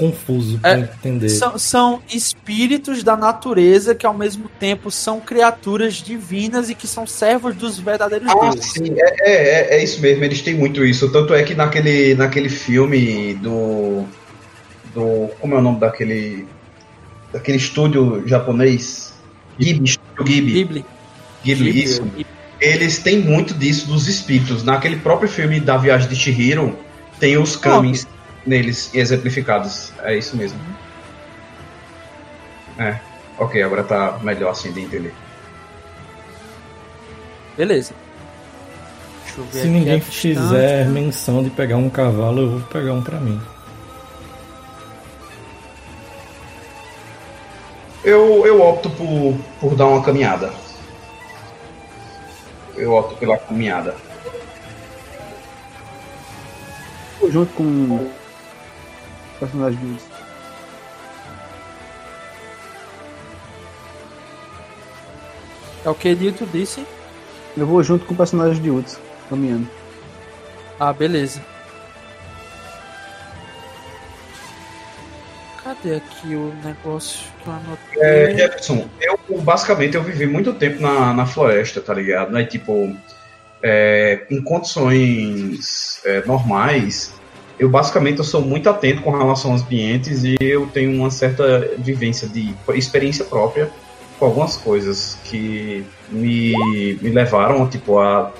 confuso 0.01 0.59
para 0.59 0.79
É, 0.79 0.81
entender. 0.81 1.29
São, 1.29 1.59
são 1.59 2.03
espíritos 2.11 3.03
da 3.03 3.15
natureza 3.17 3.95
que 3.95 4.07
ao 4.07 4.15
mesmo 4.15 4.49
tempo 4.59 4.91
são 4.91 5.21
criaturas 5.21 5.95
divinas 5.97 6.71
e 6.71 6.75
que 6.75 6.87
são 6.87 7.07
servos 7.07 7.55
dos 7.55 7.79
verdadeiros 7.79 8.27
Ah, 8.31 8.35
deuses. 8.51 8.73
sim, 8.73 8.95
é, 8.97 9.31
é, 9.31 9.33
é, 9.33 9.79
é 9.79 9.85
isso 9.85 10.01
mesmo, 10.01 10.25
eles 10.25 10.41
têm 10.41 10.55
muito 10.55 10.85
isso. 10.87 11.13
Tanto 11.13 11.35
é 11.35 11.43
que 11.43 11.55
naquele, 11.55 12.15
naquele 12.15 12.49
filme 12.49 13.35
do. 13.35 14.05
do. 14.95 15.29
Como 15.39 15.55
é 15.55 15.59
o 15.59 15.63
nome 15.63 15.79
daquele. 15.79 16.47
daquele 17.31 17.59
estúdio 17.59 18.23
japonês? 18.27 19.13
Ghibli, 19.59 19.85
estúdio 19.85 20.25
Ghibli. 20.25 20.53
Ghibli. 20.53 20.85
Ghibli, 21.45 21.65
Ghibli, 21.65 21.85
isso. 21.85 22.03
Ghibli. 22.03 22.27
Eles 22.59 22.99
têm 22.99 23.21
muito 23.21 23.53
disso 23.55 23.87
dos 23.87 24.09
espíritos. 24.09 24.63
Naquele 24.65 24.97
próprio 24.97 25.29
filme 25.29 25.61
da 25.61 25.77
Viagem 25.77 26.09
de 26.09 26.17
Chihiro, 26.17 26.79
tem 27.19 27.37
os 27.39 27.57
kamis 27.57 28.07
neles 28.47 28.95
exemplificados. 28.95 29.93
É 30.03 30.17
isso 30.17 30.37
mesmo. 30.37 30.59
É. 32.79 32.99
Ok, 33.39 33.63
agora 33.63 33.85
tá 33.85 34.19
melhor 34.23 34.51
assim 34.51 34.73
de 34.73 34.81
entender. 34.81 35.15
Beleza. 37.57 37.95
Deixa 39.25 39.41
eu 39.41 39.45
ver 39.45 39.61
Se 39.61 39.69
ninguém 39.69 40.01
fizer 40.01 40.87
menção 40.87 41.43
de 41.43 41.51
pegar 41.51 41.77
um 41.77 41.91
cavalo, 41.91 42.41
eu 42.41 42.51
vou 42.51 42.61
pegar 42.63 42.93
um 42.93 43.03
pra 43.03 43.19
mim. 43.21 43.41
Eu, 48.03 48.47
eu 48.47 48.61
opto 48.63 48.89
por, 48.91 49.37
por 49.61 49.77
dar 49.77 49.87
uma 49.87 50.03
caminhada. 50.03 50.53
Eu 52.77 52.93
opto 52.93 53.17
pela 53.17 53.37
caminhada. 53.37 53.95
Vou 57.21 57.31
junto 57.31 57.53
com 57.53 58.11
o 59.41 59.47
personagem 59.47 59.79
do 59.79 60.21
É 65.83 65.89
o 65.89 65.95
que 65.95 66.15
Nito 66.15 66.47
disse. 66.47 66.85
Eu 67.57 67.67
vou 67.67 67.83
junto 67.83 68.05
com 68.05 68.13
o 68.13 68.17
personagem 68.17 68.63
de 68.63 68.71
Uts, 68.71 69.01
caminhando. 69.29 69.67
Ah, 70.79 70.93
beleza. 70.93 71.43
Cadê 75.65 75.97
aqui 75.97 76.35
o 76.35 76.55
negócio 76.65 77.27
que 77.43 77.49
eu 77.49 77.53
anotei? 77.53 78.03
É, 78.03 78.37
Jefferson, 78.37 78.89
eu 79.01 79.19
basicamente 79.41 79.95
eu 79.95 80.03
vivi 80.03 80.27
muito 80.27 80.53
tempo 80.53 80.81
na, 80.83 81.15
na 81.15 81.27
floresta, 81.27 81.81
tá 81.81 81.95
ligado? 81.95 82.31
Né? 82.33 82.45
Tipo, 82.45 82.95
é, 83.63 84.27
em 84.31 84.43
condições 84.43 86.01
é, 86.05 86.25
normais, 86.27 87.20
eu 87.61 87.69
basicamente 87.69 88.19
eu 88.19 88.25
sou 88.25 88.41
muito 88.41 88.71
atento 88.71 89.03
com 89.03 89.11
relação 89.11 89.53
aos 89.53 89.61
ambientes 89.61 90.25
e 90.25 90.35
eu 90.41 90.67
tenho 90.69 90.99
uma 90.99 91.11
certa 91.11 91.75
vivência 91.77 92.27
de 92.27 92.55
experiência 92.75 93.23
própria 93.23 93.71
com 94.19 94.25
algumas 94.25 94.57
coisas 94.57 95.19
que 95.25 95.85
me, 96.09 96.55
me 97.03 97.11
levaram 97.11 97.69
tipo, 97.69 97.99
a 97.99 98.33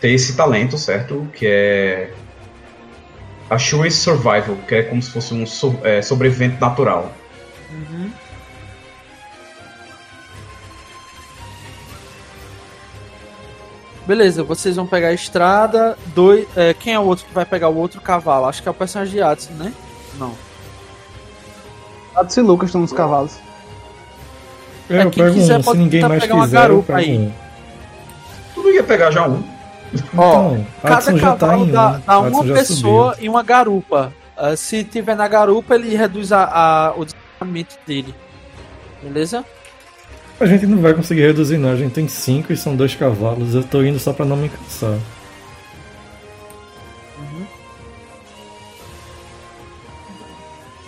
ter 0.00 0.10
esse 0.10 0.36
talento, 0.36 0.76
certo? 0.76 1.28
Que 1.32 1.46
é 1.46 2.10
Assurance 3.48 3.96
Survival, 3.96 4.56
que 4.66 4.74
é 4.74 4.82
como 4.82 5.00
se 5.00 5.10
fosse 5.10 5.32
um 5.32 5.46
so- 5.46 5.78
é, 5.84 6.02
sobrevivente 6.02 6.60
natural. 6.60 7.12
Uhum. 7.70 8.10
Beleza, 14.08 14.42
vocês 14.42 14.74
vão 14.76 14.86
pegar 14.86 15.08
a 15.08 15.12
estrada. 15.12 15.96
Dois, 16.14 16.46
é, 16.56 16.72
quem 16.72 16.94
é 16.94 16.98
o 16.98 17.04
outro 17.04 17.26
que 17.26 17.34
vai 17.34 17.44
pegar 17.44 17.68
o 17.68 17.76
outro 17.76 18.00
cavalo? 18.00 18.46
Acho 18.46 18.62
que 18.62 18.68
é 18.68 18.70
o 18.70 18.74
personagem 18.74 19.12
de 19.14 19.22
Adson, 19.22 19.52
né? 19.52 19.70
Não. 20.18 20.32
Adson 22.16 22.40
e 22.40 22.44
Lucas 22.44 22.68
estão 22.70 22.80
nos 22.80 22.92
cavalos. 22.92 23.36
É, 24.88 25.02
eu 25.04 25.10
quem 25.10 25.22
pego 25.24 25.34
quiser 25.36 25.56
um. 25.56 25.60
Se 25.60 25.64
pode 25.66 25.78
ninguém 25.78 26.00
tentar 26.00 26.08
mais 26.08 26.22
pegar 26.22 26.34
uma 26.36 26.44
quiser, 26.44 26.56
eu 26.56 26.60
garupa 26.62 26.96
aí. 26.96 27.18
um. 27.18 27.32
Tu 28.54 28.62
não 28.62 28.70
ia 28.72 28.82
pegar 28.82 29.10
já 29.10 29.28
um? 29.28 29.44
Ó, 30.16 30.30
Então, 30.54 30.66
Cada 30.82 31.00
tá 31.12 31.18
cavalo 31.20 31.64
em 31.64 31.68
um. 31.68 31.72
dá, 31.72 31.88
dá 31.92 31.96
Adson 32.16 32.28
uma 32.40 32.46
já 32.46 32.54
pessoa 32.54 33.10
subiu. 33.12 33.24
e 33.26 33.28
uma 33.28 33.42
garupa. 33.42 34.12
Ah, 34.34 34.56
se 34.56 34.84
tiver 34.84 35.16
na 35.16 35.28
garupa, 35.28 35.74
ele 35.74 35.94
reduz 35.94 36.32
a, 36.32 36.44
a- 36.44 36.94
o 36.96 37.04
deslocamento 37.04 37.76
dele. 37.86 38.14
Beleza? 39.02 39.44
A 40.40 40.46
gente 40.46 40.66
não 40.66 40.78
vai 40.78 40.94
conseguir 40.94 41.22
reduzir, 41.22 41.58
não. 41.58 41.70
A 41.70 41.76
gente 41.76 41.92
tem 41.92 42.06
cinco 42.06 42.52
e 42.52 42.56
são 42.56 42.76
dois 42.76 42.94
cavalos. 42.94 43.54
Eu 43.54 43.64
tô 43.64 43.82
indo 43.82 43.98
só 43.98 44.12
pra 44.12 44.24
não 44.24 44.36
me 44.36 44.48
cansar. 44.48 44.98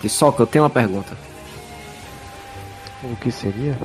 E 0.03 0.09
só 0.09 0.31
que 0.31 0.41
eu 0.41 0.47
tenho 0.47 0.63
uma 0.63 0.69
pergunta. 0.69 1.15
O 3.03 3.15
que 3.17 3.31
seria? 3.31 3.77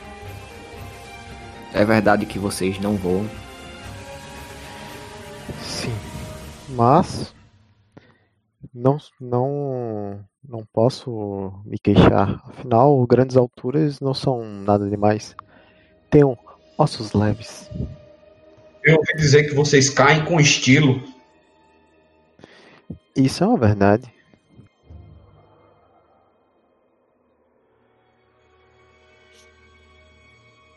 É 1.74 1.84
verdade 1.84 2.24
que 2.26 2.38
vocês 2.38 2.78
não 2.80 2.96
voam. 2.96 3.28
Sim. 5.60 5.92
Mas 6.70 7.34
não 8.72 8.98
não 9.20 10.24
não 10.48 10.64
posso 10.72 11.52
me 11.66 11.78
queixar. 11.78 12.40
Afinal, 12.46 13.06
grandes 13.06 13.36
alturas 13.36 14.00
não 14.00 14.14
são 14.14 14.42
nada 14.44 14.88
demais. 14.88 15.34
Tenho 16.16 16.34
ossos 16.78 17.12
leves. 17.12 17.70
Eu 18.82 18.96
ouvi 18.96 19.12
dizer 19.16 19.50
que 19.50 19.54
vocês 19.54 19.90
caem 19.90 20.24
com 20.24 20.40
estilo. 20.40 21.06
Isso 23.14 23.44
é 23.44 23.46
uma 23.46 23.58
verdade. 23.58 24.10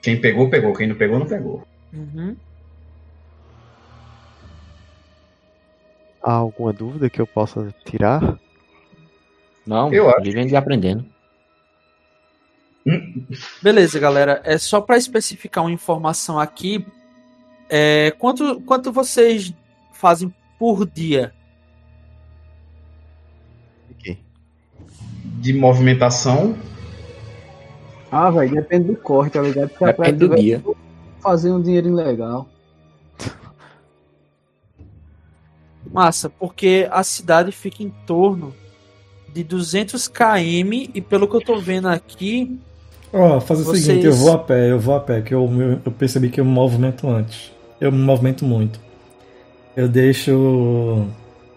Quem 0.03 0.19
pegou, 0.19 0.49
pegou. 0.49 0.73
Quem 0.75 0.87
não 0.87 0.97
pegou, 0.97 1.19
não 1.19 1.25
pegou. 1.25 1.65
Uhum. 1.93 2.35
Há 6.21 6.33
alguma 6.33 6.73
dúvida 6.73 7.09
que 7.09 7.21
eu 7.21 7.25
possa 7.25 7.73
tirar? 7.85 8.37
Não, 9.65 9.93
Eu 9.93 10.09
acho. 10.09 10.21
de 10.21 10.55
aprendendo. 10.57 11.05
Beleza, 13.61 13.99
galera. 13.99 14.41
É 14.43 14.57
só 14.57 14.81
para 14.81 14.97
especificar 14.97 15.63
uma 15.63 15.71
informação 15.71 16.39
aqui. 16.39 16.85
É, 17.69 18.11
quanto, 18.17 18.59
quanto 18.61 18.91
vocês 18.91 19.53
fazem 19.93 20.33
por 20.57 20.85
dia? 20.87 21.33
De 25.41 25.53
movimentação. 25.53 26.57
Ah, 28.11 28.29
velho, 28.29 28.55
depende 28.55 28.87
do 28.87 28.95
corte, 28.95 29.33
tá 29.33 29.41
ligado? 29.41 29.69
Praia 29.69 29.93
Depende 29.93 30.27
do 30.27 30.35
dia. 30.35 30.63
Fazer 31.21 31.51
um 31.51 31.61
dinheiro 31.61 31.93
legal. 31.93 32.49
Massa, 35.91 36.29
porque 36.29 36.87
a 36.91 37.03
cidade 37.03 37.51
fica 37.51 37.83
em 37.83 37.89
torno 38.05 38.53
de 39.33 39.43
200 39.43 40.07
km 40.07 40.89
e 40.93 41.01
pelo 41.01 41.27
que 41.27 41.35
eu 41.35 41.41
tô 41.41 41.59
vendo 41.59 41.87
aqui, 41.87 42.59
Ó, 43.11 43.39
faz 43.39 43.59
o 43.61 43.63
Vocês- 43.63 43.85
seguinte, 43.85 44.05
eu 44.05 44.13
vou 44.13 44.33
a 44.33 44.37
pé, 44.37 44.71
eu 44.71 44.79
vou 44.79 44.95
a 44.95 44.99
pé, 44.99 45.21
que 45.21 45.33
eu, 45.33 45.49
eu- 45.85 45.91
percebi 45.91 46.29
que 46.29 46.39
eu 46.39 46.45
me 46.45 46.51
movimento 46.51 47.07
antes. 47.09 47.51
Eu 47.81 47.91
me 47.91 47.97
movimento 47.97 48.45
muito. 48.45 48.79
Eu 49.75 49.87
deixo. 49.87 51.05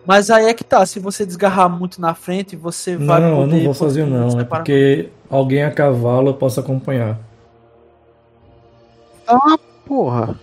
mas 0.07 0.31
aí 0.31 0.47
é 0.47 0.55
que 0.55 0.65
tá, 0.65 0.85
se 0.87 0.99
você 0.99 1.27
desgarrar 1.27 1.69
muito 1.69 2.01
na 2.01 2.15
frente, 2.15 2.57
você 2.57 2.97
vai 2.97 3.20
Não, 3.20 3.41
eu 3.43 3.47
não 3.47 3.61
vou 3.65 3.74
sozinho 3.74 4.07
não. 4.07 4.41
É 4.41 4.45
porque 4.45 5.09
alguém 5.29 5.62
a 5.65 5.70
cavalo 5.70 6.31
eu 6.31 6.35
posso 6.35 6.59
acompanhar. 6.61 7.19
Ah, 9.27 9.59
porra. 9.87 10.39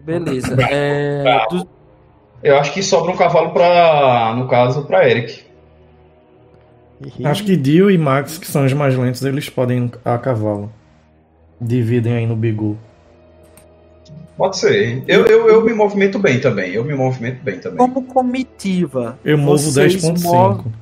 Beleza. 0.00 0.56
É, 0.70 1.44
Eu 2.42 2.56
acho 2.58 2.72
que 2.72 2.82
sobra 2.82 3.12
um 3.12 3.16
cavalo 3.16 3.50
pra. 3.50 4.34
No 4.34 4.48
caso, 4.48 4.84
pra 4.86 5.06
Eric. 5.08 5.44
Acho 7.24 7.44
que 7.44 7.56
Dio 7.56 7.90
e 7.90 7.96
Max, 7.98 8.38
que 8.38 8.46
são 8.46 8.64
os 8.64 8.72
mais 8.72 8.96
lentos, 8.96 9.22
eles 9.24 9.48
podem 9.48 9.86
ir 9.86 9.90
a 10.04 10.18
cavalo. 10.18 10.72
Dividem 11.60 12.14
aí 12.14 12.26
no 12.26 12.36
bigu. 12.36 12.78
Pode 14.36 14.56
ser. 14.58 15.02
Eu, 15.06 15.26
eu, 15.26 15.48
eu 15.48 15.64
me 15.64 15.74
movimento 15.74 16.18
bem 16.18 16.40
também. 16.40 16.72
Eu 16.72 16.82
me 16.84 16.94
movimento 16.94 17.42
bem 17.42 17.58
também. 17.60 17.76
como 17.76 18.02
comitiva, 18.02 19.18
Eu 19.22 19.36
movo 19.36 19.58
vocês 19.58 19.96
10.5. 19.96 20.22
movem 20.22 20.72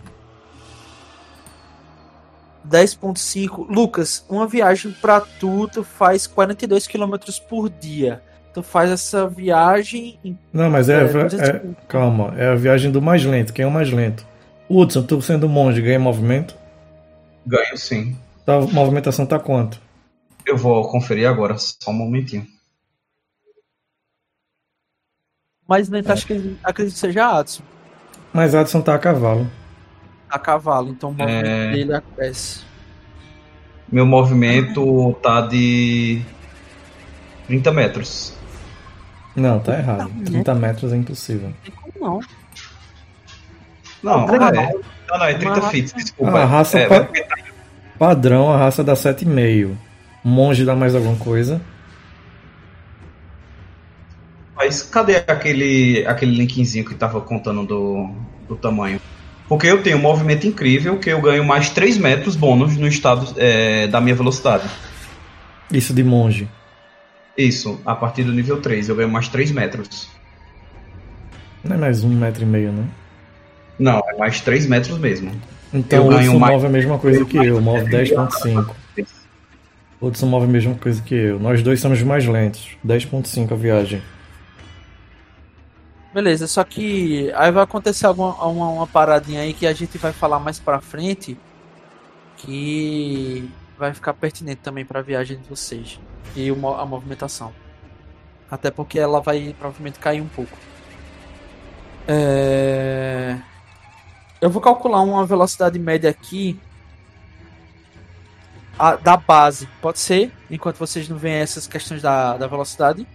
10.5. 2.68 3.66
Lucas, 3.68 4.24
uma 4.28 4.46
viagem 4.46 4.92
pra 5.00 5.20
tu, 5.20 5.68
tu 5.68 5.82
faz 5.82 6.26
42 6.26 6.86
km 6.86 7.14
por 7.48 7.68
dia. 7.70 8.22
Tu 8.54 8.62
faz 8.62 8.90
essa 8.90 9.26
viagem 9.26 10.18
em 10.24 10.38
Não, 10.52 10.70
mas 10.70 10.88
é, 10.88 11.00
É, 11.00 11.04
é- 11.04 11.06
200 11.06 11.40
é- 11.40 11.62
Calma, 11.88 12.34
é 12.36 12.48
a 12.48 12.54
viagem 12.54 12.90
do 12.90 13.00
mais 13.00 13.24
lento. 13.24 13.52
Quem 13.52 13.64
é 13.64 13.68
o 13.68 13.70
mais 13.70 13.90
lento? 13.90 14.26
Hudson, 14.68 15.02
tu 15.02 15.20
sendo 15.22 15.48
monge, 15.48 15.80
ganha 15.80 15.98
movimento? 15.98 16.54
Ganho 17.46 17.76
sim. 17.76 18.16
Tua 18.44 18.60
movimentação 18.66 19.24
tá 19.26 19.38
quanto? 19.38 19.80
Eu 20.46 20.56
vou 20.56 20.88
conferir 20.90 21.28
agora, 21.28 21.56
só 21.58 21.90
um 21.90 21.94
momentinho. 21.94 22.46
mais 25.66 25.88
lento, 25.90 26.10
acho 26.10 26.26
que 26.26 26.56
acredito 26.64 26.94
que 26.94 26.98
seja 27.00 27.38
Adson. 27.40 27.62
Mas 28.32 28.54
Adson 28.54 28.80
tá 28.80 28.94
a 28.94 28.98
cavalo. 28.98 29.46
A 30.30 30.38
cavalo, 30.38 30.88
então 30.88 31.10
o 31.10 31.12
movimento 31.12 31.46
É. 31.46 31.72
dele 31.72 31.94
acresce. 31.94 32.62
Meu 33.90 34.06
movimento 34.06 35.12
tá 35.22 35.42
de 35.42 36.22
30 37.46 37.70
metros. 37.70 38.32
Não, 39.36 39.60
tá 39.60 39.78
errado. 39.78 40.08
Tá, 40.08 40.24
30 40.24 40.54
metros 40.54 40.90
é 40.92 40.96
impossível. 40.96 41.48
Não 41.50 41.56
tem 41.62 41.72
como 41.74 41.92
não. 42.00 42.20
Não, 44.02 44.26
Legal. 44.26 44.54
é. 44.54 44.72
Não, 45.08 45.18
não, 45.18 45.24
é 45.24 45.34
30 45.34 45.60
Uma- 45.60 45.70
feet, 45.70 45.92
desculpa. 45.94 46.38
A 46.38 46.44
raça 46.44 46.78
é, 46.78 46.86
pa- 46.86 47.08
Padrão, 47.98 48.52
a 48.52 48.56
raça 48.56 48.84
dá 48.84 48.94
7,5. 48.94 49.76
Monge 50.24 50.64
dá 50.64 50.74
mais 50.74 50.94
alguma 50.94 51.16
coisa? 51.16 51.60
Mas 54.56 54.82
cadê 54.82 55.16
aquele, 55.26 56.04
aquele 56.06 56.34
linkzinho 56.36 56.84
que 56.84 56.94
tava 56.94 57.20
contando 57.20 57.64
do, 57.64 58.10
do 58.48 58.56
tamanho? 58.56 59.00
Porque 59.48 59.66
eu 59.66 59.82
tenho 59.82 59.96
um 59.96 60.00
movimento 60.00 60.46
incrível 60.46 60.98
que 60.98 61.08
eu 61.10 61.20
ganho 61.22 61.44
mais 61.44 61.70
3 61.70 61.96
metros 61.96 62.36
bônus 62.36 62.76
no 62.76 62.86
estado 62.86 63.34
é, 63.38 63.86
da 63.86 64.00
minha 64.00 64.14
velocidade. 64.14 64.68
Isso 65.72 65.94
de 65.94 66.02
monge. 66.02 66.48
Isso, 67.36 67.80
a 67.86 67.94
partir 67.94 68.24
do 68.24 68.32
nível 68.32 68.60
3 68.60 68.88
eu 68.88 68.96
ganho 68.96 69.08
mais 69.08 69.28
3 69.28 69.52
metros. 69.52 70.08
Não 71.64 71.76
é 71.76 71.78
mais 71.78 72.02
um 72.04 72.08
metro 72.10 72.42
e 72.42 72.46
meio, 72.46 72.72
né? 72.72 72.84
Não, 73.78 74.02
é 74.08 74.16
mais 74.16 74.40
3 74.40 74.66
metros 74.66 74.98
mesmo. 74.98 75.30
Então 75.72 76.06
Eu 76.06 76.12
o 76.12 76.16
Hudson 76.16 76.38
mais- 76.38 76.54
move 76.54 76.66
a 76.66 76.70
mesma 76.70 76.98
coisa 76.98 77.24
que 77.24 77.36
eu, 77.36 77.60
move 77.60 77.84
10.5. 77.90 78.74
O 80.00 80.06
Hudson 80.06 80.26
move 80.26 80.46
a 80.46 80.48
mesma 80.48 80.74
coisa 80.74 81.02
que 81.02 81.14
eu. 81.14 81.38
Nós 81.38 81.62
dois 81.62 81.80
somos 81.80 82.02
mais 82.02 82.24
lentos. 82.26 82.76
10.5 82.84 83.52
a 83.52 83.56
viagem. 83.56 84.02
Beleza, 86.14 86.46
só 86.46 86.64
que 86.64 87.30
aí 87.34 87.52
vai 87.52 87.62
acontecer 87.62 88.06
alguma 88.06 88.32
uma, 88.46 88.68
uma 88.70 88.86
paradinha 88.86 89.42
aí 89.42 89.52
que 89.52 89.66
a 89.66 89.72
gente 89.74 89.98
vai 89.98 90.12
falar 90.12 90.38
mais 90.40 90.58
pra 90.58 90.80
frente 90.80 91.36
que 92.38 93.48
vai 93.78 93.92
ficar 93.92 94.14
pertinente 94.14 94.60
também 94.62 94.84
pra 94.84 95.02
viagem 95.02 95.38
de 95.38 95.48
vocês 95.48 96.00
e 96.34 96.48
a 96.50 96.86
movimentação. 96.86 97.52
Até 98.50 98.70
porque 98.70 98.98
ela 98.98 99.20
vai 99.20 99.54
provavelmente 99.58 99.98
cair 99.98 100.22
um 100.22 100.28
pouco. 100.28 100.56
É... 102.06 103.36
Eu 104.40 104.50
vou 104.50 104.62
calcular 104.62 105.00
uma 105.02 105.26
velocidade 105.26 105.78
média 105.78 106.10
aqui 106.10 106.58
a- 108.78 108.96
da 108.96 109.16
base, 109.16 109.68
pode 109.82 109.98
ser? 109.98 110.32
Enquanto 110.50 110.76
vocês 110.76 111.08
não 111.08 111.16
veem 111.18 111.36
essas 111.36 111.66
questões 111.66 112.00
da, 112.00 112.36
da 112.36 112.46
velocidade. 112.46 113.06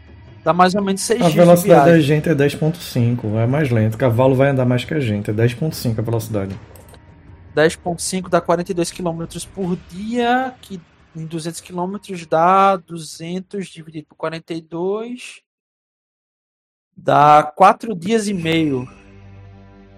Dá 0.44 0.52
mais 0.52 0.76
ou 0.76 0.84
menos 0.84 1.00
6 1.02 1.22
A 1.22 1.30
velocidade 1.30 1.92
da 1.92 2.00
gente 2.02 2.28
é 2.28 2.36
10.5, 2.36 3.38
é 3.38 3.48
mais 3.48 3.70
lento. 3.70 3.96
O 3.96 3.98
cavalo 3.98 4.36
vai 4.36 4.50
andar 4.50 4.66
mais 4.66 4.84
que 4.84 4.94
a 4.94 5.00
gente, 5.00 5.30
é 5.30 5.34
10.5 5.34 6.00
a 6.00 6.02
velocidade. 6.02 6.60
10.5 7.56 8.28
dá 8.30 8.42
42 8.42 8.92
km 8.92 9.24
por 9.54 9.78
dia, 9.90 10.54
que 10.62 10.82
em 11.16 11.26
200 11.26 11.62
km 11.62 11.96
dá 12.30 12.76
200 12.76 13.68
dividido 13.68 14.08
por 14.08 14.16
42 14.16 15.42
dá 16.96 17.44
4 17.56 17.96
dias 17.96 18.28
e 18.28 18.34
meio. 18.34 18.88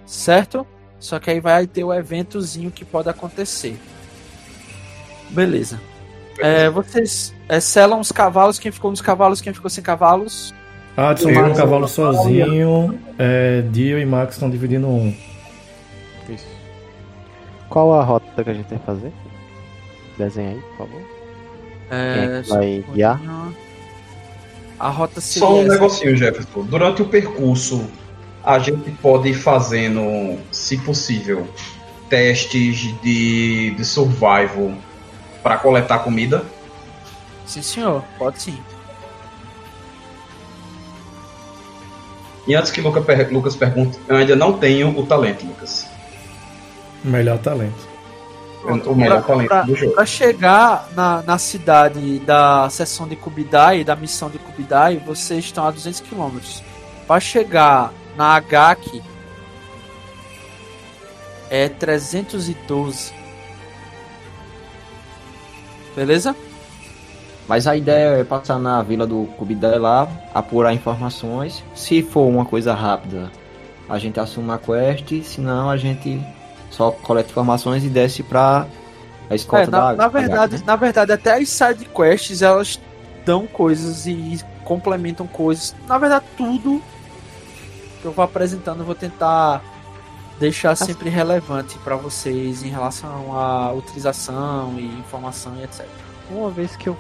Certo? 0.06 0.66
Só 1.06 1.20
que 1.20 1.30
aí 1.30 1.40
vai 1.40 1.68
ter 1.68 1.84
o 1.84 1.94
eventozinho 1.94 2.72
que 2.72 2.84
pode 2.84 3.08
acontecer. 3.08 3.78
Beleza. 5.30 5.80
É, 6.40 6.68
vocês 6.68 7.32
é, 7.48 7.60
selam 7.60 8.00
os 8.00 8.12
cavalos, 8.12 8.58
quem 8.58 8.72
ficou 8.72 8.90
nos 8.90 9.02
cavalos, 9.02 9.40
quem 9.40 9.54
ficou 9.54 9.70
sem 9.70 9.84
cavalos. 9.84 10.52
Adson 10.98 11.30
Eu- 11.30 11.36
tem 11.36 11.52
um 11.52 11.56
cavalo 11.56 11.88
sozinho, 11.88 13.00
é, 13.20 13.62
Dio 13.72 14.00
e 14.00 14.06
Max 14.06 14.34
estão 14.34 14.50
dividindo 14.50 14.88
um. 14.88 15.16
Isso. 16.28 16.48
Qual 17.70 17.94
a 17.94 18.04
rota 18.04 18.44
que 18.44 18.50
a 18.50 18.54
gente 18.54 18.66
tem 18.66 18.80
que 18.80 18.86
fazer? 18.86 19.12
Desenha 20.18 20.52
aí, 20.52 20.60
por 20.60 20.78
favor. 20.88 21.02
É 21.92 22.40
É, 22.40 22.42
vai 22.42 22.86
guiar? 22.94 23.22
A 24.80 24.90
rota 24.90 25.22
seria 25.22 25.48
Só 25.48 25.54
um 25.56 25.68
negocinho, 25.68 26.18
Jefferson. 26.18 26.64
Durante 26.64 27.04
o 27.04 27.06
percurso, 27.06 27.88
a 28.46 28.60
gente 28.60 28.92
pode 29.02 29.30
ir 29.30 29.34
fazendo, 29.34 30.38
se 30.52 30.78
possível, 30.78 31.48
testes 32.10 32.94
de, 33.02 33.72
de 33.72 33.84
survival 33.86 34.74
para 35.42 35.58
coletar 35.58 36.00
comida. 36.00 36.46
Sim, 37.46 37.62
senhor, 37.62 38.04
pode 38.18 38.42
sim. 38.42 38.58
E 42.48 42.54
antes 42.54 42.72
que 42.72 42.80
Luca 42.82 43.02
per- 43.02 43.32
Lucas 43.34 43.56
pergunte, 43.56 44.00
eu 44.08 44.16
ainda 44.18 44.36
não 44.36 44.54
tenho 44.54 44.98
o 44.98 45.06
talento, 45.06 45.46
Lucas. 45.46 45.88
Melhor 47.04 47.40
talento. 47.40 47.88
o 48.64 48.96
melhor 48.96 49.24
pra, 49.24 49.28
talento 49.36 49.48
pra- 49.48 49.62
do 49.64 49.76
jogo. 49.76 49.94
pra 49.94 50.06
chegar 50.06 50.90
na, 50.96 51.24
na 51.24 51.38
cidade 51.40 52.20
da 52.20 52.70
seção 52.70 53.08
de 53.08 53.16
Kubidai, 53.16 53.84
da 53.84 53.96
missão 53.96 54.30
de 54.30 54.38
Kubidai, 54.38 54.98
vocês 55.04 55.46
estão 55.46 55.66
a 55.68 55.72
200 55.72 56.02
km. 56.02 56.38
Pra 57.08 57.20
chegar 57.20 57.92
na 58.16 58.36
Agaki 58.36 59.02
é 61.50 61.70
312. 61.70 63.14
Beleza? 65.96 66.36
Mas 67.48 67.68
a 67.68 67.76
ideia 67.76 68.18
é 68.20 68.24
passar 68.24 68.58
na 68.58 68.82
vila 68.82 69.06
do 69.06 69.26
Kubidai 69.38 69.78
lá, 69.78 70.08
apurar 70.34 70.74
informações. 70.74 71.64
Se 71.76 72.02
for 72.02 72.28
uma 72.28 72.44
coisa 72.44 72.74
rápida, 72.74 73.32
a 73.88 74.00
gente 74.00 74.20
assume 74.20 74.52
a 74.52 74.58
quest. 74.58 75.24
Se 75.24 75.40
não, 75.40 75.70
a 75.70 75.78
gente 75.78 76.20
só 76.72 76.92
coleta 76.92 77.30
informações 77.30 77.84
e 77.86 77.90
desce 77.90 78.24
pra 78.24 78.66
a 79.30 79.36
escolta 79.36 79.66
É, 79.66 79.72
na, 79.72 79.92
da 79.92 79.96
na 79.96 80.08
verdade, 80.08 80.58
né? 80.58 80.64
na 80.66 80.76
verdade, 80.76 81.12
até 81.12 81.36
as 81.36 81.50
side 81.50 81.86
quests 81.86 82.42
elas 82.42 82.80
dão 83.26 83.46
coisas 83.46 84.08
e 84.08 84.40
complementam 84.64 85.28
coisas. 85.28 85.76
Na 85.88 85.98
verdade, 85.98 86.26
tudo 86.36 86.82
que 88.06 88.10
eu 88.10 88.12
vou 88.12 88.24
apresentando 88.24 88.82
eu 88.82 88.86
vou 88.86 88.94
tentar 88.94 89.64
deixar 90.40 90.76
sempre 90.76 91.10
relevante 91.10 91.76
pra 91.80 91.96
vocês 91.96 92.62
em 92.62 92.70
relação 92.70 93.36
à 93.36 93.72
utilização 93.74 94.76
e 94.78 94.86
informação 95.00 95.56
e 95.56 95.64
etc. 95.64 95.88
Uma 96.30 96.52
vez 96.52 96.76
que 96.76 96.88
eu 96.88 96.96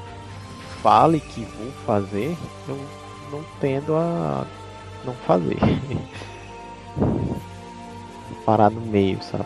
fale 0.81 1.19
que 1.19 1.41
vou 1.41 1.71
fazer, 1.85 2.35
eu 2.67 2.79
não 3.31 3.45
tendo 3.59 3.95
a 3.95 4.45
não 5.03 5.13
fazer. 5.27 5.57
Parar 8.45 8.71
no 8.71 8.81
meio, 8.81 9.21
sabe? 9.21 9.45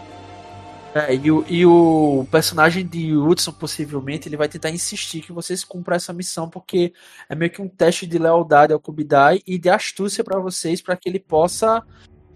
É, 0.94 1.14
e, 1.14 1.30
o, 1.32 1.46
e 1.48 1.66
o 1.66 2.26
personagem 2.32 2.86
de 2.86 3.16
Hudson, 3.16 3.52
possivelmente, 3.52 4.28
ele 4.28 4.36
vai 4.36 4.48
tentar 4.48 4.72
insistir 4.72 5.22
que 5.22 5.32
vocês 5.32 5.64
cumpram 5.64 5.96
essa 5.96 6.12
missão, 6.12 6.50
porque 6.50 6.94
é 7.30 7.36
meio 7.36 7.52
que 7.52 7.62
um 7.62 7.68
teste 7.68 8.08
de 8.08 8.18
lealdade 8.18 8.74
ao 8.74 8.80
Kubidai 8.80 9.42
e 9.46 9.60
de 9.60 9.70
astúcia 9.70 10.24
pra 10.24 10.40
vocês, 10.40 10.82
para 10.82 10.96
que 10.96 11.08
ele 11.08 11.20
possa 11.20 11.84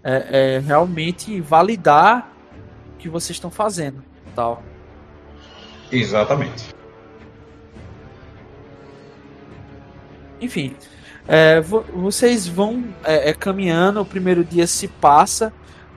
é, 0.04 0.56
é, 0.56 0.58
realmente 0.60 1.40
validar 1.40 2.32
o 2.94 2.96
que 2.98 3.08
vocês 3.08 3.36
estão 3.36 3.50
fazendo. 3.50 4.04
Tal. 4.36 4.62
Exatamente. 5.90 6.72
Enfim, 10.40 10.76
é, 11.26 11.60
vo- 11.60 11.84
vocês 11.94 12.46
vão 12.46 12.84
é, 13.02 13.30
é, 13.30 13.34
caminhando, 13.34 14.00
o 14.00 14.04
primeiro 14.06 14.44
dia 14.44 14.66
se 14.66 14.86
passa, 14.88 15.52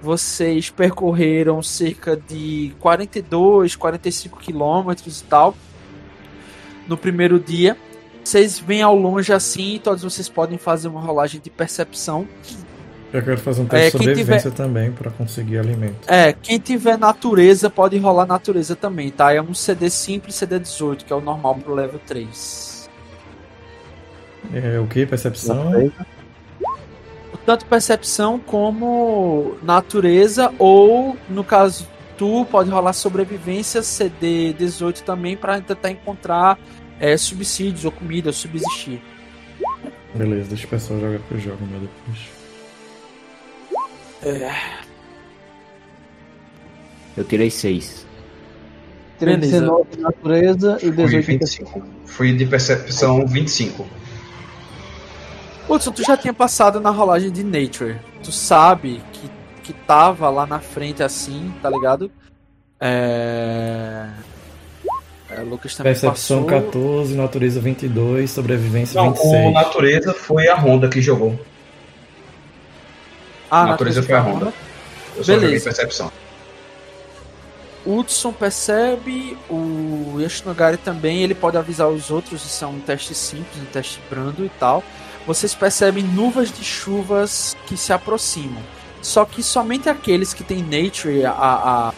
vocês 0.07 0.69
percorreram 0.69 1.61
cerca 1.61 2.15
de 2.15 2.73
42, 2.79 3.75
45 3.75 4.39
quilômetros 4.39 5.19
e 5.19 5.23
tal. 5.25 5.53
No 6.87 6.95
primeiro 6.95 7.37
dia, 7.37 7.75
vocês 8.23 8.57
vêm 8.57 8.81
ao 8.81 8.95
longe 8.95 9.33
assim, 9.33 9.81
todos 9.83 10.03
vocês 10.03 10.29
podem 10.29 10.57
fazer 10.57 10.87
uma 10.87 11.01
rolagem 11.01 11.41
de 11.41 11.49
percepção. 11.49 12.25
Eu 13.11 13.21
quero 13.21 13.37
fazer 13.37 13.61
um 13.61 13.65
É, 13.65 13.67
teste 13.67 13.97
de 13.97 14.05
quem 14.05 14.07
sobrevivência 14.15 14.51
também 14.51 14.93
pra 14.93 15.11
conseguir 15.11 15.57
alimento. 15.59 16.07
É, 16.07 16.31
quem 16.31 16.57
tiver 16.57 16.97
natureza 16.97 17.69
pode 17.69 17.97
rolar 17.97 18.25
natureza 18.25 18.77
também, 18.77 19.11
tá? 19.11 19.33
É 19.33 19.41
um 19.41 19.53
CD 19.53 19.89
simples, 19.89 20.35
CD 20.35 20.57
18, 20.57 21.03
que 21.03 21.11
é 21.11 21.15
o 21.17 21.21
normal 21.21 21.55
pro 21.55 21.73
level 21.73 21.99
3. 22.07 22.89
É, 24.53 24.79
o 24.79 24.87
que? 24.87 25.05
Percepção? 25.05 25.91
Tanto 27.47 27.65
percepção 27.65 28.37
como 28.37 29.55
natureza, 29.63 30.53
ou 30.59 31.15
no 31.29 31.45
caso 31.45 31.87
tu 32.17 32.45
pode 32.51 32.69
rolar 32.69 32.91
sobrevivência 32.91 33.81
CD 33.81 34.51
18 34.51 35.01
também 35.03 35.37
para 35.37 35.61
tentar 35.61 35.89
encontrar 35.91 36.59
é, 36.99 37.15
subsídios 37.15 37.85
ou 37.85 37.91
comida, 37.91 38.27
ou 38.27 38.33
subsistir. 38.33 39.01
Beleza, 40.13 40.49
deixa 40.49 40.65
o 40.65 40.69
pessoal 40.69 40.99
jogar 40.99 41.19
que 41.19 41.31
eu 41.35 41.39
jogo 41.39 41.65
meu 41.65 41.79
depois. 41.79 42.19
Eu 47.15 47.23
tirei 47.23 47.49
seis. 47.49 48.05
Tirei 49.19 49.37
Beleza. 49.37 49.61
19 49.61 49.89
de 49.95 50.01
natureza 50.01 50.77
e 50.81 50.87
Fui 50.87 50.91
18 50.91 51.09
de 51.09 51.21
25. 51.21 51.83
Fui 52.05 52.33
de 52.33 52.45
percepção 52.45 53.25
25. 53.25 53.87
Hudson, 55.69 55.91
tu 55.91 56.03
já 56.03 56.15
tinha 56.15 56.33
passado 56.33 56.79
na 56.79 56.89
rolagem 56.89 57.29
de 57.29 57.43
Nature. 57.43 57.97
Tu 58.23 58.31
sabe 58.31 59.01
que, 59.11 59.29
que 59.63 59.73
tava 59.73 60.29
lá 60.29 60.45
na 60.45 60.59
frente 60.59 61.03
assim, 61.03 61.53
tá 61.61 61.69
ligado? 61.69 62.09
É. 62.79 64.07
é 65.29 65.41
Lucas 65.41 65.75
também 65.75 65.91
Percepção 65.91 66.43
passou. 66.43 66.61
14, 66.63 67.15
natureza 67.15 67.59
22, 67.59 68.31
sobrevivência 68.31 69.01
Não, 69.01 69.11
26. 69.11 69.45
o 69.45 69.51
natureza 69.51 70.13
foi 70.13 70.47
a 70.47 70.55
Honda 70.55 70.87
que 70.87 71.01
jogou. 71.01 71.37
Ah, 73.49 73.65
natureza 73.65 74.03
foi 74.03 74.15
a 74.15 74.21
Honda. 74.21 74.53
Eu 75.15 75.23
só 75.23 75.33
Beleza. 75.33 75.41
joguei 75.41 75.59
percepção. 75.59 76.11
Hudson 77.85 78.33
percebe, 78.33 79.37
o 79.49 80.17
Yashinogari 80.19 80.75
também, 80.75 81.23
ele 81.23 81.33
pode 81.33 81.57
avisar 81.57 81.87
os 81.87 82.11
outros, 82.11 82.43
isso 82.45 82.65
é 82.65 82.67
um 82.67 82.79
teste 82.79 83.15
simples, 83.15 83.61
um 83.61 83.65
teste 83.65 84.01
brando 84.09 84.45
e 84.45 84.49
tal. 84.59 84.83
Vocês 85.27 85.53
percebem 85.53 86.03
nuvens 86.03 86.51
de 86.51 86.63
chuvas 86.63 87.55
que 87.67 87.75
se 87.77 87.91
aproximam. 87.93 88.63
Só 89.01 89.25
que 89.25 89.43
somente 89.43 89.89
aqueles 89.89 90.33
que 90.33 90.43
têm 90.43 90.63
Nature 90.63 91.25
a, 91.25 91.31
a- 91.31 91.93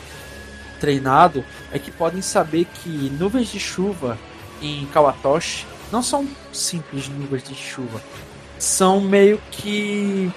treinado 0.79 1.45
é 1.71 1.77
que 1.79 1.91
podem 1.91 2.21
saber 2.21 2.65
que 2.65 2.89
nuvens 3.19 3.49
de 3.49 3.59
chuva 3.59 4.17
em 4.61 4.85
Kawatoshi 4.87 5.65
não 5.91 6.01
são 6.01 6.27
simples 6.51 7.07
nuvens 7.07 7.43
de 7.43 7.53
chuva. 7.55 8.01
São 8.57 8.99
meio 8.99 9.39
que 9.51 10.31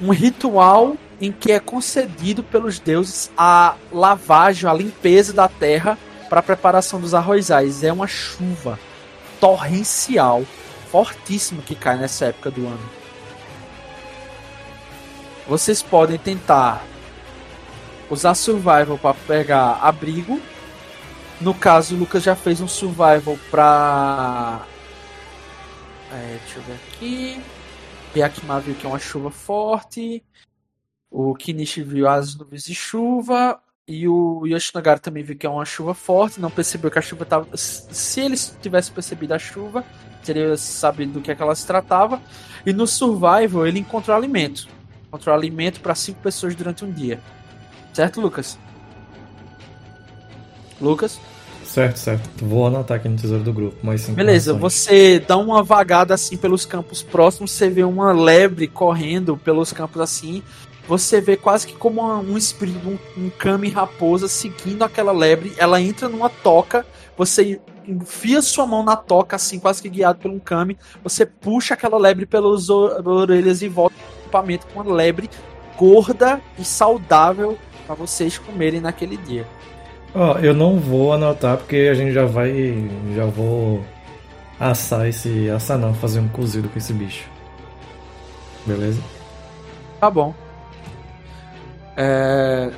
um 0.00 0.10
ritual 0.12 0.96
em 1.20 1.30
que 1.32 1.52
é 1.52 1.60
concedido 1.60 2.42
pelos 2.42 2.78
deuses 2.78 3.30
a 3.36 3.74
lavagem, 3.92 4.68
a 4.68 4.74
limpeza 4.74 5.32
da 5.32 5.48
terra 5.48 5.96
para 6.28 6.40
a 6.40 6.42
preparação 6.42 7.00
dos 7.00 7.14
arrozais. 7.14 7.82
É 7.84 7.92
uma 7.92 8.06
chuva 8.06 8.78
torrencial, 9.40 10.44
fortíssima 10.90 11.62
que 11.62 11.74
cai 11.74 11.96
nessa 11.96 12.26
época 12.26 12.50
do 12.50 12.66
ano. 12.66 12.90
Vocês 15.46 15.82
podem 15.82 16.18
tentar 16.18 16.84
usar 18.10 18.34
survival 18.34 18.98
para 18.98 19.14
pegar 19.14 19.78
abrigo. 19.82 20.40
No 21.40 21.54
caso, 21.54 21.94
o 21.94 21.98
Lucas 21.98 22.22
já 22.22 22.34
fez 22.34 22.60
um 22.60 22.68
survival 22.68 23.38
para 23.50 24.66
é, 26.12 26.38
deixa 26.42 26.58
eu 26.58 26.62
ver 26.62 26.74
aqui. 26.74 27.42
Yakima 28.14 28.60
viu 28.60 28.74
que 28.74 28.86
é 28.86 28.88
uma 28.88 28.98
chuva 28.98 29.30
forte. 29.30 30.24
O 31.10 31.34
Kinishi 31.34 31.82
viu 31.82 32.08
as 32.08 32.34
nuvens 32.34 32.64
de 32.64 32.74
chuva. 32.74 33.60
E 33.88 34.08
o 34.08 34.44
Yoshinogari 34.44 34.98
também 34.98 35.22
viu 35.22 35.36
que 35.36 35.46
é 35.46 35.48
uma 35.48 35.64
chuva 35.64 35.94
forte. 35.94 36.40
Não 36.40 36.50
percebeu 36.50 36.90
que 36.90 36.98
a 36.98 37.02
chuva 37.02 37.22
estava. 37.22 37.46
Se 37.54 38.20
ele 38.20 38.36
tivesse 38.60 38.90
percebido 38.90 39.32
a 39.32 39.38
chuva, 39.38 39.84
teria 40.24 40.56
sabido 40.56 41.12
do 41.12 41.20
que, 41.20 41.30
é 41.30 41.36
que 41.36 41.42
ela 41.42 41.54
se 41.54 41.64
tratava. 41.64 42.20
E 42.64 42.72
no 42.72 42.84
Survival 42.84 43.64
ele 43.64 43.78
encontrou 43.78 44.16
alimento. 44.16 44.66
Encontrou 45.06 45.32
alimento 45.32 45.80
para 45.80 45.94
cinco 45.94 46.20
pessoas 46.20 46.56
durante 46.56 46.84
um 46.84 46.90
dia. 46.90 47.20
Certo, 47.92 48.20
Lucas? 48.20 48.58
Lucas? 50.80 51.20
Certo, 51.64 51.98
certo. 51.98 52.44
Vou 52.44 52.66
anotar 52.66 52.96
aqui 52.96 53.08
no 53.08 53.16
tesouro 53.16 53.44
do 53.44 53.52
grupo. 53.52 53.86
Mais 53.86 54.00
cinco 54.00 54.16
Beleza, 54.16 54.52
você 54.52 55.20
dá 55.20 55.36
uma 55.36 55.62
vagada 55.62 56.14
assim 56.14 56.36
pelos 56.36 56.64
campos 56.66 57.02
próximos, 57.02 57.52
você 57.52 57.68
vê 57.68 57.84
uma 57.84 58.12
lebre 58.12 58.66
correndo 58.66 59.36
pelos 59.36 59.72
campos 59.72 60.00
assim. 60.00 60.42
Você 60.88 61.20
vê 61.20 61.36
quase 61.36 61.66
que 61.66 61.74
como 61.74 62.00
uma- 62.00 62.18
um 62.18 62.36
espírito, 62.36 62.78
um, 62.88 62.98
um 63.16 63.30
kami 63.30 63.68
raposa 63.68 64.28
seguindo 64.28 64.82
aquela 64.82 65.12
lebre. 65.12 65.52
Ela 65.58 65.80
entra 65.80 66.08
numa 66.08 66.28
toca, 66.28 66.86
você 67.16 67.60
enfia 67.86 68.40
sua 68.42 68.66
mão 68.66 68.84
na 68.84 68.96
toca, 68.96 69.36
assim, 69.36 69.58
quase 69.58 69.82
que 69.82 69.88
guiado 69.88 70.20
por 70.20 70.30
um 70.30 70.38
kami. 70.38 70.76
Você 71.02 71.26
puxa 71.26 71.74
aquela 71.74 71.98
lebre 71.98 72.26
pelas 72.26 72.68
orelhas 72.68 73.62
e 73.62 73.68
volta 73.68 73.94
pro 73.96 74.20
equipamento 74.22 74.66
com 74.66 74.80
uma 74.80 74.92
lebre 74.94 75.28
gorda 75.76 76.40
e 76.58 76.64
saudável 76.64 77.58
para 77.86 77.94
vocês 77.94 78.38
comerem 78.38 78.80
naquele 78.80 79.16
dia. 79.16 79.46
Ó, 80.14 80.38
eu 80.38 80.54
não 80.54 80.78
vou 80.78 81.12
anotar 81.12 81.58
porque 81.58 81.88
a 81.90 81.94
gente 81.94 82.12
já 82.12 82.24
vai. 82.24 82.88
Já 83.14 83.26
vou 83.26 83.84
assar 84.58 85.06
esse. 85.06 85.50
Assar 85.50 85.78
não, 85.78 85.92
fazer 85.94 86.20
um 86.20 86.28
cozido 86.28 86.68
com 86.68 86.78
esse 86.78 86.92
bicho. 86.92 87.28
Beleza? 88.64 89.00
Tá 90.00 90.10
bom. 90.10 90.34
É... 91.96 92.70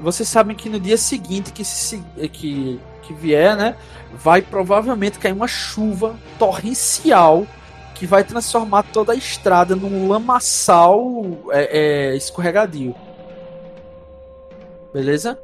Vocês 0.00 0.28
sabem 0.28 0.56
que 0.56 0.68
no 0.68 0.80
dia 0.80 0.96
seguinte 0.96 1.52
que, 1.52 1.64
se, 1.64 2.02
que, 2.32 2.80
que 3.02 3.14
vier, 3.14 3.56
né? 3.56 3.76
Vai 4.12 4.42
provavelmente 4.42 5.18
cair 5.18 5.32
uma 5.32 5.46
chuva 5.46 6.16
torrencial 6.38 7.46
que 7.94 8.04
vai 8.06 8.24
transformar 8.24 8.82
toda 8.82 9.12
a 9.12 9.16
estrada 9.16 9.76
num 9.76 10.08
lamaçal 10.08 11.22
é, 11.50 12.10
é, 12.12 12.16
escorregadio. 12.16 12.94
Beleza? 14.92 15.38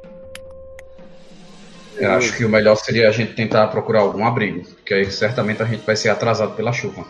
Eu 1.97 2.11
acho 2.11 2.35
que 2.35 2.45
o 2.45 2.49
melhor 2.49 2.75
seria 2.75 3.07
a 3.07 3.11
gente 3.11 3.33
tentar 3.33 3.67
procurar 3.67 4.01
algum 4.01 4.25
abrigo, 4.25 4.63
porque 4.75 4.93
aí 4.93 5.09
certamente 5.11 5.61
a 5.61 5.65
gente 5.65 5.85
vai 5.85 5.95
ser 5.95 6.09
atrasado 6.09 6.53
pela 6.53 6.71
chuva. 6.71 7.05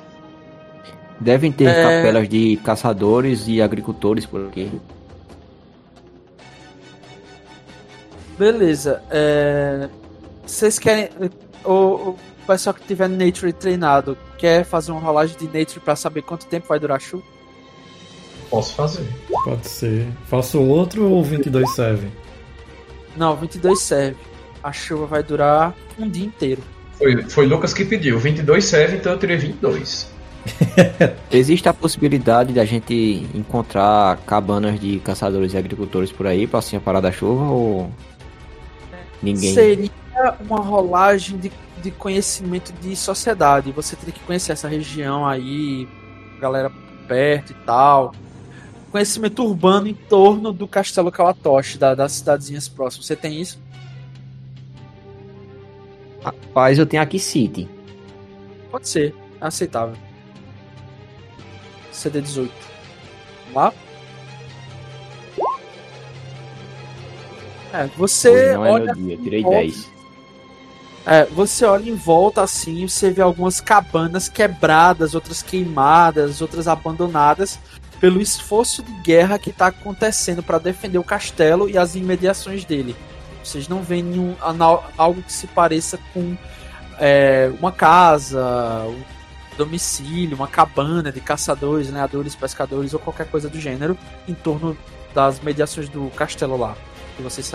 Devem 1.20 1.52
ter 1.52 1.68
É. 1.68 1.84
capelas 1.84 2.30
de 2.30 2.58
caçadores 2.64 3.48
e 3.48 3.62
agricultores 3.62 4.26
por 4.26 4.48
aqui. 4.48 4.72
Beleza. 8.40 9.03
é, 9.11 9.90
Vocês 10.45 10.80
querem. 10.80 11.10
O, 11.66 11.72
o 12.11 12.18
pessoal 12.48 12.74
que 12.74 12.88
tiver 12.88 13.10
Nature 13.10 13.52
treinado 13.52 14.18
quer 14.38 14.64
fazer 14.64 14.94
uma 14.94 15.02
rolagem 15.02 15.38
de 15.38 15.45
Nature 15.45 15.82
pra 15.82 15.95
saber 15.95 16.22
quanto 16.22 16.45
tempo 16.45 16.68
vai 16.70 16.80
durar 16.80 16.95
a 16.95 16.99
chuva? 16.99 17.24
Posso 18.49 18.74
fazer. 18.76 19.06
Pode 19.44 19.68
ser. 19.68 20.07
Faço 20.26 20.60
outro 20.61 21.07
ou 21.11 21.22
22 21.22 21.70
serve? 21.76 22.07
Não, 23.18 23.36
22 23.36 23.80
serve. 23.80 24.18
A 24.64 24.72
chuva 24.72 25.06
vai 25.06 25.22
durar 25.22 25.76
um 25.99 26.10
dia 26.10 26.26
inteiro. 26.26 26.61
Foi, 26.98 27.22
foi 27.24 27.45
Lucas 27.45 27.74
que 27.74 27.84
pediu. 27.84 28.18
22 28.18 28.64
serve, 28.66 28.98
então 28.98 29.11
eu 29.11 29.20
tirei 29.20 29.38
22. 29.38 30.10
Existe 31.32 31.68
a 31.70 31.74
possibilidade 31.74 32.53
de 32.53 32.60
a 32.60 32.66
gente 32.66 33.28
encontrar 33.36 34.18
cabanas 34.26 34.80
de 34.80 34.99
caçadores 34.99 35.53
e 35.53 35.57
agricultores 35.57 36.11
por 36.11 36.26
aí 36.26 36.48
pra 36.48 36.60
assim 36.60 36.80
parar 36.80 37.02
da 37.02 37.11
chuva 37.11 37.44
ou 37.45 37.91
ninguém? 39.22 39.54
Seria 39.54 39.91
uma 40.40 40.60
rolagem 40.60 41.38
de, 41.38 41.52
de 41.82 41.91
conhecimento 41.91 42.74
de 42.74 42.96
sociedade. 42.96 43.72
Você 43.72 43.96
teria 43.96 44.14
que 44.14 44.20
conhecer 44.22 44.52
essa 44.52 44.68
região 44.68 45.26
aí, 45.26 45.88
galera 46.40 46.72
perto 47.08 47.52
e 47.52 47.56
tal. 47.66 48.14
Conhecimento 48.91 49.44
urbano 49.44 49.88
em 49.88 49.94
torno 49.94 50.52
do 50.52 50.68
Castelo 50.68 51.12
Kalatoshi, 51.12 51.78
da, 51.78 51.94
das 51.94 52.14
cidadezinhas 52.14 52.68
próximas. 52.68 53.06
Você 53.06 53.16
tem 53.16 53.40
isso? 53.40 53.60
Rapaz, 56.24 56.78
eu 56.78 56.86
tenho 56.86 57.02
aqui 57.02 57.20
City. 57.20 57.68
Pode 58.72 58.88
ser, 58.90 59.16
é 59.40 59.46
aceitável. 59.46 59.96
CD 61.91 62.22
18. 62.22 62.52
Vamos 63.46 63.56
lá? 63.56 63.74
É, 67.74 67.88
você 67.98 68.30
Hoje 68.30 68.54
não 68.54 68.66
é 68.66 68.72
olha 68.72 68.96
meu 68.96 69.06
dia, 69.06 69.14
eu 69.16 69.24
tirei 69.24 69.41
volta. 69.41 69.58
10. 69.60 69.91
É, 71.06 71.26
você 71.26 71.66
olha 71.66 71.90
em 71.90 71.96
volta 71.96 72.41
assim, 72.41 72.88
você 72.88 73.10
vê 73.12 73.22
algumas 73.22 73.62
cabanas 73.62 74.28
quebradas, 74.28 75.16
outras 75.16 75.41
queimadas, 75.41 76.41
outras 76.41 76.68
abandonadas 76.68 77.60
pelo 78.00 78.22
esforço 78.22 78.82
de 78.84 78.91
guerra 79.02 79.40
que 79.40 79.50
está 79.50 79.68
acontecendo 79.68 80.41
para 80.41 80.58
defender 80.58 80.98
o 80.98 81.04
castelo 81.04 81.70
e 81.70 81.78
as 81.78 81.96
imediações 81.96 82.64
dele. 82.64 82.96
Vocês 83.44 83.68
não 83.68 83.82
veem 83.82 84.04
nenhum, 84.04 84.36
algo 84.98 85.22
que 85.22 85.34
se 85.34 85.48
pareça 85.48 86.00
com 86.14 86.38
é, 87.00 87.52
uma 87.60 87.72
casa, 87.72 88.86
um 88.88 89.58
domicílio, 89.58 90.36
uma 90.36 90.48
cabana 90.48 91.12
de 91.12 91.20
caçadores, 91.20 91.90
lenhadores, 91.90 92.36
pescadores 92.36 92.94
ou 92.94 93.00
qualquer 93.00 93.28
coisa 93.28 93.50
do 93.50 93.60
gênero 93.60 93.98
em 94.28 94.34
torno 94.34 94.78
das 95.14 95.40
mediações 95.41 95.90
do 95.90 96.10
castelo 96.12 96.56
lá 96.56 96.76
que 97.20 97.24
vocês. 97.24 97.52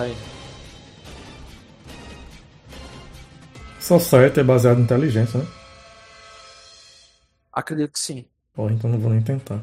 Só 3.80 3.98
certo 3.98 4.40
é 4.40 4.44
baseado 4.44 4.78
em 4.78 4.82
inteligência, 4.82 5.40
né? 5.40 5.46
Acredito 7.52 7.92
que 7.92 7.98
sim. 7.98 8.26
Porra, 8.52 8.72
então 8.72 8.90
não 8.90 8.98
vou 8.98 9.10
nem 9.10 9.22
tentar. 9.22 9.62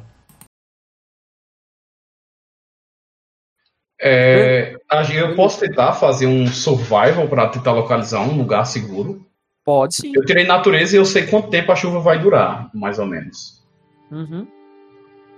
É, 4.04 4.76
a 4.90 5.04
gente- 5.04 5.18
eu 5.20 5.36
posso 5.36 5.60
tentar 5.60 5.94
fazer 5.94 6.26
um 6.26 6.48
survival 6.48 7.28
pra 7.28 7.50
tentar 7.50 7.72
localizar 7.74 8.22
um 8.22 8.36
lugar 8.36 8.66
seguro. 8.66 9.24
Pode 9.64 9.96
sim. 9.96 10.12
Eu 10.16 10.26
tirei 10.26 10.44
natureza 10.46 10.96
e 10.96 11.00
eu 11.00 11.06
sei 11.06 11.28
quanto 11.28 11.52
tempo 11.52 11.72
a 11.72 11.76
chuva 11.76 12.00
vai 12.00 12.18
durar, 12.20 12.72
mais 12.74 12.98
ou 12.98 13.06
menos. 13.06 13.64
Uhum. 14.10 14.48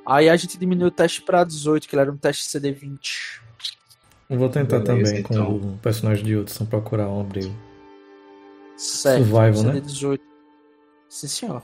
Aí 0.06 0.30
a 0.30 0.36
gente 0.38 0.58
diminuiu 0.58 0.88
o 0.88 0.92
teste 0.92 1.22
pra 1.22 1.44
18, 1.44 1.88
que 1.90 1.96
ele 1.96 2.02
era 2.04 2.12
um 2.12 2.18
teste 2.18 2.46
CD20. 2.46 3.42
Eu 4.30 4.40
vou 4.40 4.50
tentar 4.50 4.80
Beleza, 4.80 5.12
também 5.12 5.24
com 5.24 5.34
então. 5.34 5.56
o 5.56 5.78
personagem 5.78 6.24
de 6.24 6.36
Hudson 6.36 6.66
procurar 6.66 7.10
um 7.10 7.22
abrigo. 7.22 7.54
Certo. 8.78 9.26
Survival, 9.26 9.64
né? 9.64 9.82
CD18. 9.82 10.20
Sim, 11.10 11.28
senhor. 11.28 11.64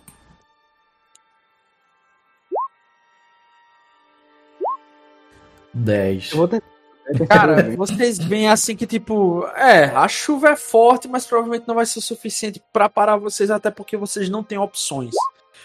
Dez. 5.74 6.32
Eu 6.32 6.38
vou 6.38 6.48
tentar. 6.48 6.80
Cara, 7.28 7.76
vocês 7.76 8.20
veem 8.20 8.50
assim 8.50 8.76
que, 8.76 8.86
tipo, 8.86 9.44
é, 9.56 9.86
a 9.86 10.08
chuva 10.08 10.50
é 10.50 10.56
forte, 10.56 11.08
mas 11.08 11.26
provavelmente 11.26 11.68
não 11.68 11.74
vai 11.74 11.86
ser 11.86 12.00
o 12.00 12.04
suficiente 12.04 12.62
pra 12.72 12.88
parar 12.88 13.18
vocês, 13.18 13.50
até 13.50 13.72
porque 13.72 13.98
vocês 13.98 14.30
não 14.30 14.44
têm 14.44 14.60
opções. 14.60 15.16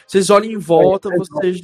Vocês 0.07 0.31
olham 0.31 0.51
em 0.51 0.57
volta, 0.57 1.11
vocês. 1.11 1.61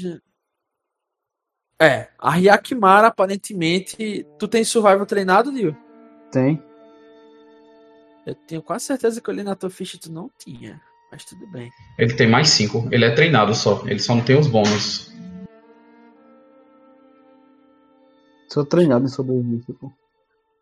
É, 1.81 2.09
a 2.19 2.31
Ryakimara, 2.31 3.07
aparentemente. 3.07 4.27
Tu 4.39 4.47
tem 4.47 4.62
survival 4.62 5.07
treinado, 5.07 5.51
Dio? 5.51 5.74
Tem. 6.31 6.62
Eu 8.27 8.35
tenho 8.35 8.61
quase 8.61 8.85
certeza 8.85 9.19
que 9.19 9.31
eu 9.31 9.35
li 9.35 9.43
na 9.43 9.57
tua 9.57 9.70
ficha 9.70 9.98
tu 9.98 10.12
não 10.12 10.31
tinha. 10.39 10.78
Mas 11.11 11.24
tudo 11.24 11.47
bem. 11.47 11.73
Ele 11.98 12.15
tem 12.15 12.28
mais 12.28 12.51
5. 12.51 12.89
Ele 12.93 13.07
é 13.07 13.15
treinado 13.15 13.55
só. 13.55 13.82
Ele 13.86 13.98
só 13.98 14.15
não 14.15 14.23
tem 14.23 14.39
os 14.39 14.47
bônus. 14.47 15.11
Sou 18.47 18.65
treinado 18.65 19.07
em 19.07 19.09
sobrevivência, 19.09 19.74
pô. 19.81 19.90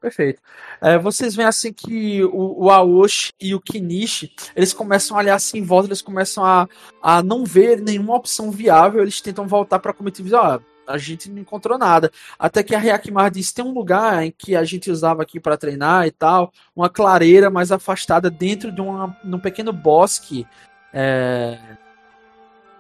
Perfeito. 0.01 0.41
É, 0.81 0.97
vocês 0.97 1.35
veem 1.35 1.49
assim 1.49 1.73
que 1.73 2.23
o, 2.23 2.67
o 2.67 2.71
Aoshi 2.71 3.33
e 3.41 3.55
o 3.55 3.61
Kinishi, 3.61 4.33
eles 4.55 4.73
começam 4.73 5.17
a 5.17 5.21
olhar 5.21 5.35
assim 5.35 5.59
em 5.59 5.65
volta, 5.65 5.89
eles 5.89 6.01
começam 6.01 6.45
a, 6.45 6.69
a 7.03 7.21
não 7.23 7.45
ver 7.45 7.81
nenhuma 7.81 8.15
opção 8.15 8.53
viável, 8.53 9.03
eles 9.03 9.21
tentam 9.21 9.49
voltar 9.49 9.81
para 9.81 9.91
a 9.91 9.95
comitiva 9.95 10.29
e 10.29 10.31
dizem, 10.31 10.39
ó, 10.39 10.61
a 10.89 10.97
gente 10.97 11.31
não 11.31 11.39
encontrou 11.39 11.77
nada. 11.79 12.11
Até 12.39 12.63
que 12.63 12.75
a 12.75 12.79
Ryakimar 12.79 13.31
diz, 13.31 13.53
tem 13.53 13.65
um 13.65 13.73
lugar 13.73 14.25
em 14.25 14.31
que 14.31 14.57
a 14.57 14.65
gente 14.65 14.91
usava 14.91 15.23
aqui 15.23 15.39
para 15.39 15.57
treinar 15.57 16.07
e 16.07 16.11
tal, 16.11 16.53
uma 16.75 16.89
clareira 16.89 17.51
mais 17.51 17.71
afastada 17.71 18.31
dentro 18.31 18.73
de 18.73 18.81
uma, 18.81 19.17
num 19.23 19.39
pequeno 19.39 19.73
bosque 19.73 20.47
é, 20.93 21.59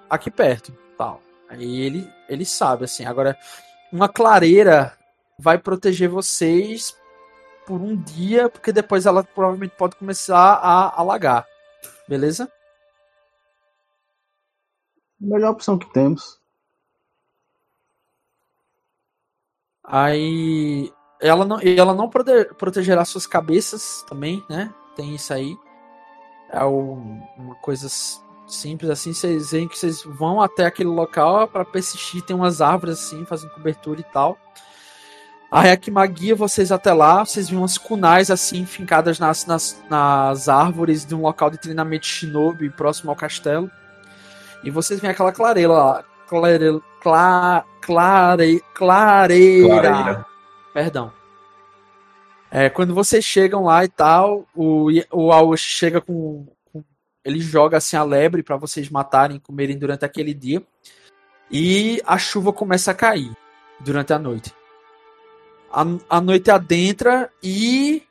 aqui 0.08 0.30
perto, 0.30 0.76
tal. 0.96 1.20
Aí 1.48 1.80
ele, 1.80 2.10
ele 2.28 2.44
sabe, 2.44 2.84
assim, 2.84 3.04
agora 3.04 3.36
uma 3.92 4.08
clareira 4.08 4.96
vai 5.38 5.58
proteger 5.58 6.08
vocês 6.08 6.96
por 7.66 7.80
um 7.80 7.94
dia, 7.94 8.48
porque 8.48 8.72
depois 8.72 9.04
ela 9.04 9.22
provavelmente 9.22 9.74
pode 9.76 9.96
começar 9.96 10.54
a 10.54 10.98
alagar. 10.98 11.46
Beleza? 12.08 12.50
Melhor 15.20 15.50
opção 15.50 15.78
que 15.78 15.92
temos. 15.92 16.38
Aí 19.90 20.92
ela 21.20 21.44
não, 21.46 21.58
ela 21.62 21.94
não 21.94 22.10
protegerá 22.10 23.04
suas 23.04 23.26
cabeças 23.26 24.04
também, 24.06 24.44
né? 24.48 24.72
Tem 24.94 25.14
isso 25.14 25.32
aí. 25.32 25.56
É 26.50 26.64
um- 26.64 27.22
uma 27.36 27.54
coisa 27.56 27.88
simples 28.46 28.90
assim. 28.90 29.12
Vocês 29.14 29.50
veem 29.50 29.66
que 29.66 29.78
vocês 29.78 30.02
vão 30.02 30.42
até 30.42 30.66
aquele 30.66 30.90
local 30.90 31.48
para 31.48 31.64
persistir. 31.64 32.22
Tem 32.22 32.36
umas 32.36 32.60
árvores 32.60 32.98
assim, 32.98 33.24
fazendo 33.24 33.52
cobertura 33.54 34.00
e 34.00 34.04
tal. 34.04 34.36
A 35.50 35.64
Yakima 35.64 36.06
guia 36.06 36.36
vocês 36.36 36.70
até 36.70 36.92
lá. 36.92 37.24
Vocês 37.24 37.48
veem 37.48 37.60
umas 37.60 37.78
kunais 37.78 38.30
assim, 38.30 38.66
fincadas 38.66 39.18
nas, 39.18 39.46
nas, 39.46 39.82
nas 39.88 40.48
árvores 40.48 41.06
de 41.06 41.14
um 41.14 41.22
local 41.22 41.48
de 41.50 41.58
treinamento 41.58 42.04
shinobi 42.04 42.68
próximo 42.68 43.10
ao 43.10 43.16
castelo. 43.16 43.70
E 44.62 44.70
vocês 44.70 45.00
veem 45.00 45.10
aquela 45.10 45.32
clareira 45.32 45.72
lá. 45.72 46.04
Clareira. 46.28 46.78
Cla, 47.00 47.64
clare, 47.88 48.62
clareira. 48.74 49.66
Clareira. 49.80 50.26
Perdão. 50.74 51.10
É, 52.50 52.68
quando 52.68 52.94
vocês 52.94 53.24
chegam 53.24 53.64
lá 53.64 53.82
e 53.82 53.88
tal, 53.88 54.46
o, 54.54 54.88
o 55.10 55.32
Aoshi 55.32 55.70
chega 55.70 56.02
com, 56.02 56.46
com- 56.70 56.84
Ele 57.24 57.40
joga 57.40 57.78
assim 57.78 57.96
a 57.96 58.02
lebre 58.02 58.42
para 58.42 58.58
vocês 58.58 58.90
matarem, 58.90 59.38
comerem 59.40 59.78
durante 59.78 60.04
aquele 60.04 60.34
dia. 60.34 60.62
E 61.50 62.02
a 62.06 62.18
chuva 62.18 62.52
começa 62.52 62.90
a 62.90 62.94
cair 62.94 63.32
durante 63.80 64.12
a 64.12 64.18
noite. 64.18 64.52
A, 65.72 65.84
a 66.10 66.20
noite 66.20 66.50
adentra 66.50 67.30
e. 67.42 68.02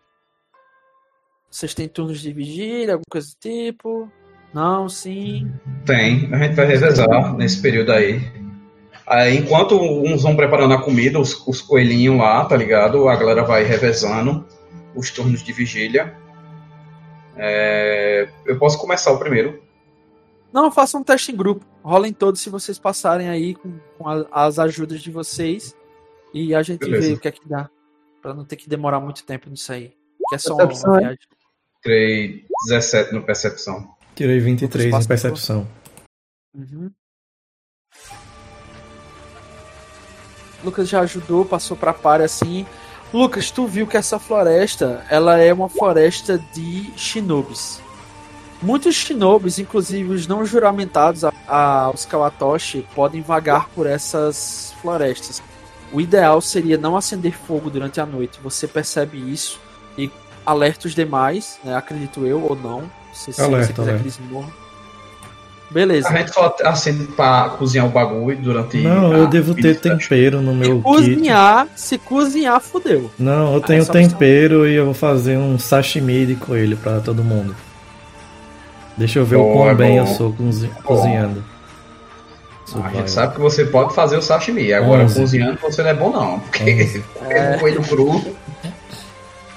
Vocês 1.51 1.75
têm 1.75 1.87
turnos 1.87 2.19
de 2.19 2.33
vigília, 2.33 2.93
alguma 2.93 3.05
coisa 3.11 3.27
do 3.27 3.35
tipo? 3.39 4.11
Não, 4.53 4.89
sim. 4.89 5.51
Tem. 5.85 6.33
A 6.33 6.37
gente 6.39 6.55
vai 6.55 6.65
revezar 6.65 7.35
nesse 7.35 7.61
período 7.61 7.91
aí. 7.91 8.19
Aí, 9.07 9.38
enquanto 9.38 9.79
uns 9.79 10.21
vão 10.23 10.35
preparando 10.35 10.73
a 10.73 10.81
comida, 10.81 11.17
os, 11.19 11.34
os 11.47 11.61
coelhinhos 11.61 12.17
lá, 12.17 12.43
tá 12.45 12.57
ligado? 12.57 13.07
A 13.07 13.15
galera 13.15 13.43
vai 13.43 13.63
revezando 13.63 14.45
os 14.93 15.09
turnos 15.11 15.41
de 15.41 15.53
vigília. 15.53 16.13
É, 17.35 18.27
Eu 18.45 18.57
posso 18.59 18.77
começar 18.77 19.11
o 19.11 19.19
primeiro. 19.19 19.61
Não, 20.51 20.71
façam 20.71 21.01
um 21.01 21.03
teste 21.03 21.31
em 21.31 21.35
grupo. 21.35 21.65
Rolem 21.84 22.11
todos 22.11 22.41
se 22.41 22.49
vocês 22.49 22.79
passarem 22.79 23.29
aí 23.29 23.53
com, 23.55 23.73
com 23.97 24.07
a- 24.09 24.25
as 24.31 24.57
ajudas 24.59 25.01
de 25.01 25.11
vocês. 25.11 25.75
E 26.34 26.53
a 26.55 26.61
gente 26.63 26.79
Beleza. 26.79 27.07
vê 27.09 27.13
o 27.13 27.19
que 27.19 27.27
é 27.27 27.31
que 27.31 27.47
dá. 27.47 27.69
Pra 28.21 28.34
não 28.34 28.43
ter 28.43 28.55
que 28.55 28.67
demorar 28.69 28.99
muito 28.99 29.23
tempo 29.23 29.49
nisso 29.49 29.71
aí. 29.71 29.93
Que 30.29 30.35
é 30.35 30.38
só 30.38 30.55
Percepção, 30.55 30.91
uma 30.91 30.99
viagem. 30.99 31.19
Tirei 31.84 32.45
17 32.67 33.13
no 33.13 33.23
percepção. 33.23 33.88
Tirei 34.15 34.39
23 34.39 34.85
Lucas, 34.88 35.05
em 35.05 35.07
percepção. 35.07 35.67
Uhum. 36.53 36.91
Lucas 40.63 40.89
já 40.89 41.01
ajudou, 41.01 41.45
passou 41.45 41.77
pra 41.77 41.93
par 41.93 42.21
assim. 42.21 42.65
Lucas, 43.13 43.51
tu 43.51 43.65
viu 43.67 43.88
que 43.88 43.95
essa 43.95 44.19
floresta, 44.19 45.05
ela 45.09 45.38
é 45.38 45.53
uma 45.53 45.69
floresta 45.69 46.38
de 46.53 46.91
shinobis. 46.97 47.81
Muitos 48.61 48.95
shinobis, 48.95 49.59
inclusive 49.59 50.11
os 50.13 50.27
não 50.27 50.45
juramentados 50.45 51.23
aos 51.47 52.05
Kawatoshi, 52.05 52.85
podem 52.95 53.21
vagar 53.21 53.69
por 53.69 53.85
essas 53.85 54.73
florestas. 54.81 55.41
O 55.93 56.01
ideal 56.01 56.41
seria 56.41 56.77
não 56.77 56.97
acender 56.97 57.34
fogo 57.34 57.69
durante 57.69 58.01
a 58.01 58.05
noite. 58.05 58.39
Você 58.43 58.67
percebe 58.67 59.17
isso 59.31 59.59
e 59.97 60.11
alerta 60.45 60.88
os 60.88 60.95
demais, 60.95 61.59
né, 61.63 61.75
acredito 61.75 62.25
eu 62.25 62.43
ou 62.43 62.55
não. 62.55 62.89
Se, 63.13 63.31
se 63.31 63.41
Alerta, 63.41 63.67
você 63.67 63.73
quiser 63.73 63.81
alerta. 63.81 63.99
que 63.99 64.03
eles 64.03 64.19
morram. 64.29 64.66
Beleza. 65.69 66.07
A 66.10 66.15
gente 66.18 66.34
só 66.34 66.56
acende 66.64 67.03
pra 67.07 67.49
cozinhar 67.57 67.85
o 67.85 67.89
bagulho 67.89 68.38
durante. 68.38 68.77
Não, 68.77 69.11
a 69.11 69.18
eu 69.18 69.27
devo 69.27 69.53
ter 69.53 69.80
tempero 69.80 70.41
no 70.41 70.56
meu 70.56 70.76
kit. 70.76 70.84
Cozinhar, 70.84 71.68
se 71.76 71.98
cozinhar, 71.98 72.61
fudeu. 72.61 73.11
Não, 73.19 73.53
eu 73.53 73.57
Ah, 73.61 73.65
tenho 73.68 73.81
essa 73.81 73.91
opção. 73.91 74.10
tempero 74.10 74.65
e 74.68 74.76
eu 74.76 74.85
vou 74.85 74.94
fazer 74.94 75.38
um 75.38 75.60
sashimi 75.60 76.26
de 76.26 76.35
coelho 76.35 76.77
pra 76.77 76.99
todo 77.02 77.22
mundo. 77.23 77.53
Deixa 78.98 79.19
eu 79.19 79.26
ver 79.26 79.35
o 79.35 79.52
quão 79.52 79.76
bem 79.76 79.98
eu 79.98 80.07
sou 80.07 80.31
cozi- 80.34 80.72
cozinhando. 80.84 81.44
A 82.64 82.69
Survival. 82.69 82.94
gente 82.99 83.11
sabe 83.11 83.35
que 83.35 83.39
você 83.41 83.65
pode 83.65 83.94
fazer 83.94 84.18
o 84.18 84.22
sashimi. 84.22 84.73
Agora, 84.73 85.03
Onze. 85.03 85.19
cozinhando 85.19 85.57
você 85.61 85.84
não 85.84 85.89
é 85.89 85.94
bom, 85.94 86.11
não. 86.11 86.39
Porque 86.39 87.03
é. 87.30 87.57
coelho 87.60 87.81
cru. 87.84 88.22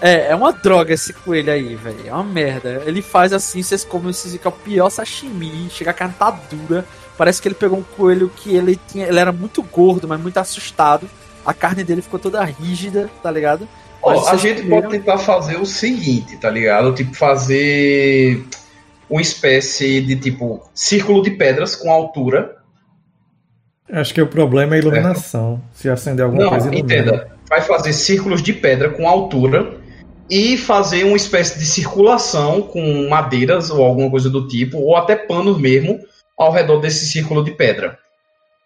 É, 0.00 0.28
é 0.28 0.34
uma 0.34 0.52
droga 0.52 0.94
esse 0.94 1.12
coelho 1.12 1.52
aí, 1.52 1.74
velho. 1.76 2.00
É 2.06 2.12
uma 2.12 2.24
merda. 2.24 2.82
Ele 2.86 3.02
faz 3.02 3.32
assim, 3.32 3.62
vocês 3.62 3.84
comem, 3.84 4.12
vocês 4.12 4.32
ficam 4.32 4.50
o 4.50 4.54
pior 4.54 4.88
sashimi, 4.90 5.68
chega 5.70 5.90
a 5.90 5.94
carne 5.94 6.14
tá 6.18 6.30
dura. 6.30 6.84
Parece 7.18 7.42
que 7.42 7.48
ele 7.48 7.54
pegou 7.54 7.78
um 7.78 7.82
coelho 7.82 8.30
que 8.34 8.54
ele 8.56 8.78
tinha. 8.88 9.06
Ele 9.06 9.18
era 9.18 9.30
muito 9.32 9.62
gordo, 9.62 10.08
mas 10.08 10.18
muito 10.20 10.38
assustado. 10.38 11.08
A 11.44 11.52
carne 11.52 11.84
dele 11.84 12.00
ficou 12.00 12.18
toda 12.18 12.42
rígida, 12.44 13.10
tá 13.22 13.30
ligado? 13.30 13.68
A 14.28 14.36
gente 14.36 14.62
comeram- 14.62 14.82
pode 14.88 14.98
tentar 14.98 15.18
fazer 15.18 15.56
o 15.60 15.66
seguinte, 15.66 16.38
tá 16.38 16.48
ligado? 16.48 16.94
Tipo, 16.94 17.14
fazer 17.14 18.42
uma 19.10 19.20
espécie 19.20 20.00
de 20.00 20.16
tipo 20.16 20.66
círculo 20.72 21.20
de 21.22 21.32
pedras 21.32 21.76
com 21.76 21.90
altura. 21.90 22.56
Acho 23.92 24.14
que 24.14 24.22
o 24.22 24.26
problema 24.26 24.74
é 24.74 24.78
a 24.78 24.80
iluminação. 24.80 25.60
Se 25.74 25.90
acender 25.90 26.24
alguma 26.24 26.44
Não, 26.44 26.50
coisa, 26.50 26.68
ilumina. 26.68 26.94
entenda. 26.94 27.28
Vai 27.48 27.60
fazer 27.60 27.92
círculos 27.92 28.40
de 28.42 28.52
pedra 28.54 28.88
com 28.90 29.06
altura 29.08 29.79
e 30.30 30.56
fazer 30.56 31.04
uma 31.04 31.16
espécie 31.16 31.58
de 31.58 31.66
circulação 31.66 32.62
com 32.62 33.08
madeiras 33.08 33.68
ou 33.68 33.84
alguma 33.84 34.08
coisa 34.08 34.30
do 34.30 34.46
tipo, 34.46 34.78
ou 34.78 34.96
até 34.96 35.16
panos 35.16 35.58
mesmo, 35.58 35.98
ao 36.38 36.52
redor 36.52 36.78
desse 36.78 37.06
círculo 37.06 37.42
de 37.42 37.50
pedra. 37.50 37.98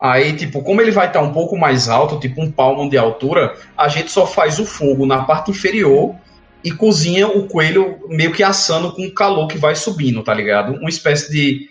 Aí, 0.00 0.34
tipo, 0.34 0.62
como 0.62 0.82
ele 0.82 0.90
vai 0.90 1.06
estar 1.06 1.22
um 1.22 1.32
pouco 1.32 1.56
mais 1.56 1.88
alto, 1.88 2.20
tipo 2.20 2.42
um 2.42 2.50
palmo 2.50 2.90
de 2.90 2.98
altura, 2.98 3.54
a 3.76 3.88
gente 3.88 4.12
só 4.12 4.26
faz 4.26 4.58
o 4.58 4.66
fogo 4.66 5.06
na 5.06 5.24
parte 5.24 5.50
inferior 5.50 6.14
e 6.62 6.70
cozinha 6.70 7.26
o 7.26 7.46
coelho 7.46 7.98
meio 8.08 8.32
que 8.32 8.42
assando 8.42 8.92
com 8.92 9.06
o 9.06 9.14
calor 9.14 9.48
que 9.48 9.56
vai 9.56 9.74
subindo, 9.74 10.22
tá 10.22 10.34
ligado? 10.34 10.74
Uma 10.74 10.90
espécie 10.90 11.30
de. 11.32 11.68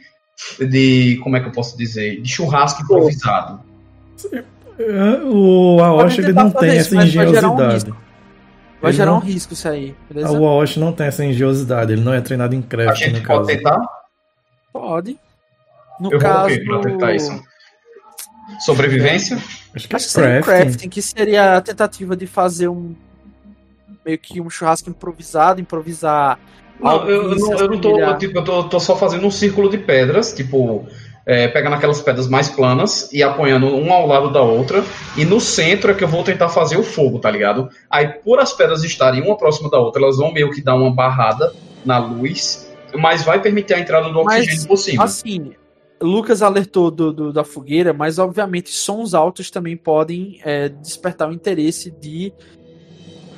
de 0.67 1.19
como 1.21 1.37
é 1.37 1.41
que 1.41 1.47
eu 1.47 1.51
posso 1.51 1.77
dizer? 1.77 2.21
De 2.21 2.29
churrasco 2.29 2.81
improvisado. 2.81 3.59
É, 4.79 5.23
O 5.25 5.79
Aoshi 5.81 6.21
ele 6.21 6.33
não 6.33 6.49
tem 6.49 6.77
isso, 6.77 6.95
essa 6.95 6.97
um 6.97 7.01
engenhosidade. 7.03 7.93
Vai 8.83 8.91
Ele 8.91 8.97
gerar 8.97 9.11
não- 9.11 9.17
um 9.17 9.21
risco 9.21 9.53
isso 9.53 9.65
aí, 9.69 9.95
beleza? 10.09 10.31
O 10.33 10.45
Aoshi 10.45 10.77
não 10.77 10.91
tem 10.91 11.07
essa 11.07 11.23
engenhosidade, 11.23 11.93
ele 11.93 12.01
não 12.01 12.13
é 12.13 12.19
treinado 12.19 12.53
em 12.53 12.59
A 12.59 12.63
craft, 12.63 12.99
gente 12.99 13.21
no 13.21 13.25
pode 13.25 13.39
caso. 13.39 13.47
tentar? 13.47 13.81
Pode. 14.73 15.17
No 16.01 16.07
Eu 16.11 16.19
vou 16.19 16.19
caso. 16.19 16.49
quê 16.49 16.65
pra 16.65 16.79
tentar 16.81 17.15
isso? 17.15 17.43
Sobrevivência? 18.59 19.37
Acho 19.73 19.87
que 19.87 19.93
é 19.93 19.97
Acho 19.97 20.05
que 20.05 20.11
seria 20.11 20.41
crafting. 20.41 20.63
crafting, 20.65 20.89
que 20.89 21.01
seria 21.01 21.57
a 21.57 21.61
tentativa 21.61 22.15
de 22.17 22.27
fazer 22.27 22.67
um. 22.67 22.93
meio 24.05 24.17
que 24.19 24.41
um 24.41 24.49
churrasco 24.49 24.89
improvisado, 24.89 25.61
improvisar. 25.61 26.37
Não, 26.77 27.07
eu, 27.07 27.29
eu 27.31 27.35
que 27.37 27.41
não, 27.41 27.53
eu 27.53 27.69
não 27.69 27.79
tô. 27.79 28.17
Tipo, 28.17 28.39
eu 28.39 28.43
tô, 28.43 28.63
tô 28.65 28.79
só 28.81 28.97
fazendo 28.97 29.25
um 29.25 29.31
círculo 29.31 29.69
de 29.69 29.77
pedras, 29.77 30.33
tipo, 30.33 30.85
é, 31.25 31.47
pegando 31.47 31.75
aquelas 31.75 32.01
pedras 32.01 32.27
mais 32.27 32.49
planas 32.49 33.09
e 33.11 33.23
apoiando 33.23 33.67
uma 33.67 33.95
ao 33.95 34.07
lado 34.07 34.31
da 34.31 34.41
outra. 34.41 34.83
E 35.17 35.23
no 35.25 35.39
centro 35.39 35.91
é 35.91 35.93
que 35.93 36.03
eu 36.03 36.07
vou 36.07 36.23
tentar 36.23 36.49
fazer 36.49 36.77
o 36.77 36.83
fogo, 36.83 37.19
tá 37.19 37.31
ligado? 37.31 37.69
Aí, 37.89 38.07
por 38.07 38.39
as 38.39 38.53
pedras 38.53 38.83
estarem 38.83 39.21
uma 39.23 39.37
próxima 39.37 39.69
da 39.69 39.79
outra, 39.79 40.01
elas 40.01 40.17
vão 40.17 40.31
meio 40.33 40.51
que 40.51 40.61
dar 40.61 40.75
uma 40.75 40.91
barrada 40.91 41.53
na 41.85 41.97
luz, 41.97 42.69
mas 42.95 43.23
vai 43.23 43.41
permitir 43.41 43.73
a 43.73 43.79
entrada 43.79 44.09
do 44.09 44.23
Mas, 44.23 44.41
oxigênio 44.43 44.77
cima. 44.77 45.03
Assim, 45.03 45.53
Lucas 46.01 46.41
alertou 46.41 46.91
do, 46.91 47.13
do- 47.13 47.33
da 47.33 47.43
fogueira, 47.43 47.93
mas 47.93 48.19
obviamente 48.19 48.69
sons 48.71 49.13
altos 49.13 49.49
também 49.49 49.77
podem 49.77 50.39
é, 50.43 50.67
despertar 50.67 51.29
o 51.29 51.33
interesse 51.33 51.89
de 51.89 52.33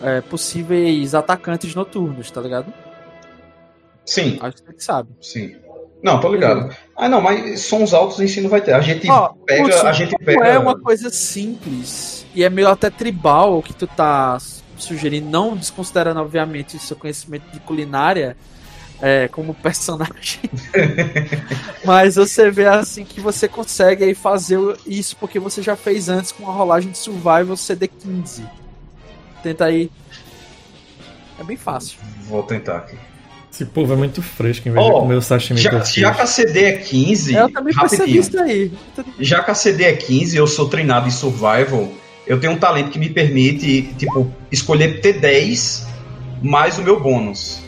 é, 0.02 0.22
possíveis 0.22 1.14
atacantes 1.14 1.76
noturnos, 1.76 2.32
tá 2.32 2.42
ligado? 2.42 2.74
Sim, 4.06 4.38
Acho 4.42 4.58
que 4.58 4.64
você 4.72 4.80
sabe. 4.80 5.10
sim. 5.22 5.56
Não, 6.06 6.20
tô 6.20 6.32
ligado. 6.32 6.70
Ah, 6.96 7.10
não, 7.10 7.20
mas 7.20 7.62
sons 7.62 7.92
altos 7.92 8.20
em 8.20 8.28
si 8.28 8.40
não 8.40 8.48
vai 8.48 8.62
ter. 8.62 8.74
A 8.74 8.80
gente 8.80 9.08
pega. 9.44 9.66
Hudson, 9.66 9.88
a 9.88 9.92
gente 9.92 10.16
pega. 10.20 10.46
é 10.46 10.60
uma 10.60 10.78
coisa 10.78 11.10
simples 11.10 12.28
e 12.36 12.44
é 12.44 12.50
meio 12.50 12.70
até 12.70 12.92
tribal 12.92 13.58
o 13.58 13.64
que 13.64 13.74
tu 13.74 13.88
tá 13.88 14.38
sugerindo, 14.78 15.28
não 15.28 15.58
desconsiderando, 15.58 16.20
obviamente, 16.20 16.76
o 16.76 16.80
seu 16.80 16.96
conhecimento 16.96 17.52
de 17.52 17.60
culinária 17.60 18.38
é, 19.02 19.28
como 19.30 19.56
personagem. 19.56 20.42
Mas 21.84 22.18
você 22.18 22.52
vê 22.52 22.68
assim 22.68 23.04
que 23.04 23.20
você 23.20 23.48
consegue 23.48 24.04
aí 24.04 24.14
fazer 24.14 24.60
isso 24.86 25.18
porque 25.18 25.40
você 25.40 25.64
já 25.64 25.76
fez 25.76 26.08
antes 26.08 26.32
com 26.32 26.48
a 26.48 26.54
rolagem 26.54 26.92
de 26.92 27.00
survival 27.00 27.56
CD15. 27.56 28.48
Tenta 29.42 29.66
aí. 29.66 29.90
É 31.40 31.44
bem 31.44 31.58
fácil. 31.58 31.98
Vou 32.28 32.44
tentar 32.44 32.78
aqui. 32.78 33.15
Esse 33.56 33.64
povo 33.64 33.94
é 33.94 33.96
muito 33.96 34.22
fresco 34.22 34.68
em 34.68 34.74
vez 34.74 34.86
de 34.86 34.92
Ó, 34.92 35.00
comer 35.00 35.16
o 35.16 35.22
sashimi 35.22 35.58
que 35.58 35.64
Já, 35.64 35.72
eu 35.72 35.86
já 35.86 36.14
que 36.14 36.22
a 36.22 36.26
CD 36.26 36.64
é 36.66 36.72
15, 36.74 37.34
eu 37.34 37.50
também 37.50 37.74
percebi 37.74 38.02
rapidinho. 38.02 38.20
isso 38.20 38.38
aí. 38.42 38.72
Já 39.18 39.44
que 39.44 39.52
a 39.52 39.56
CD 39.56 39.84
é 39.86 39.94
15, 39.94 40.36
eu 40.36 40.46
sou 40.46 40.68
treinado 40.68 41.08
em 41.08 41.12
survival, 41.12 41.90
eu 42.28 42.38
tenho 42.38 42.52
um 42.52 42.58
talento 42.58 42.90
que 42.90 43.00
me 43.00 43.08
permite, 43.10 43.84
tipo, 43.98 44.30
escolher 44.52 45.00
T10 45.00 45.86
mais 46.42 46.78
o 46.78 46.84
meu 46.84 47.00
bônus. 47.00 47.62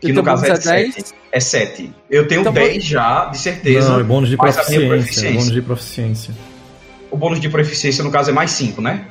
Que 0.00 0.10
E 0.10 0.12
no 0.12 0.22
caso 0.22 0.44
é 0.44 0.50
bônus 0.50 0.66
é 0.66 0.84
7. 0.84 0.92
10? 0.94 1.14
É 1.32 1.40
7. 1.40 1.92
Eu 2.08 2.28
tenho 2.28 2.42
Então, 2.42 2.52
10 2.52 2.84
já, 2.84 3.24
de 3.24 3.38
certeza. 3.38 3.90
Não, 3.90 3.98
é 3.98 4.04
bônus 4.04 4.30
de 4.30 4.36
proficiência. 4.36 4.88
proficiência. 4.88 5.32
Bônus 5.32 5.52
de 5.52 5.62
proficiência. 5.62 6.34
O 7.10 7.16
bônus 7.16 7.40
de 7.40 7.48
proficiência, 7.48 8.04
no 8.04 8.10
caso, 8.12 8.30
é 8.30 8.32
mais 8.32 8.52
5, 8.52 8.80
né? 8.80 9.04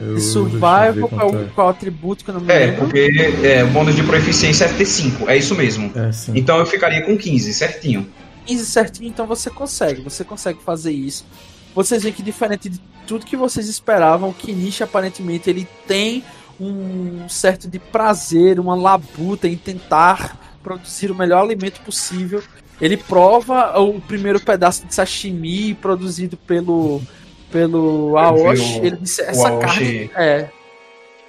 Eu- 0.00 0.16
E 0.16 0.20
survival, 0.20 1.08
qual, 1.08 1.20
é 1.20 1.24
o- 1.44 1.48
qual 1.50 1.68
atributo 1.68 2.24
que 2.24 2.30
eu 2.30 2.34
não 2.34 2.40
me 2.40 2.52
É, 2.52 2.58
lembro? 2.66 2.76
porque 2.84 3.32
é, 3.44 3.62
o 3.64 3.68
bônus 3.68 3.94
de 3.94 4.02
proficiência 4.02 4.64
é 4.64 4.68
T5, 4.68 5.28
é 5.28 5.36
isso 5.36 5.54
mesmo. 5.54 5.92
É, 5.94 6.10
sim. 6.12 6.32
Então 6.34 6.58
eu 6.58 6.64
ficaria 6.66 7.02
com 7.02 7.16
15, 7.18 7.52
certinho. 7.52 8.08
15 8.46 8.64
certinho, 8.66 9.08
então 9.08 9.26
você 9.26 9.50
consegue, 9.50 10.00
você 10.02 10.24
consegue 10.24 10.58
fazer 10.64 10.92
isso. 10.92 11.24
Vocês 11.74 12.02
veem 12.02 12.14
que 12.14 12.22
diferente 12.22 12.68
de 12.68 12.80
tudo 13.06 13.26
que 13.26 13.36
vocês 13.36 13.68
esperavam, 13.68 14.30
o 14.30 14.34
Kinichi 14.34 14.82
aparentemente 14.82 15.48
ele 15.50 15.68
tem 15.86 16.24
um 16.58 17.28
certo 17.28 17.68
de 17.68 17.78
prazer, 17.78 18.58
uma 18.60 18.74
labuta 18.74 19.46
em 19.48 19.56
tentar 19.56 20.38
produzir 20.62 21.10
o 21.10 21.14
melhor 21.14 21.42
alimento 21.42 21.80
possível. 21.80 22.42
Ele 22.80 22.96
prova 22.96 23.78
o 23.80 24.00
primeiro 24.00 24.40
pedaço 24.40 24.86
de 24.86 24.94
sashimi 24.94 25.74
produzido 25.74 26.36
pelo 26.36 27.00
pelo 27.50 28.16
Aoshi. 28.16 28.80
o- 28.80 28.84
Ele 28.84 28.96
disse 28.96 29.22
essa 29.22 29.48
Aoshi- 29.48 30.08
carne 30.08 30.10
é 30.16 30.48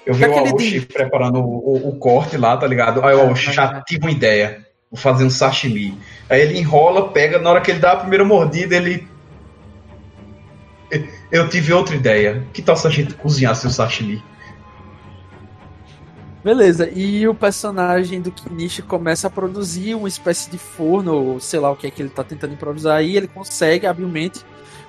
Eu 0.06 0.14
vi 0.14 0.26
o 0.26 0.34
Aoshi 0.38 0.80
de- 0.80 0.86
preparando 0.86 1.40
o, 1.40 1.44
o- 1.44 1.90
o 1.90 1.96
corte 1.98 2.38
lá, 2.38 2.56
tá 2.58 2.66
ligado? 2.68 3.04
Aí 3.06 3.14
o 3.16 3.22
Aoshi 3.22 3.52
já 3.54 3.82
tive 3.82 4.06
uma 4.06 4.12
ideia. 4.12 4.66
Vou 4.92 5.00
fazer 5.00 5.24
um 5.24 5.30
sashimi. 5.30 5.98
Aí 6.30 6.42
ele 6.42 6.60
enrola, 6.60 7.10
pega, 7.10 7.40
na 7.40 7.50
hora 7.50 7.62
que 7.62 7.72
ele 7.72 7.80
dá 7.80 7.94
a 7.94 7.98
primeira 7.98 8.26
mordida, 8.26 8.76
ele. 8.76 9.08
Eu 11.32 11.48
tive 11.48 11.72
outra 11.72 11.96
ideia. 11.96 12.46
Que 12.52 12.62
tal 12.62 12.76
se 12.76 12.86
a 12.86 12.90
gente 12.90 13.14
cozinhasse 13.14 13.66
o 13.66 13.70
sashimi? 13.70 14.22
Beleza, 16.44 16.90
e 16.90 17.28
o 17.28 17.36
personagem 17.36 18.20
do 18.20 18.32
Kinichi 18.32 18.82
começa 18.82 19.28
a 19.28 19.30
produzir 19.30 19.94
uma 19.94 20.08
espécie 20.08 20.50
de 20.50 20.58
forno, 20.58 21.14
ou 21.14 21.40
sei 21.40 21.60
lá 21.60 21.70
o 21.72 21.76
que 21.76 21.86
é 21.86 21.92
que 21.92 22.02
ele 22.02 22.10
tá 22.10 22.24
tentando 22.24 22.54
improvisar 22.56 22.98
aí, 22.98 23.16
ele 23.16 23.28
consegue 23.28 23.86
habilmente, 23.86 24.44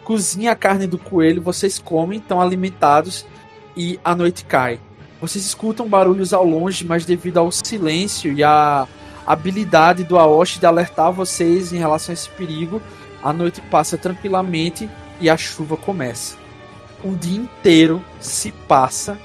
cozinha 0.05 0.53
a 0.53 0.57
carne 0.57 0.87
do 0.87 0.99
coelho, 0.99 1.43
vocês 1.43 1.79
comem, 1.79 2.19
estão 2.19 2.41
alimentados 2.41 3.27
e 3.77 3.99
a 4.05 4.15
noite 4.15 4.45
cai. 4.45 4.81
Vocês 5.21 5.45
escutam 5.45 5.89
barulhos 5.89 6.33
ao 6.33 6.45
longe, 6.45 6.85
mas 6.85 7.05
devido 7.05 7.39
ao 7.39 7.53
silêncio 7.53 8.33
e 8.33 8.43
à 8.43 8.89
habilidade 9.27 10.03
do 10.03 10.19
Aoshi 10.19 10.59
de 10.59 10.67
alertar 10.67 11.13
vocês 11.13 11.73
em 11.73 11.79
relação 11.79 12.13
a 12.13 12.15
esse 12.15 12.29
perigo, 12.31 12.83
a 13.23 13.33
noite 13.33 13.61
passa 13.61 13.97
tranquilamente 13.97 14.91
e 15.21 15.31
a 15.31 15.37
chuva 15.37 15.77
começa. 15.77 16.37
Um 17.05 17.15
dia 17.15 17.39
inteiro 17.39 18.05
se 18.21 18.51
passa 18.51 19.17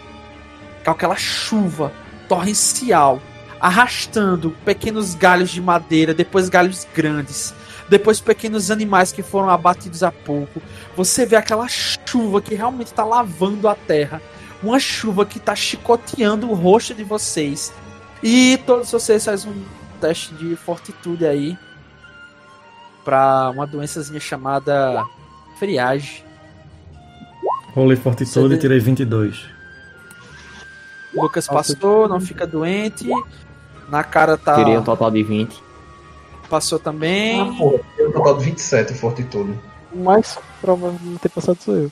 com 0.85 0.91
aquela 0.91 1.15
chuva 1.15 1.91
torrencial. 2.27 3.19
arrastando 3.59 4.51
pequenos 4.63 5.15
galhos 5.15 5.49
de 5.49 5.59
madeira, 5.59 6.13
depois 6.13 6.47
galhos 6.47 6.87
grandes, 6.93 7.55
depois 7.89 8.19
pequenos 8.19 8.69
animais 8.69 9.11
que 9.11 9.23
foram 9.23 9.49
abatidos 9.49 10.03
há 10.03 10.11
pouco. 10.11 10.61
Você 10.95 11.25
vê 11.25 11.35
aquela 11.35 11.67
chuva 11.67 12.41
que 12.41 12.55
realmente 12.55 12.87
está 12.87 13.03
lavando 13.03 13.67
a 13.67 13.75
terra, 13.75 14.21
uma 14.61 14.79
chuva 14.79 15.25
que 15.25 15.37
está 15.37 15.55
chicoteando 15.55 16.49
o 16.49 16.53
rosto 16.53 16.93
de 16.93 17.03
vocês. 17.03 17.73
E 18.21 18.57
todos 18.65 18.91
vocês 18.91 19.23
fazem 19.25 19.51
um 19.51 19.63
teste 19.99 20.33
de 20.35 20.55
fortitude 20.55 21.25
aí 21.25 21.57
para 23.05 23.51
uma 23.51 23.65
doençazinha 23.65 24.19
chamada 24.19 25.03
friagem. 25.57 26.23
Rolei 27.73 27.95
fortitude 27.95 28.55
e 28.55 28.57
tirei 28.57 28.79
22. 28.79 29.45
Lucas 31.13 31.47
passou, 31.47 32.07
não 32.07 32.19
fica 32.19 32.45
doente. 32.45 33.07
Na 33.87 34.03
cara 34.03 34.37
tá 34.37 34.55
Teria 34.55 34.79
um 34.79 34.83
total 34.83 35.09
de 35.09 35.23
20. 35.23 35.66
Passou 36.47 36.79
também. 36.79 37.39
Ah, 37.41 37.53
porra, 37.57 37.79
eu 37.97 38.11
total 38.11 38.37
de 38.37 38.45
27 38.45 38.93
em 38.93 38.95
fortitude. 38.95 39.59
O 39.91 40.03
mais 40.03 40.37
provável 40.61 40.97
de 40.99 41.05
não 41.05 41.17
ter 41.17 41.29
passado 41.29 41.61
sou 41.61 41.75
eu. 41.75 41.91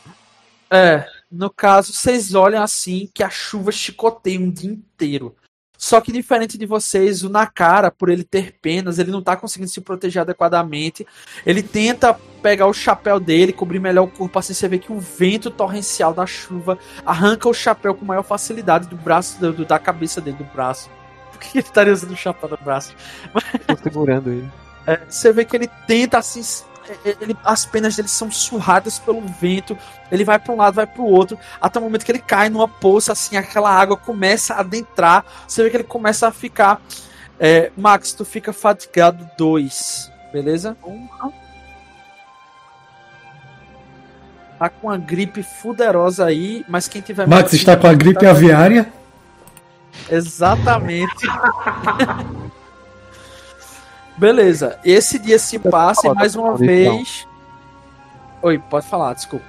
É, 0.72 1.06
no 1.32 1.50
caso, 1.50 1.94
vocês 1.94 2.34
olham 2.34 2.62
assim 2.62 3.10
que 3.14 3.24
a 3.24 3.30
chuva 3.30 3.72
chicoteia 3.72 4.40
um 4.40 4.50
dia 4.50 4.72
inteiro. 4.72 5.36
Só 5.78 6.00
que 6.00 6.12
diferente 6.12 6.58
de 6.58 6.66
vocês, 6.66 7.22
o 7.22 7.30
Nakara, 7.30 7.92
por 7.92 8.10
ele 8.10 8.24
ter 8.24 8.56
penas, 8.62 8.98
ele 8.98 9.12
não 9.12 9.22
tá 9.22 9.36
conseguindo 9.36 9.70
se 9.70 9.82
proteger 9.82 10.22
adequadamente. 10.22 11.06
Ele 11.46 11.62
tenta 11.62 12.14
pegar 12.42 12.66
o 12.68 12.74
chapéu 12.74 13.20
dele, 13.20 13.52
cobrir 13.52 13.80
melhor 13.80 14.04
o 14.06 14.08
corpo, 14.08 14.40
assim 14.40 14.54
você 14.54 14.68
vê 14.70 14.80
que 14.80 14.92
o 14.92 15.00
vento 15.00 15.52
torrencial 15.52 16.14
da 16.14 16.26
chuva 16.26 16.80
arranca 17.06 17.50
o 17.50 17.54
chapéu 17.54 17.94
com 17.94 18.06
maior 18.06 18.24
facilidade 18.24 18.88
do 18.88 18.96
braço, 18.96 19.40
do- 19.40 19.66
da 19.66 19.78
cabeça 19.78 20.22
dele, 20.22 20.38
do 20.38 20.46
braço. 20.46 20.90
Que 21.52 21.58
ele 21.60 21.68
estaria 21.68 21.94
usando 21.94 22.12
o 22.12 22.18
chapéu 22.18 22.50
no 22.50 22.58
braço? 22.58 22.94
Tô 23.68 23.76
segurando 23.84 24.30
ele. 24.32 24.50
É, 24.88 25.00
você 25.10 25.32
vê 25.34 25.44
que 25.46 25.56
ele 25.56 25.70
tenta 25.88 26.18
assim. 26.20 26.42
é, 27.06 27.16
ele- 27.22 27.36
as 27.44 27.66
penas 27.66 27.96
dele 27.96 28.08
são 28.08 28.30
surradas 28.32 29.00
pelo 29.00 29.22
vento. 29.22 29.78
Ele 30.12 30.24
vai 30.24 30.38
para 30.38 30.54
um 30.54 30.58
lado, 30.58 30.76
vai 30.76 30.86
para 30.86 31.02
o 31.02 31.10
outro, 31.10 31.38
até 31.60 31.80
o 31.80 31.82
momento 31.82 32.06
que 32.06 32.12
ele 32.12 32.20
cai 32.20 32.50
numa 32.50 32.68
poça, 32.68 33.12
assim, 33.12 33.36
aquela 33.38 33.72
água 33.72 33.98
começa 33.98 34.54
a 34.54 34.60
adentrar. 34.60 35.26
Você 35.48 35.64
vê 35.64 35.70
que 35.70 35.78
ele 35.78 35.84
começa 35.84 36.28
a 36.28 36.32
ficar. 36.32 36.80
é, 37.40 37.72
Max, 37.76 38.14
tu 38.14 38.24
fica 38.24 38.54
fatigado 38.54 39.28
2, 39.38 40.12
beleza? 40.32 40.78
Tá 44.58 44.70
com 44.70 44.88
uma 44.88 44.98
gripe 44.98 45.44
fuderosa 45.44 46.26
aí, 46.26 46.64
mas 46.70 46.88
quem 46.88 47.02
tiver 47.02 47.28
Max 47.28 47.52
está 47.54 47.76
com 47.76 47.88
a 47.88 47.94
gripe 47.94 48.22
tá- 48.22 48.30
aviária. 48.30 48.88
Exatamente. 50.10 51.26
Beleza, 54.18 54.80
esse 54.84 55.20
dia 55.20 55.38
se 55.38 55.60
passa 55.60 56.08
e 56.08 56.14
mais 56.14 56.36
uma 56.36 56.54
condição. 56.58 56.98
vez. 56.98 57.28
Oi, 58.42 58.60
pode 58.60 58.88
falar, 58.88 59.14
desculpa. 59.14 59.46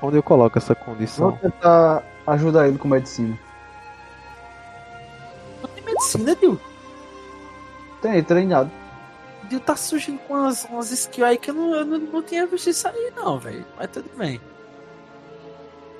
Onde 0.00 0.16
eu 0.16 0.22
coloco 0.22 0.56
essa 0.56 0.74
Vou 0.74 0.84
condição? 0.84 1.32
tentar 1.32 2.02
ajudar 2.26 2.68
ele 2.68 2.78
com 2.78 2.88
medicina. 2.88 3.38
Não 5.62 5.68
tem 5.68 5.84
medicina, 5.84 6.34
Dil. 6.34 6.58
Tem, 8.00 8.22
treinado. 8.22 8.70
Dil 9.48 9.60
tá 9.60 9.76
surgindo 9.76 10.18
com 10.20 10.34
umas, 10.34 10.64
umas 10.64 10.90
skills 10.90 11.28
aí 11.28 11.36
que 11.36 11.50
eu 11.50 11.54
não, 11.54 11.74
eu 11.74 11.84
não, 11.84 11.98
não 11.98 12.22
tinha 12.22 12.46
visto 12.46 12.70
isso 12.70 12.88
aí, 12.88 13.12
não, 13.14 13.38
velho. 13.38 13.66
Mas 13.76 13.90
tudo 13.90 14.08
bem. 14.16 14.40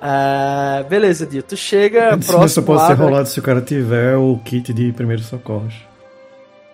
Ah, 0.03 0.83
beleza, 0.89 1.27
Dil. 1.27 1.43
Tu 1.43 1.55
chega 1.55 2.17
Isso 2.17 2.31
próximo. 2.31 2.65
pode 2.65 2.79
lá, 2.81 2.87
ser 2.87 2.93
rolado 2.95 3.27
se 3.27 3.39
o 3.39 3.43
cara 3.43 3.61
tiver 3.61 4.17
o 4.17 4.39
kit 4.43 4.73
de 4.73 4.91
primeiros 4.91 5.27
socorros. 5.27 5.75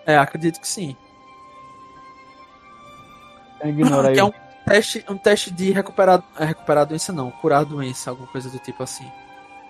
É, 0.06 0.16
acredito 0.16 0.58
que 0.58 0.66
sim. 0.66 0.96
Ignora 3.62 4.08
aí. 4.08 4.14
Que 4.14 4.20
é 4.20 4.24
um 4.24 4.32
teste, 4.66 5.04
um 5.10 5.18
teste 5.18 5.50
de 5.50 5.72
recuperar, 5.72 6.22
é, 6.38 6.46
recuperar 6.46 6.82
a 6.82 6.86
doença, 6.86 7.12
não. 7.12 7.30
Curar 7.30 7.60
a 7.60 7.64
doença, 7.64 8.08
alguma 8.08 8.28
coisa 8.28 8.48
do 8.48 8.58
tipo 8.58 8.82
assim. 8.82 9.04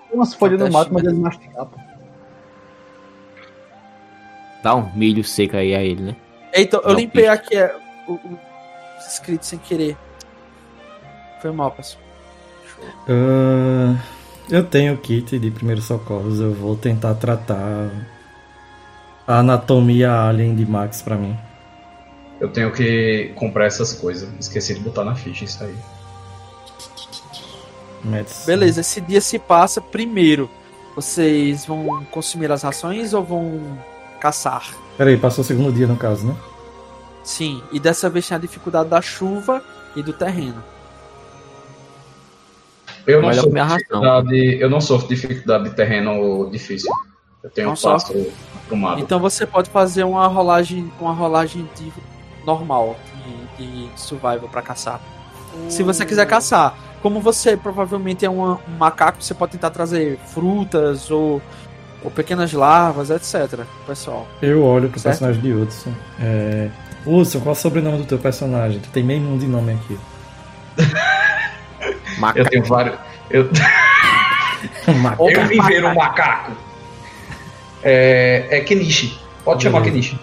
Tem 0.09 0.17
umas 0.17 0.35
folhas 0.35 0.61
no 0.61 0.71
mato, 0.71 0.95
mas 0.95 1.03
ele 1.03 1.19
mastigar, 1.19 1.67
pô. 1.67 1.81
Dá 4.63 4.77
um 4.77 4.93
milho 4.95 5.25
seco 5.25 5.57
aí 5.57 5.75
a 5.75 5.83
ele, 5.83 6.03
né? 6.03 6.17
Eita, 6.53 6.77
eu 6.77 6.91
Não, 6.91 6.95
limpei 6.95 7.27
aqui 7.27 7.57
é, 7.57 7.75
o, 8.07 8.13
o 8.13 8.39
escrito 9.01 9.45
sem 9.45 9.59
querer. 9.59 9.97
Foi 11.41 11.51
mal, 11.51 11.73
pessoal. 11.73 12.08
Ah, 13.09 13.97
eu 14.51 14.65
tenho 14.65 14.95
o 14.95 14.99
kit 14.99 15.39
de 15.39 15.51
primeiros 15.51 15.85
socorros. 15.85 16.41
Eu 16.41 16.53
vou 16.53 16.77
tentar 16.77 17.15
tratar 17.15 17.91
a 19.27 19.39
anatomia 19.39 20.13
alien 20.13 20.55
de 20.55 20.65
Max 20.65 21.03
pra 21.03 21.17
mim. 21.17 21.37
Eu 22.41 22.49
tenho 22.49 22.73
que 22.73 23.33
comprar 23.35 23.67
essas 23.67 23.93
coisas. 23.93 24.29
Esqueci 24.39 24.75
de 24.75 24.81
botar 24.81 25.05
na 25.05 25.15
ficha 25.15 25.45
isso 25.45 25.63
aí. 25.65 25.75
Medicina. 28.05 28.47
Beleza, 28.47 28.81
esse 28.81 29.01
dia 29.01 29.21
se 29.21 29.39
passa. 29.39 29.81
Primeiro, 29.81 30.49
vocês 30.95 31.67
vão 31.67 32.05
consumir 32.11 32.51
as 32.53 32.63
rações 32.63 33.13
ou 33.13 33.25
vão 33.25 33.79
caçar? 34.21 34.73
Peraí, 34.97 35.17
passou 35.17 35.43
o 35.43 35.47
segundo 35.47 35.73
dia 35.73 35.87
no 35.87 35.97
caso, 35.97 36.27
né? 36.27 36.37
Sim, 37.25 37.63
e 37.73 37.79
dessa 37.79 38.09
vez 38.09 38.27
tem 38.27 38.37
a 38.37 38.41
dificuldade 38.41 38.89
da 38.89 39.03
chuva 39.03 39.63
e 39.95 40.03
do 40.03 40.13
terreno. 40.13 40.63
Eu 43.09 43.23
não, 43.23 43.29
ração. 43.31 43.77
dificuldade, 43.77 44.61
eu 44.61 44.71
não 44.71 44.81
sofro 44.81 45.09
dificuldade 45.09 45.65
de 45.65 45.71
terreno 45.75 46.49
difícil. 46.51 46.91
Eu 47.43 47.51
tenho 47.51 47.69
Não 47.69 47.75
um 47.75 47.77
passo 47.77 48.27
aprumado. 48.65 49.01
Então 49.01 49.19
você 49.19 49.47
pode 49.47 49.71
fazer 49.71 50.05
uma 50.05 50.27
rolagem, 50.27 50.93
uma 51.01 51.13
rolagem 51.13 51.69
de 51.77 51.93
normal 52.45 52.97
de, 53.57 53.65
de 53.67 53.89
survival 54.01 54.49
pra 54.51 54.61
caçar. 54.63 55.01
Se 55.69 55.83
você 55.83 56.05
quiser 56.05 56.27
caçar, 56.27 56.75
como 57.03 57.21
você 57.21 57.57
provavelmente 57.57 58.25
é 58.25 58.31
uma- 58.31 58.61
um 58.69 58.77
macaco, 58.79 59.23
você 59.23 59.33
pode 59.35 59.53
tentar 59.53 59.71
trazer 59.71 60.19
frutas 60.27 61.11
ou, 61.11 61.41
ou 62.05 62.11
pequenas 62.11 62.53
larvas, 62.53 63.09
etc. 63.11 63.61
Pessoal. 63.87 64.27
Eu 64.43 64.63
olho 64.65 64.89
pro 64.91 65.01
Certo. 65.01 65.15
personagem 65.19 65.41
de 65.43 65.53
Hudson. 65.53 65.93
É... 66.21 66.69
Hudson, 67.07 67.41
qual 67.41 67.55
é 67.55 67.59
o 67.59 67.61
sobrenome 67.61 67.99
do 67.99 68.05
teu 68.05 68.19
personagem? 68.19 68.81
Tu 68.81 68.91
tem 68.91 69.03
meio 69.03 69.21
mundo 69.21 69.41
de 69.41 69.47
nome 69.47 69.73
aqui. 69.73 69.99
Maca. 72.19 72.39
Eu 72.39 72.45
tenho 72.47 72.65
vários. 72.65 72.97
Eu, 73.31 73.49
Macaco. 75.03 75.31
eu 75.31 75.47
vim 75.47 75.61
ver 75.63 75.85
um 75.85 75.95
macaco. 75.95 76.53
É, 77.83 78.47
é 78.51 78.61
Kenichi. 78.61 79.19
Pode 79.45 79.63
chamar 79.63 79.81
Beleza. 79.81 80.09
Kenichi. 80.09 80.21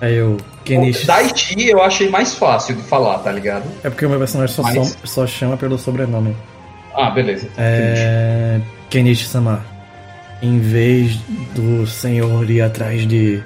Aí 0.00 0.16
eu. 0.16 0.36
Kenichi. 0.64 1.06
Daichi 1.06 1.68
eu 1.68 1.82
achei 1.82 2.08
mais 2.08 2.34
fácil 2.34 2.74
de 2.76 2.82
falar, 2.82 3.18
tá 3.18 3.30
ligado? 3.30 3.64
É 3.82 3.90
porque 3.90 4.06
o 4.06 4.08
meu 4.10 4.18
personagem 4.18 4.54
só, 4.54 4.62
Mas- 4.62 4.74
som- 4.74 4.96
só 5.04 5.26
chama 5.26 5.56
pelo 5.56 5.76
sobrenome. 5.78 6.34
Ah, 6.94 7.10
beleza. 7.10 7.48
É. 7.58 8.60
Kenichi-sama. 8.88 9.64
Em 10.40 10.58
vez 10.58 11.16
do 11.54 11.86
senhor 11.86 12.48
ir 12.50 12.60
atrás 12.62 13.06
de 13.06 13.42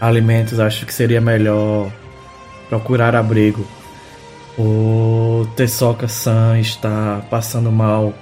alimentos, 0.00 0.58
acho 0.60 0.84
que 0.86 0.92
seria 0.94 1.20
melhor 1.20 1.90
procurar 2.68 3.14
abrigo. 3.16 3.66
O 4.58 5.46
Tessoka-san 5.56 6.58
está 6.60 7.22
passando 7.30 7.72
mal 7.72 8.12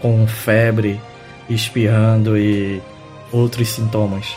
com 0.00 0.26
febre, 0.26 1.00
espirrando 1.48 2.36
e 2.36 2.82
outros 3.32 3.68
sintomas. 3.68 4.36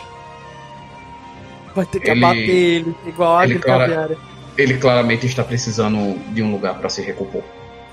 Vai 1.74 1.84
ter 1.86 2.00
que 2.00 2.10
Ele- 2.10 2.24
abater 2.24 2.48
ele, 2.48 2.94
igual 3.06 3.36
a 3.38 3.44
ele, 3.44 3.60
aviária. 3.68 4.16
Ele 4.56 4.74
claramente 4.78 5.26
está 5.26 5.42
precisando 5.42 6.16
de 6.32 6.42
um 6.42 6.52
lugar 6.52 6.74
para 6.78 6.88
se 6.88 7.02
recompor. 7.02 7.42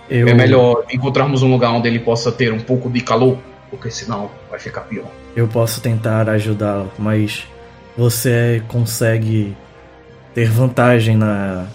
Eu, 0.10 0.28
É 0.28 0.34
melhor 0.34 0.84
encontrarmos 0.92 1.42
um 1.42 1.50
lugar 1.52 1.72
onde 1.72 1.88
ele 1.88 2.00
possa 2.00 2.32
ter 2.32 2.54
um 2.54 2.60
pouco 2.60 2.90
de 2.90 3.02
calor, 3.02 3.38
porque 3.70 3.90
senão 3.90 4.30
vai 4.50 4.60
ficar 4.60 4.82
pior. 4.82 5.06
eu 5.36 5.48
posso 5.48 5.80
tentar 5.82 6.30
ajudá-lo, 6.30 6.92
mas 7.00 7.48
você 7.98 8.62
consegue 8.68 9.56
ter 10.36 10.50
vantagem 10.50 11.16
na 11.18 11.66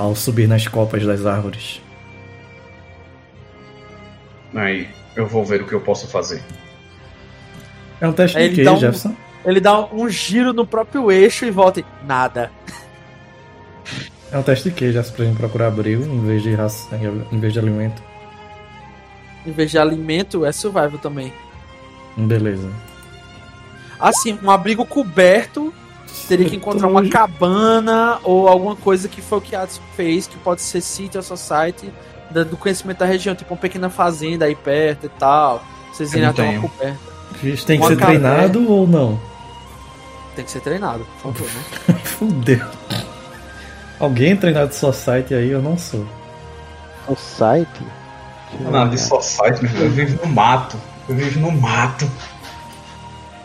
ao 0.00 0.16
subir 0.16 0.48
nas 0.48 0.66
copas 0.66 1.04
das 1.04 1.26
árvores. 1.26 1.82
Aí 4.54 4.88
eu 5.14 5.26
vou 5.26 5.44
ver 5.44 5.60
o 5.60 5.66
que 5.66 5.74
eu 5.74 5.80
posso 5.82 6.08
fazer. 6.08 6.42
É 8.00 8.08
um 8.08 8.12
teste 8.12 8.38
de 8.38 8.44
ele 8.44 8.54
quê, 8.56 8.64
dá 8.64 8.72
um- 8.72 8.76
Jefferson? 8.78 9.14
Ele 9.44 9.60
dá 9.60 9.84
um 9.92 10.08
giro 10.08 10.54
no 10.54 10.66
próprio 10.66 11.12
eixo 11.12 11.44
e 11.44 11.50
volta 11.50 11.80
e 11.80 11.84
nada. 12.06 12.50
É 14.32 14.38
um 14.38 14.42
teste 14.42 14.70
de 14.70 14.74
quê, 14.74 14.86
Jefferson, 14.86 15.16
pra 15.16 15.24
gente 15.26 15.36
procurar 15.36 15.66
abrigo 15.66 16.02
em 16.02 16.24
vez 16.26 16.42
de 16.42 16.54
ração, 16.54 16.98
em 17.30 17.38
vez 17.38 17.52
de 17.52 17.58
alimento. 17.58 18.02
Em 19.46 19.52
vez 19.52 19.70
de 19.70 19.78
alimento, 19.78 20.46
é 20.46 20.52
survival 20.52 20.98
também. 20.98 21.30
Beleza. 22.16 22.70
Assim, 23.98 24.38
um 24.42 24.50
abrigo 24.50 24.86
coberto, 24.86 25.74
teria 26.26 26.48
que 26.48 26.56
encontrar 26.56 26.88
uma 26.88 27.06
cabana 27.08 28.18
ou 28.24 28.48
alguma 28.48 28.76
coisa 28.76 29.08
que 29.08 29.20
foi 29.20 29.38
o 29.38 29.40
que 29.40 29.54
Adson 29.54 29.80
fez, 29.96 30.26
que 30.26 30.36
pode 30.38 30.60
ser 30.62 30.80
City 30.80 31.16
ou 31.16 31.22
Society, 31.22 31.92
do 32.48 32.56
conhecimento 32.56 32.98
da 32.98 33.06
região, 33.06 33.34
tipo 33.34 33.52
uma 33.54 33.60
pequena 33.60 33.90
fazenda 33.90 34.44
aí 34.44 34.54
perto 34.54 35.06
e 35.06 35.08
tal. 35.10 35.62
Vocês 35.92 36.12
irem 36.12 36.26
até 36.26 36.42
uma 36.42 36.68
coberta. 36.68 36.98
Isso 37.42 37.66
tem 37.66 37.78
que 37.78 37.84
Uma 37.84 37.90
ser 37.90 37.96
caverna. 37.98 38.28
treinado 38.30 38.70
ou 38.70 38.86
não? 38.86 39.20
Tem 40.36 40.44
que 40.44 40.50
ser 40.50 40.60
treinado, 40.60 41.06
por 41.22 41.32
favor, 41.32 41.48
né? 41.48 41.94
Fudeu. 42.04 42.66
Alguém 43.98 44.32
é 44.32 44.36
treinado 44.36 44.68
de 44.68 44.76
Society 44.76 45.34
aí? 45.34 45.50
Eu 45.50 45.60
não 45.60 45.76
sou. 45.76 46.06
O 47.08 47.16
site. 47.16 47.68
Deixa 48.52 48.64
eu 48.64 48.70
Não, 48.70 48.88
de 48.88 48.98
site, 48.98 49.62
meu. 49.62 49.82
Eu 49.82 49.90
vivo 49.90 50.26
no 50.26 50.32
mato. 50.32 50.76
Eu 51.08 51.14
vivo 51.16 51.40
no 51.40 51.52
mato. 51.52 52.10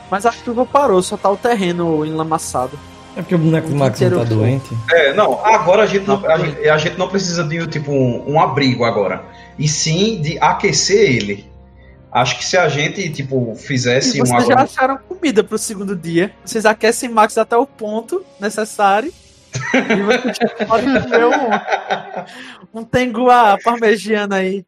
Mas 0.10 0.26
a 0.26 0.32
chuva 0.32 0.66
parou, 0.66 1.02
só 1.02 1.18
tá 1.18 1.30
o 1.30 1.38
terreno 1.38 2.06
enlamaçado. 2.06 2.78
É 3.16 3.22
porque 3.22 3.36
o 3.36 3.38
boneco 3.38 3.70
do 3.70 3.76
Max 3.76 4.00
não 4.02 4.18
tá 4.20 4.24
doente. 4.26 4.78
É, 4.92 5.14
não, 5.14 5.44
agora 5.46 5.84
a 5.84 5.86
gente 5.86 6.06
não, 6.06 6.26
a 6.26 6.38
gente, 6.38 6.70
a 6.70 6.78
gente 6.78 6.98
não 6.98 7.08
precisa 7.08 7.44
de 7.46 7.66
tipo 7.68 7.92
um, 7.92 8.34
um 8.34 8.40
abrigo 8.40 8.84
agora. 8.84 9.24
E 9.58 9.68
sim 9.68 10.22
de 10.22 10.38
aquecer 10.40 11.16
ele. 11.16 11.50
Acho 12.12 12.38
que 12.38 12.46
se 12.46 12.58
a 12.58 12.68
gente, 12.70 13.10
tipo, 13.10 13.56
fizesse 13.56 14.18
E 14.18 14.22
um 14.22 14.26
vocês 14.26 14.48
já 14.48 14.62
acharam 14.62 14.98
comida 14.98 15.44
pro 15.44 15.58
segundo 15.58 15.96
dia. 15.96 16.32
Vocês 16.44 16.66
aquecem 16.66 17.10
Max 17.10 17.38
até 17.38 17.58
o 17.58 17.66
ponto 17.66 18.26
necessário. 18.40 19.14
e 19.74 20.02
vocês 20.02 20.54
podem 20.68 21.02
comer 21.02 21.26
um, 21.26 22.80
um 22.80 22.84
tenguá 22.84 23.58
parmegiana 23.64 24.38
aí. 24.38 24.66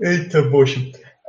Eita, 0.00 0.42
poxa. 0.50 0.80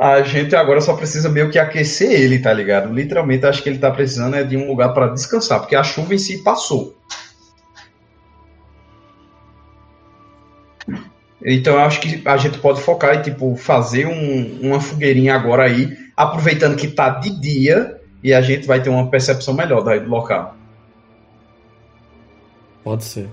A 0.01 0.23
gente 0.23 0.55
agora 0.55 0.81
só 0.81 0.95
precisa 0.95 1.29
meio 1.29 1.51
que 1.51 1.59
aquecer 1.59 2.09
ele, 2.09 2.39
tá 2.39 2.51
ligado? 2.51 2.91
Literalmente, 2.91 3.45
acho 3.45 3.61
que 3.61 3.69
ele 3.69 3.77
tá 3.77 3.91
precisando 3.91 4.35
é 4.35 4.43
de 4.43 4.57
um 4.57 4.67
lugar 4.67 4.95
para 4.95 5.13
descansar, 5.13 5.59
porque 5.59 5.75
a 5.75 5.83
chuva 5.83 6.15
em 6.15 6.17
si 6.17 6.39
passou. 6.39 6.97
Então, 11.45 11.75
eu 11.75 11.81
acho 11.81 12.01
que 12.01 12.27
a 12.27 12.35
gente 12.35 12.57
pode 12.57 12.81
focar 12.81 13.15
em, 13.15 13.21
tipo, 13.21 13.55
fazer 13.55 14.07
um- 14.07 14.61
uma 14.63 14.81
fogueirinha 14.81 15.35
agora 15.35 15.65
aí, 15.65 15.95
aproveitando 16.17 16.75
que 16.75 16.87
tá 16.87 17.09
de 17.09 17.39
dia, 17.39 18.01
e 18.23 18.33
a 18.33 18.41
gente 18.41 18.65
vai 18.65 18.81
ter 18.81 18.89
uma 18.89 19.07
percepção 19.07 19.53
melhor 19.53 19.83
do 19.83 20.09
local. 20.09 20.55
Pode 22.83 23.03
ser. 23.03 23.29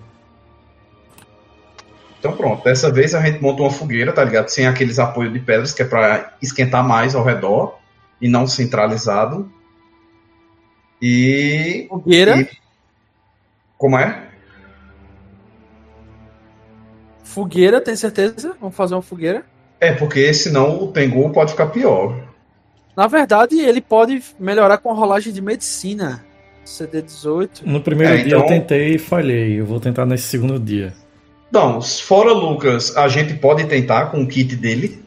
Então 2.19 2.37
pronto, 2.37 2.65
dessa 2.65 2.91
vez 2.91 3.15
a 3.15 3.21
gente 3.21 3.41
monta 3.41 3.63
uma 3.63 3.71
fogueira, 3.71 4.13
tá 4.13 4.25
ligado? 4.25 4.49
Sem 4.49 4.67
aqueles 4.67 4.99
apoios 4.99 5.33
de 5.33 5.39
pedras, 5.39 5.73
que 5.73 5.83
é 5.83 5.85
pra 5.85 6.33
esquentar 6.43 6.87
mais 6.87 7.15
ao 7.15 7.23
redor 7.25 7.79
e 8.21 8.29
não 8.29 8.47
centralizado. 8.47 9.51
E. 11.01 11.87
Fogueira. 11.89 12.41
e- 12.41 12.49
Como 13.77 13.97
é? 13.97 14.25
Fogueira, 17.23 17.81
tem 17.81 17.95
certeza? 17.95 18.57
Vamos 18.61 18.75
fazer 18.75 18.95
uma 18.95 19.03
fogueira? 19.03 19.45
É, 19.81 19.93
porque 19.93 20.33
senão 20.35 20.83
o 20.83 20.91
Tengu 20.91 21.31
pode 21.31 21.53
ficar 21.53 21.67
pior. 21.69 22.19
Na 22.97 23.07
verdade, 23.07 23.61
ele 23.61 23.81
pode 23.81 24.21
melhorar 24.41 24.79
com 24.79 24.91
a 24.91 24.95
rolagem 24.95 25.33
de 25.33 25.41
medicina. 25.41 26.25
CD18. 26.65 27.63
No 27.65 27.81
primeiro 27.81 28.15
É, 28.15 28.23
dia 28.25 28.33
eu 28.35 28.39
então- 28.39 28.49
tentei 28.49 28.97
e 28.97 28.99
falhei. 28.99 29.61
Eu 29.61 29.65
vou 29.67 29.79
tentar 29.79 30.05
nesse 30.05 30.25
segundo 30.25 30.59
dia. 30.59 30.93
Então, 31.49 31.81
fora 31.81 32.33
Lucas, 32.33 32.97
a 32.97 33.09
gente 33.09 33.35
pode 33.35 33.65
tentar 33.67 34.07
com 34.07 34.23
o 34.23 34.29
kit 34.29 34.55
dele. 34.55 35.03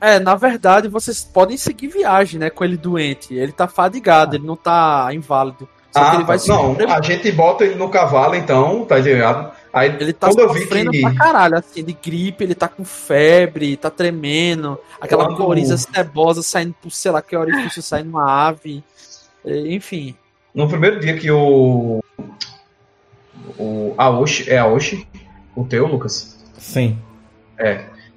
É, 0.00 0.18
na 0.20 0.34
verdade, 0.34 0.88
vocês 0.88 1.24
podem 1.24 1.56
seguir 1.56 1.88
viagem, 1.88 2.38
né? 2.38 2.50
Com 2.50 2.64
ele 2.64 2.76
doente. 2.76 3.34
Ele 3.34 3.50
tá 3.52 3.66
fadigado, 3.66 4.36
ele 4.36 4.46
não 4.46 4.54
tá 4.56 5.08
inválido. 5.12 5.68
Só 5.90 6.00
que 6.04 6.10
Ah, 6.10 6.14
ele 6.16 6.24
vai 6.24 6.38
não, 6.46 6.76
a 6.94 7.00
gente 7.00 7.32
bota 7.32 7.64
ele 7.64 7.74
no 7.74 7.88
cavalo, 7.88 8.34
então, 8.34 8.84
tá 8.84 8.98
ligado? 8.98 9.50
Aí, 9.72 9.88
Ele 9.98 10.12
tá 10.12 10.30
sofrendo 10.30 10.90
que. 10.90 11.00
pra 11.00 11.14
caralho, 11.14 11.56
assim, 11.56 11.82
de 11.82 11.92
gripe, 11.94 12.44
ele 12.44 12.54
tá 12.54 12.68
com 12.68 12.84
febre, 12.84 13.76
tá 13.76 13.90
tremendo, 13.90 14.78
aquela 15.00 15.24
Quando- 15.26 15.36
coriza 15.38 15.76
cebosa 15.76 16.42
saindo 16.42 16.74
por, 16.80 16.90
sei 16.90 17.10
lá, 17.10 17.20
que 17.22 17.36
orifício 17.36 17.82
saindo 17.82 18.10
uma 18.10 18.30
ave. 18.48 18.82
Enfim. 19.44 20.14
No 20.54 20.68
primeiro 20.68 21.00
dia 21.00 21.16
que 21.16 21.30
o. 21.30 22.02
O 23.58 23.94
Aoshi. 23.96 24.50
É 24.50 24.58
Aoshi? 24.58 25.06
O 25.56 25.64
teu, 25.64 25.86
Lucas? 25.86 26.44
Sim. 26.58 26.98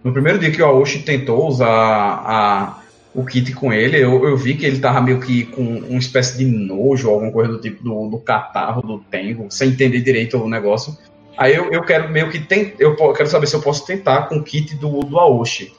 No 0.04 0.14
primeiro 0.14 0.38
dia 0.38 0.52
que 0.52 0.62
o 0.62 0.66
Aoshi 0.66 1.00
tentou 1.00 1.48
usar 1.48 1.68
a, 1.68 2.84
o 3.14 3.26
kit 3.26 3.54
com 3.54 3.74
ele, 3.74 3.98
eu, 3.98 4.28
eu 4.28 4.38
vi 4.38 4.56
que 4.56 4.66
ele 4.66 4.80
tava 4.80 5.02
meio 5.02 5.20
que 5.20 5.46
com 5.46 5.62
uma 5.62 6.00
espécie 6.00 6.38
de 6.38 6.46
nojo, 6.46 7.10
alguma 7.10 7.32
coisa 7.32 7.54
do 7.54 7.62
tipo 7.62 7.84
do, 7.84 8.10
do 8.10 8.20
catarro, 8.20 8.82
do 8.82 9.00
tengo, 9.00 9.50
sem 9.50 9.70
entender 9.70 10.02
direito 10.02 10.38
o 10.38 10.50
negócio. 10.50 10.98
Aí 11.38 11.56
eu, 11.56 11.72
eu 11.72 11.82
quero 11.84 12.10
meio 12.10 12.30
que 12.30 12.40
tem, 12.40 12.74
eu 12.78 12.96
quero 13.14 13.30
saber 13.30 13.48
se 13.48 13.56
eu 13.56 13.62
posso 13.62 13.86
tentar 13.86 14.24
com 14.24 14.38
o 14.38 14.44
kit 14.44 14.76
do, 14.76 15.00
do 15.00 15.18
Aoshi 15.18 15.74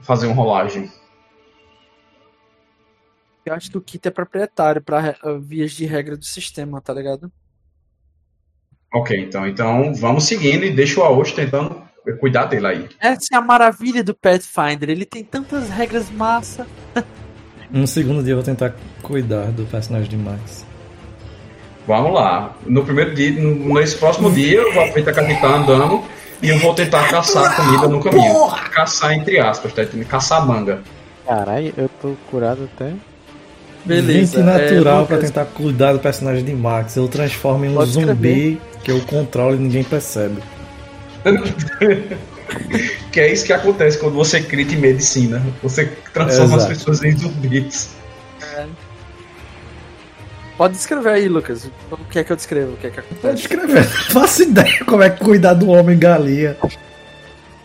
fazer 0.00 0.26
uma 0.26 0.34
rolagem. 0.34 0.90
Eu 3.46 3.54
acho 3.54 3.70
que 3.70 3.78
o 3.78 3.80
kit 3.80 4.06
é 4.06 4.10
proprietário 4.10 4.82
eh, 4.86 5.38
vias 5.40 5.70
de 5.72 5.86
regra 5.86 6.16
do 6.16 6.24
sistema, 6.24 6.80
tá 6.80 6.92
ligado? 6.92 7.32
Ok, 8.92 9.18
então, 9.18 9.46
então 9.46 9.94
vamos 9.94 10.24
seguindo 10.24 10.64
e 10.64 10.70
deixa 10.70 11.00
o 11.00 11.04
Aoshi 11.04 11.34
tentando 11.34 11.82
cuidar 12.20 12.46
dele 12.46 12.66
aí. 12.66 12.88
Essa 13.00 13.28
é 13.34 13.36
a 13.36 13.40
maravilha 13.40 14.02
do 14.02 14.14
Pathfinder, 14.14 14.88
ele 14.88 15.04
tem 15.04 15.22
tantas 15.22 15.68
regras 15.68 16.10
massa. 16.10 16.66
No 17.70 17.86
segundo 17.86 18.22
dia 18.22 18.32
eu 18.32 18.36
vou 18.38 18.44
tentar 18.44 18.74
cuidar 19.02 19.46
do 19.52 19.64
personagem 19.66 20.08
de 20.08 20.16
Max. 20.16 20.64
Vamos 21.86 22.12
lá. 22.14 22.54
No 22.66 22.84
primeiro 22.84 23.14
dia, 23.14 23.30
no- 23.32 23.74
nesse 23.74 23.96
próximo 23.96 24.30
dia, 24.30 24.58
eu 24.60 24.72
vou 24.72 24.82
aproveitar 24.82 25.12
que 25.12 25.20
a 25.20 25.22
gente 25.24 25.40
tá 25.40 25.48
andando 25.54 26.02
e 26.42 26.48
eu 26.48 26.58
vou 26.58 26.72
tentar 26.74 27.08
caçar 27.10 27.56
comida 27.56 27.88
no 27.88 28.00
caminho. 28.02 28.46
Caçar 28.72 29.12
entre 29.12 29.38
aspas, 29.38 29.72
tá 29.72 29.82
entendendo? 29.82 30.06
Caçar 30.06 30.46
manga. 30.46 30.80
Caralho, 31.26 31.72
eu 31.76 31.90
tô 32.00 32.14
curado 32.30 32.68
até. 32.74 32.92
Beleza. 33.84 34.38
20 34.42 34.44
natural 34.46 35.02
é, 35.02 35.06
pra 35.06 35.16
Lucas, 35.16 35.30
tentar 35.30 35.44
cuidar 35.46 35.92
do 35.92 35.98
personagem 35.98 36.44
de 36.44 36.54
Max. 36.54 36.96
Eu 36.96 37.08
transformo 37.08 37.64
em 37.64 37.70
um 37.70 37.74
Pode 37.74 37.90
zumbi 37.90 38.60
que 38.88 38.92
eu 38.92 39.00
controlo 39.02 39.54
e 39.54 39.58
ninguém 39.58 39.84
percebe. 39.84 40.42
Que 43.12 43.20
é 43.20 43.30
isso 43.30 43.44
que 43.44 43.52
acontece 43.52 43.98
quando 43.98 44.14
você 44.14 44.40
crita 44.40 44.72
em 44.72 44.78
medicina. 44.78 45.44
Você 45.62 45.84
transforma 46.14 46.56
as 46.56 46.62
Exato. 46.62 46.78
pessoas 46.78 47.04
em 47.04 47.14
zumbis. 47.14 47.90
Pode 50.56 50.72
descrever 50.72 51.10
aí, 51.10 51.28
Lucas. 51.28 51.70
O 51.90 51.96
que 52.10 52.18
é 52.18 52.24
que 52.24 52.32
eu 52.32 52.36
descrevo? 52.36 52.72
O 52.72 52.76
que 52.78 52.86
é 52.86 52.90
que 52.90 53.02
Pode 53.02 53.14
acontece? 53.16 53.42
escrever. 53.42 53.84
Faço 54.10 54.44
ideia 54.44 54.82
como 54.86 55.02
é 55.02 55.10
que 55.10 55.22
cuidar 55.22 55.52
do 55.52 55.68
homem 55.68 55.98
galinha. 55.98 56.56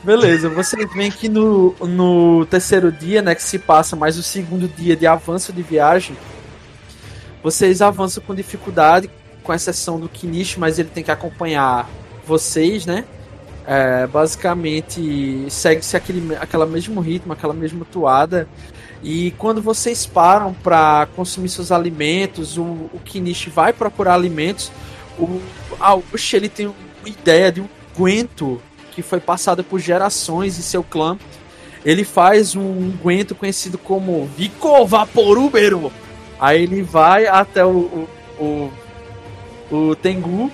Beleza, 0.03 0.49
vocês 0.49 0.85
veem 0.93 1.09
que 1.09 1.29
no, 1.29 1.73
no 1.79 2.45
terceiro 2.47 2.91
dia, 2.91 3.21
né, 3.21 3.33
que 3.33 3.43
se 3.43 3.57
passa 3.57 3.95
mais 3.95 4.17
o 4.17 4.23
segundo 4.23 4.67
dia 4.67 4.97
de 4.97 5.07
avanço 5.07 5.53
de 5.53 5.61
viagem, 5.61 6.17
vocês 7.41 7.81
avançam 7.81 8.21
com 8.21 8.35
dificuldade, 8.35 9.09
com 9.43 9.53
exceção 9.53 9.99
do 9.99 10.09
Kinish, 10.09 10.57
mas 10.57 10.79
ele 10.79 10.89
tem 10.89 11.03
que 11.03 11.11
acompanhar 11.11 11.89
vocês, 12.25 12.85
né? 12.85 13.05
É, 13.65 14.07
basicamente, 14.07 15.45
segue-se 15.49 15.95
aquele 15.95 16.35
aquela 16.35 16.65
mesmo 16.65 16.99
ritmo, 16.99 17.33
aquela 17.33 17.53
mesma 17.53 17.85
toada. 17.85 18.47
E 19.03 19.31
quando 19.37 19.61
vocês 19.61 20.05
param 20.05 20.53
para 20.53 21.07
consumir 21.15 21.49
seus 21.49 21.71
alimentos, 21.71 22.57
o, 22.57 22.63
o 22.63 22.99
Kinish 23.03 23.47
vai 23.47 23.73
procurar 23.73 24.15
alimentos. 24.15 24.71
O 25.19 25.41
Aoshi, 25.79 26.37
ele 26.37 26.49
tem 26.49 26.67
uma 26.67 26.75
ideia 27.05 27.51
de 27.51 27.61
um 27.61 27.67
guento 27.97 28.61
que 28.91 29.01
foi 29.01 29.19
passado 29.19 29.63
por 29.63 29.79
gerações 29.79 30.57
em 30.57 30.61
seu 30.61 30.83
clã. 30.83 31.17
Ele 31.85 32.05
faz 32.05 32.55
um 32.55 32.61
unguento 32.61 33.35
conhecido 33.35 33.77
como 33.77 34.25
Vico 34.37 34.85
Vaporúbero. 34.85 35.91
Aí 36.39 36.63
ele 36.63 36.81
vai 36.81 37.27
até 37.27 37.65
o, 37.65 37.69
o, 37.69 38.09
o, 38.39 38.71
o 39.71 39.95
Tengu, 39.95 40.51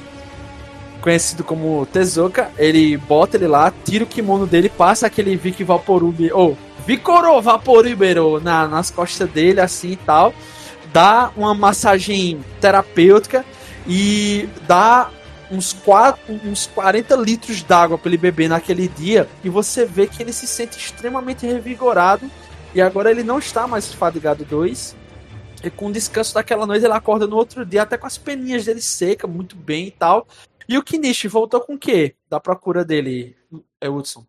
conhecido 1.01 1.43
como 1.43 1.85
Tezuka. 1.85 2.49
Ele 2.57 2.97
bota 2.97 3.37
ele 3.37 3.47
lá, 3.47 3.73
tira 3.85 4.03
o 4.03 4.07
kimono 4.07 4.45
dele, 4.45 4.69
passa 4.69 5.07
aquele 5.07 5.35
Vic 5.35 5.63
Vaporúbero, 5.63 6.37
ou 6.37 6.57
Vicoro 6.85 7.41
Vaporúbero 7.41 8.39
na, 8.39 8.67
nas 8.67 8.89
costas 8.89 9.29
dele, 9.29 9.61
assim 9.61 9.91
e 9.91 9.95
tal. 9.97 10.33
Dá 10.91 11.31
uma 11.37 11.53
massagem 11.53 12.43
terapêutica 12.59 13.45
e 13.87 14.49
dá 14.67 15.09
uns, 15.51 15.73
quatro, 15.73 16.21
uns 16.45 16.67
40 16.67 17.15
litros 17.15 17.63
d'água 17.63 17.97
para 17.97 18.09
ele 18.09 18.17
beber 18.17 18.49
naquele 18.49 18.87
dia 18.87 19.27
e 19.43 19.49
você 19.49 19.85
vê 19.85 20.07
que 20.07 20.21
ele 20.21 20.31
se 20.33 20.47
sente 20.47 20.77
extremamente 20.77 21.45
revigorado 21.45 22.29
e 22.73 22.81
agora 22.81 23.09
ele 23.09 23.23
não 23.23 23.39
está 23.39 23.67
mais 23.67 23.91
fadigado 23.93 24.45
2 24.45 24.95
e 25.63 25.69
com 25.69 25.87
o 25.87 25.91
descanso 25.91 26.33
daquela 26.33 26.65
noite 26.65 26.85
ele 26.85 26.93
acorda 26.93 27.27
no 27.27 27.35
outro 27.35 27.65
dia 27.65 27.83
até 27.83 27.97
com 27.97 28.07
as 28.07 28.17
peninhas 28.17 28.65
dele 28.65 28.81
seca, 28.81 29.27
muito 29.27 29.55
bem 29.55 29.87
e 29.87 29.91
tal. 29.91 30.27
E 30.67 30.77
o 30.77 30.83
Kinishi 30.83 31.27
voltou 31.27 31.61
com 31.61 31.73
o 31.73 31.79
quê? 31.79 32.15
Da 32.29 32.39
procura 32.39 32.85
dele, 32.85 33.35
é 33.81 33.89
Hudson. 33.89 34.25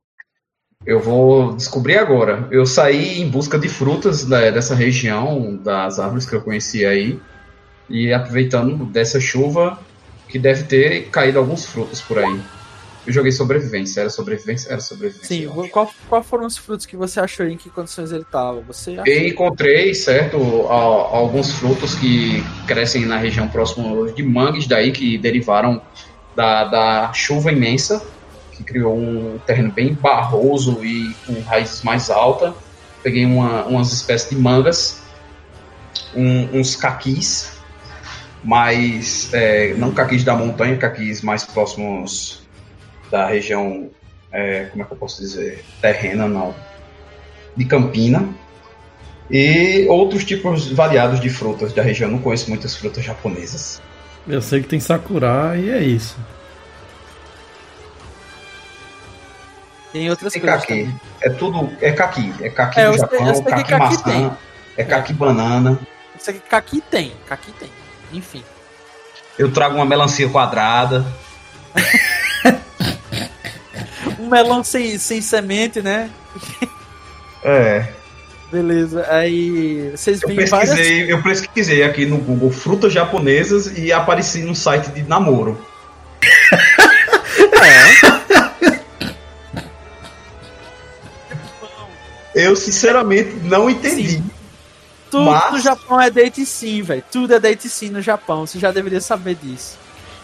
Eu 0.86 0.98
vou 0.98 1.54
descobrir 1.54 1.98
agora. 1.98 2.48
Eu 2.50 2.64
saí 2.64 3.20
em 3.20 3.28
busca 3.28 3.58
de 3.58 3.68
frutas 3.68 4.24
dessa 4.24 4.74
região, 4.74 5.54
das 5.56 5.98
árvores 5.98 6.24
que 6.24 6.34
eu 6.34 6.40
conheci 6.40 6.86
aí. 6.86 7.20
E 7.88 8.12
aproveitando 8.12 8.86
dessa 8.86 9.20
chuva, 9.20 9.78
que 10.28 10.38
deve 10.38 10.62
ter 10.62 11.10
caído 11.10 11.38
alguns 11.38 11.66
frutos 11.66 12.00
por 12.00 12.18
aí. 12.18 12.40
Eu 13.06 13.12
joguei 13.12 13.32
sobrevivência. 13.32 14.00
Era 14.00 14.10
sobrevivência? 14.10 14.70
Era 14.70 14.80
sobrevivência. 14.80 15.26
Sim, 15.28 15.44
eu 15.44 15.68
qual, 15.70 15.90
qual 16.08 16.22
foram 16.22 16.46
os 16.46 16.56
frutos 16.56 16.84
que 16.86 16.96
você 16.96 17.18
achou 17.20 17.46
em 17.46 17.56
que 17.56 17.70
condições 17.70 18.12
ele 18.12 18.24
tava? 18.24 18.60
Você 18.62 18.92
achou? 18.92 19.06
E 19.06 19.28
encontrei, 19.28 19.94
certo, 19.94 20.36
a- 20.68 21.16
alguns 21.16 21.52
frutos 21.52 21.94
que 21.94 22.42
crescem 22.66 23.06
na 23.06 23.16
região 23.16 23.48
próxima 23.48 24.12
de 24.12 24.22
mangues, 24.22 24.66
daí 24.66 24.92
que 24.92 25.16
derivaram 25.16 25.80
da, 26.36 26.64
da 26.64 27.12
chuva 27.12 27.50
imensa, 27.50 28.04
que 28.52 28.62
criou 28.62 28.96
um 28.96 29.38
terreno 29.46 29.72
bem 29.72 29.94
barroso 29.94 30.84
e 30.84 31.14
com 31.26 31.40
raízes 31.40 31.82
mais 31.82 32.10
altas. 32.10 32.52
Peguei 33.02 33.24
uma, 33.24 33.64
umas 33.64 33.92
espécies 33.92 34.28
de 34.28 34.36
mangas, 34.36 35.02
um- 36.14 36.58
uns 36.60 36.76
caquis, 36.76 37.58
mas 38.44 39.30
é, 39.32 39.74
não 39.74 39.92
caquis 39.92 40.22
da 40.24 40.34
montanha, 40.34 40.76
caquis 40.76 41.22
mais 41.22 41.44
próximos 41.44 42.39
da 43.10 43.26
região, 43.26 43.90
é, 44.32 44.64
como 44.70 44.82
é 44.82 44.86
que 44.86 44.92
eu 44.92 44.96
posso 44.96 45.20
dizer, 45.20 45.64
terrena, 45.80 46.26
não, 46.28 46.54
de 47.56 47.64
Campina 47.64 48.28
e 49.30 49.86
outros 49.88 50.24
tipos 50.24 50.70
variados 50.70 51.20
de 51.20 51.28
frutas 51.30 51.72
da 51.72 51.82
região. 51.82 52.10
Não 52.10 52.18
conheço 52.18 52.48
muitas 52.48 52.74
frutas 52.76 53.04
japonesas. 53.04 53.80
Eu 54.28 54.40
sei 54.42 54.60
que 54.62 54.68
tem 54.68 54.80
Sakura 54.80 55.56
e 55.56 55.70
é 55.70 55.80
isso. 55.82 56.16
Tem 59.92 60.08
outras 60.08 60.32
Tem 60.32 60.40
coisas 60.42 60.60
caqui. 60.60 60.82
também. 60.84 61.00
É 61.20 61.30
tudo. 61.30 61.70
É 61.80 61.92
caqui. 61.92 62.32
É 62.40 62.48
caqui 62.48 62.80
É, 62.80 62.90
do 62.90 62.96
Japão, 62.98 63.34
sei 63.34 63.44
que 63.44 63.50
caqui 63.50 63.62
caqui 63.64 63.78
maçã, 63.78 64.02
tem. 64.04 64.30
é 64.76 64.84
caqui 64.84 65.12
banana. 65.12 65.78
Isso 66.18 66.30
aqui, 66.30 66.40
caqui 66.48 66.80
tem, 66.90 67.12
caqui 67.26 67.52
tem. 67.58 67.70
Enfim. 68.12 68.44
Eu 69.38 69.50
trago 69.52 69.74
uma 69.76 69.84
melancia 69.86 70.28
quadrada. 70.28 71.04
Melão 74.30 74.62
sem, 74.64 74.98
sem 74.98 75.20
semente, 75.20 75.82
né? 75.82 76.10
É. 77.42 77.86
Beleza. 78.52 79.06
Aí 79.08 79.90
vocês 79.96 80.22
Eu 80.22 80.28
veem 80.28 80.46
várias. 80.46 80.70
pesquisei, 80.70 81.12
eu 81.12 81.22
pesquisei 81.22 81.82
aqui 81.84 82.04
no 82.06 82.18
Google 82.18 82.50
frutas 82.50 82.92
japonesas 82.92 83.78
e 83.78 83.92
apareci 83.92 84.42
no 84.42 84.54
site 84.54 84.90
de 84.90 85.02
namoro. 85.02 85.58
Eu 92.34 92.54
sinceramente 92.54 93.34
não 93.42 93.68
entendi. 93.68 94.10
Sim. 94.12 94.30
Tudo 95.10 95.24
Mas- 95.30 95.52
no 95.52 95.58
Japão 95.60 96.00
é 96.00 96.10
date 96.10 96.46
sim, 96.46 96.82
velho. 96.82 97.02
Tudo 97.10 97.34
é 97.34 97.40
date 97.40 97.68
sim 97.68 97.90
no 97.90 98.00
Japão. 98.00 98.46
Você 98.46 98.58
já 98.58 98.70
deveria 98.70 99.00
saber 99.00 99.34
disso. 99.34 99.76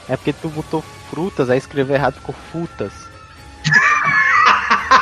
É 0.09 0.17
porque 0.17 0.33
tu 0.33 0.49
botou 0.49 0.85
frutas, 1.11 1.51
aí 1.51 1.59
escreveu 1.59 1.97
errado 1.97 2.15
ficou 2.15 2.35
frutas. 2.53 2.93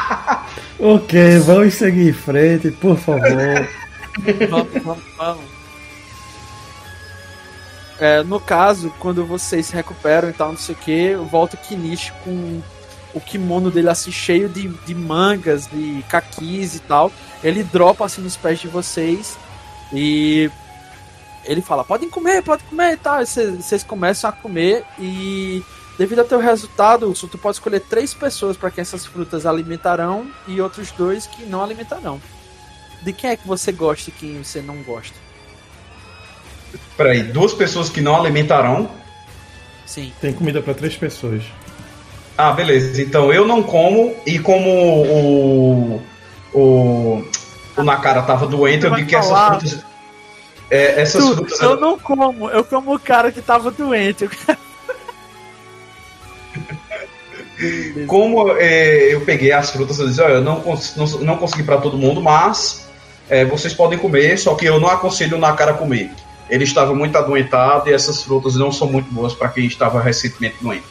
Ok, 0.79 1.39
vamos 1.39 1.75
seguir 1.75 2.09
em 2.09 2.13
frente, 2.13 2.71
por 2.73 2.99
favor. 2.99 3.23
Vamos, 4.51 4.83
vamos, 4.83 5.05
vamos. 5.17 5.45
É, 7.99 8.23
no 8.25 8.41
caso, 8.41 8.93
quando 8.99 9.25
vocês 9.25 9.67
se 9.67 9.75
recuperam 9.75 10.29
e 10.29 10.33
tal, 10.33 10.51
não 10.51 10.59
sei 10.59 10.75
o 10.75 10.79
que, 10.79 11.15
volta 11.31 11.57
o 11.57 11.59
Kinichi 11.59 12.13
com 12.25 12.61
o 13.15 13.21
kimono 13.21 13.71
dele 13.71 13.89
assim 13.89 14.11
cheio 14.11 14.49
de, 14.49 14.69
de 14.69 14.95
mangas, 14.95 15.69
de 15.69 16.05
kakis 16.09 16.75
e 16.75 16.81
tal. 16.81 17.13
Ele 17.43 17.63
dropa 17.63 18.05
assim 18.05 18.21
nos 18.21 18.37
pés 18.37 18.59
de 18.59 18.67
vocês 18.67 19.39
e 19.93 20.51
ele 21.45 21.63
fala: 21.63 21.85
podem 21.85 22.11
comer, 22.11 22.43
podem 22.43 22.67
comer 22.67 22.95
e 22.95 22.97
tal. 22.97 23.25
Vocês 23.25 23.85
começam 23.85 24.29
a 24.29 24.33
comer 24.33 24.85
e 24.99 25.63
devido 25.99 26.21
ao 26.21 26.25
teu 26.25 26.39
resultado, 26.39 27.09
Wilson, 27.09 27.29
tu 27.29 27.39
pode 27.39 27.57
escolher 27.57 27.81
três 27.81 28.13
pessoas 28.15 28.57
para 28.57 28.71
quem 28.71 28.83
essas 28.83 29.07
frutas 29.07 29.47
alimentarão 29.47 30.27
e 30.47 30.61
outros 30.61 30.91
dois 30.93 31.27
que 31.27 31.45
não 31.45 31.63
alimentarão. 31.63 32.21
De 33.03 33.13
quem 33.13 33.31
é 33.31 33.37
que 33.37 33.47
você 33.47 33.71
gosta 33.71 34.11
e 34.11 34.13
quem 34.13 34.43
você 34.43 34.61
não 34.63 34.83
gosta? 34.83 35.15
Peraí, 36.97 37.23
duas 37.23 37.53
pessoas 37.53 37.89
que 37.89 38.01
não 38.01 38.17
alimentarão. 38.17 38.91
Sim. 39.87 40.13
Tem 40.21 40.33
comida 40.33 40.63
pra 40.63 40.75
três 40.75 40.97
pessoas. 40.97 41.45
Ah, 42.37 42.53
beleza. 42.53 43.01
Então 43.01 43.33
eu 43.33 43.47
não 43.47 43.63
como 43.63 44.15
e 44.27 44.39
como 44.39 44.69
o 44.71 46.03
o, 46.53 47.25
o 47.77 47.83
Nakara 47.83 48.23
tava 48.23 48.47
doente, 48.47 48.85
eu 48.85 48.95
digo 48.95 49.09
que 49.09 49.17
essas 49.17 49.47
frutas 49.49 49.85
é, 50.71 51.03
essas 51.03 51.23
Tu, 51.23 51.35
frutas 51.35 51.61
eu 51.61 51.77
não 51.77 51.99
como, 51.99 52.51
eu 52.51 52.65
como 52.65 52.95
o 52.95 52.99
cara 52.99 53.31
que 53.31 53.43
tava 53.43 53.71
doente. 53.71 54.29
Como 58.07 58.51
é, 58.57 59.15
eu 59.15 59.21
peguei 59.23 59.53
as 59.53 59.71
frutas, 59.71 59.99
eu 59.99 60.09
disse, 60.09 60.21
olha, 60.21 60.35
eu 60.35 60.43
não, 60.43 60.61
cons- 60.61 60.95
não, 60.97 61.07
não 61.21 61.37
consegui 61.37 61.63
para 61.63 61.79
todo 61.79 61.97
mundo, 61.97 62.21
mas 62.23 62.87
é, 63.29 63.45
vocês 63.45 63.73
podem 63.73 63.99
comer, 63.99 64.39
só 64.39 64.55
que 64.55 64.67
eu 64.67 64.81
não 64.81 64.89
aconselho 64.89 65.37
o 65.37 65.41
Nakara 65.41 65.75
comer. 65.75 66.11
Ele 66.51 66.65
estava 66.65 66.95
muito 66.95 67.17
adoentado 67.17 67.89
e 67.89 67.93
essas 67.93 68.23
frutas 68.23 68.55
não 68.55 68.71
são 68.71 68.87
muito 68.91 69.11
boas 69.11 69.33
para 69.33 69.49
quem 69.49 69.65
estava 69.67 70.01
recentemente 70.01 70.57
doente. 70.61 70.85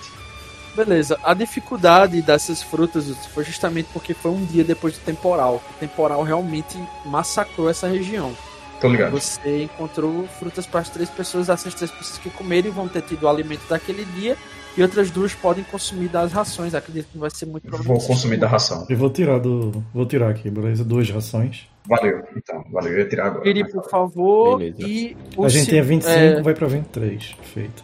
Beleza, 0.75 1.19
a 1.23 1.35
dificuldade 1.35 2.19
dessas 2.23 2.63
frutas 2.63 3.05
foi 3.33 3.43
justamente 3.43 3.89
porque 3.93 4.15
foi 4.15 4.31
um 4.31 4.43
dia 4.43 4.63
depois 4.63 4.95
do 4.95 5.01
temporal. 5.01 5.61
O 5.69 5.79
temporal 5.79 6.23
realmente 6.23 6.79
massacrou 7.05 7.69
essa 7.69 7.87
região. 7.87 8.35
Tô 8.81 8.87
ligado. 8.87 9.11
Você 9.11 9.63
encontrou 9.63 10.27
frutas 10.39 10.65
para 10.65 10.79
as 10.79 10.89
três 10.89 11.09
pessoas, 11.09 11.47
essas 11.47 11.75
três 11.75 11.91
pessoas 11.91 12.17
que 12.17 12.31
comerem 12.31 12.71
vão 12.71 12.87
ter 12.87 13.03
tido 13.03 13.23
o 13.23 13.29
alimento 13.29 13.61
daquele 13.69 14.03
dia, 14.03 14.35
e 14.75 14.81
outras 14.81 15.11
duas 15.11 15.33
podem 15.33 15.63
consumir 15.65 16.07
das 16.09 16.31
rações. 16.31 16.73
Acredito 16.73 17.07
que 17.11 17.17
vai 17.17 17.29
ser 17.29 17.45
muito 17.45 17.69
Vou 17.69 17.79
problema. 17.79 18.07
consumir 18.07 18.37
da 18.37 18.47
ração. 18.47 18.85
Eu 18.89 18.97
vou 18.97 19.09
tirar 19.09 19.39
do. 19.39 19.83
Vou 19.93 20.05
tirar 20.05 20.29
aqui, 20.29 20.49
beleza? 20.49 20.83
Duas 20.83 21.09
rações. 21.09 21.67
Valeu, 21.85 22.23
então, 22.35 22.63
valeu. 22.71 22.93
Eu 22.93 22.99
ia 22.99 23.09
tirar 23.09 23.27
agora. 23.27 23.47
Iri, 23.47 23.69
por 23.69 23.89
favor, 23.89 24.57
Beleza. 24.57 24.81
e 24.87 25.17
o 25.35 25.43
a 25.45 25.49
gente 25.49 25.69
tem 25.69 25.81
25, 25.81 26.11
é, 26.11 26.41
vai 26.41 26.53
pra 26.53 26.67
23. 26.67 27.35
Feito. 27.53 27.83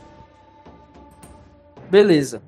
Beleza. 1.92 2.42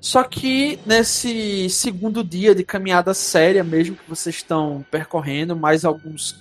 Só 0.00 0.22
que 0.22 0.78
nesse 0.86 1.68
segundo 1.68 2.22
dia 2.24 2.54
de 2.54 2.64
caminhada 2.64 3.12
séria 3.12 3.64
mesmo 3.64 3.96
que 3.96 4.08
vocês 4.08 4.36
estão 4.36 4.84
percorrendo, 4.90 5.56
mais 5.56 5.84
alguns. 5.84 6.40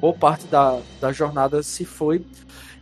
Boa 0.00 0.12
parte 0.14 0.46
da, 0.46 0.78
da 1.00 1.12
jornada 1.12 1.62
se 1.62 1.84
foi. 1.84 2.24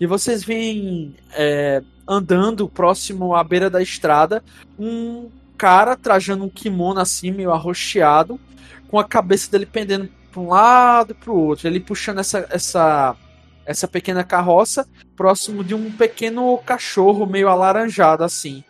E 0.00 0.06
vocês 0.06 0.42
vêm 0.42 1.14
é, 1.32 1.82
andando 2.11 2.69
próximo 2.69 3.37
à 3.37 3.45
beira 3.45 3.70
da 3.70 3.81
estrada, 3.81 4.43
um 4.77 5.31
cara 5.57 5.97
trajando 5.97 6.43
um 6.43 6.49
kimono 6.49 6.99
assim, 6.99 7.31
meio 7.31 7.53
arroxeado, 7.53 8.41
com 8.89 8.99
a 8.99 9.05
cabeça 9.05 9.49
dele 9.49 9.65
pendendo 9.65 10.11
para 10.32 10.41
um 10.41 10.49
lado 10.49 11.12
e 11.12 11.15
para 11.15 11.31
o 11.31 11.39
outro. 11.39 11.69
Ele 11.69 11.78
puxando 11.78 12.19
essa, 12.19 12.49
essa, 12.51 13.16
essa 13.65 13.87
pequena 13.87 14.24
carroça 14.24 14.89
próximo 15.15 15.62
de 15.62 15.73
um 15.73 15.93
pequeno 15.93 16.59
cachorro 16.59 17.27
meio 17.27 17.49
alaranjado 17.49 18.24
assim. 18.24 18.65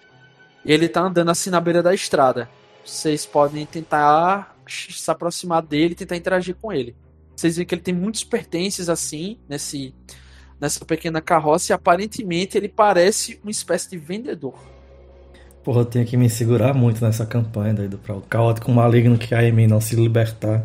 Ele 0.63 0.87
tá 0.87 1.01
andando 1.01 1.31
assim 1.31 1.49
na 1.49 1.61
beira 1.61 1.83
da 1.83 1.95
estrada. 1.95 2.47
Vocês 2.85 3.25
podem 3.25 3.65
tentar 3.65 4.55
se 4.69 5.11
aproximar 5.11 5.63
dele 5.63 5.95
tentar 5.95 6.17
interagir 6.17 6.55
com 6.61 6.71
ele. 6.71 6.95
Vocês 7.35 7.57
veem 7.57 7.67
que 7.67 7.75
ele 7.75 7.83
tem 7.83 7.95
muitos 7.95 8.23
pertences 8.23 8.91
assim 8.91 9.39
nesse 9.49 9.95
nessa 10.61 10.85
pequena 10.85 11.21
carroça 11.21 11.73
e 11.73 11.75
aparentemente 11.75 12.57
ele 12.57 12.69
parece 12.69 13.41
uma 13.43 13.51
espécie 13.51 13.91
de 13.91 13.97
vendedor. 13.97 14.55
Porra, 15.65 15.81
eu 15.81 15.85
tenho 15.85 16.07
que 16.07 16.17
me 16.17 16.29
segurar 16.29 16.75
muito 16.75 17.05
nessa 17.05 17.27
campanha 17.27 17.75
daí 17.75 17.89
do 17.89 17.99
pra 17.99 18.15
o 18.15 18.21
caótico 18.21 18.71
maligno 18.71 19.19
que 19.19 19.35
há 19.35 19.43
em 19.43 19.53
mim 19.53 19.67
não 19.67 19.81
se 19.81 19.95
libertar. 19.95 20.65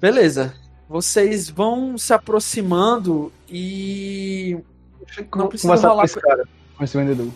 Beleza. 0.00 0.54
Vocês 0.88 1.48
vão 1.50 1.98
se 1.98 2.12
aproximando 2.12 3.32
e 3.48 4.56
não 5.34 5.48
precisa 5.48 5.74
Conversar 5.74 5.94
com 5.94 6.04
esse 6.04 6.20
cara, 6.20 6.48
com 6.76 6.84
esse 6.84 6.96
vendedor. 6.96 7.28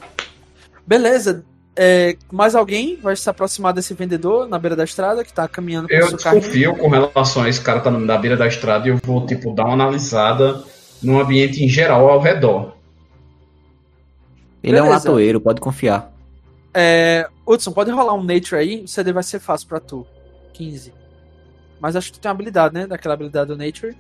Beleza. 0.86 1.44
É, 1.82 2.14
mais 2.30 2.54
alguém 2.54 2.96
vai 2.96 3.16
se 3.16 3.30
aproximar 3.30 3.72
desse 3.72 3.94
vendedor 3.94 4.46
na 4.46 4.58
beira 4.58 4.76
da 4.76 4.84
estrada 4.84 5.24
que 5.24 5.32
tá 5.32 5.48
caminhando 5.48 5.88
com 5.88 5.94
o 5.94 5.96
Eu 5.96 6.18
carrinho? 6.18 6.40
desconfio 6.42 6.76
com 6.76 6.88
relação 6.90 7.42
a 7.44 7.48
esse 7.48 7.58
cara 7.62 7.80
tá 7.80 7.90
na 7.90 8.18
beira 8.18 8.36
da 8.36 8.46
estrada 8.46 8.86
e 8.86 8.90
eu 8.90 8.98
vou, 9.02 9.24
tipo, 9.24 9.54
dar 9.54 9.64
uma 9.64 9.72
analisada 9.72 10.62
no 11.02 11.18
ambiente 11.18 11.64
em 11.64 11.68
geral 11.70 12.06
ao 12.10 12.20
redor. 12.20 12.74
Ele 14.62 14.76
é 14.76 14.82
um 14.82 14.84
Beleza. 14.88 15.08
latoeiro, 15.08 15.40
pode 15.40 15.58
confiar. 15.58 16.12
É, 16.74 17.26
Hudson, 17.46 17.72
pode 17.72 17.90
rolar 17.90 18.12
um 18.12 18.22
Nature 18.22 18.56
aí? 18.60 18.82
O 18.84 18.88
CD 18.88 19.10
vai 19.10 19.22
ser 19.22 19.40
fácil 19.40 19.66
pra 19.66 19.80
tu. 19.80 20.06
15. 20.52 20.92
Mas 21.80 21.96
acho 21.96 22.12
que 22.12 22.18
tu 22.18 22.20
tem 22.20 22.28
uma 22.28 22.34
habilidade, 22.34 22.74
né? 22.74 22.86
Daquela 22.86 23.14
habilidade 23.14 23.48
do 23.48 23.56
Nature. 23.56 23.96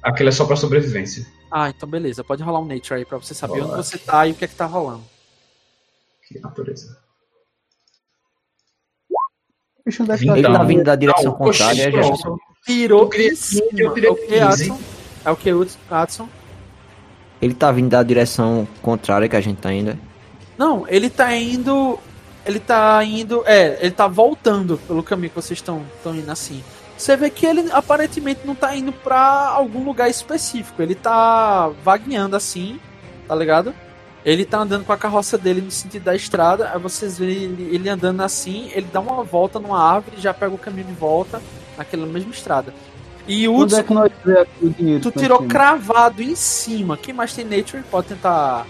Aquele 0.00 0.28
é 0.28 0.32
só 0.32 0.44
pra 0.44 0.54
sobrevivência. 0.54 1.26
Ah, 1.50 1.68
então 1.68 1.88
beleza. 1.88 2.22
Pode 2.22 2.44
rolar 2.44 2.60
um 2.60 2.64
Nature 2.64 3.00
aí 3.00 3.04
pra 3.04 3.18
você 3.18 3.34
saber 3.34 3.58
Rolar. 3.58 3.78
onde 3.78 3.86
você 3.88 3.98
tá 3.98 4.24
e 4.24 4.30
o 4.30 4.34
que 4.36 4.44
é 4.44 4.48
que 4.48 4.54
tá 4.54 4.66
rolando. 4.66 5.02
Que 6.28 6.38
natureza. 6.38 6.96
Deve 9.86 10.30
Ele 10.30 10.40
estar 10.40 10.52
tá 10.58 10.64
vindo 10.64 10.82
da 10.84 10.96
direção 10.96 11.24
Não, 11.24 11.32
contrária, 11.32 11.88
oxi, 11.88 11.96
a 11.96 12.00
pronto. 12.00 12.16
gente... 12.16 12.54
Tirou 12.64 13.02
Eu 13.02 13.08
queria 13.08 13.32
em 13.32 13.36
cima. 13.36 13.68
15, 13.70 13.82
eu 13.82 13.92
queria 13.92 14.08
É 14.08 14.12
o 14.12 14.16
que, 14.16 14.26
15. 14.26 14.42
Adson? 14.42 14.78
É 15.24 15.30
o 15.30 15.36
que? 15.36 15.50
Adson? 15.90 16.28
ele 17.42 17.54
tá 17.54 17.70
vindo 17.70 17.90
da 17.90 18.02
direção 18.02 18.66
contrária 18.80 19.28
que 19.28 19.36
a 19.36 19.40
gente 19.40 19.58
tá 19.58 19.70
indo. 19.70 19.98
Não, 20.56 20.86
ele 20.88 21.10
tá 21.10 21.34
indo 21.36 21.98
ele 22.46 22.60
tá 22.60 23.02
indo. 23.04 23.42
É, 23.46 23.78
ele 23.80 23.90
tá 23.90 24.06
voltando 24.06 24.78
pelo 24.86 25.02
caminho 25.02 25.30
que 25.30 25.36
vocês 25.36 25.58
estão 25.58 25.82
indo 26.06 26.30
assim. 26.30 26.62
Você 26.96 27.16
vê 27.16 27.28
que 27.30 27.44
ele 27.44 27.70
aparentemente 27.72 28.40
não 28.44 28.54
tá 28.54 28.76
indo 28.76 28.92
pra 28.92 29.48
algum 29.48 29.84
lugar 29.84 30.08
específico. 30.08 30.80
Ele 30.80 30.94
tá 30.94 31.70
vagueando 31.82 32.36
assim, 32.36 32.78
tá 33.26 33.34
ligado? 33.34 33.74
Ele 34.24 34.44
tá 34.44 34.58
andando 34.58 34.84
com 34.84 34.92
a 34.92 34.96
carroça 34.96 35.36
dele 35.36 35.60
no 35.60 35.70
sentido 35.70 36.04
da 36.04 36.14
estrada. 36.16 36.70
Aí 36.72 36.78
vocês 36.80 37.18
veem 37.18 37.42
ele, 37.42 37.74
ele 37.74 37.88
andando 37.88 38.22
assim. 38.22 38.70
Ele 38.72 38.86
dá 38.92 39.00
uma 39.00 39.22
volta 39.22 39.58
numa 39.60 39.78
árvore, 39.82 40.16
já 40.20 40.32
pega 40.32 40.54
o 40.54 40.58
caminho 40.58 40.86
de 40.86 40.94
volta 40.94 41.42
naquela 41.76 42.06
mesma 42.06 42.30
estrada. 42.30 42.72
E 43.28 43.46
o 43.48 43.54
Onde 43.54 43.74
é 43.74 43.82
que 43.82 43.92
nós 43.92 44.10
o 44.62 44.68
dinheiro? 44.70 45.02
Tu 45.02 45.12
que 45.12 45.18
tirou 45.18 45.38
temos? 45.38 45.52
cravado 45.52 46.22
em 46.22 46.34
cima. 46.34 46.96
Quem 46.96 47.12
mais 47.14 47.34
tem 47.34 47.44
Nature 47.44 47.82
pode 47.90 48.08
tentar 48.08 48.66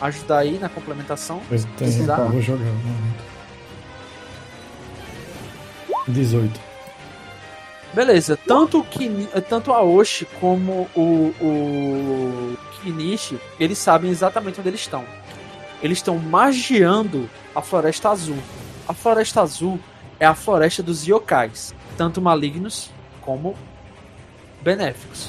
ajudar 0.00 0.38
aí 0.38 0.58
na 0.58 0.68
complementação. 0.68 1.40
Pois 1.48 1.64
tem, 1.64 1.72
Precisar? 1.88 2.18
eu 2.18 2.28
vou 2.30 2.40
jogar. 2.40 2.64
um 2.64 2.74
momento. 2.74 3.24
18. 6.08 6.60
Beleza, 7.94 8.36
tanto, 8.46 8.82
Kini, 8.84 9.26
tanto 9.48 9.72
a 9.72 9.82
Oshi 9.82 10.26
como 10.40 10.88
o, 10.94 11.32
o 11.40 12.56
Kinishi, 12.84 13.38
eles 13.58 13.78
sabem 13.78 14.10
exatamente 14.10 14.60
onde 14.60 14.68
eles 14.68 14.80
estão. 14.80 15.04
Eles 15.82 15.98
estão 15.98 16.18
magiando 16.18 17.28
a 17.54 17.60
Floresta 17.60 18.10
Azul. 18.10 18.38
A 18.86 18.92
Floresta 18.94 19.40
Azul 19.42 19.80
é 20.20 20.26
a 20.26 20.34
floresta 20.34 20.82
dos 20.82 21.06
yokais, 21.06 21.74
tanto 21.96 22.20
malignos 22.22 22.90
como 23.20 23.56
benéficos. 24.62 25.28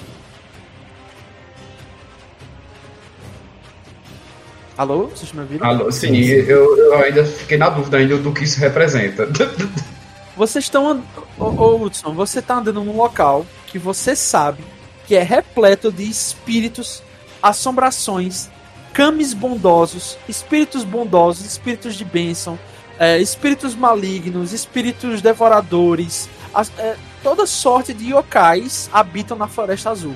Alô, 4.78 5.08
vocês 5.08 5.32
me 5.32 5.40
ouviram? 5.42 5.66
Alô, 5.66 5.92
sim, 5.92 6.16
eu, 6.18 6.78
eu 6.78 6.96
ainda 6.98 7.24
fiquei 7.26 7.58
na 7.58 7.70
dúvida 7.70 7.98
ainda 7.98 8.18
do 8.18 8.34
que 8.34 8.44
isso 8.44 8.60
representa. 8.60 9.28
Vocês 10.36 10.66
estão. 10.66 10.90
and- 10.92 11.02
Ô, 11.40 11.46
ô 11.46 11.82
Hudson, 11.82 12.14
você 12.14 12.42
tá 12.42 12.56
andando 12.56 12.84
num 12.84 12.98
local 12.98 13.46
que 13.68 13.80
você 13.80 14.18
sabe 14.18 14.62
que 15.08 15.16
é 15.16 15.24
repleto 15.24 15.90
de 15.90 16.04
espíritos, 16.04 17.02
assombrações, 17.50 18.50
cames 18.94 19.34
bondosos, 19.34 20.18
espíritos 20.28 20.84
bondosos, 20.84 21.46
espíritos 21.46 21.96
de 21.96 22.04
bênção, 22.04 22.58
é, 22.98 23.20
espíritos 23.20 23.76
malignos, 23.76 24.52
espíritos 24.54 25.22
devoradores. 25.22 26.30
as- 26.54 26.72
é, 26.80 26.96
toda 27.22 27.46
sorte 27.46 27.94
de 27.94 28.12
yokais 28.14 28.90
habitam 28.94 29.36
na 29.38 29.46
Floresta 29.48 29.90
Azul. 29.90 30.16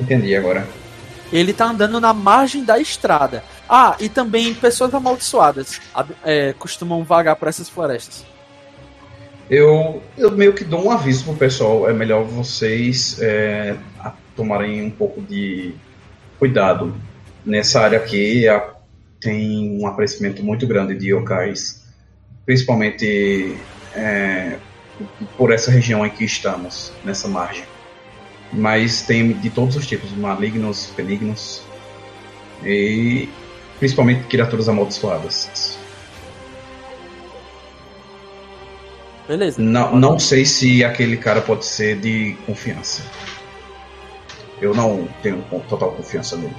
Entendi 0.00 0.34
agora. 0.34 0.66
Ele 1.32 1.52
tá 1.52 1.66
andando 1.66 2.00
na 2.00 2.12
margem 2.12 2.64
da 2.64 2.78
estrada. 2.78 3.44
Ah, 3.68 3.96
e 4.00 4.08
também 4.08 4.52
pessoas 4.54 4.92
amaldiçoadas 4.94 5.80
é, 6.24 6.52
costumam 6.58 7.04
vagar 7.04 7.36
por 7.36 7.46
essas 7.48 7.68
florestas. 7.68 8.24
Eu, 9.48 10.02
eu 10.18 10.30
meio 10.32 10.52
que 10.52 10.64
dou 10.64 10.84
um 10.84 10.90
aviso 10.90 11.24
pro 11.24 11.34
pessoal. 11.34 11.88
É 11.88 11.92
melhor 11.92 12.24
vocês 12.24 13.18
é, 13.20 13.76
tomarem 14.34 14.82
um 14.82 14.90
pouco 14.90 15.20
de 15.22 15.74
cuidado. 16.38 16.94
Nessa 17.44 17.80
área 17.80 17.98
aqui 17.98 18.48
a- 18.48 18.74
tem 19.20 19.80
um 19.80 19.86
aparecimento 19.86 20.42
muito 20.42 20.66
grande 20.66 20.94
de 20.94 21.10
yokais. 21.10 21.84
Principalmente 22.44 23.56
é, 23.94 24.58
por 25.36 25.52
essa 25.52 25.70
região 25.70 26.04
em 26.04 26.10
que 26.10 26.24
estamos, 26.24 26.92
nessa 27.04 27.26
margem. 27.28 27.64
Mas 28.52 29.02
tem 29.02 29.32
de 29.32 29.50
todos 29.50 29.76
os 29.76 29.86
tipos, 29.86 30.12
malignos, 30.12 30.92
benignos 30.96 31.62
e 32.64 33.28
principalmente 33.78 34.24
criaturas 34.24 34.68
amaldiçoadas. 34.68 35.76
Beleza. 39.26 39.60
Não, 39.60 39.96
não 39.96 40.18
sei 40.18 40.44
se 40.44 40.84
aquele 40.84 41.16
cara 41.16 41.40
pode 41.40 41.66
ser 41.66 41.98
de 41.98 42.36
confiança. 42.46 43.02
Eu 44.60 44.74
não 44.74 45.06
tenho 45.22 45.42
total 45.68 45.92
confiança 45.92 46.36
nele. 46.36 46.56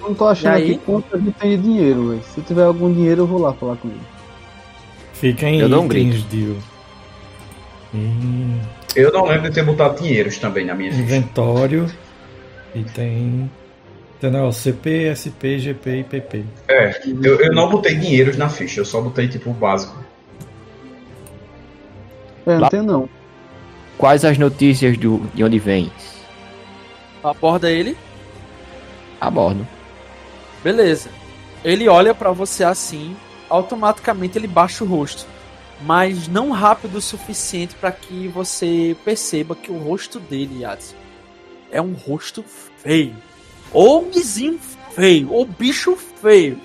Não 0.00 0.14
tô 0.14 0.28
achando 0.28 0.56
aqui 0.56 0.78
quanto 0.78 1.16
a 1.16 1.18
gente 1.18 1.32
tem 1.32 1.56
de 1.56 1.62
dinheiro, 1.62 2.10
velho. 2.10 2.22
Se 2.22 2.40
tiver 2.40 2.62
algum 2.62 2.92
dinheiro, 2.92 3.22
eu 3.22 3.26
vou 3.26 3.40
lá 3.40 3.52
falar 3.52 3.76
com 3.76 3.88
ele. 3.88 4.00
Fica 5.14 5.46
em 5.48 5.60
Eu 5.60 5.68
um 5.68 5.86
itens, 5.86 6.28
Dio. 6.28 6.56
Em 7.92 8.60
Eu 8.94 9.10
não 9.12 9.24
lembro 9.26 9.48
de 9.48 9.54
ter 9.54 9.64
botado 9.64 10.00
dinheiros 10.00 10.38
também 10.38 10.64
na 10.64 10.74
minha 10.74 10.90
ficha. 10.90 11.02
inventório. 11.02 11.90
E 12.74 12.84
tem. 12.84 13.50
Entendeu? 14.16 14.52
CP, 14.52 15.12
SP, 15.12 15.58
GP 15.58 15.90
e 15.90 16.04
PP. 16.04 16.44
É, 16.68 17.00
eu, 17.22 17.40
eu 17.40 17.52
não 17.52 17.68
botei 17.68 17.94
dinheiros 17.96 18.36
na 18.36 18.48
ficha, 18.48 18.80
eu 18.80 18.84
só 18.84 19.00
botei 19.00 19.28
tipo 19.28 19.50
o 19.50 19.54
básico. 19.54 19.98
É, 22.46 22.58
não 22.58 22.68
tem 22.68 22.82
não. 22.82 23.08
Quais 23.98 24.24
as 24.24 24.36
notícias 24.36 24.96
do, 24.96 25.18
de 25.34 25.42
onde 25.42 25.58
vens? 25.58 25.90
Aborda 27.22 27.70
ele. 27.70 27.96
Abordo. 29.20 29.66
Beleza. 30.62 31.10
Ele 31.64 31.88
olha 31.88 32.14
pra 32.14 32.30
você 32.30 32.62
assim, 32.62 33.16
automaticamente 33.48 34.38
ele 34.38 34.46
baixa 34.46 34.84
o 34.84 34.86
rosto, 34.86 35.26
mas 35.82 36.28
não 36.28 36.50
rápido 36.50 36.96
o 36.96 37.00
suficiente 37.00 37.74
pra 37.74 37.90
que 37.90 38.28
você 38.28 38.96
perceba 39.04 39.56
que 39.56 39.72
o 39.72 39.78
rosto 39.78 40.20
dele, 40.20 40.62
Yadson, 40.62 40.94
é 41.70 41.80
um 41.80 41.92
rosto 41.92 42.44
feio. 42.78 43.14
Homenzinho 43.72 44.60
feio, 44.92 45.32
ou 45.32 45.44
bicho 45.44 45.96
feio. 46.20 46.58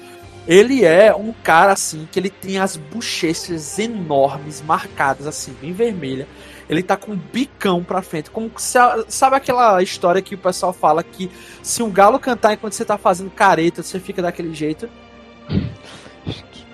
Ele 0.48 0.84
é 0.84 1.14
um 1.14 1.34
cara 1.44 1.74
assim 1.74 2.08
que 2.12 2.20
ele 2.20 2.30
tem 2.30 2.58
as 2.58 2.76
bochechas 2.76 3.78
enormes, 3.78 4.62
marcadas 4.62 5.28
assim, 5.28 5.56
bem 5.62 5.74
vermelha. 5.74 6.28
Ele 6.72 6.82
tá 6.82 6.96
com 6.96 7.12
um 7.12 7.18
bicão 7.18 7.84
pra 7.84 8.02
frente, 8.02 8.32
como 8.32 8.50
se 8.56 8.80
sabe 9.10 9.36
aquela 9.36 9.84
história 9.84 10.22
que 10.22 10.36
o 10.36 10.38
pessoal 10.38 10.72
fala 10.72 11.04
que 11.04 11.30
se 11.62 11.84
um 11.84 11.92
galo 11.92 12.18
cantar 12.18 12.54
enquanto 12.54 12.72
você 12.72 12.86
tá 12.86 12.98
fazendo 12.98 13.30
careta, 13.30 13.84
você 13.84 14.00
fica 14.00 14.22
daquele 14.22 14.54
jeito. 14.54 14.90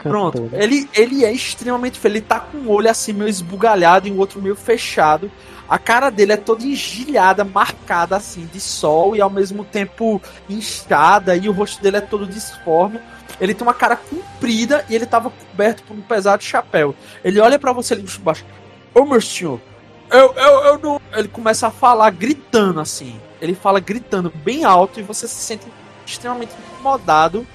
Pronto. 0.03 0.43
cantor. 0.43 0.61
Ele, 0.61 0.87
ele 0.93 1.25
é 1.25 1.31
extremamente 1.31 1.99
feio. 1.99 2.13
Ele 2.13 2.21
tá 2.21 2.39
com 2.39 2.59
um 2.59 2.69
olho 2.69 2.89
assim 2.89 3.11
meio 3.11 3.27
esbugalhado 3.27 4.07
e 4.07 4.11
o 4.11 4.17
outro 4.17 4.39
meio 4.39 4.55
fechado. 4.55 5.31
A 5.67 5.79
cara 5.79 6.11
dele 6.11 6.33
é 6.33 6.37
toda 6.37 6.63
engilhada, 6.63 7.43
marcada 7.43 8.15
assim 8.15 8.45
de 8.45 8.59
sol 8.59 9.15
e 9.15 9.21
ao 9.21 9.31
mesmo 9.31 9.65
tempo 9.65 10.21
inchada 10.47 11.35
e 11.35 11.49
o 11.49 11.51
rosto 11.51 11.81
dele 11.81 11.97
é 11.97 12.01
todo 12.01 12.27
disforme. 12.27 12.99
Ele 13.41 13.53
tem 13.53 13.65
uma 13.65 13.73
cara 13.73 13.95
comprida 13.95 14.85
e 14.89 14.95
ele 14.95 15.07
tava 15.07 15.31
coberto 15.31 15.83
por 15.83 15.97
um 15.97 16.01
pesado 16.01 16.43
chapéu. 16.43 16.95
Ele 17.23 17.39
olha 17.39 17.57
pra 17.59 17.73
você 17.73 17.95
ali 17.95 18.03
de 18.03 18.19
baixo. 18.19 18.45
Ô 18.93 19.03
meu 19.03 19.19
senhor, 19.19 19.59
eu, 20.09 20.33
eu, 20.33 20.65
eu 20.65 20.79
não. 20.79 21.01
Ele 21.13 21.27
começa 21.27 21.67
a 21.67 21.71
falar 21.71 22.09
gritando 22.11 22.79
assim. 22.79 23.19
Ele 23.41 23.53
fala 23.53 23.79
gritando 23.79 24.31
bem 24.43 24.63
alto 24.63 24.99
e 24.99 25.03
você 25.03 25.27
se 25.27 25.35
sente 25.35 25.65
extremamente 26.05 26.53
incomodado 26.53 27.45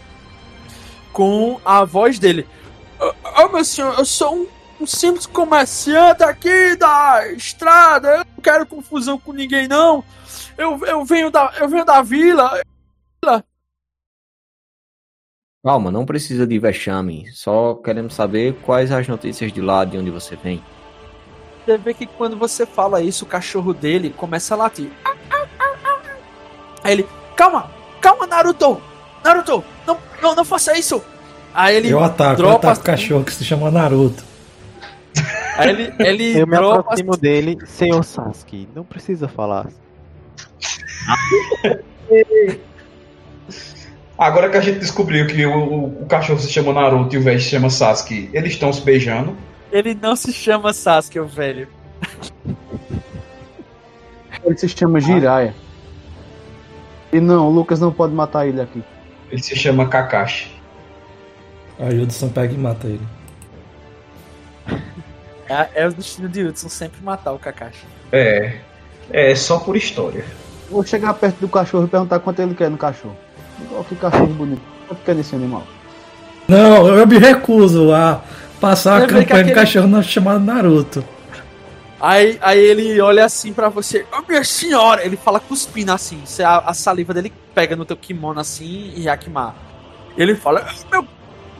com 1.12 1.60
a 1.64 1.84
voz 1.84 2.18
dele. 2.18 2.46
Ô, 3.42 3.48
meu 3.48 3.64
senhor, 3.64 3.98
eu 3.98 4.04
sou 4.04 4.34
um, 4.34 4.46
um 4.80 4.86
simples 4.86 5.26
comerciante 5.26 6.22
aqui 6.22 6.76
da 6.76 7.26
estrada. 7.32 8.08
Eu 8.08 8.18
não 8.18 8.42
quero 8.42 8.66
confusão 8.66 9.18
com 9.18 9.32
ninguém, 9.32 9.66
não. 9.66 10.04
Eu, 10.56 10.78
eu, 10.84 11.04
venho, 11.04 11.30
da, 11.30 11.52
eu 11.58 11.68
venho 11.68 11.84
da 11.84 12.02
vila. 12.02 12.60
Calma, 15.64 15.90
não 15.90 16.04
precisa 16.04 16.46
de 16.46 16.58
vexame. 16.58 17.30
Só 17.32 17.74
queremos 17.76 18.14
saber 18.14 18.54
quais 18.62 18.90
as 18.90 19.08
notícias 19.08 19.52
de 19.52 19.60
lá 19.60 19.84
de 19.84 19.96
onde 19.96 20.10
você 20.10 20.36
vem. 20.36 20.62
Você 21.64 21.78
vê 21.78 21.94
que 21.94 22.06
quando 22.06 22.36
você 22.36 22.66
fala 22.66 23.00
isso, 23.00 23.24
o 23.24 23.28
cachorro 23.28 23.72
dele 23.72 24.10
começa 24.16 24.54
a 24.54 24.58
latir. 24.58 24.90
Aí 26.82 26.92
ele, 26.92 27.06
calma, 27.36 27.70
calma, 28.00 28.26
Naruto! 28.26 28.82
Naruto, 29.22 29.62
não, 29.86 29.96
não, 30.20 30.34
não 30.34 30.44
faça 30.44 30.76
isso! 30.76 31.00
Aí 31.54 31.76
ele 31.76 31.90
Eu 31.90 32.02
ataco, 32.02 32.32
eu 32.32 32.36
dropa 32.46 32.68
ataco 32.70 32.80
o 32.80 32.84
cachorro 32.84 33.24
que 33.24 33.32
se 33.32 33.44
chama 33.44 33.70
Naruto. 33.70 34.24
Aí 35.56 35.68
ele, 35.68 35.94
ele 36.00 36.38
Eu 36.40 36.46
me 36.46 36.56
dropa 36.56 36.80
aproximo 36.80 37.16
dele, 37.16 37.58
senhor 37.66 38.02
Sasuke, 38.02 38.68
não 38.74 38.82
precisa 38.84 39.28
falar. 39.28 39.68
Agora 44.18 44.48
que 44.50 44.56
a 44.56 44.60
gente 44.60 44.78
descobriu 44.78 45.26
que 45.26 45.44
o, 45.44 45.56
o- 45.56 46.02
o 46.02 46.06
cachorro 46.06 46.38
se 46.38 46.50
chama 46.50 46.72
Naruto 46.72 47.14
e 47.14 47.18
o 47.18 47.22
velho 47.22 47.40
se 47.40 47.48
chama 47.50 47.70
Sasuke, 47.70 48.30
eles 48.32 48.52
estão 48.52 48.72
se 48.72 48.80
beijando. 48.82 49.36
Ele 49.72 49.94
não 49.94 50.14
se 50.14 50.30
chama 50.32 50.74
Sasuke, 50.74 51.18
o 51.18 51.26
velho. 51.26 51.66
Ele 54.44 54.58
se 54.58 54.68
chama 54.68 55.00
Jiraya. 55.00 55.54
E 57.10 57.18
não, 57.18 57.48
o 57.48 57.50
Lucas 57.50 57.80
não 57.80 57.90
pode 57.90 58.12
matar 58.12 58.46
ele 58.46 58.60
aqui. 58.60 58.84
Ele 59.30 59.42
se 59.42 59.56
chama 59.56 59.88
Kakashi. 59.88 60.54
Aí 61.78 61.98
o 61.98 62.02
Hudson 62.02 62.28
pega 62.28 62.52
e 62.52 62.58
mata 62.58 62.86
ele. 62.86 63.06
É, 65.48 65.82
é 65.82 65.88
o 65.88 65.92
destino 65.92 66.28
de 66.28 66.44
Hudson 66.44 66.68
sempre 66.68 67.02
matar 67.02 67.32
o 67.32 67.38
Kakashi. 67.38 67.86
É. 68.12 68.58
É 69.10 69.34
só 69.34 69.58
por 69.58 69.76
história. 69.76 70.24
Vou 70.70 70.84
chegar 70.84 71.14
perto 71.14 71.38
do 71.40 71.48
cachorro 71.48 71.84
e 71.84 71.88
perguntar 71.88 72.18
quanto 72.20 72.40
ele 72.40 72.54
quer 72.54 72.70
no 72.70 72.76
cachorro. 72.76 73.16
Olha 73.72 73.84
que 73.84 73.96
cachorro 73.96 74.26
bonito. 74.26 74.62
ficar 74.88 75.14
nesse 75.14 75.34
animal. 75.34 75.62
Não, 76.48 76.88
eu 76.88 77.06
me 77.06 77.18
recuso 77.18 77.92
a 77.92 78.22
passar 78.62 79.02
a 79.02 79.06
campanha 79.06 79.22
aquele- 79.22 79.52
cachorro 79.52 79.88
na 79.88 80.02
chamada 80.02 80.38
Naruto. 80.38 81.04
Aí, 82.00 82.38
aí 82.40 82.58
ele 82.58 83.00
olha 83.00 83.24
assim 83.24 83.52
pra 83.52 83.68
você, 83.68 84.06
ô 84.12 84.22
minha 84.28 84.42
senhora! 84.42 85.04
Ele 85.04 85.16
fala 85.16 85.38
cuspindo 85.38 85.92
assim, 85.92 86.22
a, 86.44 86.70
a 86.70 86.74
saliva 86.74 87.12
dele 87.12 87.32
pega 87.54 87.76
no 87.76 87.84
teu 87.84 87.96
kimono 87.96 88.40
assim 88.40 88.92
e 88.96 89.04
Yakima. 89.04 89.54
Ele 90.16 90.34
fala, 90.34 90.66
meu, 90.90 91.06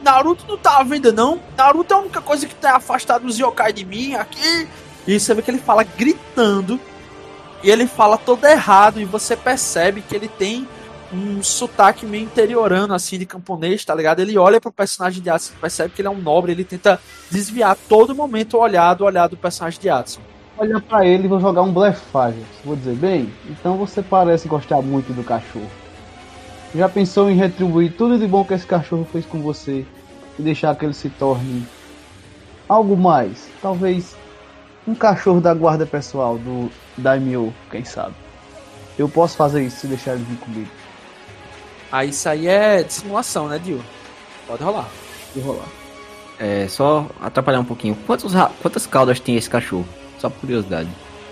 Naruto 0.03 0.45
não 0.47 0.57
tá 0.57 0.79
à 0.79 0.83
venda 0.83 1.11
não, 1.11 1.39
Naruto 1.57 1.93
é 1.93 1.97
a 1.97 1.99
única 1.99 2.21
coisa 2.21 2.45
que 2.45 2.55
tá 2.55 2.75
afastado 2.75 3.25
dos 3.25 3.37
yokai 3.37 3.71
de 3.71 3.85
mim 3.85 4.15
aqui. 4.15 4.67
E 5.07 5.19
você 5.19 5.33
vê 5.33 5.41
que 5.41 5.51
ele 5.51 5.59
fala 5.59 5.83
gritando, 5.83 6.79
e 7.61 7.69
ele 7.69 7.87
fala 7.87 8.17
todo 8.17 8.45
errado, 8.45 8.99
e 8.99 9.05
você 9.05 9.35
percebe 9.35 10.01
que 10.01 10.15
ele 10.15 10.27
tem 10.27 10.67
um 11.13 11.43
sotaque 11.43 12.05
meio 12.05 12.23
interiorano 12.23 12.93
assim 12.93 13.17
de 13.17 13.25
camponês, 13.25 13.85
tá 13.85 13.93
ligado? 13.93 14.19
Ele 14.19 14.37
olha 14.37 14.59
pro 14.59 14.71
personagem 14.71 15.21
de 15.21 15.29
Adson, 15.29 15.53
percebe 15.61 15.93
que 15.93 16.01
ele 16.01 16.07
é 16.07 16.11
um 16.11 16.21
nobre, 16.21 16.51
ele 16.51 16.63
tenta 16.63 16.99
desviar 17.29 17.77
todo 17.87 18.15
momento 18.15 18.57
o 18.57 18.59
olhar 18.59 18.93
do 18.93 19.05
olhar 19.05 19.27
do 19.27 19.37
personagem 19.37 19.79
de 19.79 19.89
Adson. 19.89 20.21
Olha 20.57 20.79
pra 20.79 21.05
ele 21.05 21.25
e 21.25 21.27
vou 21.27 21.39
jogar 21.39 21.61
um 21.61 21.73
blefagem. 21.73 22.43
Vou 22.63 22.75
dizer, 22.75 22.95
bem, 22.95 23.31
então 23.49 23.77
você 23.77 24.01
parece 24.01 24.47
gostar 24.47 24.81
muito 24.81 25.13
do 25.13 25.23
cachorro. 25.23 25.69
Já 26.75 26.89
pensou 26.89 27.29
em 27.29 27.35
retribuir 27.35 27.93
tudo 27.93 28.17
de 28.17 28.27
bom 28.27 28.43
que 28.43 28.53
esse 28.53 28.65
cachorro 28.65 29.07
fez 29.11 29.25
com 29.25 29.41
você 29.41 29.85
e 30.37 30.41
deixar 30.41 30.75
que 30.75 30.85
ele 30.85 30.93
se 30.93 31.09
torne 31.09 31.65
algo 32.67 32.97
mais? 32.97 33.49
Talvez 33.61 34.15
um 34.87 34.95
cachorro 34.95 35.39
da 35.39 35.53
guarda 35.53 35.85
pessoal 35.85 36.37
do 36.37 36.69
Daimyo, 36.97 37.53
quem 37.69 37.85
sabe? 37.85 38.15
Eu 38.97 39.07
posso 39.09 39.35
fazer 39.35 39.63
isso 39.63 39.81
se 39.81 39.87
deixar 39.87 40.13
ele 40.13 40.23
vir 40.23 40.37
comigo. 40.37 40.69
Aí 41.93 42.09
isso 42.09 42.27
aí 42.27 42.47
é 42.47 42.81
dissimulação, 42.81 43.47
né, 43.47 43.59
Dio? 43.63 43.79
Pode 44.47 44.63
rolar. 44.63 44.87
Vou 45.35 45.53
rolar. 45.53 45.67
É, 46.39 46.67
só 46.67 47.05
atrapalhar 47.21 47.59
um 47.59 47.63
pouquinho. 47.63 47.95
Quantos, 48.07 48.33
quantas 48.63 48.87
caudas 48.87 49.19
tem 49.19 49.35
esse 49.35 49.47
cachorro? 49.47 49.87
Só 50.17 50.27
por 50.27 50.39
curiosidade. 50.39 50.89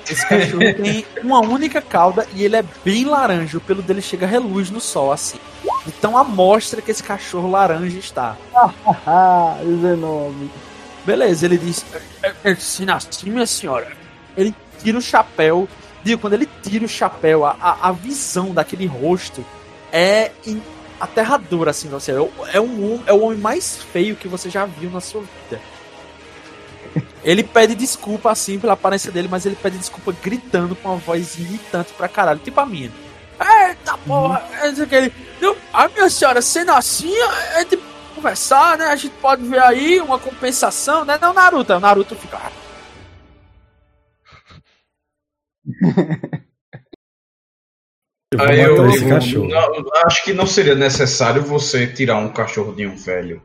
Esse 0.08 0.24
cachorro 0.30 0.60
tem 0.80 1.04
uma 1.24 1.40
única 1.40 1.82
cauda 1.82 2.28
e 2.36 2.44
ele 2.44 2.58
é 2.58 2.64
bem 2.86 3.06
laranja. 3.06 3.58
O 3.58 3.62
pelo 3.62 3.82
dele 3.82 4.04
chega 4.04 4.28
a 4.28 4.30
reluz 4.30 4.70
no 4.70 4.80
sol, 4.80 5.12
assim. 5.12 5.40
Então 5.88 6.16
a 6.16 6.24
mostra 6.24 6.80
que 6.80 6.92
esse 6.92 7.02
cachorro 7.02 7.50
laranja 7.50 7.98
está. 7.98 8.38
Haha, 8.54 9.58
19. 9.64 10.48
Beleza, 11.04 11.44
ele 11.48 11.58
diz: 11.58 11.84
"É- 12.22 12.52
é- 12.52 12.56
Se 12.56 12.88
assim, 12.88 13.32
minha 13.32 13.48
senhora. 13.48 13.94
Ele 14.38 14.54
tira 14.78 14.96
o 14.96 15.02
chapéu. 15.02 15.68
Digo, 16.04 16.22
quando 16.22 16.34
ele 16.34 16.48
tira 16.62 16.86
o 16.86 16.88
chapéu, 16.88 17.46
a, 17.48 17.58
a, 17.60 17.90
a 17.90 17.92
visão 17.92 18.54
daquele 18.54 18.86
rosto 18.86 19.44
é 19.92 20.32
in- 20.46 20.62
aterradora, 21.00 21.72
assim, 21.72 21.90
pra 21.90 22.00
você. 22.00 22.12
É 22.12 22.20
o- 22.20 22.32
É, 22.54 22.60
um, 22.62 23.04
é 23.06 23.14
o 23.14 23.22
homem 23.22 23.38
mais 23.40 23.78
feio 23.78 24.16
que 24.16 24.28
você 24.28 24.50
já 24.50 24.66
viu 24.66 24.90
na 24.90 25.02
sua 25.02 25.22
vida. 25.22 25.62
Ele 27.24 27.44
pede 27.44 27.76
desculpa, 27.76 28.32
assim, 28.32 28.60
pela 28.60 28.74
aparência 28.74 29.12
dele, 29.12 29.28
mas 29.30 29.46
ele 29.46 29.56
pede 29.56 29.78
desculpa 29.78 30.12
gritando 30.24 30.76
com 30.76 30.90
uma 30.90 30.98
voz 30.98 31.38
irritante 31.38 31.94
pra 31.94 32.08
caralho, 32.08 32.40
tipo 32.40 32.60
a 32.60 32.66
minha. 32.66 32.92
Eita 33.40 33.98
porra! 34.00 34.44
É 34.62 34.70
isso 34.70 34.86
que 34.88 34.96
ele. 34.96 35.14
Não, 35.40 35.56
a 35.74 35.88
minha 35.88 36.10
senhora, 36.10 36.42
sendo 36.42 36.72
assim, 36.72 37.14
é 37.56 37.64
de 37.64 37.78
conversar, 38.16 38.78
né? 38.78 38.86
A 38.86 38.96
gente 38.96 39.14
pode 39.22 39.44
ver 39.48 39.62
aí 39.62 40.00
uma 40.02 40.20
compensação, 40.20 41.06
né? 41.06 41.18
Não, 41.22 41.34
Naruto. 41.34 41.74
O 41.74 41.80
Naruto 41.80 42.16
fica. 42.16 42.40
"Ah, 48.38 48.38
Eu 48.38 48.38
vou 48.38 48.48
Aí 48.48 48.62
matar 48.62 48.84
eu 48.84 48.90
esse 48.90 49.10
cachorro. 49.10 49.48
não, 49.48 49.84
acho 50.06 50.24
que 50.24 50.34
não 50.34 50.46
seria 50.48 50.76
necessário 50.76 51.42
você 51.42 51.86
tirar 51.88 52.18
um 52.18 52.30
cachorro 52.30 52.74
de 52.74 52.86
um 52.88 52.96
velho. 52.96 53.42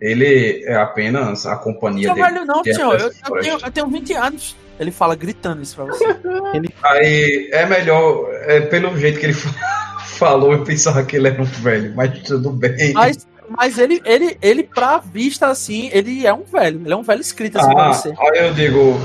Ele 0.00 0.64
é 0.66 0.74
apenas 0.76 1.46
a 1.46 1.56
companhia 1.56 2.08
Seu 2.08 2.14
dele. 2.14 2.26
velho 2.26 2.44
não, 2.44 2.62
de 2.62 2.74
senhor. 2.74 3.00
Eu, 3.00 3.06
eu 3.08 3.40
tenho, 3.42 3.58
eu 3.64 3.70
tenho 3.70 3.86
20 3.88 4.12
anos. 4.14 4.56
Ele 4.78 4.90
fala 4.90 5.14
gritando 5.14 5.62
isso 5.62 5.76
pra 5.76 5.84
você. 5.84 6.04
Aí 6.82 7.48
é 7.52 7.64
melhor, 7.66 8.28
é, 8.42 8.60
pelo 8.62 8.96
jeito 8.98 9.20
que 9.20 9.26
ele 9.26 9.34
falou, 10.18 10.52
eu 10.52 10.64
pensava 10.64 11.04
que 11.04 11.16
ele 11.16 11.28
era 11.28 11.40
um 11.40 11.44
velho, 11.44 11.94
mas 11.94 12.18
tudo 12.22 12.50
bem. 12.50 12.92
Mas, 12.92 13.26
mas 13.48 13.78
ele, 13.78 14.02
ele, 14.04 14.36
ele, 14.42 14.64
pra 14.64 14.98
vista 14.98 15.46
assim, 15.46 15.88
ele 15.92 16.26
é 16.26 16.34
um 16.34 16.42
velho. 16.42 16.80
Ele 16.84 16.92
é 16.92 16.96
um 16.96 17.02
velho 17.02 17.20
escrito 17.20 17.58
assim 17.58 17.72
pra 17.72 17.86
ah, 17.86 17.92
você. 17.92 18.08
aí 18.18 18.46
eu 18.46 18.52
digo, 18.52 18.98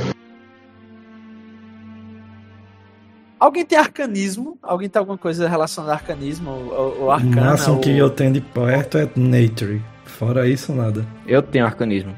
Alguém 3.40 3.66
tem 3.66 3.78
arcanismo? 3.78 4.58
Alguém 4.62 4.90
tem 4.90 5.00
alguma 5.00 5.18
coisa 5.18 5.48
relacionada 5.48 5.94
a 5.94 5.96
arcanismo? 5.96 6.50
Ou, 6.52 7.00
ou 7.00 7.04
O 7.06 7.12
arcana? 7.12 7.52
máximo 7.52 7.76
ou... 7.76 7.82
que 7.82 7.98
eu 7.98 8.10
tenho 8.10 8.34
de 8.34 8.42
perto 8.42 8.98
é 8.98 9.10
Nature. 9.16 9.82
Fora 10.06 10.48
isso, 10.48 10.74
nada. 10.74 11.06
Eu 11.26 11.42
tenho 11.42 11.66
arcanismo. 11.66 12.14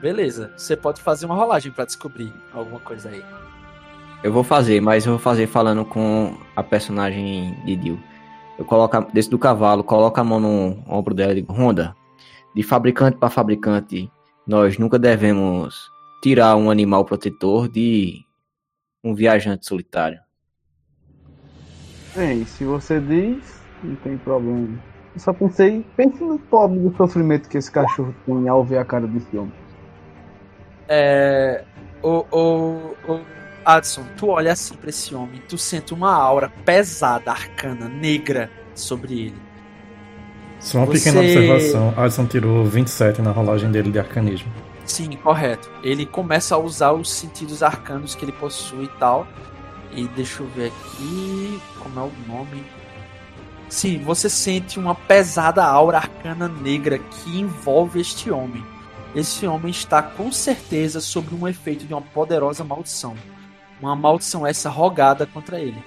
Beleza. 0.00 0.52
Você 0.56 0.76
pode 0.76 1.00
fazer 1.00 1.26
uma 1.26 1.34
rolagem 1.34 1.72
pra 1.72 1.84
descobrir 1.84 2.32
alguma 2.52 2.78
coisa 2.80 3.08
aí. 3.08 3.22
Eu 4.22 4.32
vou 4.32 4.44
fazer, 4.44 4.80
mas 4.80 5.06
eu 5.06 5.12
vou 5.12 5.18
fazer 5.18 5.46
falando 5.46 5.84
com 5.84 6.36
a 6.54 6.62
personagem 6.62 7.56
de 7.64 7.76
Dio. 7.76 7.98
Eu 8.58 8.64
coloco, 8.64 8.96
a- 8.96 9.06
desço 9.12 9.30
do 9.30 9.38
cavalo, 9.38 9.82
coloco 9.84 10.20
a 10.20 10.24
mão 10.24 10.40
no 10.40 10.82
ombro 10.86 11.14
dela 11.14 11.32
e 11.32 11.36
digo, 11.36 11.52
Honda, 11.52 11.94
de 12.54 12.62
fabricante 12.62 13.16
para 13.16 13.30
fabricante, 13.30 14.10
nós 14.46 14.76
nunca 14.78 14.98
devemos 14.98 15.88
tirar 16.22 16.56
um 16.56 16.68
animal 16.70 17.04
protetor 17.04 17.68
de 17.68 18.24
um 19.02 19.14
viajante 19.14 19.66
solitário. 19.66 20.18
Bem, 22.16 22.44
se 22.44 22.64
você 22.64 23.00
diz, 23.00 23.60
não 23.82 23.94
tem 23.96 24.16
problema. 24.18 24.78
Eu 25.14 25.20
só 25.20 25.32
pensei, 25.32 25.84
pense 25.96 26.22
no 26.22 26.38
pobre 26.38 26.78
do 26.78 26.94
sofrimento 26.96 27.48
que 27.48 27.58
esse 27.58 27.70
cachorro 27.70 28.14
tem 28.26 28.48
ao 28.48 28.64
ver 28.64 28.78
a 28.78 28.84
cara 28.84 29.06
desse 29.06 29.36
homem. 29.36 29.52
É. 30.88 31.64
O, 32.02 32.24
o, 32.30 33.12
o 33.12 33.20
Adson, 33.64 34.04
tu 34.16 34.28
olha 34.28 34.52
assim 34.52 34.74
pra 34.74 34.88
esse 34.88 35.14
homem, 35.14 35.42
tu 35.48 35.58
sente 35.58 35.92
uma 35.92 36.12
aura 36.14 36.48
pesada, 36.64 37.30
arcana, 37.30 37.88
negra 37.88 38.50
sobre 38.74 39.26
ele. 39.26 39.36
Só 40.60 40.78
uma 40.78 40.86
Você- 40.86 40.98
pequena 41.10 41.20
observação. 41.20 41.94
Alisson 41.96 42.26
tirou 42.26 42.64
27 42.64 43.20
na 43.22 43.30
rolagem 43.30 43.70
dele 43.70 43.90
de 43.92 43.98
arcanismo. 43.98 44.50
Sim, 44.88 45.10
correto. 45.22 45.70
Ele 45.82 46.06
começa 46.06 46.54
a 46.54 46.58
usar 46.58 46.92
os 46.92 47.10
sentidos 47.10 47.62
arcanos 47.62 48.14
que 48.14 48.24
ele 48.24 48.32
possui 48.32 48.84
e 48.84 48.98
tal. 48.98 49.26
E 49.92 50.08
deixa 50.08 50.42
eu 50.42 50.48
ver 50.48 50.68
aqui. 50.72 51.60
Como 51.82 52.00
é 52.00 52.02
o 52.04 52.12
nome? 52.26 52.64
Sim, 53.68 53.98
você 53.98 54.30
sente 54.30 54.78
uma 54.78 54.94
pesada 54.94 55.62
aura 55.62 55.98
arcana 55.98 56.48
negra 56.48 56.98
que 56.98 57.38
envolve 57.38 58.00
este 58.00 58.30
homem. 58.30 58.64
Esse 59.14 59.46
homem 59.46 59.70
está 59.70 60.02
com 60.02 60.32
certeza 60.32 61.00
sob 61.00 61.34
um 61.34 61.46
efeito 61.46 61.84
de 61.84 61.92
uma 61.92 62.00
poderosa 62.02 62.64
maldição. 62.64 63.14
Uma 63.80 63.94
maldição 63.94 64.46
essa 64.46 64.70
rogada 64.70 65.26
contra 65.26 65.60
ele. 65.60 65.82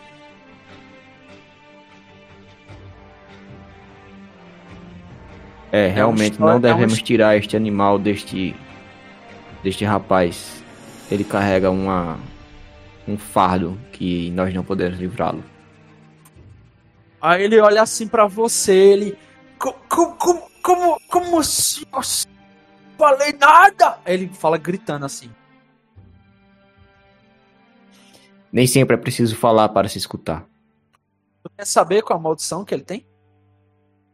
É, 5.71 5.87
realmente 5.87 6.33
história- 6.33 6.59
não 6.59 6.69
é 6.69 6.73
devemos 6.73 7.01
tirar 7.01 7.37
este 7.37 7.55
animal 7.55 7.97
deste 7.97 8.55
deste 9.63 9.83
rapaz. 9.85 10.63
Ele 11.09 11.23
carrega 11.23 11.69
uma 11.69 12.17
um 13.07 13.17
fardo 13.17 13.77
que 13.91 14.29
nós 14.31 14.53
não 14.53 14.63
podemos 14.63 14.97
livrá-lo. 14.99 15.43
Aí 17.19 17.43
ele 17.43 17.59
olha 17.59 17.81
assim 17.81 18.07
pra 18.07 18.27
você, 18.27 18.73
ele. 18.73 19.17
"Co- 19.59 19.73
co- 19.89 20.15
Como, 20.15 20.41
como, 20.63 20.97
como 21.09 21.39
assim? 21.39 21.83
Eu 21.93 22.01
falei 22.97 23.33
nada! 23.33 23.97
Aí 24.05 24.13
ele 24.13 24.29
fala 24.29 24.57
gritando 24.57 25.05
assim. 25.05 25.29
Nem 28.51 28.67
sempre 28.67 28.95
é 28.95 28.99
preciso 28.99 29.35
falar 29.35 29.69
para 29.69 29.87
se 29.87 29.97
escutar. 29.97 30.45
Tu 31.43 31.49
quer 31.57 31.65
saber 31.65 32.01
qual 32.03 32.19
a 32.19 32.21
maldição 32.21 32.63
que 32.65 32.73
ele 32.73 32.83
tem? 32.83 33.05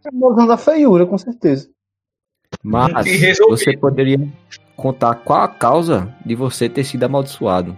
É 0.06 0.12
maldição 0.12 0.48
da 0.48 0.58
feiura, 0.58 1.06
com 1.06 1.18
certeza. 1.18 1.70
Mas 2.64 3.08
você 3.50 3.76
poderia 3.76 4.18
contar 4.78 5.16
qual 5.16 5.42
a 5.42 5.48
causa 5.48 6.16
de 6.24 6.36
você 6.36 6.70
ter 6.70 6.84
sido 6.84 7.04
amaldiçoado. 7.04 7.78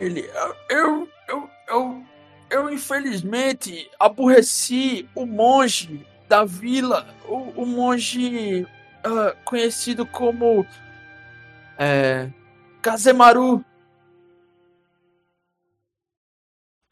Ele. 0.00 0.28
Eu. 0.68 1.06
Eu. 1.28 1.50
Eu. 1.68 2.02
Eu, 2.48 2.68
infelizmente 2.68 3.88
aborreci 4.00 5.08
o 5.14 5.24
monge 5.24 6.04
da 6.28 6.44
vila. 6.44 7.06
O, 7.28 7.62
o 7.62 7.66
monge 7.66 8.66
ah, 9.04 9.36
conhecido 9.44 10.04
como. 10.06 10.66
É. 11.78 12.28
Kazemaru. 12.82 13.64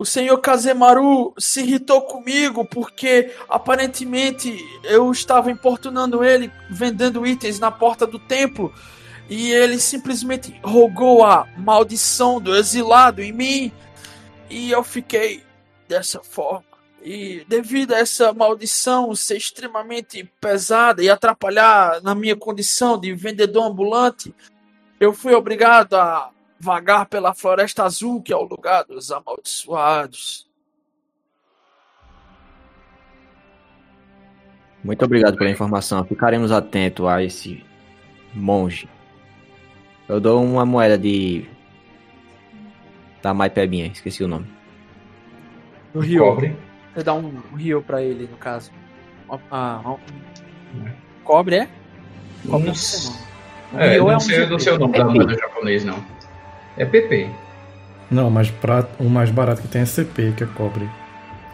O 0.01 0.05
senhor 0.05 0.39
Kazemaru 0.39 1.35
se 1.37 1.61
irritou 1.61 2.03
comigo 2.03 2.65
porque 2.65 3.35
aparentemente 3.49 4.57
eu 4.85 5.11
estava 5.11 5.51
importunando 5.51 6.23
ele 6.23 6.53
vendendo 6.71 7.27
itens 7.27 7.59
na 7.59 7.73
porta 7.73 8.07
do 8.07 8.17
templo 8.17 8.73
e 9.29 9.51
ele 9.51 9.77
simplesmente 9.81 10.57
rogou 10.63 11.25
a 11.25 11.49
maldição 11.57 12.41
do 12.41 12.55
exilado 12.55 13.21
em 13.21 13.33
mim 13.33 13.73
e 14.49 14.71
eu 14.71 14.85
fiquei 14.85 15.43
dessa 15.89 16.23
forma. 16.23 16.65
E 17.03 17.45
devido 17.49 17.93
a 17.93 17.99
essa 17.99 18.33
maldição 18.33 19.13
ser 19.17 19.37
extremamente 19.37 20.23
pesada 20.41 21.03
e 21.03 21.11
atrapalhar 21.11 22.01
na 22.03 22.15
minha 22.15 22.37
condição 22.37 22.97
de 22.97 23.13
vendedor 23.13 23.65
ambulante, 23.65 24.33
eu 25.01 25.13
fui 25.13 25.35
obrigado 25.35 25.95
a 25.95 26.31
vagar 26.59 27.07
pela 27.07 27.35
Floresta 27.35 27.85
Azul, 27.85 28.23
que 28.23 28.33
é 28.33 28.37
o 28.37 28.43
lugar 28.43 28.85
dos 28.85 29.11
amaldiçoados. 29.11 30.49
Muito 34.83 35.05
obrigado 35.05 35.37
pela 35.37 35.51
informação. 35.51 36.05
Ficaremos 36.05 36.53
atentos 36.53 37.07
a 37.07 37.23
esse 37.23 37.65
monge. 38.35 38.89
Eu 40.09 40.21
dou 40.21 40.43
uma 40.43 40.65
moeda 40.65 40.97
de. 40.97 41.47
Da 43.21 43.35
Maipebinha, 43.35 43.87
esqueci 43.89 44.23
o 44.23 44.29
nome. 44.29 44.47
No 45.93 46.01
Rio. 46.01 46.25
Cobre. 46.25 46.57
Você 46.95 47.03
dá 47.03 47.15
um 47.15 47.31
rio 47.55 47.83
pra 47.83 48.03
ele, 48.03 48.27
no 48.27 48.37
caso. 48.37 48.73
Ah, 49.51 49.83
um... 49.85 49.99
Cobre 51.23 51.57
é? 51.57 51.69
Cobre 52.49 52.67
Não 52.67 52.67
não 52.69 52.75
sei 52.75 53.11
não. 53.11 53.81
É, 53.81 53.93
Rio 53.93 54.05
não, 54.05 54.13
é 54.13 54.17
um 54.17 54.21
sei, 54.21 54.43
eu 54.43 54.51
não 54.51 54.59
sei 54.59 54.73
o 54.73 54.79
nome 54.79 54.97
da 54.97 55.05
moeda 55.05 55.35
japonês, 55.35 55.85
não. 55.85 56.18
É 56.79 56.85
PP. 56.85 57.29
Não, 58.11 58.31
mas 58.31 58.51
pra, 58.51 58.87
o 58.99 59.05
mais 59.05 59.31
barato 59.31 59.61
que 59.63 59.69
tem 59.69 59.83
é 59.83 59.87
CP, 59.87 60.33
que 60.37 60.45
é 60.45 60.47
cobre. 60.47 60.89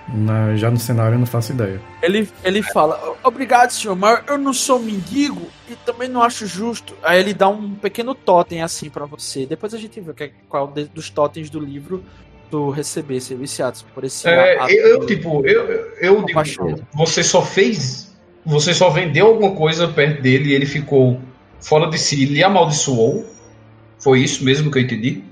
Na- 0.06 0.54
já 0.54 0.70
no 0.70 0.78
cenário 0.78 1.14
eu 1.14 1.18
não 1.18 1.26
faço 1.26 1.52
ideia. 1.52 1.80
Ele, 2.02 2.28
ele 2.44 2.62
fala, 2.62 3.00
obrigado, 3.24 3.70
senhor, 3.70 3.96
mas 3.96 4.22
eu 4.28 4.36
não 4.36 4.52
sou 4.52 4.78
mendigo 4.78 5.48
e 5.68 5.74
também 5.76 6.08
não 6.08 6.22
acho 6.22 6.46
justo. 6.46 6.94
Aí 7.02 7.18
ele 7.18 7.32
dá 7.32 7.48
um 7.48 7.74
pequeno 7.74 8.14
totem 8.14 8.62
assim 8.62 8.90
pra 8.90 9.06
você. 9.06 9.46
Depois 9.46 9.72
a 9.72 9.78
gente 9.78 9.98
vê 10.00 10.12
que- 10.12 10.32
qual 10.48 10.68
de- 10.68 10.84
dos 10.84 11.08
totens 11.08 11.48
do 11.48 11.58
livro 11.58 12.04
tu 12.50 12.68
receber, 12.70 13.18
ser 13.20 13.36
viciados 13.36 13.82
por 13.94 14.04
esse 14.04 14.28
É, 14.28 14.58
ato. 14.58 14.70
eu, 14.70 14.88
eu, 15.00 15.06
tipo, 15.06 15.44
eu, 15.46 15.66
eu 15.98 16.22
digo, 16.24 16.40
você 16.92 17.22
só 17.24 17.40
fez. 17.42 18.12
Você 18.44 18.74
só 18.74 18.90
vendeu 18.90 19.26
alguma 19.28 19.52
coisa 19.56 19.88
perto 19.88 20.20
dele 20.20 20.50
e 20.50 20.52
ele 20.52 20.66
ficou 20.66 21.18
fora 21.58 21.88
de 21.88 21.98
si, 21.98 22.26
lhe 22.26 22.44
amaldiçoou. 22.44 23.24
Foi 23.98 24.20
isso 24.20 24.44
mesmo 24.44 24.70
que 24.70 24.78
eu 24.78 24.82
entendi? 24.82 25.22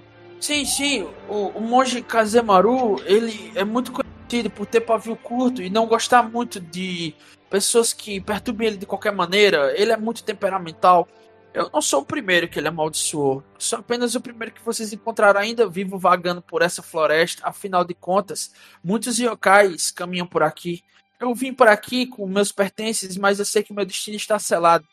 Sim, 0.40 0.64
sim, 0.64 1.08
o, 1.28 1.48
o 1.54 1.60
monge 1.60 2.02
Kazemaru, 2.02 3.00
ele 3.04 3.52
é 3.54 3.64
muito 3.64 3.92
conhecido 3.92 4.50
por 4.50 4.66
ter 4.66 4.80
pavio 4.80 5.14
curto 5.14 5.62
e 5.62 5.70
não 5.70 5.86
gostar 5.86 6.22
muito 6.22 6.58
de 6.58 7.14
pessoas 7.48 7.92
que 7.92 8.20
perturbem 8.20 8.68
ele 8.68 8.76
de 8.76 8.86
qualquer 8.86 9.12
maneira. 9.12 9.72
Ele 9.76 9.92
é 9.92 9.96
muito 9.96 10.24
temperamental. 10.24 11.06
Eu 11.54 11.70
não 11.70 11.82
sou 11.82 12.00
o 12.00 12.04
primeiro 12.04 12.48
que 12.48 12.58
ele 12.58 12.68
amaldiçoou. 12.68 13.44
Sou 13.58 13.78
apenas 13.78 14.14
o 14.14 14.20
primeiro 14.20 14.54
que 14.54 14.64
vocês 14.64 14.92
encontraram 14.92 15.38
ainda 15.38 15.68
vivo 15.68 15.98
vagando 15.98 16.40
por 16.40 16.62
essa 16.62 16.82
floresta. 16.82 17.46
Afinal 17.46 17.84
de 17.84 17.94
contas, 17.94 18.52
muitos 18.82 19.18
yokais 19.18 19.90
caminham 19.90 20.26
por 20.26 20.42
aqui. 20.42 20.82
Eu 21.20 21.34
vim 21.34 21.52
por 21.52 21.68
aqui 21.68 22.06
com 22.06 22.26
meus 22.26 22.50
pertences, 22.50 23.16
mas 23.16 23.38
eu 23.38 23.44
sei 23.44 23.62
que 23.62 23.72
meu 23.72 23.84
destino 23.84 24.16
está 24.16 24.38
selado. 24.38 24.86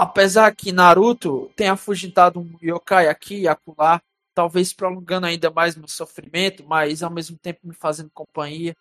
Apesar 0.00 0.56
que 0.56 0.72
Naruto 0.72 1.50
tenha 1.54 1.74
afugentado 1.74 2.40
um 2.40 2.56
yokai 2.62 3.06
aqui 3.06 3.40
e 3.40 3.46
acolá, 3.46 4.00
talvez 4.34 4.72
prolongando 4.72 5.26
ainda 5.26 5.50
mais 5.50 5.76
meu 5.76 5.86
sofrimento, 5.86 6.64
mas 6.66 7.02
ao 7.02 7.10
mesmo 7.10 7.36
tempo 7.36 7.60
me 7.64 7.74
fazendo 7.74 8.08
companhia. 8.14 8.74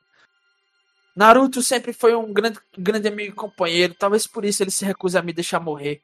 Naruto 1.13 1.61
sempre 1.61 1.91
foi 1.91 2.15
um 2.15 2.31
grande, 2.31 2.57
grande 2.77 3.09
amigo 3.09 3.33
e 3.33 3.35
companheiro, 3.35 3.93
talvez 3.99 4.25
por 4.25 4.45
isso 4.45 4.63
ele 4.63 4.71
se 4.71 4.85
recusa 4.85 5.19
a 5.19 5.21
me 5.21 5.33
deixar 5.33 5.59
morrer. 5.59 6.01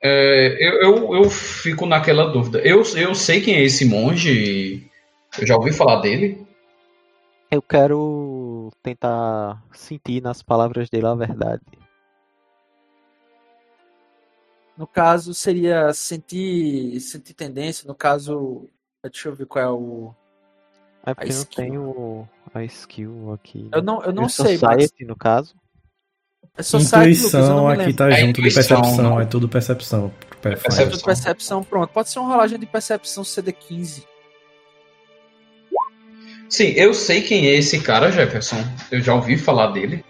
É, 0.00 0.56
eu, 0.60 0.80
eu, 0.80 1.14
eu 1.16 1.28
fico 1.28 1.86
naquela 1.86 2.30
dúvida. 2.30 2.60
Eu, 2.60 2.84
eu 2.96 3.12
sei 3.12 3.40
quem 3.40 3.56
é 3.56 3.64
esse 3.64 3.84
monge. 3.84 4.88
Eu 5.36 5.44
já 5.44 5.56
ouvi 5.56 5.72
falar 5.72 6.00
dele. 6.00 6.46
Eu 7.50 7.60
quero 7.60 8.70
tentar 8.84 9.60
sentir 9.72 10.22
nas 10.22 10.44
palavras 10.44 10.88
dele 10.88 11.08
a 11.08 11.14
verdade. 11.16 11.83
No 14.76 14.86
caso, 14.86 15.32
seria 15.34 15.92
sentir, 15.92 16.98
sentir 17.00 17.34
tendência. 17.34 17.86
No 17.86 17.94
caso, 17.94 18.68
deixa 19.02 19.28
eu 19.28 19.34
ver 19.34 19.46
qual 19.46 19.64
é 19.64 19.70
o. 19.70 20.14
É 21.06 21.14
porque 21.14 21.32
eu 21.32 21.72
não 21.72 22.28
a 22.54 22.64
skill 22.64 23.32
aqui. 23.32 23.68
Eu 23.72 23.82
não, 23.82 24.02
eu 24.02 24.12
não 24.12 24.24
Eu 24.24 24.28
sei, 24.28 24.58
mas 24.58 24.82
Society, 24.84 25.04
no 25.04 25.14
caso. 25.16 25.54
é 26.56 26.62
Society, 26.62 27.22
Lucas, 27.22 27.34
eu 27.34 27.40
Intuição 27.40 27.66
me 27.66 27.72
aqui 27.72 27.78
lembro. 27.82 27.96
tá 27.96 28.10
É 28.10 28.16
junto 28.16 28.42
de 28.42 28.54
percepção, 28.54 28.96
não. 29.02 29.20
é 29.20 29.26
tudo 29.26 29.48
percepção. 29.48 30.12
É 30.30 30.34
Percepção. 30.36 30.90
tudo 30.90 31.04
percepção, 31.04 31.62
pronto. 31.62 31.90
Pode 31.92 32.08
ser 32.10 32.18
uma 32.18 32.28
rolagem 32.30 32.58
de 32.58 32.66
percepção 32.66 33.22
CD15. 33.22 34.04
Sim, 36.48 36.68
eu 36.76 36.94
sei 36.94 37.22
quem 37.22 37.46
é 37.48 37.54
esse 37.54 37.80
cara, 37.80 38.10
Jefferson. 38.12 38.56
Eu 38.90 39.00
já 39.00 39.14
ouvi 39.14 39.36
falar 39.36 39.72
dele. 39.72 40.04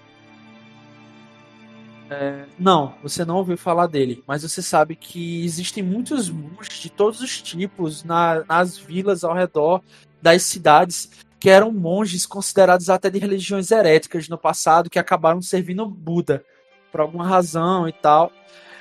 Não, 2.58 2.94
você 3.02 3.24
não 3.24 3.36
ouviu 3.36 3.56
falar 3.56 3.86
dele, 3.86 4.22
mas 4.26 4.42
você 4.42 4.62
sabe 4.62 4.96
que 4.96 5.44
existem 5.44 5.82
muitos 5.82 6.30
monges 6.30 6.78
de 6.78 6.90
todos 6.90 7.20
os 7.20 7.40
tipos 7.40 8.04
na- 8.04 8.44
nas 8.48 8.76
vilas 8.78 9.24
ao 9.24 9.34
redor 9.34 9.82
das 10.20 10.42
cidades 10.42 11.10
que 11.38 11.50
eram 11.50 11.70
monges 11.70 12.24
considerados 12.24 12.88
até 12.88 13.10
de 13.10 13.18
religiões 13.18 13.70
heréticas 13.70 14.28
no 14.28 14.38
passado 14.38 14.88
que 14.88 14.98
acabaram 14.98 15.42
servindo 15.42 15.86
Buda 15.86 16.44
por 16.90 17.00
alguma 17.00 17.26
razão 17.26 17.88
e 17.88 17.92
tal. 17.92 18.32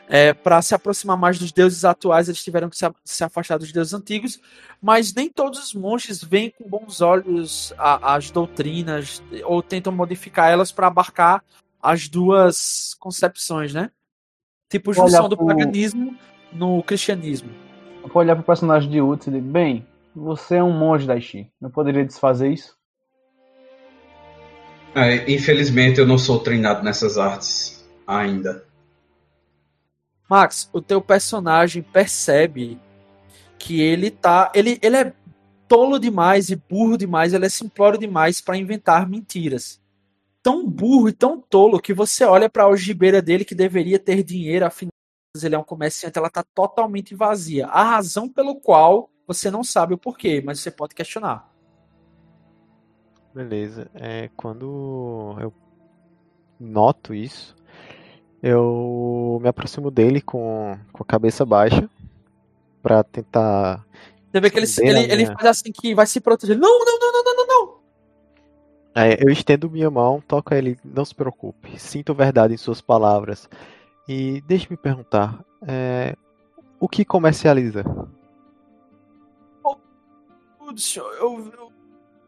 É, 0.07 0.34
para 0.34 0.61
se 0.61 0.76
aproximar 0.76 1.18
mais 1.18 1.39
dos 1.39 1.51
deuses 1.51 1.85
atuais, 1.85 2.27
eles 2.27 2.43
tiveram 2.43 2.69
que 2.69 2.77
se 3.05 3.23
afastar 3.23 3.57
dos 3.57 3.72
deuses 3.72 3.93
antigos, 3.93 4.39
mas 4.81 5.14
nem 5.14 5.30
todos 5.30 5.60
os 5.60 5.73
monges 5.73 6.23
veem 6.23 6.51
com 6.51 6.69
bons 6.69 7.01
olhos 7.01 7.73
a- 7.77 8.15
as 8.15 8.30
doutrinas 8.30 9.23
ou 9.45 9.61
tentam 9.61 9.91
modificar 9.93 10.51
elas 10.51 10.72
para 10.72 10.88
abarcar 10.88 11.43
as 11.84 12.07
duas 12.07 12.95
concepções, 12.97 13.73
né? 13.73 13.91
Tipo 14.69 14.91
Olhar 14.91 15.03
junção 15.03 15.30
do 15.30 15.35
pro- 15.35 15.45
paganismo 15.45 16.18
no 16.51 16.81
cristianismo. 16.81 17.49
Eu 18.01 18.07
vou 18.07 18.22
olhar 18.23 18.35
pro 18.35 18.43
personagem 18.45 18.89
de 18.89 19.01
Uts 19.01 19.27
e 19.27 19.31
dizer, 19.31 19.43
bem, 19.43 19.85
você 20.15 20.55
é 20.55 20.64
um 20.64 20.72
monge 20.72 21.05
da 21.05 21.19
Xi. 21.19 21.51
Não 21.60 21.69
poderia 21.69 22.05
desfazer 22.05 22.51
isso? 22.51 22.76
É, 24.95 25.30
infelizmente 25.31 25.99
eu 25.99 26.07
não 26.07 26.18
sou 26.18 26.39
treinado 26.39 26.84
nessas 26.84 27.18
artes 27.18 27.85
ainda. 28.07 28.64
Max, 30.30 30.69
o 30.72 30.81
teu 30.81 31.01
personagem 31.01 31.84
percebe 31.84 32.80
que 33.60 33.81
ele 33.81 34.10
tá, 34.10 34.51
ele, 34.55 34.80
ele 34.81 34.97
é 34.97 35.14
tolo 35.68 35.99
demais 35.99 36.49
e 36.49 36.55
burro 36.55 36.97
demais, 36.97 37.34
ele 37.34 37.45
é 37.45 37.49
simplório 37.49 37.99
demais 37.99 38.39
para 38.39 38.57
inventar 38.57 39.10
mentiras. 39.10 39.81
Tão 40.44 40.70
burro 40.70 41.07
e 41.10 41.14
tão 41.14 41.40
tolo 41.40 41.80
que 41.80 41.94
você 41.94 42.26
olha 42.26 42.49
para 42.49 42.64
a 42.64 42.65
algibeira 42.65 43.22
dele 43.22 43.45
que 43.45 43.56
deveria 43.56 43.98
ter 43.98 44.22
dinheiro, 44.24 44.65
afinal 44.65 44.91
ele 45.41 45.56
é 45.56 45.57
um 45.57 45.64
comerciante, 45.64 46.20
ela 46.20 46.30
tá 46.30 46.44
totalmente 46.53 47.15
vazia. 47.15 47.65
A 47.68 47.82
razão 47.84 48.30
pelo 48.30 48.60
qual 48.60 49.10
você 49.26 49.49
não 49.49 49.64
sabe 49.64 49.94
o 49.94 49.98
porquê, 49.98 50.44
mas 50.45 50.60
você 50.60 50.70
pode 50.70 50.94
questionar. 50.94 51.49
Beleza. 53.34 53.90
É, 53.95 54.30
quando 54.38 55.36
eu 55.40 55.52
noto 56.60 57.15
isso, 57.15 57.56
eu 58.44 59.40
me 59.41 59.49
aproximo 59.49 59.90
dele 59.90 60.22
com, 60.22 60.78
com 60.91 61.02
a 61.02 61.06
cabeça 61.06 61.44
baixa 61.45 61.90
pra 62.82 63.03
tentar. 63.03 63.84
Você 64.32 64.40
vê 64.40 64.49
que 64.52 64.60
ele, 64.60 64.68
ele, 64.82 64.99
ele 65.11 65.24
minha- 65.24 65.34
faz 65.34 65.45
assim 65.45 65.72
que 65.72 65.95
vai 65.95 66.06
se 66.06 66.20
proteger. 66.20 66.57
Não, 66.57 66.80
não, 66.80 66.99
não, 66.99 67.11
não, 67.11 67.24
não. 67.24 67.32
É, 68.95 69.24
eu 69.24 69.30
estendo 69.32 69.70
minha 69.70 69.90
mão, 69.90 70.22
toco 70.28 70.53
a 70.53 70.57
ele, 70.57 70.78
não 70.84 71.03
se 71.03 71.15
preocupe, 71.15 71.80
sinto 71.80 72.14
verdade 72.14 72.53
em 72.53 72.57
suas 72.57 72.80
palavras. 72.80 73.49
E 74.07 74.41
deixe-me 74.41 74.78
perguntar, 74.78 75.44
é, 75.65 76.15
o 76.80 76.88
que 76.88 77.03
comercializa? 77.03 77.84
senhor. 80.78 81.14
Eu, 81.15 81.52
eu 81.57 81.72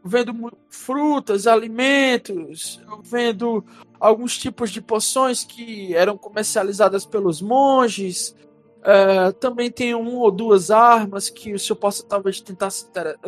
vendo 0.04 0.52
frutas, 0.68 1.46
alimentos, 1.46 2.80
eu 2.88 3.00
vendo 3.02 3.64
alguns 3.98 4.38
tipos 4.38 4.70
de 4.70 4.80
poções 4.80 5.44
que 5.44 5.94
eram 5.94 6.16
comercializadas 6.16 7.04
pelos 7.04 7.40
monges. 7.40 8.34
É, 8.82 9.32
também 9.32 9.70
tem 9.70 9.94
um 9.94 10.16
ou 10.18 10.30
duas 10.30 10.70
armas 10.70 11.28
que 11.28 11.52
o 11.52 11.58
senhor 11.58 11.76
possa 11.76 12.04
talvez 12.04 12.40
tentar 12.40 12.70
se 12.70 12.86
inter- 12.86 13.18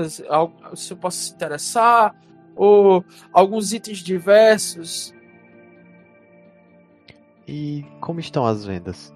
possa 1.01 1.19
se 1.19 1.33
interessar, 1.33 2.15
ou 2.59 3.05
alguns 3.33 3.73
itens 3.73 3.99
diversos. 3.99 5.15
E 7.47 7.87
como 8.01 8.21
estão 8.21 8.45
as 8.45 8.67
vendas? 8.67 9.15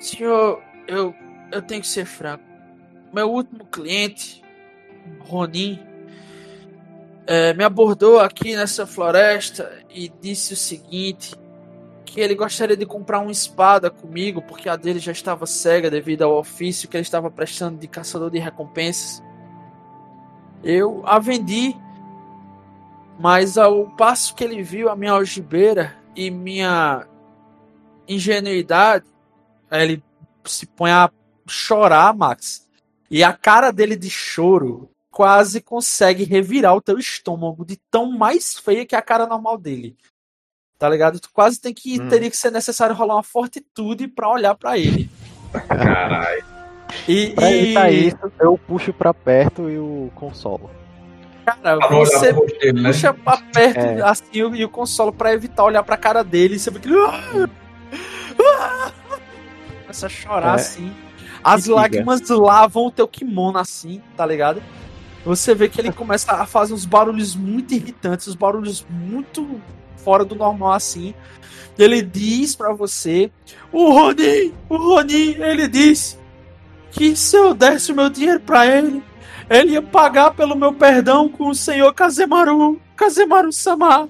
Senhor, 0.00 0.60
eu, 0.86 1.14
eu 1.52 1.62
tenho 1.62 1.80
que 1.80 1.86
ser 1.86 2.04
franco. 2.04 2.44
Meu 3.14 3.30
último 3.30 3.64
cliente, 3.64 4.42
Ronin, 5.20 5.80
eh, 7.26 7.54
me 7.54 7.64
abordou 7.64 8.18
aqui 8.18 8.54
nessa 8.54 8.86
floresta 8.86 9.72
e 9.88 10.12
disse 10.20 10.52
o 10.52 10.56
seguinte: 10.56 11.34
que 12.04 12.20
ele 12.20 12.34
gostaria 12.34 12.76
de 12.76 12.84
comprar 12.84 13.20
uma 13.20 13.32
espada 13.32 13.88
comigo, 13.88 14.42
porque 14.42 14.68
a 14.68 14.76
dele 14.76 14.98
já 14.98 15.12
estava 15.12 15.46
cega 15.46 15.90
devido 15.90 16.22
ao 16.22 16.38
ofício 16.38 16.88
que 16.88 16.96
ele 16.96 17.02
estava 17.02 17.30
prestando 17.30 17.78
de 17.78 17.86
caçador 17.86 18.30
de 18.30 18.38
recompensas. 18.38 19.22
Eu 20.62 21.02
a 21.06 21.18
vendi 21.18 21.74
Mas 23.18 23.56
ao 23.56 23.86
passo 23.96 24.34
que 24.34 24.44
ele 24.44 24.62
viu 24.62 24.88
a 24.90 24.96
minha 24.96 25.12
algibeira 25.12 25.96
e 26.14 26.30
minha 26.30 27.06
ingenuidade, 28.08 29.06
ele 29.70 30.02
se 30.44 30.66
põe 30.66 30.90
a 30.90 31.10
chorar, 31.48 32.14
Max. 32.14 32.66
E 33.10 33.22
a 33.24 33.32
cara 33.32 33.70
dele 33.72 33.96
de 33.96 34.10
choro 34.10 34.90
quase 35.10 35.60
consegue 35.60 36.24
revirar 36.24 36.74
o 36.74 36.80
teu 36.82 36.98
estômago 36.98 37.64
de 37.64 37.78
tão 37.90 38.10
mais 38.12 38.54
feia 38.58 38.84
que 38.84 38.94
a 38.94 39.00
cara 39.02 39.26
normal 39.26 39.56
dele. 39.56 39.96
Tá 40.78 40.88
ligado? 40.88 41.18
Tu 41.18 41.30
quase 41.32 41.58
tem 41.58 41.72
que 41.72 41.98
Hum. 42.00 42.08
teria 42.08 42.30
que 42.30 42.36
ser 42.36 42.50
necessário 42.52 42.94
rolar 42.94 43.14
uma 43.14 43.22
fortitude 43.22 44.08
pra 44.08 44.28
olhar 44.28 44.54
pra 44.54 44.76
ele. 44.76 45.08
Caralho. 45.68 46.44
E, 47.08 47.30
Pra 47.30 47.50
e 47.50 47.54
evitar 47.62 47.90
isso, 47.90 48.32
eu 48.38 48.58
puxo 48.58 48.92
pra 48.92 49.14
perto 49.14 49.70
e 49.70 49.78
o 49.78 50.10
consolo. 50.14 50.70
Cara, 51.54 51.88
você 51.88 52.32
dele, 52.32 52.80
né? 52.82 52.92
puxa 52.92 53.14
pra 53.14 53.36
perto 53.38 53.78
É. 53.78 54.02
assim 54.02 54.24
e 54.32 54.64
o- 54.64 54.68
consolo 54.68 55.12
pra 55.12 55.32
evitar 55.32 55.64
olhar 55.64 55.82
pra 55.82 55.96
cara 55.96 56.22
dele. 56.24 56.56
E 56.56 56.58
você 56.58 56.70
vê 56.70 56.78
que 56.80 56.88
ele 56.88 56.98
"Ah! 56.98 57.48
Ah!" 58.58 58.92
começa 59.82 60.06
a 60.06 60.08
chorar 60.08 60.52
É. 60.52 60.54
assim. 60.60 60.92
As 61.42 61.64
Que 61.64 61.70
lágrimas 61.70 62.28
lavam 62.28 62.86
o 62.86 62.90
teu 62.90 63.06
kimono 63.06 63.58
assim, 63.58 64.02
tá 64.16 64.26
ligado? 64.26 64.60
Você 65.24 65.54
vê 65.54 65.68
que 65.68 65.80
ele 65.80 65.92
começa 65.92 66.32
a 66.32 66.46
fazer 66.46 66.74
uns 66.74 66.84
barulhos 66.84 67.34
muito 67.36 67.72
irritantes, 67.74 68.28
uns 68.28 68.34
barulhos 68.34 68.84
muito 68.90 69.60
fora 69.96 70.24
do 70.24 70.34
normal 70.34 70.72
assim. 70.72 71.14
Ele 71.78 72.00
diz 72.02 72.54
pra 72.56 72.72
você: 72.72 73.30
O 73.72 73.90
Ronin, 73.92 74.52
o 74.68 74.76
Ronin, 74.76 75.34
ele 75.38 75.68
disse 75.68 76.16
que 76.90 77.14
se 77.14 77.36
eu 77.36 77.54
desse 77.54 77.92
o 77.92 77.94
meu 77.94 78.08
dinheiro 78.08 78.40
pra 78.40 78.66
ele, 78.66 79.02
ele 79.48 79.72
ia 79.72 79.82
pagar 79.82 80.32
pelo 80.32 80.56
meu 80.56 80.72
perdão 80.72 81.28
com 81.28 81.48
o 81.48 81.54
senhor 81.54 81.92
Kazemaru, 81.94 82.80
Kazemaru 82.96 83.52
Sama. 83.52 84.08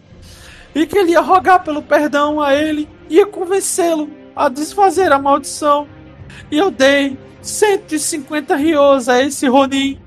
E 0.75 0.87
que 0.87 0.99
ele 0.99 1.13
ia 1.13 1.21
rogar 1.21 1.63
pelo 1.63 1.83
perdão 1.83 2.41
a 2.41 2.55
ele, 2.55 2.89
ia 3.09 3.27
convencê-lo 3.27 4.11
a 4.35 4.49
desfazer 4.49 5.13
a 5.13 5.19
maldição. 5.19 5.87
E 6.51 6.59
eu 6.59 6.71
dei 6.71 7.19
150 7.41 8.55
rios 8.57 9.09
a 9.09 9.23
esse 9.23 9.47
Ronin. 9.47 9.99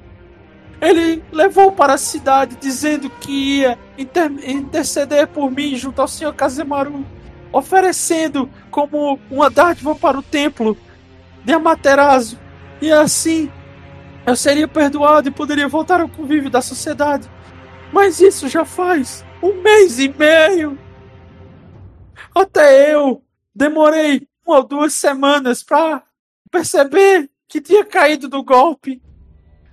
Ele 0.81 1.23
levou 1.31 1.71
para 1.71 1.93
a 1.93 1.97
cidade 1.97 2.55
dizendo 2.59 3.09
que 3.09 3.59
ia 3.59 3.77
inter- 3.97 4.31
interceder 4.47 5.27
por 5.27 5.51
mim 5.51 5.75
junto 5.75 6.01
ao 6.01 6.07
senhor 6.07 6.33
Kazemaru, 6.33 7.05
oferecendo 7.51 8.49
como 8.71 9.19
uma 9.29 9.49
dádiva 9.49 9.95
para 9.95 10.17
o 10.17 10.23
templo 10.23 10.77
de 11.43 11.51
Amaterasu. 11.51 12.37
E 12.81 12.91
assim 12.91 13.51
eu 14.29 14.35
seria 14.35 14.67
perdoado 14.67 15.27
e 15.27 15.31
poderia 15.31 15.67
voltar 15.67 15.99
ao 15.99 16.07
convívio 16.07 16.51
da 16.51 16.61
sociedade. 16.61 17.29
Mas 17.91 18.19
isso 18.19 18.47
já 18.47 18.63
faz 18.63 19.25
um 19.41 19.59
mês 19.61 19.97
e 19.97 20.07
meio. 20.07 20.77
Até 22.33 22.93
eu 22.93 23.23
demorei 23.55 24.27
uma 24.45 24.57
ou 24.57 24.63
duas 24.63 24.93
semanas 24.93 25.63
para 25.63 26.03
perceber 26.51 27.29
que 27.47 27.59
tinha 27.59 27.83
caído 27.83 28.29
do 28.29 28.43
golpe. 28.43 29.01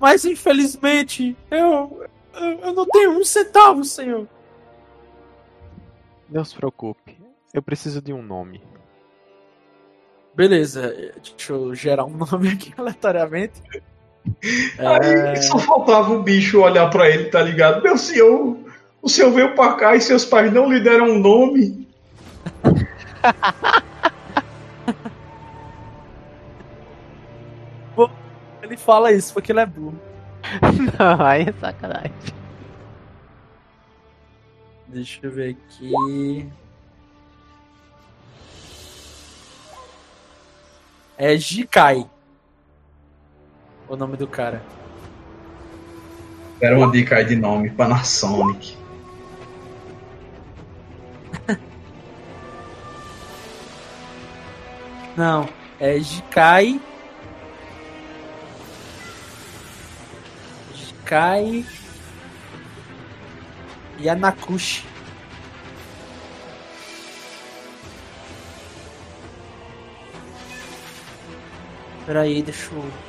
Mas 0.01 0.25
infelizmente 0.25 1.37
eu, 1.51 2.09
eu, 2.33 2.59
eu 2.61 2.73
não 2.73 2.87
tenho 2.87 3.11
um 3.11 3.25
centavo, 3.25 3.85
senhor. 3.85 4.27
Não 6.31 6.45
se 6.45 6.55
preocupe. 6.55 7.19
Eu 7.53 7.63
preciso 7.63 8.01
de 8.01 8.13
um 8.13 8.23
nome. 8.23 8.63
Beleza, 10.35 11.13
deixa 11.23 11.53
eu 11.53 11.75
gerar 11.75 12.07
um 12.07 12.17
nome 12.17 12.49
aqui 12.49 12.73
aleatoriamente. 12.75 13.61
Aí 14.79 15.43
só 15.43 15.59
faltava 15.59 16.13
o 16.13 16.23
bicho 16.23 16.61
olhar 16.61 16.89
pra 16.91 17.09
ele, 17.09 17.25
tá 17.27 17.43
ligado? 17.43 17.83
Meu 17.83 17.97
senhor, 17.97 18.57
o 19.03 19.09
senhor 19.09 19.31
veio 19.31 19.55
pra 19.55 19.75
cá 19.75 19.95
e 19.95 20.01
seus 20.01 20.25
pais 20.25 20.53
não 20.53 20.73
lhe 20.73 20.81
deram 20.81 21.07
um 21.07 21.19
nome. 21.19 21.87
ele 28.67 28.77
fala 28.77 29.13
isso 29.13 29.33
porque 29.33 29.53
ele 29.53 29.61
é 29.61 29.67
burro. 29.67 29.99
Não, 30.99 31.25
aí 31.25 31.47
é 31.49 31.53
sacanagem. 31.53 32.13
Deixa 34.87 35.21
eu 35.23 35.31
ver 35.31 35.57
aqui. 35.57 36.49
É 41.19 41.37
Jikai. 41.37 42.09
O 43.89 43.95
nome 43.97 44.17
do 44.17 44.27
cara. 44.27 44.61
Era 46.61 46.77
uma 46.77 46.91
dica 46.91 47.17
aí 47.17 47.25
de 47.25 47.37
nome, 47.37 47.71
Panasonic. 47.71 48.77
Não, 55.17 55.49
é 55.79 55.99
Jikai. 56.01 56.81
Jikai. 60.75 61.65
Yanakushi. 64.01 64.85
Peraí, 72.07 72.43
deixa 72.43 72.73
eu. 72.73 73.06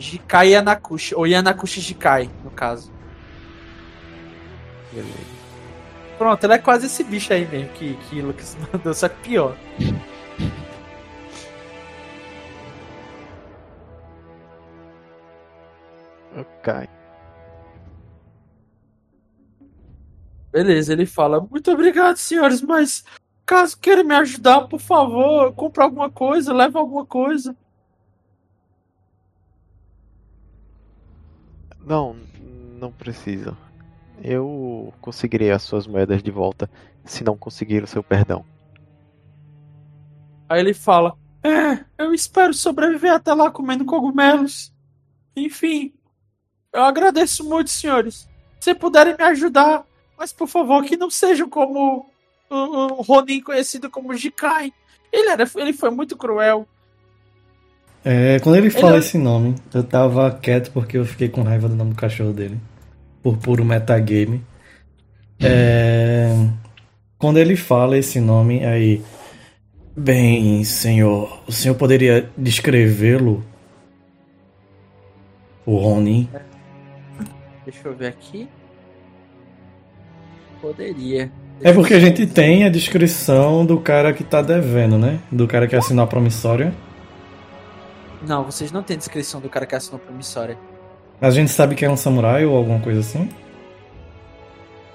Jikai 0.00 0.52
Yanakushi, 0.52 1.14
ou 1.14 1.26
Yanakushi 1.26 1.80
Jikai, 1.82 2.30
no 2.42 2.50
caso. 2.50 2.90
Beleza. 4.90 5.40
Pronto, 6.16 6.42
ele 6.42 6.54
é 6.54 6.58
quase 6.58 6.86
esse 6.86 7.04
bicho 7.04 7.32
aí 7.32 7.46
mesmo 7.46 7.70
que, 7.74 7.94
que 8.08 8.22
Lucas 8.22 8.56
mandou, 8.72 8.94
só 8.94 9.08
que 9.10 9.16
pior. 9.16 9.56
Ok. 16.34 16.88
Beleza, 20.50 20.94
ele 20.94 21.04
fala: 21.04 21.40
Muito 21.40 21.70
obrigado, 21.70 22.16
senhores, 22.16 22.62
mas 22.62 23.04
caso 23.44 23.78
queiram 23.78 24.04
me 24.04 24.14
ajudar, 24.14 24.62
por 24.62 24.80
favor, 24.80 25.52
compra 25.52 25.84
alguma 25.84 26.10
coisa, 26.10 26.54
leva 26.54 26.78
alguma 26.78 27.04
coisa. 27.04 27.54
Não, 31.90 32.14
não 32.78 32.92
precisa. 32.92 33.58
Eu 34.22 34.94
conseguirei 35.00 35.50
as 35.50 35.64
suas 35.64 35.88
moedas 35.88 36.22
de 36.22 36.30
volta 36.30 36.70
se 37.04 37.24
não 37.24 37.36
conseguir 37.36 37.82
o 37.82 37.86
seu 37.88 38.00
perdão. 38.00 38.44
Aí 40.48 40.60
ele 40.60 40.72
fala: 40.72 41.18
É, 41.42 41.84
eu 41.98 42.14
espero 42.14 42.54
sobreviver 42.54 43.12
até 43.12 43.34
lá 43.34 43.50
comendo 43.50 43.84
cogumelos. 43.84 44.72
Enfim, 45.34 45.92
eu 46.72 46.84
agradeço 46.84 47.42
muito, 47.42 47.70
senhores. 47.70 48.28
Se 48.60 48.72
puderem 48.72 49.16
me 49.16 49.24
ajudar, 49.24 49.84
mas 50.16 50.32
por 50.32 50.46
favor, 50.46 50.84
que 50.84 50.96
não 50.96 51.10
sejam 51.10 51.48
como 51.48 52.08
o, 52.48 52.54
o 52.54 53.02
Ronin 53.02 53.40
conhecido 53.40 53.90
como 53.90 54.14
Jikai. 54.14 54.72
Ele, 55.10 55.28
era, 55.28 55.42
ele 55.56 55.72
foi 55.72 55.90
muito 55.90 56.16
cruel. 56.16 56.68
É, 58.04 58.38
quando 58.40 58.56
ele 58.56 58.70
fala 58.70 58.92
Ele- 58.92 58.98
esse 59.00 59.18
nome, 59.18 59.54
eu 59.74 59.82
tava 59.84 60.30
quieto 60.30 60.70
porque 60.72 60.96
eu 60.96 61.04
fiquei 61.04 61.28
com 61.28 61.42
raiva 61.42 61.68
do 61.68 61.74
nome 61.76 61.90
do 61.90 61.96
cachorro 61.96 62.32
dele. 62.32 62.58
Por 63.22 63.36
puro 63.36 63.64
metagame. 63.64 64.42
É, 65.42 66.34
quando 67.18 67.38
ele 67.38 67.56
fala 67.56 67.96
esse 67.98 68.20
nome, 68.20 68.64
aí. 68.64 69.02
Bem, 69.96 70.64
senhor, 70.64 71.42
o 71.46 71.52
senhor 71.52 71.74
poderia 71.74 72.30
descrevê-lo? 72.36 73.44
O 75.66 75.76
Ronin? 75.76 76.28
Deixa 77.66 77.86
eu 77.88 77.94
ver 77.94 78.06
aqui. 78.08 78.48
Poderia. 80.60 81.30
É 81.62 81.72
porque 81.72 81.92
a 81.94 82.00
gente 82.00 82.26
tem 82.26 82.64
a 82.64 82.70
descrição 82.70 83.66
do 83.66 83.78
cara 83.78 84.12
que 84.12 84.24
tá 84.24 84.40
devendo, 84.40 84.96
né? 84.96 85.20
Do 85.30 85.46
cara 85.46 85.66
que 85.66 85.76
assinou 85.76 86.04
a 86.04 86.08
promissória. 86.08 86.72
Não, 88.22 88.44
vocês 88.44 88.70
não 88.70 88.82
têm 88.82 88.98
descrição 88.98 89.40
do 89.40 89.48
cara 89.48 89.66
que 89.66 89.74
assinou 89.74 89.98
promissória. 89.98 90.58
Mas 91.20 91.34
a 91.34 91.36
gente 91.36 91.50
sabe 91.50 91.74
que 91.74 91.84
é 91.84 91.90
um 91.90 91.96
samurai 91.96 92.44
ou 92.44 92.56
alguma 92.56 92.80
coisa 92.80 93.00
assim. 93.00 93.28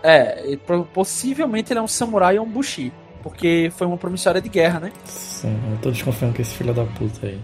É, 0.03 0.55
possivelmente 0.93 1.71
ele 1.73 1.79
é 1.79 1.81
um 1.81 1.87
samurai 1.87 2.37
ou 2.37 2.45
um 2.45 2.49
bushi. 2.49 2.93
Porque 3.23 3.71
foi 3.75 3.87
uma 3.87 3.97
promissória 3.97 4.39
de 4.39 4.47
guerra, 4.47 4.79
né? 4.79 4.93
Sim, 5.05 5.57
eu 5.71 5.81
tô 5.81 5.89
desconfiando 5.89 6.35
que 6.35 6.43
esse 6.43 6.55
filho 6.55 6.73
da 6.73 6.85
puta 6.85 7.25
aí. 7.25 7.41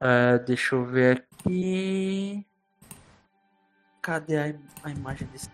É, 0.00 0.38
deixa 0.38 0.74
eu 0.74 0.84
ver 0.86 1.26
aqui. 1.44 2.46
Cadê 4.00 4.36
a, 4.38 4.48
im- 4.48 4.60
a 4.82 4.90
imagem 4.90 5.28
desse 5.28 5.50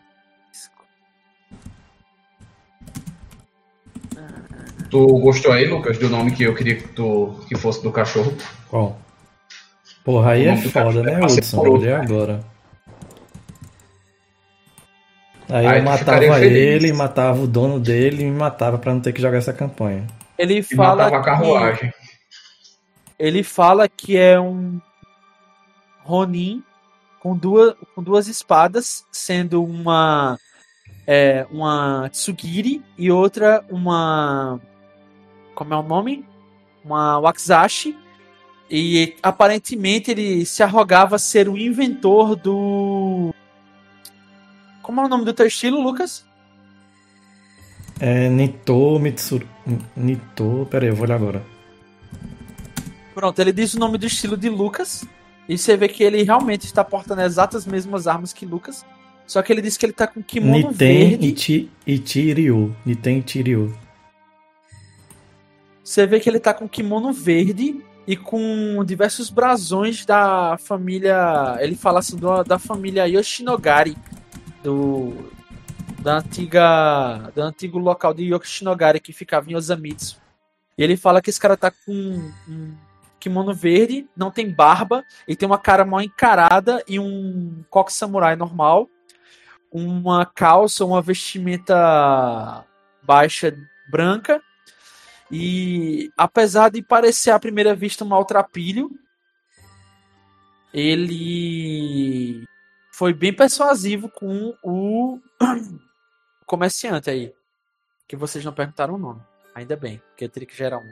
Tu 4.92 5.06
gostou 5.20 5.52
aí, 5.52 5.66
Lucas, 5.66 5.96
do 5.96 6.10
nome 6.10 6.32
que 6.32 6.42
eu 6.42 6.54
queria 6.54 6.76
que 6.76 6.86
tu 6.88 7.34
que 7.48 7.56
fosse 7.56 7.82
do 7.82 7.90
cachorro? 7.90 8.36
Qual? 8.68 8.98
Porra, 10.04 10.32
aí 10.32 10.42
O 10.42 10.48
é 10.48 10.50
nome 10.50 10.62
do 10.64 10.70
foda, 10.70 11.02
cachorro 11.02 11.02
né, 11.20 11.28
ser 11.30 11.38
Hudson? 11.38 11.60
Olhei 11.66 11.92
agora. 11.94 12.44
Aí 15.48 15.66
Aí 15.66 15.78
eu 15.78 15.82
matava 15.84 16.18
feliz. 16.20 16.56
ele, 16.56 16.92
matava 16.92 17.40
o 17.40 17.46
dono 17.46 17.80
dele 17.80 18.22
e 18.22 18.24
me 18.26 18.36
matava 18.36 18.76
pra 18.78 18.92
não 18.92 19.00
ter 19.00 19.14
que 19.14 19.22
jogar 19.22 19.38
essa 19.38 19.52
campanha. 19.54 20.06
Ele 20.38 20.58
E 20.58 20.62
fala 20.62 21.04
matava 21.04 21.16
a 21.16 21.20
que, 21.20 21.24
carruagem. 21.24 21.94
ele 23.18 23.42
fala 23.42 23.88
que 23.88 24.16
é 24.18 24.38
um 24.38 24.78
Ronin 26.04 26.62
com 27.18 27.34
duas, 27.34 27.74
com 27.94 28.02
duas 28.02 28.28
espadas, 28.28 29.06
sendo 29.10 29.64
uma 29.64 30.38
é, 31.06 31.46
uma 31.50 32.10
Tsugiri 32.10 32.82
e 32.98 33.10
outra 33.10 33.64
uma 33.70 34.60
como 35.62 35.74
é 35.74 35.76
o 35.76 35.82
nome? 35.82 36.24
Uma 36.84 37.18
Wakizashi. 37.20 37.96
E 38.68 39.14
aparentemente 39.22 40.10
ele 40.10 40.44
se 40.44 40.62
arrogava 40.62 41.18
ser 41.18 41.48
o 41.48 41.58
inventor 41.58 42.34
do 42.34 43.32
Como 44.82 45.00
é 45.00 45.04
o 45.04 45.08
nome 45.08 45.24
do 45.24 45.32
teu 45.32 45.46
estilo, 45.46 45.80
Lucas? 45.80 46.24
É 48.00 48.28
Nito 48.28 48.98
Mitsuru. 48.98 49.46
Nito. 49.94 50.66
Pera 50.70 50.86
aí, 50.86 50.90
eu 50.90 50.96
vou 50.96 51.04
olhar 51.04 51.16
agora. 51.16 51.44
Pronto, 53.14 53.38
ele 53.38 53.52
diz 53.52 53.74
o 53.74 53.78
nome 53.78 53.98
do 53.98 54.06
estilo 54.06 54.36
de 54.36 54.48
Lucas. 54.48 55.06
E 55.48 55.58
você 55.58 55.76
vê 55.76 55.86
que 55.86 56.02
ele 56.02 56.22
realmente 56.22 56.64
está 56.64 56.82
portando 56.82 57.20
as 57.20 57.32
exatas 57.32 57.66
mesmas 57.66 58.06
armas 58.06 58.32
que 58.32 58.46
Lucas. 58.46 58.84
Só 59.26 59.42
que 59.42 59.52
ele 59.52 59.62
disse 59.62 59.78
que 59.78 59.86
ele 59.86 59.92
tá 59.92 60.06
com 60.06 60.22
kimono 60.22 60.70
Niten 60.70 60.72
verde. 60.72 61.26
Ichi, 61.26 61.70
Ichiryu. 61.86 62.74
Niten 62.84 63.18
Ichiryu. 63.18 63.72
Você 65.92 66.06
vê 66.06 66.18
que 66.18 66.26
ele 66.30 66.40
tá 66.40 66.54
com 66.54 66.66
kimono 66.66 67.12
verde 67.12 67.84
e 68.06 68.16
com 68.16 68.82
diversos 68.82 69.28
brasões 69.28 70.06
da 70.06 70.56
família. 70.56 71.58
Ele 71.60 71.76
fala 71.76 71.98
assim, 71.98 72.16
do- 72.16 72.42
da 72.44 72.58
família 72.58 73.04
Yoshinogari. 73.06 73.94
Do. 74.64 75.30
Da 75.98 76.16
antiga. 76.16 77.30
Do 77.34 77.42
antigo 77.42 77.78
local 77.78 78.14
de 78.14 78.22
Yoshinogari 78.24 79.00
que 79.00 79.12
ficava 79.12 79.50
em 79.50 79.54
Osamitsu. 79.54 80.16
E 80.78 80.82
ele 80.82 80.96
fala 80.96 81.20
que 81.20 81.28
esse 81.28 81.38
cara 81.38 81.58
tá 81.58 81.70
com 81.70 81.92
um 82.48 82.74
kimono 83.20 83.52
verde, 83.52 84.08
não 84.16 84.30
tem 84.30 84.50
barba, 84.50 85.04
e 85.28 85.36
tem 85.36 85.46
uma 85.46 85.58
cara 85.58 85.84
mal 85.84 86.00
encarada 86.00 86.82
e 86.88 86.98
um 86.98 87.62
coque 87.68 87.92
samurai 87.92 88.34
normal. 88.34 88.88
Uma 89.70 90.24
calça, 90.24 90.86
uma 90.86 91.02
vestimenta 91.02 92.64
baixa 93.02 93.54
branca. 93.90 94.40
E 95.32 96.10
apesar 96.14 96.70
de 96.70 96.82
parecer 96.82 97.30
à 97.30 97.40
primeira 97.40 97.74
vista 97.74 98.04
um 98.04 98.08
maltrapilho, 98.08 98.90
ele 100.74 102.44
foi 102.92 103.14
bem 103.14 103.32
persuasivo 103.32 104.10
com 104.10 104.54
o 104.62 105.18
comerciante 106.44 107.08
aí. 107.08 107.32
Que 108.06 108.14
vocês 108.14 108.44
não 108.44 108.52
perguntaram 108.52 108.94
o 108.94 108.98
nome. 108.98 109.22
Ainda 109.54 109.74
bem, 109.74 110.02
porque 110.08 110.26
eu 110.26 110.28
teria 110.28 110.46
que 110.46 110.56
gerar 110.56 110.78
um. 110.78 110.90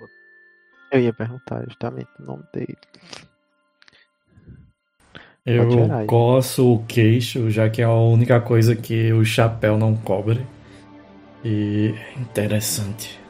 Eu 0.90 1.00
ia 1.00 1.12
perguntar 1.12 1.62
justamente 1.64 2.08
o 2.18 2.22
nome 2.22 2.44
dele. 2.50 2.78
Eu 5.44 5.68
coço 6.06 6.74
o 6.74 6.84
queixo, 6.86 7.50
já 7.50 7.68
que 7.68 7.82
é 7.82 7.84
a 7.84 7.92
única 7.92 8.40
coisa 8.40 8.74
que 8.74 9.12
o 9.12 9.22
chapéu 9.22 9.76
não 9.76 9.94
cobre. 9.94 10.46
E 11.44 11.94
interessante. 12.16 13.20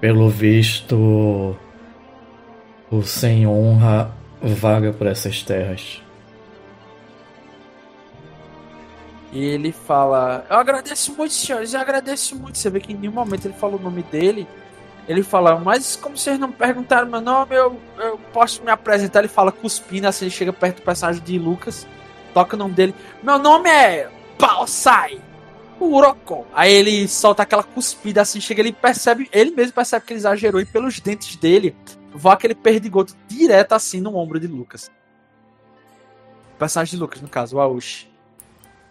Pelo 0.00 0.28
visto, 0.28 1.56
o 2.90 3.02
sem 3.02 3.46
honra 3.46 4.12
vaga 4.40 4.92
por 4.92 5.06
essas 5.06 5.42
terras. 5.42 6.02
E 9.32 9.44
ele 9.44 9.72
fala: 9.72 10.46
Eu 10.48 10.56
agradeço 10.56 11.14
muito, 11.16 11.34
senhores, 11.34 11.74
eu 11.74 11.80
agradeço 11.80 12.36
muito. 12.36 12.58
Você 12.58 12.70
vê 12.70 12.80
que 12.80 12.92
em 12.92 12.96
nenhum 12.96 13.12
momento 13.12 13.46
ele 13.46 13.54
fala 13.54 13.76
o 13.76 13.80
nome 13.80 14.02
dele. 14.04 14.46
Ele 15.08 15.22
fala, 15.22 15.56
mas 15.56 15.96
como 15.96 16.18
vocês 16.18 16.38
não 16.38 16.52
perguntaram 16.52 17.08
meu 17.08 17.22
nome, 17.22 17.56
eu, 17.56 17.80
eu 17.96 18.18
posso 18.30 18.62
me 18.62 18.70
apresentar. 18.70 19.20
Ele 19.20 19.28
fala 19.28 19.50
cuspindo, 19.50 20.06
assim, 20.06 20.26
ele 20.26 20.30
chega 20.30 20.52
perto 20.52 20.76
do 20.76 20.82
personagem 20.82 21.22
de 21.22 21.38
Lucas, 21.38 21.86
toca 22.34 22.54
o 22.54 22.58
nome 22.58 22.74
dele. 22.74 22.94
Meu 23.22 23.38
nome 23.38 23.70
é 23.70 24.10
Balsai 24.38 25.18
Uroko. 25.86 26.46
Aí 26.52 26.72
ele 26.72 27.06
solta 27.08 27.42
aquela 27.42 27.62
cuspida 27.62 28.22
assim, 28.22 28.40
chega, 28.40 28.60
ele 28.60 28.72
percebe, 28.72 29.28
ele 29.32 29.50
mesmo 29.50 29.72
percebe 29.72 30.04
que 30.06 30.12
ele 30.12 30.20
exagerou 30.20 30.60
e 30.60 30.66
pelos 30.66 31.00
dentes 31.00 31.36
dele 31.36 31.74
voa 32.14 32.34
aquele 32.34 32.54
perdigoto 32.54 33.14
direto 33.28 33.72
assim 33.72 34.00
no 34.00 34.16
ombro 34.16 34.40
de 34.40 34.46
Lucas. 34.46 34.90
O 36.54 36.58
personagem 36.58 36.92
de 36.96 37.00
Lucas, 37.00 37.20
no 37.20 37.28
caso, 37.28 37.56
o 37.56 37.60
Aoshi. 37.60 38.08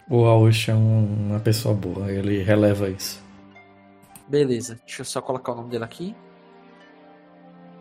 O 0.10 0.24
Aoshi 0.26 0.72
é 0.72 0.76
um- 0.76 1.28
uma 1.32 1.40
pessoa 1.40 1.76
boa, 1.76 2.12
ele 2.12 2.42
releva 2.42 2.90
isso. 2.90 3.22
Beleza, 4.28 4.80
deixa 4.86 5.02
eu 5.02 5.06
só 5.06 5.22
colocar 5.22 5.52
o 5.52 5.56
nome 5.56 5.70
dele 5.70 5.84
aqui. 5.84 6.16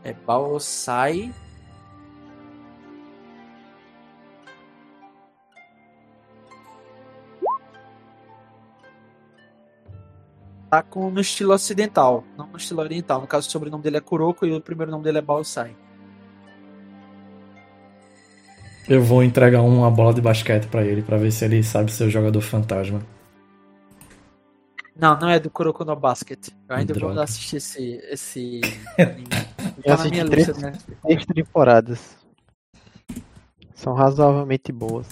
É 0.02 0.12
Baosai. 0.12 1.32
Tá 10.70 10.82
com, 10.82 11.10
no 11.10 11.20
estilo 11.20 11.52
ocidental, 11.52 12.24
não 12.36 12.46
no 12.48 12.56
estilo 12.56 12.80
oriental. 12.80 13.20
No 13.20 13.26
caso, 13.26 13.48
o 13.48 13.50
sobrenome 13.50 13.82
dele 13.82 13.98
é 13.98 14.00
Kuroko 14.00 14.44
e 14.44 14.52
o 14.52 14.60
primeiro 14.60 14.90
nome 14.90 15.04
dele 15.04 15.18
é 15.18 15.22
Baosai. 15.22 15.74
Eu 18.88 19.02
vou 19.02 19.22
entregar 19.22 19.62
uma 19.62 19.90
bola 19.90 20.14
de 20.14 20.20
basquete 20.20 20.66
pra 20.68 20.84
ele, 20.84 21.02
pra 21.02 21.16
ver 21.16 21.32
se 21.32 21.44
ele 21.44 21.62
sabe 21.62 21.90
ser 21.90 22.04
o 22.04 22.10
jogador 22.10 22.40
fantasma. 22.40 23.00
Não, 24.98 25.18
não 25.18 25.28
é 25.28 25.38
do 25.38 25.50
Kuroko 25.50 25.84
no 25.84 25.94
Basket. 25.94 26.48
Eu 26.68 26.76
ainda 26.76 26.94
vou 26.94 27.00
Droga. 27.10 27.22
assistir 27.24 27.56
esse, 27.56 28.00
esse 28.10 28.60
anime. 28.98 29.26
Tá 29.84 29.96
na 29.98 30.04
minha 30.04 30.24
três- 30.24 30.48
lista, 30.48 30.62
né? 30.70 30.72
Três 31.02 31.26
temporadas. 31.26 32.16
São 33.74 33.92
razoavelmente 33.92 34.72
boas. 34.72 35.06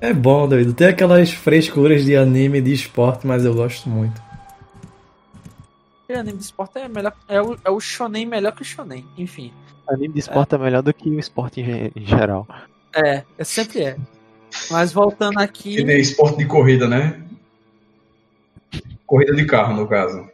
É 0.00 0.12
bom, 0.14 0.48
doido. 0.48 0.72
Tem 0.72 0.86
aquelas 0.88 1.30
frescuras 1.32 2.04
de 2.04 2.16
anime 2.16 2.62
de 2.62 2.72
esporte, 2.72 3.26
mas 3.26 3.44
eu 3.44 3.54
gosto 3.54 3.88
muito. 3.90 4.22
E 6.08 6.14
anime 6.14 6.38
de 6.38 6.44
esporte 6.44 6.78
é 6.78 6.88
melhor. 6.88 7.12
É 7.28 7.40
o, 7.40 7.58
é 7.64 7.70
o 7.70 7.80
shonen 7.80 8.26
melhor 8.26 8.52
que 8.52 8.62
o 8.62 8.64
shonen. 8.64 9.04
Enfim. 9.18 9.52
Anime 9.88 10.14
de 10.14 10.20
esporte 10.20 10.54
é 10.54 10.58
melhor 10.58 10.82
do 10.82 10.92
que 10.94 11.08
o 11.08 11.18
esporte 11.18 11.60
em, 11.60 11.92
em 11.94 12.06
geral. 12.06 12.46
É, 12.94 13.24
é 13.36 13.44
sempre 13.44 13.82
é. 13.82 13.96
Mas 14.70 14.92
voltando 14.92 15.38
aqui. 15.38 15.76
Que 15.76 15.84
nem 15.84 16.00
esporte 16.00 16.38
de 16.38 16.46
corrida, 16.46 16.88
né? 16.88 17.22
Corrida 19.06 19.34
de 19.34 19.44
carro, 19.44 19.74
no 19.74 19.86
caso. 19.86 20.28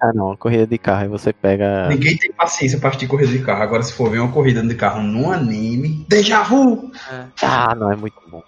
Ah 0.00 0.14
não, 0.14 0.34
corrida 0.34 0.66
de 0.66 0.78
carro, 0.78 1.02
aí 1.02 1.08
você 1.08 1.30
pega. 1.30 1.88
Ninguém 1.88 2.16
tem 2.16 2.32
paciência 2.32 2.78
pra 2.78 2.88
assistir 2.88 3.06
corrida 3.06 3.30
de 3.30 3.44
carro. 3.44 3.62
Agora, 3.62 3.82
se 3.82 3.92
for 3.92 4.10
ver 4.10 4.20
uma 4.20 4.32
corrida 4.32 4.62
de 4.62 4.74
carro 4.74 5.02
num 5.02 5.30
anime, 5.30 6.06
déjà 6.08 6.42
vu! 6.42 6.90
é. 7.12 7.26
Ah, 7.42 7.74
não, 7.74 7.92
é 7.92 7.96
muito 7.96 8.16
bom. 8.26 8.42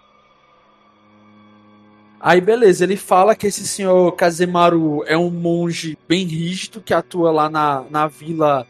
Aí, 2.24 2.40
beleza, 2.40 2.84
ele 2.84 2.96
fala 2.96 3.34
que 3.34 3.48
esse 3.48 3.66
senhor 3.66 4.12
Kazemaru 4.12 5.02
é 5.06 5.18
um 5.18 5.28
monge 5.28 5.98
bem 6.08 6.24
rígido 6.24 6.80
que 6.80 6.94
atua 6.94 7.32
lá 7.32 7.50
na, 7.50 7.84
na 7.90 8.06
vila, 8.06 8.64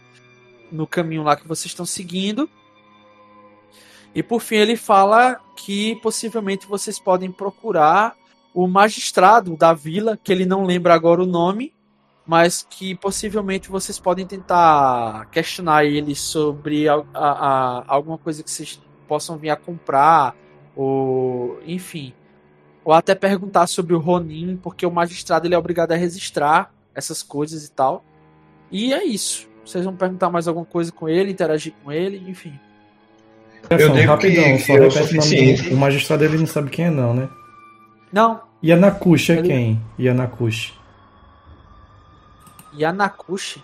no 0.70 0.86
caminho 0.86 1.22
lá 1.22 1.36
que 1.36 1.46
vocês 1.46 1.66
estão 1.66 1.84
seguindo. 1.84 2.48
E 4.14 4.22
por 4.22 4.40
fim, 4.40 4.56
ele 4.56 4.74
fala 4.74 5.38
que 5.54 5.96
possivelmente 5.96 6.66
vocês 6.66 6.98
podem 6.98 7.30
procurar 7.30 8.16
o 8.54 8.66
magistrado 8.66 9.54
da 9.54 9.74
vila, 9.74 10.18
que 10.22 10.32
ele 10.32 10.46
não 10.46 10.64
lembra 10.64 10.94
agora 10.94 11.22
o 11.22 11.26
nome, 11.26 11.74
mas 12.26 12.66
que 12.68 12.94
possivelmente 12.94 13.68
vocês 13.68 13.98
podem 13.98 14.26
tentar 14.26 15.26
questionar 15.30 15.84
ele 15.84 16.14
sobre 16.14 16.88
a, 16.88 16.94
a- 16.94 17.02
a- 17.14 17.84
alguma 17.86 18.16
coisa 18.16 18.42
que 18.42 18.50
vocês 18.50 18.80
possam 19.06 19.36
vir 19.36 19.50
a 19.50 19.56
comprar, 19.56 20.34
ou 20.74 21.60
enfim. 21.66 22.14
Ou 22.84 22.92
até 22.92 23.14
perguntar 23.14 23.66
sobre 23.68 23.94
o 23.94 23.98
Ronin, 23.98 24.58
porque 24.62 24.84
o 24.84 24.90
magistrado 24.90 25.46
ele 25.46 25.54
é 25.54 25.58
obrigado 25.58 25.92
a 25.92 25.96
registrar 25.96 26.72
essas 26.94 27.22
coisas 27.22 27.64
e 27.66 27.70
tal. 27.70 28.04
E 28.70 28.92
é 28.92 29.04
isso. 29.04 29.48
Vocês 29.64 29.84
vão 29.84 29.94
perguntar 29.94 30.28
mais 30.30 30.48
alguma 30.48 30.66
coisa 30.66 30.90
com 30.90 31.08
ele, 31.08 31.30
interagir 31.30 31.72
com 31.84 31.92
ele, 31.92 32.28
enfim. 32.28 32.58
Eu 33.70 33.78
Só, 33.78 33.92
digo 33.94 34.08
rapidão, 34.08 34.42
que- 34.44 34.58
só 34.58 34.66
que 34.66 34.72
o 34.72 34.82
repete 34.82 34.96
o 34.96 35.00
nome 35.00 35.06
suficiente. 35.22 35.68
do. 35.70 35.74
O 35.76 35.78
magistrado 35.78 36.24
ele 36.24 36.38
não 36.38 36.46
sabe 36.46 36.70
quem 36.70 36.86
é, 36.86 36.90
não, 36.90 37.14
né? 37.14 37.28
Não, 38.12 38.40
Yanakushi 38.64 39.32
é 39.32 39.36
Ele- 39.38 39.48
quem? 39.48 39.82
Yanakushi. 39.98 40.74
Yanakushi. 42.76 43.62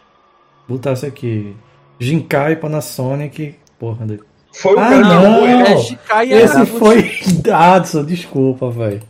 Botasse 0.68 1.06
aqui. 1.06 1.56
Jinkai 1.98 2.56
Panasonic. 2.56 3.56
Porra, 3.78 4.06
doido. 4.06 4.26
Foi 4.52 4.74
o 4.74 4.78
Ah, 4.80 4.88
cara 4.88 5.02
que 5.02 5.08
não! 5.08 5.46
ele. 5.46 5.62
É 5.62 5.76
Shikai 5.78 6.32
Esse 6.32 6.66
foi. 6.66 7.10
Adson, 7.52 8.04
desculpa, 8.04 8.70
velho. 8.70 9.02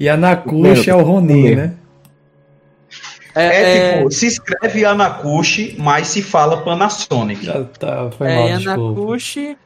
Yanakushi 0.00 0.88
é 0.90 0.94
o 0.94 1.02
Ronin, 1.02 1.54
né? 1.54 1.74
É, 3.34 3.98
tipo, 3.98 4.10
se 4.10 4.26
escreve 4.26 4.84
Anakushi, 4.84 5.76
mas 5.78 6.08
se 6.08 6.22
fala 6.22 6.62
Panasonic. 6.62 7.44
Já 7.44 7.62
tá, 7.64 8.10
foi 8.10 8.28
é 8.28 8.34
mal, 8.34 8.58
desculpa. 8.58 9.00
Yanakushi. 9.00 9.56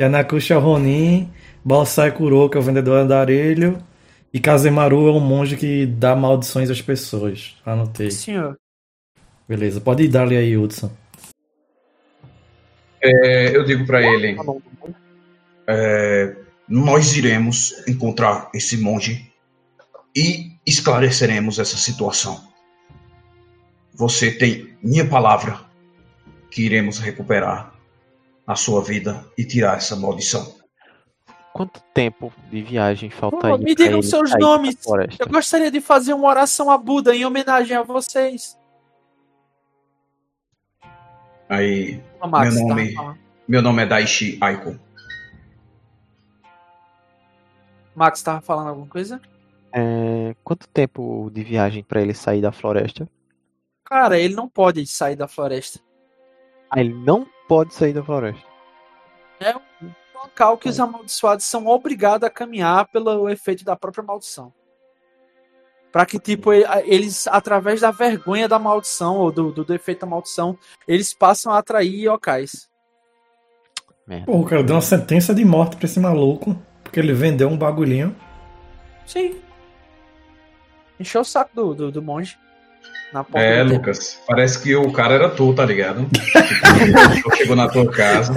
Yanakushi 0.00 0.52
é 0.52 0.56
o 0.56 0.60
Ronin, 0.60 1.28
Balsai 1.64 2.10
Kuroko 2.12 2.56
é 2.56 2.60
o 2.60 2.62
vendedor 2.62 2.98
andarilho 2.98 3.78
e 4.32 4.40
Kazemaru 4.40 5.08
é 5.08 5.12
um 5.12 5.20
monge 5.20 5.56
que 5.56 5.84
dá 5.86 6.16
maldições 6.16 6.70
às 6.70 6.80
pessoas. 6.80 7.54
Anotei. 7.66 8.10
Senhor. 8.10 8.56
Beleza, 9.48 9.80
pode 9.80 10.06
dar 10.08 10.22
ali 10.22 10.36
aí, 10.36 10.56
Hudson. 10.56 10.90
É, 13.02 13.56
eu 13.56 13.64
digo 13.64 13.84
pra 13.84 14.00
ele: 14.00 14.36
é, 15.66 16.36
Nós 16.68 17.16
iremos 17.16 17.86
encontrar 17.88 18.50
esse 18.54 18.76
monge 18.76 19.32
e 20.14 20.52
esclareceremos 20.64 21.58
essa 21.58 21.76
situação. 21.76 22.48
Você 23.94 24.30
tem 24.30 24.76
minha 24.82 25.06
palavra 25.06 25.60
que 26.50 26.62
iremos 26.62 26.98
recuperar 26.98 27.72
a 28.46 28.54
sua 28.54 28.82
vida 28.82 29.24
e 29.36 29.44
tirar 29.44 29.76
essa 29.76 29.96
maldição. 29.96 30.54
Quanto 31.52 31.80
tempo 31.92 32.32
de 32.50 32.62
viagem 32.62 33.10
falta 33.10 33.36
Pô, 33.36 33.54
aí? 33.54 33.58
me 33.58 33.74
digam 33.74 34.00
seus 34.00 34.30
nomes. 34.38 34.76
Eu 35.18 35.28
gostaria 35.28 35.70
de 35.70 35.80
fazer 35.80 36.14
uma 36.14 36.28
oração 36.28 36.70
a 36.70 36.78
Buda 36.78 37.14
em 37.14 37.26
homenagem 37.26 37.76
a 37.76 37.82
vocês. 37.82 38.56
Aí, 41.48 42.02
Max, 42.28 42.54
Meu 42.54 42.62
tá 42.62 42.68
nome- 42.74 42.92
falando. 42.94 43.18
meu 43.48 43.62
nome 43.62 43.82
é 43.82 43.86
Daishi 43.86 44.38
Aiko. 44.40 44.78
Max 47.94 48.22
tava 48.22 48.40
falando 48.40 48.68
alguma 48.68 48.86
coisa? 48.86 49.20
É, 49.72 50.34
quanto 50.42 50.68
tempo 50.68 51.30
de 51.32 51.42
viagem 51.42 51.82
pra 51.82 52.00
ele 52.00 52.14
sair 52.14 52.40
da 52.40 52.52
floresta? 52.52 53.08
Cara, 53.84 54.18
ele 54.18 54.34
não 54.34 54.48
pode 54.48 54.86
sair 54.86 55.16
da 55.16 55.28
floresta. 55.28 55.80
Ah, 56.70 56.80
ele 56.80 56.94
não 56.94 57.26
pode 57.48 57.74
sair 57.74 57.92
da 57.92 58.02
floresta. 58.02 58.42
É 59.40 59.54
um 59.56 59.90
local 60.14 60.56
que 60.56 60.68
os 60.68 60.80
amaldiçoados 60.80 61.44
são 61.44 61.66
obrigados 61.66 62.26
a 62.26 62.30
caminhar 62.30 62.86
pelo 62.88 63.28
efeito 63.28 63.64
da 63.64 63.76
própria 63.76 64.02
maldição. 64.04 64.52
Pra 65.92 66.06
que, 66.06 66.18
tipo, 66.18 66.52
eles, 66.52 67.28
através 67.28 67.82
da 67.82 67.90
vergonha 67.90 68.48
da 68.48 68.58
maldição, 68.58 69.18
ou 69.18 69.30
do, 69.30 69.52
do, 69.52 69.64
do 69.64 69.74
efeito 69.74 70.00
da 70.00 70.06
maldição, 70.06 70.58
eles 70.88 71.12
passam 71.12 71.52
a 71.52 71.58
atrair 71.58 72.06
yokais. 72.06 72.66
Pô, 74.24 74.38
o 74.38 74.44
cara 74.44 74.64
deu 74.64 74.74
uma 74.74 74.82
sentença 74.82 75.34
de 75.34 75.44
morte 75.44 75.76
pra 75.76 75.84
esse 75.84 76.00
maluco, 76.00 76.58
porque 76.82 76.98
ele 76.98 77.12
vendeu 77.12 77.48
um 77.48 77.56
bagulhinho. 77.56 78.16
Sim. 79.06 79.36
Encheu 80.98 81.20
o 81.20 81.24
saco 81.24 81.50
do, 81.54 81.74
do, 81.74 81.92
do 81.92 82.02
monge. 82.02 82.38
Na 83.12 83.22
porta 83.22 83.46
É. 83.46 83.62
Lucas, 83.62 84.18
parece 84.26 84.62
que 84.62 84.74
o 84.74 84.90
cara 84.90 85.14
era 85.14 85.28
tu, 85.28 85.54
tá 85.54 85.64
ligado? 85.64 86.08
Tipo, 87.14 87.36
chegou 87.36 87.54
na 87.54 87.68
tua 87.68 87.90
casa. 87.90 88.34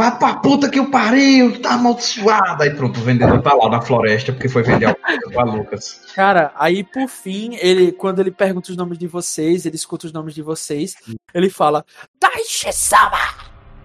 Vai 0.00 0.16
pra 0.16 0.36
puta 0.36 0.70
que 0.70 0.80
o 0.80 0.90
pariu, 0.90 1.60
tá 1.60 1.74
amaldiçoado. 1.74 2.62
Aí 2.62 2.74
pronto, 2.74 2.98
o 2.98 3.02
vendedor 3.02 3.42
tá 3.42 3.52
lá 3.52 3.68
na 3.68 3.82
floresta 3.82 4.32
porque 4.32 4.48
foi 4.48 4.62
vender 4.62 4.86
a 4.86 4.94
coisa 4.94 5.20
pra 5.30 5.44
Lucas. 5.44 6.00
Cara, 6.14 6.54
aí 6.56 6.82
por 6.82 7.06
fim, 7.06 7.54
ele, 7.56 7.92
quando 7.92 8.18
ele 8.18 8.30
pergunta 8.30 8.70
os 8.70 8.78
nomes 8.78 8.96
de 8.96 9.06
vocês, 9.06 9.66
ele 9.66 9.76
escuta 9.76 10.06
os 10.06 10.12
nomes 10.14 10.32
de 10.34 10.40
vocês, 10.40 10.96
ele 11.34 11.50
fala, 11.50 11.84
Daishi-sama! 12.18 13.18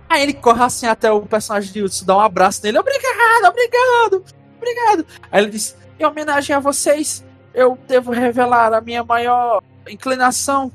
Aí 0.08 0.24
ele 0.24 0.34
corre 0.34 0.64
assim 0.64 0.88
até 0.88 1.12
o 1.12 1.20
personagem 1.24 1.74
de 1.74 1.84
Utsu, 1.84 2.06
dá 2.06 2.16
um 2.16 2.22
abraço 2.22 2.62
nele, 2.64 2.80
obrigado, 2.80 3.48
obrigado, 3.50 4.24
obrigado. 4.56 5.06
Aí 5.30 5.44
ele 5.44 5.52
diz, 5.52 5.76
em 6.00 6.06
homenagem 6.06 6.56
a 6.56 6.62
vocês, 6.62 7.26
eu 7.54 7.78
devo 7.90 8.14
revelar 8.14 8.74
a 8.74 8.80
minha 8.80 9.04
maior 9.04 9.62
inclinação, 9.86 10.72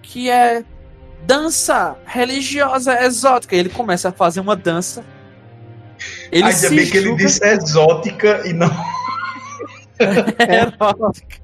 que 0.00 0.30
é 0.30 0.64
dança 1.28 1.94
religiosa 2.06 3.04
exótica. 3.04 3.54
E 3.54 3.58
ele 3.58 3.68
começa 3.68 4.08
a 4.08 4.12
fazer 4.12 4.40
uma 4.40 4.56
dança. 4.56 5.04
Ele 6.32 6.44
Ainda 6.44 6.70
bem 6.70 6.90
que 6.90 6.96
ele 6.96 7.06
julga 7.08 7.24
disse 7.26 7.44
exótica 7.44 8.42
e 8.46 8.52
não 8.54 8.70
erótica. 10.40 11.36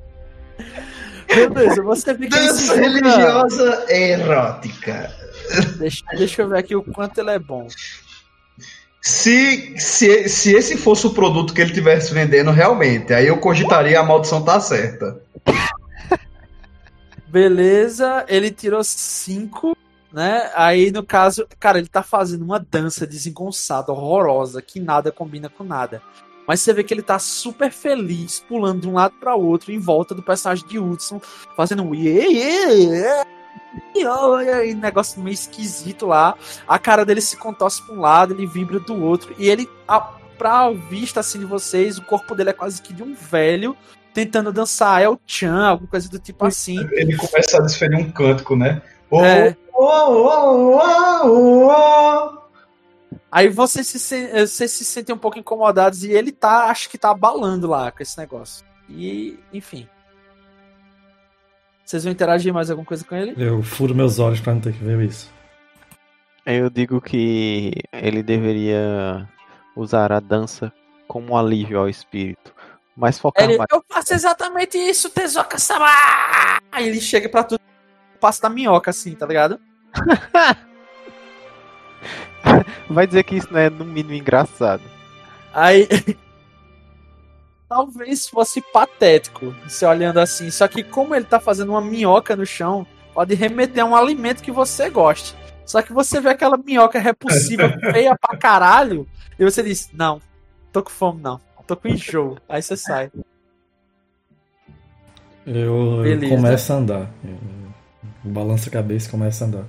Beleza, 1.28 1.82
você 1.82 2.14
se 2.14 2.28
dança 2.28 2.76
julga- 2.76 2.80
religiosa 2.80 3.84
erótica. 3.92 5.12
Deixa, 5.78 6.02
deixa 6.16 6.42
eu 6.42 6.48
ver 6.48 6.58
aqui 6.58 6.74
o 6.74 6.82
quanto 6.82 7.18
ele 7.20 7.30
é 7.30 7.38
bom. 7.38 7.66
Se, 9.02 9.74
se, 9.78 10.28
se 10.28 10.54
esse 10.54 10.78
fosse 10.78 11.06
o 11.06 11.10
produto 11.12 11.52
que 11.52 11.60
ele 11.60 11.70
estivesse 11.70 12.14
vendendo 12.14 12.50
realmente, 12.50 13.12
aí 13.12 13.26
eu 13.26 13.36
cogitaria 13.36 14.00
a 14.00 14.02
maldição 14.02 14.42
tá 14.42 14.58
certa. 14.60 15.20
Beleza, 17.34 18.24
ele 18.28 18.48
tirou 18.48 18.84
5, 18.84 19.76
né? 20.12 20.52
Aí 20.54 20.92
no 20.92 21.02
caso, 21.02 21.44
cara, 21.58 21.78
ele 21.78 21.88
tá 21.88 22.00
fazendo 22.00 22.44
uma 22.44 22.60
dança 22.60 23.04
desengonçada, 23.04 23.90
horrorosa, 23.90 24.62
que 24.62 24.78
nada 24.78 25.10
combina 25.10 25.48
com 25.48 25.64
nada. 25.64 26.00
Mas 26.46 26.60
você 26.60 26.72
vê 26.72 26.84
que 26.84 26.94
ele 26.94 27.02
tá 27.02 27.18
super 27.18 27.72
feliz, 27.72 28.38
pulando 28.38 28.82
de 28.82 28.88
um 28.88 28.92
lado 28.92 29.14
pra 29.18 29.34
outro, 29.34 29.72
em 29.72 29.80
volta 29.80 30.14
do 30.14 30.22
personagem 30.22 30.64
de 30.68 30.78
Hudson, 30.78 31.20
fazendo 31.56 31.82
um 31.82 31.92
iê, 31.92 32.24
iê, 32.24 33.24
iê, 33.96 34.66
iê, 34.68 34.74
negócio 34.76 35.20
meio 35.20 35.34
esquisito 35.34 36.06
lá. 36.06 36.36
A 36.68 36.78
cara 36.78 37.04
dele 37.04 37.20
se 37.20 37.36
contorce 37.36 37.82
pra 37.82 37.96
um 37.96 38.00
lado, 38.00 38.32
ele 38.32 38.46
vibra 38.46 38.78
do 38.78 39.02
outro, 39.02 39.34
e 39.36 39.48
ele, 39.48 39.68
a, 39.88 39.98
pra 40.38 40.70
vista 40.70 41.18
assim 41.18 41.40
de 41.40 41.46
vocês, 41.46 41.98
o 41.98 42.04
corpo 42.04 42.32
dele 42.32 42.50
é 42.50 42.52
quase 42.52 42.80
que 42.80 42.92
de 42.92 43.02
um 43.02 43.12
velho 43.12 43.76
tentando 44.14 44.52
dançar 44.52 45.02
El 45.02 45.20
Chan, 45.26 45.66
alguma 45.66 45.90
coisa 45.90 46.08
do 46.08 46.18
tipo 46.18 46.46
assim. 46.46 46.78
Ele 46.92 47.16
começa 47.16 47.58
a 47.58 47.60
desferir 47.60 47.98
um 47.98 48.10
cântico, 48.10 48.56
né? 48.56 48.80
Oh, 49.10 49.22
É. 49.22 49.56
oh, 49.74 49.84
oh, 49.84 50.78
oh, 50.78 51.26
oh, 51.26 51.68
oh. 51.68 52.44
Aí 53.30 53.48
vocês 53.48 53.88
se, 53.88 54.14
eh, 54.14 54.46
vocês 54.46 54.70
se 54.70 54.84
sentem 54.84 55.12
um 55.12 55.18
pouco 55.18 55.38
incomodados 55.38 56.04
e 56.04 56.12
ele 56.12 56.30
tá, 56.30 56.66
acho 56.66 56.88
que 56.88 56.96
tá 56.96 57.10
abalando 57.10 57.66
lá 57.66 57.90
com 57.90 58.00
esse 58.00 58.16
negócio. 58.16 58.64
E, 58.88 59.36
enfim. 59.52 59.88
Vocês 61.84 62.04
vão 62.04 62.12
interagir 62.12 62.54
mais 62.54 62.70
alguma 62.70 62.86
coisa 62.86 63.04
com 63.04 63.14
ele? 63.16 63.34
Eu 63.36 63.62
furo 63.62 63.94
meus 63.94 64.20
olhos 64.20 64.40
pra 64.40 64.54
não 64.54 64.60
ter 64.60 64.72
que 64.72 64.82
ver 64.84 65.00
isso. 65.02 65.30
Eu 66.46 66.70
digo 66.70 67.00
que 67.00 67.72
ele 67.92 68.22
deveria 68.22 69.28
usar 69.74 70.12
a 70.12 70.20
dança 70.20 70.72
como 71.08 71.32
um 71.32 71.36
alívio 71.36 71.78
ao 71.80 71.88
espírito. 71.88 72.53
Mas 72.96 73.18
focar 73.18 73.44
Ele, 73.44 73.58
mais. 73.58 73.68
eu 73.72 73.84
faço 73.88 74.14
exatamente 74.14 74.78
isso, 74.78 75.10
Tezoka 75.10 75.58
Sama! 75.58 75.88
Aí 76.70 76.88
ele 76.88 77.00
chega 77.00 77.28
pra 77.28 77.42
tudo, 77.42 77.60
passa 78.20 78.42
da 78.42 78.48
minhoca 78.48 78.90
assim, 78.90 79.14
tá 79.14 79.26
ligado? 79.26 79.60
Vai 82.88 83.06
dizer 83.06 83.24
que 83.24 83.36
isso 83.36 83.48
não 83.50 83.58
é 83.60 83.70
no 83.70 83.84
mínimo 83.84 84.14
engraçado. 84.14 84.82
Aí. 85.52 85.88
Talvez 87.68 88.28
fosse 88.28 88.60
patético, 88.60 89.54
você 89.66 89.84
olhando 89.86 90.20
assim. 90.20 90.50
Só 90.50 90.68
que, 90.68 90.84
como 90.84 91.14
ele 91.14 91.24
tá 91.24 91.40
fazendo 91.40 91.70
uma 91.70 91.80
minhoca 91.80 92.36
no 92.36 92.46
chão, 92.46 92.86
pode 93.12 93.34
remeter 93.34 93.82
a 93.82 93.86
um 93.86 93.96
alimento 93.96 94.42
que 94.42 94.52
você 94.52 94.90
goste. 94.90 95.34
Só 95.64 95.80
que 95.80 95.92
você 95.92 96.20
vê 96.20 96.28
aquela 96.30 96.56
minhoca 96.56 96.98
repulsiva, 96.98 97.68
feia 97.90 98.16
pra 98.16 98.36
caralho, 98.36 99.08
e 99.38 99.44
você 99.44 99.62
diz: 99.62 99.90
Não, 99.92 100.20
tô 100.70 100.82
com 100.82 100.90
fome, 100.90 101.20
não. 101.22 101.40
Tô 101.66 101.76
com 101.76 101.88
enjoo. 101.88 102.38
Aí 102.48 102.62
você 102.62 102.76
sai. 102.76 103.10
Eu, 105.46 106.04
eu 106.04 106.28
começo 106.28 106.72
a 106.72 106.76
andar. 106.76 107.10
Eu 107.24 108.30
balanço 108.32 108.68
a 108.68 108.72
cabeça 108.72 109.08
e 109.08 109.10
começo 109.10 109.44
a 109.44 109.46
andar. 109.46 109.64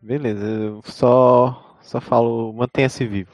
Beleza, 0.00 0.46
eu 0.46 0.80
só, 0.86 1.76
só 1.82 2.00
falo, 2.00 2.52
mantenha-se 2.54 3.06
vivo. 3.06 3.32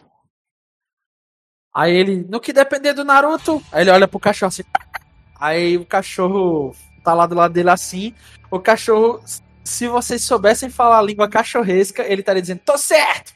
Aí 1.73 1.94
ele, 1.94 2.26
no 2.28 2.41
que 2.41 2.52
depender 2.52 2.93
do 2.94 3.05
Naruto, 3.05 3.62
aí 3.70 3.83
ele 3.83 3.91
olha 3.91 4.09
pro 4.09 4.18
cachorro 4.18 4.49
assim. 4.49 4.65
Aí 5.39 5.76
o 5.76 5.84
cachorro 5.84 6.75
tá 7.05 7.15
lá 7.15 7.26
do 7.26 7.34
lado 7.34 7.52
dele 7.52 7.70
assim. 7.70 8.15
O 8.51 8.59
cachorro, 8.59 9.23
se 9.65 9.89
vocês 9.89 10.23
soubessem 10.23 10.68
falar 10.68 10.99
a 10.99 11.02
língua 11.02 11.28
cachorresca, 11.28 12.02
ele 12.02 12.20
estaria 12.20 12.43
dizendo: 12.43 12.60
tô 12.65 12.76
certo! 12.76 13.33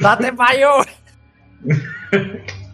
Date 0.00 0.30
maior! 0.32 0.86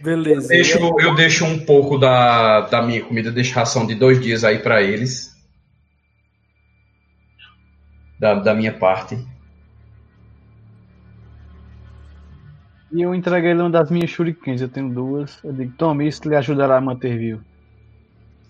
Beleza. 0.00 0.48
Deixo, 0.48 0.78
eu 1.00 1.14
deixo 1.14 1.44
um 1.44 1.58
pouco 1.64 1.98
da, 1.98 2.62
da 2.62 2.82
minha 2.82 3.04
comida, 3.04 3.32
deixo 3.32 3.54
ração 3.54 3.86
de 3.86 3.94
dois 3.94 4.20
dias 4.20 4.44
aí 4.44 4.58
pra 4.58 4.82
eles. 4.82 5.36
Da, 8.18 8.34
da 8.34 8.54
minha 8.54 8.72
parte. 8.72 9.18
E 12.92 13.02
eu 13.02 13.14
entreguei 13.14 13.50
ele 13.50 13.60
uma 13.60 13.70
das 13.70 13.90
minhas 13.90 14.10
shurikens, 14.10 14.60
eu 14.60 14.68
tenho 14.68 14.88
duas. 14.88 15.42
Eu 15.44 15.52
digo, 15.52 15.72
tome 15.76 16.06
isso 16.06 16.22
que 16.22 16.28
lhe 16.28 16.36
ajudará 16.36 16.76
a 16.76 16.80
manter 16.80 17.18
vivo. 17.18 17.44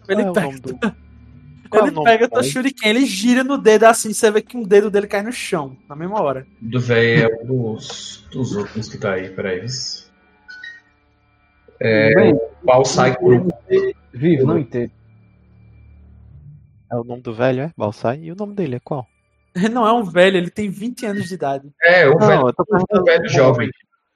Ele 0.08 0.22
é 0.22 0.30
o 0.30 0.32
pega, 0.32 0.46
nome 0.46 0.60
do- 0.60 0.78
Qual 0.78 1.82
é 1.84 1.86
ele 1.86 1.90
o 1.90 1.94
nome 1.94 2.04
pega 2.10 2.28
teu 2.28 2.40
velho? 2.40 2.52
shuriken, 2.52 2.88
ele 2.90 3.04
gira 3.06 3.44
no 3.44 3.58
dedo 3.58 3.84
assim, 3.84 4.12
você 4.12 4.30
vê 4.30 4.40
que 4.42 4.56
um 4.56 4.62
dedo 4.62 4.90
dele 4.90 5.06
cai 5.06 5.22
no 5.22 5.32
chão, 5.32 5.76
na 5.88 5.94
mesma 5.94 6.20
hora. 6.22 6.46
Do 6.60 6.80
velho 6.80 7.24
é 7.30 7.42
um 7.44 7.46
dos, 7.74 8.26
dos 8.32 8.54
últimos 8.56 8.88
que 8.88 8.98
tá 8.98 9.12
aí, 9.14 9.28
peraí. 9.30 9.66
É, 11.80 12.14
Bem, 12.14 12.34
o 12.34 12.40
pau 12.66 12.84
sai 12.84 13.16
por 13.16 13.46
vivo, 14.12 14.46
não 14.46 14.58
inteiro. 14.58 14.90
É 16.90 16.96
o 16.96 17.04
nome 17.04 17.20
do 17.22 17.34
velho, 17.34 17.62
é? 17.64 17.72
Balsai? 17.76 18.18
E 18.22 18.32
o 18.32 18.36
nome 18.36 18.54
dele 18.54 18.76
é 18.76 18.80
qual? 18.80 19.06
Ele 19.54 19.68
não 19.68 19.86
é 19.86 19.92
um 19.92 20.02
velho, 20.02 20.38
ele 20.38 20.50
tem 20.50 20.70
20 20.70 21.04
anos 21.06 21.28
de 21.28 21.34
idade. 21.34 21.68
É, 21.82 22.08
o 22.08 22.18
Não, 22.18 22.26
velho, 22.26 22.48
eu 22.48 22.52
tô 22.54 22.64
perguntando 22.64 23.02
o 23.02 23.04
velho 23.04 23.28
jovem. 23.28 23.68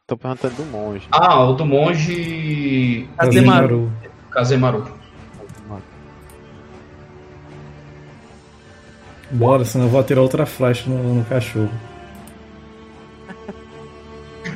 Tô 0.06 0.16
perguntando 0.16 0.54
do 0.56 0.64
monge. 0.64 1.06
Ah, 1.12 1.44
o 1.44 1.52
do 1.52 1.64
monge 1.66 3.06
Kazemaru. 3.18 3.92
Kazemaru. 4.30 4.84
Bora, 9.32 9.64
senão 9.64 9.86
eu 9.86 9.90
vou 9.90 9.98
atirar 9.98 10.20
outra 10.20 10.44
flecha 10.44 10.88
no, 10.88 11.14
no 11.14 11.24
cachorro. 11.24 11.70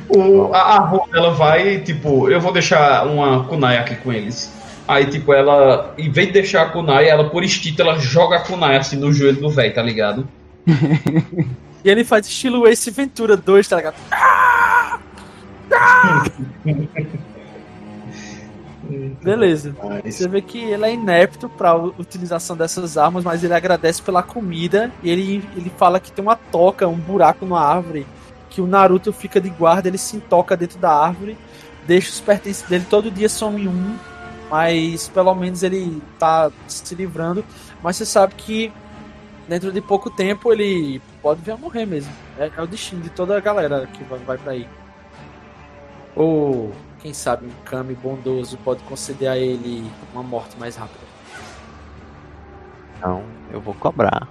O, 0.07 0.53
a, 0.53 0.59
a 0.59 0.79
Rô, 0.79 1.07
ela 1.13 1.31
vai, 1.31 1.79
tipo, 1.79 2.29
eu 2.29 2.39
vou 2.39 2.53
deixar 2.53 3.05
uma 3.07 3.43
kunai 3.45 3.77
aqui 3.77 3.95
com 3.95 4.13
eles. 4.13 4.53
Aí, 4.87 5.05
tipo, 5.07 5.33
ela, 5.33 5.93
em 5.97 6.09
vez 6.11 6.27
de 6.27 6.33
deixar 6.33 6.61
a 6.61 6.69
kunai, 6.69 7.09
ela, 7.09 7.29
por 7.29 7.43
instinto, 7.43 7.81
ela 7.81 7.97
joga 7.97 8.37
a 8.37 8.39
kunai 8.39 8.77
assim 8.77 8.95
no 8.95 9.11
joelho 9.11 9.41
do 9.41 9.49
velho, 9.49 9.73
tá 9.73 9.81
ligado? 9.81 10.27
E 11.85 11.89
ele 11.89 12.03
faz 12.03 12.27
estilo 12.27 12.67
Ace 12.67 12.89
Ventura 12.91 13.37
2, 13.37 13.67
tá 13.67 13.77
ligado? 13.77 13.95
Beleza. 19.21 19.75
Mas, 19.83 20.15
Você 20.15 20.27
vê 20.27 20.41
que 20.41 20.59
ele 20.59 20.85
é 20.85 20.93
inepto 20.93 21.49
pra 21.49 21.75
utilização 21.75 22.55
dessas 22.55 22.97
armas, 22.97 23.23
mas 23.23 23.43
ele 23.43 23.53
agradece 23.53 24.01
pela 24.01 24.23
comida 24.23 24.91
e 25.03 25.09
ele, 25.09 25.47
ele 25.55 25.71
fala 25.77 25.99
que 25.99 26.11
tem 26.11 26.23
uma 26.23 26.35
toca, 26.35 26.87
um 26.87 26.97
buraco 26.97 27.45
na 27.45 27.59
árvore, 27.59 28.05
que 28.49 28.61
o 28.61 28.67
Naruto 28.67 29.11
fica 29.13 29.39
de 29.39 29.49
guarda, 29.49 29.87
ele 29.87 29.97
se 29.97 30.17
entoca 30.17 30.55
dentro 30.55 30.79
da 30.79 30.91
árvore, 30.91 31.37
deixa 31.85 32.09
os 32.09 32.19
pertences 32.19 32.67
dele, 32.67 32.85
todo 32.89 33.11
dia 33.11 33.29
some 33.29 33.67
um, 33.67 33.95
mas 34.49 35.09
pelo 35.09 35.33
menos 35.35 35.63
ele 35.63 36.01
tá 36.17 36.51
se 36.67 36.95
livrando. 36.95 37.43
Mas 37.83 37.97
você 37.97 38.05
sabe 38.05 38.33
que 38.35 38.71
dentro 39.47 39.71
de 39.71 39.81
pouco 39.81 40.09
tempo 40.09 40.51
ele 40.51 41.01
pode 41.21 41.41
vir 41.41 41.51
a 41.51 41.57
morrer 41.57 41.85
mesmo. 41.85 42.11
É, 42.37 42.49
é 42.55 42.61
o 42.61 42.67
destino 42.67 43.01
de 43.01 43.09
toda 43.09 43.37
a 43.37 43.39
galera 43.39 43.87
que 43.87 44.03
vai, 44.03 44.19
vai 44.19 44.37
pra 44.37 44.51
aí. 44.53 44.67
Ou, 46.15 46.71
quem 46.99 47.13
sabe, 47.13 47.45
um 47.45 47.63
Kami 47.63 47.93
bondoso 47.95 48.57
pode 48.57 48.83
conceder 48.83 49.29
a 49.29 49.37
ele 49.37 49.89
uma 50.13 50.23
morte 50.23 50.57
mais 50.57 50.75
rápida. 50.75 51.05
Então, 52.97 53.23
eu 53.51 53.61
vou 53.61 53.73
cobrar. 53.73 54.27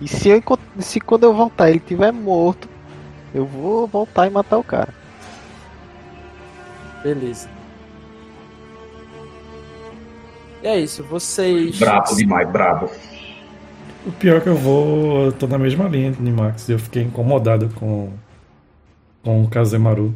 E 0.00 0.06
se, 0.06 0.28
eu, 0.28 0.42
se 0.78 1.00
quando 1.00 1.24
eu 1.24 1.34
voltar 1.34 1.70
ele 1.70 1.78
estiver 1.78 2.12
morto, 2.12 2.68
eu 3.34 3.44
vou 3.44 3.86
voltar 3.86 4.26
e 4.26 4.30
matar 4.30 4.58
o 4.58 4.64
cara. 4.64 4.94
Beleza. 7.02 7.48
E 10.62 10.66
é 10.66 10.78
isso, 10.78 11.02
vocês. 11.04 11.78
brabo 11.78 12.14
demais, 12.14 12.48
brabo. 12.50 12.90
O 14.06 14.12
pior 14.12 14.38
é 14.38 14.40
que 14.40 14.48
eu 14.48 14.56
vou. 14.56 15.26
Eu 15.26 15.32
tô 15.32 15.46
na 15.46 15.58
mesma 15.58 15.88
linha 15.88 16.12
de 16.12 16.32
Max. 16.32 16.68
Eu 16.68 16.78
fiquei 16.78 17.02
incomodado 17.02 17.68
com. 17.74 18.12
Com 19.22 19.42
o 19.44 19.48
Kazemaru. 19.48 20.14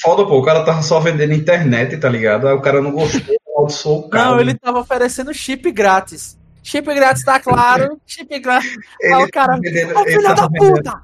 Foda, 0.00 0.24
pô, 0.26 0.38
o 0.38 0.42
cara 0.44 0.64
tava 0.64 0.82
só 0.82 1.00
vendendo 1.00 1.32
internet, 1.32 1.96
tá 1.96 2.08
ligado? 2.08 2.46
Aí 2.48 2.54
o 2.54 2.60
cara 2.60 2.82
não 2.82 2.92
gostou, 2.92 3.34
amaldiçoou 3.54 4.00
o 4.00 4.08
cara. 4.10 4.24
Não, 4.30 4.40
ele 4.40 4.54
tava 4.54 4.80
oferecendo 4.80 5.32
chip 5.32 5.70
grátis. 5.72 6.38
Chip 6.62 6.92
grátis, 6.94 7.24
tá 7.24 7.40
claro? 7.40 8.00
Chip 8.06 8.38
grátis. 8.40 8.76
Ele 9.00 9.14
Aí 9.14 9.24
o 9.24 9.30
cara. 9.30 9.56
vendendo- 9.60 9.96
Ô 9.98 10.04
filho 10.04 10.22
da 10.22 10.48
vendendo- 10.48 10.74
puta! 10.74 11.02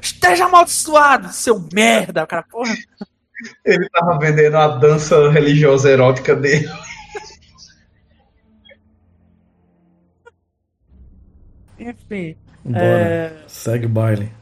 Esteja 0.00 0.44
amaldiçoado, 0.46 1.28
seu 1.32 1.62
merda! 1.72 2.22
O 2.24 2.26
cara, 2.26 2.44
porra. 2.44 2.74
Ele 3.64 3.88
tava 3.90 4.18
vendendo 4.18 4.56
a 4.56 4.68
dança 4.68 5.30
religiosa 5.30 5.90
erótica 5.90 6.34
dele. 6.34 6.68
Enfim. 11.78 12.36
Bora. 12.64 12.82
É, 12.84 13.36
Segue 13.46 13.86
o 13.86 13.88
baile. 13.88 14.32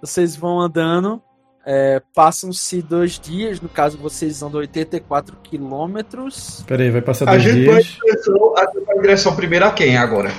vocês 0.00 0.36
vão 0.36 0.60
andando. 0.60 1.22
É, 1.66 2.00
Passam-se 2.14 2.80
dois 2.80 3.18
dias, 3.18 3.60
no 3.60 3.68
caso 3.68 3.98
vocês 3.98 4.40
andam 4.40 4.60
84 4.60 5.36
quilômetros. 5.42 6.62
Pera 6.64 6.84
aí, 6.84 6.90
vai 6.90 7.02
passar 7.02 7.28
A 7.28 7.32
dois 7.32 7.42
gente, 7.42 7.54
dias. 7.56 7.74
a 7.76 7.80
gente 7.80 8.84
vai 8.86 8.96
em 8.96 9.00
direção 9.00 9.34
primeiro 9.34 9.64
a 9.66 9.72
quem 9.72 9.96
agora? 9.96 10.30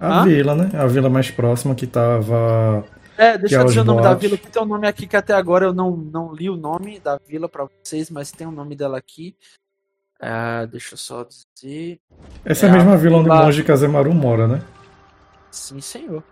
A 0.00 0.22
Hã? 0.22 0.24
vila, 0.24 0.54
né? 0.56 0.70
A 0.74 0.86
vila 0.86 1.08
mais 1.08 1.30
próxima 1.30 1.74
que 1.74 1.86
tava. 1.86 2.84
É, 3.16 3.38
deixa 3.38 3.56
é 3.56 3.60
eu 3.60 3.64
dizer 3.64 3.80
o 3.80 3.84
nome 3.84 4.02
da 4.02 4.12
vila, 4.14 4.36
que 4.36 4.50
tem 4.50 4.60
um 4.60 4.66
nome 4.66 4.88
aqui 4.88 5.06
que 5.06 5.16
até 5.16 5.32
agora 5.32 5.66
eu 5.66 5.72
não, 5.72 5.96
não 5.96 6.34
li 6.34 6.50
o 6.50 6.56
nome 6.56 6.98
da 7.00 7.18
vila 7.26 7.48
pra 7.48 7.64
vocês, 7.64 8.10
mas 8.10 8.32
tem 8.32 8.46
o 8.46 8.50
nome 8.50 8.74
dela 8.74 8.98
aqui. 8.98 9.36
É, 10.20 10.66
deixa 10.66 10.94
eu 10.94 10.98
só 10.98 11.24
dizer. 11.24 12.00
Essa 12.44 12.66
é 12.66 12.68
É 12.68 12.72
a 12.72 12.74
a 12.74 12.76
mesma 12.78 12.96
vila 12.96 13.18
onde 13.18 13.30
o 13.30 13.34
monge 13.34 13.62
Kazemaru 13.62 14.12
mora, 14.12 14.48
né? 14.48 14.62
Sim, 15.50 15.80
senhor. 15.80 16.22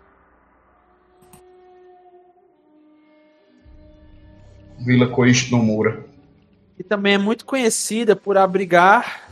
Vila 4.79 5.07
Koichi 5.07 5.51
Nomura. 5.51 6.05
E 6.77 6.83
também 6.83 7.13
é 7.13 7.17
muito 7.17 7.45
conhecida 7.45 8.15
por 8.15 8.37
abrigar 8.37 9.29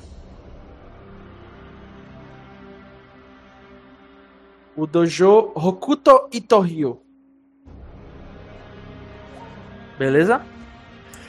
o 4.76 4.88
dojo 4.88 5.52
Hokuto 5.54 6.28
Itohyo. 6.32 7.00
Beleza? 10.00 10.42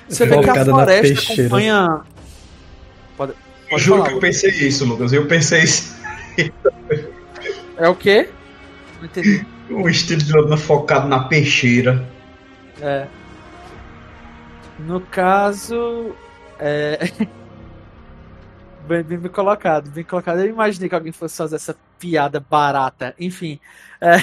Você 0.08 0.26
vê 0.26 0.40
que 0.40 0.50
a 0.50 0.64
floresta 0.64 1.32
acompanha. 1.32 2.00
Pode, 3.16 3.32
Eu 3.32 3.68
pode 3.70 3.82
juro 3.82 3.98
falar, 3.98 4.08
que 4.08 4.12
eu 4.12 4.16
Lucas. 4.16 4.42
pensei 4.42 4.68
isso, 4.68 4.84
Lucas. 4.84 5.12
Eu 5.12 5.26
pensei 5.26 5.62
isso. 5.62 5.94
É 7.76 7.88
o 7.88 7.94
quê? 7.94 8.28
Não 8.98 9.06
entendi. 9.06 9.46
O 9.70 9.88
estilo 9.90 10.22
de 10.22 10.32
Lana 10.32 10.56
focado 10.56 11.08
na 11.08 11.24
peixeira. 11.24 12.06
É. 12.80 13.06
No 14.78 15.00
caso. 15.00 16.14
É. 16.58 16.98
Bem, 18.86 19.02
bem, 19.02 19.18
colocado, 19.30 19.90
bem 19.90 20.04
colocado. 20.04 20.40
Eu 20.40 20.46
imaginei 20.46 20.90
que 20.90 20.94
alguém 20.94 21.10
fosse 21.10 21.38
fazer 21.38 21.56
essa 21.56 21.74
piada 21.98 22.38
barata. 22.38 23.14
Enfim. 23.18 23.58
é, 23.98 24.16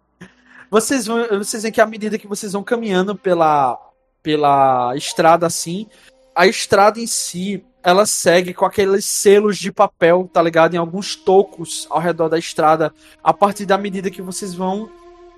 Vocês 0.70 1.06
vão. 1.06 1.26
Vocês 1.38 1.62
veem 1.62 1.72
que 1.72 1.80
à 1.80 1.86
medida 1.86 2.18
que 2.18 2.26
vocês 2.26 2.52
vão 2.52 2.62
caminhando 2.62 3.14
pela, 3.14 3.78
pela 4.22 4.94
estrada 4.96 5.46
assim, 5.46 5.86
a 6.34 6.46
estrada 6.46 7.00
em 7.00 7.06
si. 7.06 7.64
Ela 7.80 8.06
segue 8.06 8.52
com 8.52 8.64
aqueles 8.64 9.04
selos 9.04 9.56
de 9.56 9.70
papel, 9.70 10.28
tá 10.32 10.42
ligado? 10.42 10.74
Em 10.74 10.78
alguns 10.78 11.14
tocos 11.14 11.86
ao 11.88 12.00
redor 12.00 12.28
da 12.28 12.38
estrada. 12.38 12.92
A 13.22 13.32
partir 13.32 13.66
da 13.66 13.78
medida 13.78 14.10
que 14.10 14.20
vocês 14.20 14.52
vão 14.54 14.90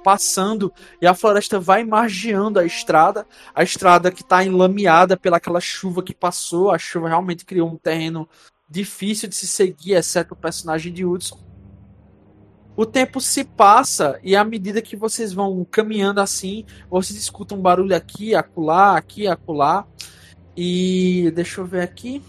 passando 0.02 0.72
e 1.00 1.06
a 1.06 1.14
floresta 1.14 1.60
vai 1.60 1.84
margeando 1.84 2.58
a 2.58 2.64
estrada, 2.64 3.26
a 3.54 3.62
estrada 3.62 4.10
que 4.10 4.22
está 4.22 4.44
enlameada 4.44 5.16
pelaquela 5.16 5.60
chuva 5.60 6.02
que 6.02 6.14
passou, 6.14 6.70
a 6.70 6.78
chuva 6.78 7.08
realmente 7.08 7.44
criou 7.44 7.68
um 7.68 7.76
terreno 7.76 8.28
difícil 8.68 9.28
de 9.28 9.34
se 9.34 9.46
seguir, 9.46 9.94
exceto 9.94 10.34
o 10.34 10.36
personagem 10.36 10.92
de 10.92 11.04
Hudson. 11.04 11.38
O 12.76 12.86
tempo 12.86 13.20
se 13.20 13.44
passa 13.44 14.18
e 14.22 14.34
à 14.34 14.44
medida 14.44 14.80
que 14.80 14.96
vocês 14.96 15.32
vão 15.32 15.66
caminhando 15.70 16.20
assim, 16.20 16.64
vocês 16.88 17.18
escutam 17.18 17.58
um 17.58 17.60
barulho 17.60 17.94
aqui, 17.94 18.34
acolá, 18.34 18.96
aqui, 18.96 19.26
acolá. 19.26 19.86
E 20.56 21.30
deixa 21.34 21.60
eu 21.60 21.66
ver 21.66 21.82
aqui. 21.82 22.22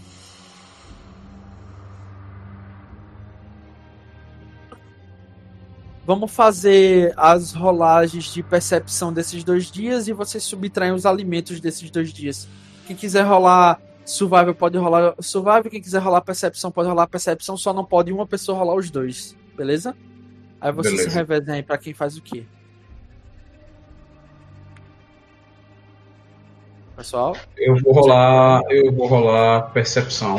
Vamos 6.04 6.32
fazer 6.32 7.14
as 7.16 7.52
rolagens 7.52 8.24
de 8.24 8.42
percepção 8.42 9.12
desses 9.12 9.44
dois 9.44 9.70
dias 9.70 10.08
e 10.08 10.12
vocês 10.12 10.42
subtraem 10.42 10.92
os 10.92 11.06
alimentos 11.06 11.60
desses 11.60 11.90
dois 11.90 12.12
dias. 12.12 12.48
Quem 12.86 12.96
quiser 12.96 13.22
rolar 13.22 13.80
survival 14.04 14.54
pode 14.54 14.76
rolar 14.76 15.14
survival, 15.20 15.62
quem 15.70 15.80
quiser 15.80 16.00
rolar 16.00 16.20
percepção 16.22 16.72
pode 16.72 16.88
rolar 16.88 17.06
percepção, 17.06 17.56
só 17.56 17.72
não 17.72 17.84
pode 17.84 18.12
uma 18.12 18.26
pessoa 18.26 18.58
rolar 18.58 18.74
os 18.74 18.90
dois, 18.90 19.36
beleza? 19.56 19.96
Aí 20.60 20.72
vocês 20.72 20.94
Beleza. 20.94 21.10
se 21.10 21.16
revezem 21.16 21.54
aí 21.54 21.62
pra 21.62 21.78
quem 21.78 21.94
faz 21.94 22.16
o 22.16 22.22
quê. 22.22 22.44
Pessoal, 26.96 27.36
Eu 27.56 27.76
vou 27.76 27.92
rolar. 27.92 28.62
Eu 28.70 28.92
vou 28.92 29.06
rolar 29.06 29.70
percepção. 29.72 30.38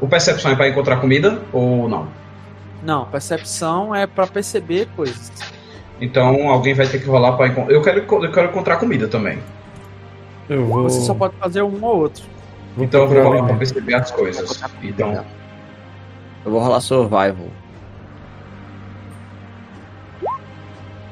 O 0.00 0.08
percepção 0.08 0.50
é 0.50 0.56
pra 0.56 0.68
encontrar 0.68 1.00
comida 1.00 1.42
ou 1.52 1.88
não? 1.88 2.21
Não, 2.82 3.06
percepção 3.06 3.94
é 3.94 4.06
pra 4.06 4.26
perceber 4.26 4.88
coisas. 4.96 5.30
Então 6.00 6.48
alguém 6.48 6.74
vai 6.74 6.86
ter 6.86 6.98
que 6.98 7.06
rolar 7.06 7.36
pra 7.36 7.46
encontrar. 7.46 7.72
Eu 7.72 7.80
quero, 7.80 7.98
eu 8.00 8.32
quero 8.32 8.48
encontrar 8.48 8.76
comida 8.76 9.06
também. 9.06 9.38
Eu 10.48 10.66
vou. 10.66 10.82
Você 10.82 11.00
só 11.00 11.14
pode 11.14 11.36
fazer 11.36 11.62
um 11.62 11.84
ou 11.84 11.96
outro. 11.98 12.24
vou 12.76 12.84
Então 12.84 13.02
eu 13.02 13.08
vou 13.08 13.22
rolar 13.22 13.46
pra 13.46 13.56
perceber 13.56 13.94
as 13.94 14.10
coisas. 14.10 14.62
Então. 14.82 15.24
Eu 16.44 16.50
vou 16.50 16.60
rolar 16.60 16.80
survival. 16.80 17.46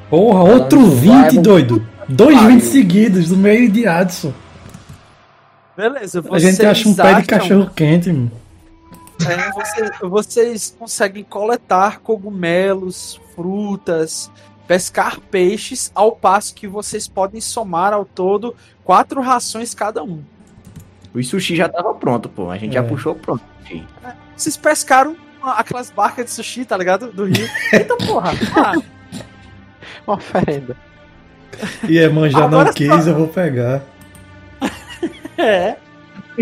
Porra, 0.08 0.42
outro 0.42 0.84
20, 0.86 1.38
doido. 1.38 1.86
Dois 2.08 2.42
20 2.42 2.60
seguidos 2.62 3.30
no 3.30 3.36
meio 3.36 3.70
de 3.70 3.86
Adson. 3.86 4.32
Beleza, 5.76 6.18
A 6.18 6.22
vocês 6.22 6.56
gente 6.56 6.66
acha 6.66 6.88
um 6.88 6.94
pé 6.94 7.20
de 7.20 7.26
cachorro 7.26 7.70
quente, 7.74 8.12
mano. 8.12 8.39
É, 9.28 9.50
você- 9.52 9.90
vocês 10.08 10.74
conseguem 10.78 11.22
coletar 11.24 12.00
cogumelos, 12.00 13.20
frutas, 13.34 14.30
pescar 14.66 15.18
peixes, 15.20 15.90
ao 15.94 16.12
passo 16.12 16.54
que 16.54 16.66
vocês 16.68 17.06
podem 17.08 17.40
somar 17.40 17.92
ao 17.92 18.04
todo 18.04 18.54
quatro 18.84 19.20
rações 19.20 19.74
cada 19.74 20.02
um. 20.02 20.22
O 21.14 21.22
sushi 21.22 21.56
já 21.56 21.68
tava 21.68 21.92
pronto, 21.94 22.28
pô. 22.28 22.50
A 22.50 22.56
gente 22.56 22.74
já 22.74 22.80
É. 22.80 22.82
puxou 22.84 23.14
pronto. 23.14 23.42
Vocês 24.36 24.56
pescaram 24.56 25.16
aquelas 25.42 25.90
barcas 25.90 26.26
de 26.26 26.30
sushi, 26.30 26.64
tá 26.64 26.76
ligado? 26.76 27.10
Do 27.12 27.24
rio. 27.24 27.48
Então, 27.72 27.96
porra. 27.98 28.30
ah, 28.56 28.74
Uma 30.06 30.16
oferenda. 30.16 30.76
E 31.88 31.98
é 31.98 32.08
manjar 32.08 32.48
não 32.48 32.72
quis, 32.72 32.88
só- 33.04 33.10
eu 33.10 33.14
vou 33.16 33.28
pegar. 33.28 33.82
é. 35.36 35.76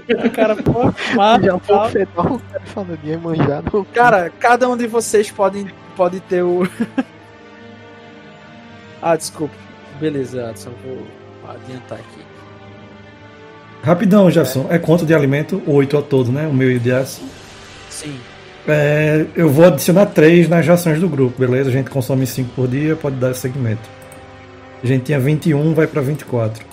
Cara, 0.35 0.57
porra, 0.57 0.95
mas- 1.15 1.45
Já 1.45 1.57
vou 1.57 1.89
fedor 1.89 2.33
o 2.33 2.39
cara 2.39 2.63
falando 2.67 2.99
de 3.03 3.17
manjar 3.17 3.63
no 3.73 3.85
Cara, 3.87 4.31
cada 4.39 4.69
um 4.69 4.77
de 4.77 4.87
vocês 4.87 5.31
pode, 5.31 5.67
pode 5.97 6.21
ter 6.21 6.43
o. 6.43 6.69
ah, 9.03 9.17
desculpa. 9.17 9.55
Beleza, 10.01 10.49
Adson, 10.49 10.71
vou 10.85 11.07
adiantar 11.49 11.99
aqui. 11.99 12.23
Rapidão, 13.83 14.31
Jefferson. 14.31 14.67
É 14.71 14.79
quanto 14.79 15.07
de 15.07 15.15
alimento? 15.15 15.63
Oito 15.67 15.97
ao 15.97 16.03
todo, 16.03 16.31
né? 16.31 16.47
O 16.47 16.53
meu 16.53 16.71
e 16.71 16.79
o. 16.79 17.23
Sim. 17.89 18.19
É, 18.67 19.25
eu 19.35 19.49
vou 19.49 19.65
adicionar 19.65 20.07
três 20.07 20.49
nas 20.49 20.67
rações 20.67 21.01
do 21.01 21.09
grupo, 21.09 21.39
beleza? 21.41 21.71
A 21.71 21.73
gente 21.73 21.89
consome 21.89 22.27
cinco 22.27 22.51
por 22.55 22.69
dia, 22.69 22.95
pode 22.95 23.17
dar 23.17 23.35
segmento. 23.35 23.89
A 24.83 24.87
gente 24.87 25.05
tinha 25.05 25.19
21, 25.19 25.75
vai 25.75 25.87
pra 25.87 26.03
24. 26.03 26.68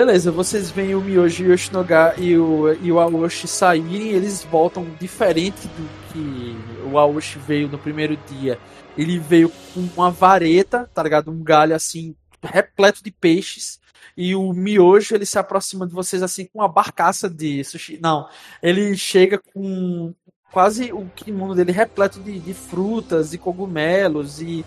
Beleza, 0.00 0.32
vocês 0.32 0.70
veem 0.70 0.94
o 0.94 1.00
Miyoji, 1.02 1.44
Yoshinoga 1.44 2.14
e 2.16 2.34
o, 2.34 2.72
e 2.72 2.90
o 2.90 2.98
Aoshi 2.98 3.46
saírem, 3.46 4.12
eles 4.12 4.42
voltam 4.42 4.86
diferente 4.98 5.68
do 5.68 5.88
que 6.10 6.56
o 6.90 6.96
Aoshi 6.96 7.38
veio 7.38 7.68
no 7.68 7.78
primeiro 7.78 8.16
dia. 8.26 8.58
Ele 8.96 9.18
veio 9.18 9.52
com 9.74 9.86
uma 9.94 10.10
vareta, 10.10 10.90
tá 10.94 11.02
ligado? 11.02 11.30
Um 11.30 11.44
galho 11.44 11.74
assim, 11.74 12.16
repleto 12.42 13.04
de 13.04 13.10
peixes. 13.10 13.78
E 14.16 14.34
o 14.34 14.54
Miyoji, 14.54 15.16
ele 15.16 15.26
se 15.26 15.38
aproxima 15.38 15.86
de 15.86 15.92
vocês 15.92 16.22
assim 16.22 16.46
com 16.46 16.60
uma 16.60 16.68
barcaça 16.68 17.28
de 17.28 17.62
sushi. 17.62 17.98
Não, 18.00 18.26
ele 18.62 18.96
chega 18.96 19.38
com 19.52 20.14
quase 20.50 20.94
o 20.94 21.10
kimono 21.14 21.54
dele 21.54 21.72
repleto 21.72 22.20
de, 22.20 22.38
de 22.38 22.54
frutas 22.54 23.34
e 23.34 23.38
cogumelos 23.38 24.40
e, 24.40 24.64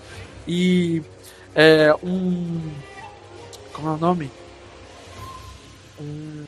e 0.48 1.02
é, 1.56 1.92
um. 2.04 2.72
Como 3.74 3.90
é 3.90 3.92
o 3.94 3.98
nome? 3.98 4.43
Um- 6.00 6.46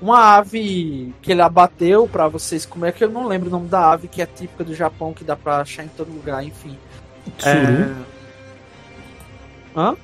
uma 0.00 0.36
ave 0.36 1.12
que 1.20 1.32
ele 1.32 1.42
abateu 1.42 2.06
pra 2.08 2.28
vocês 2.28 2.64
comer, 2.64 2.92
que 2.92 3.02
eu 3.02 3.10
não 3.10 3.26
lembro 3.26 3.48
o 3.48 3.50
nome 3.52 3.68
da 3.68 3.90
ave, 3.92 4.06
que 4.08 4.22
é 4.22 4.26
típica 4.26 4.62
do 4.62 4.74
Japão, 4.74 5.12
que 5.12 5.24
dá 5.24 5.34
pra 5.34 5.60
achar 5.60 5.84
em 5.84 5.88
todo 5.88 6.12
lugar, 6.12 6.44
enfim. 6.44 6.76
Tsuru. 7.36 7.96
Hã? 9.76 9.96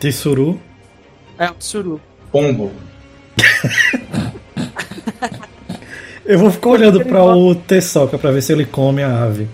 Tsuru. 0.00 0.60
É 1.38 1.50
um 1.50 1.54
tsuru. 1.54 2.00
Pombo. 2.30 2.72
Eu 6.24 6.38
vou 6.38 6.50
ficar 6.50 6.70
olhando 6.70 7.04
pra 7.04 7.22
o 7.24 7.54
Tessoca 7.54 8.16
pra 8.16 8.30
ver 8.30 8.42
se 8.42 8.52
ele 8.52 8.64
come 8.64 9.02
a 9.02 9.24
ave. 9.24 9.48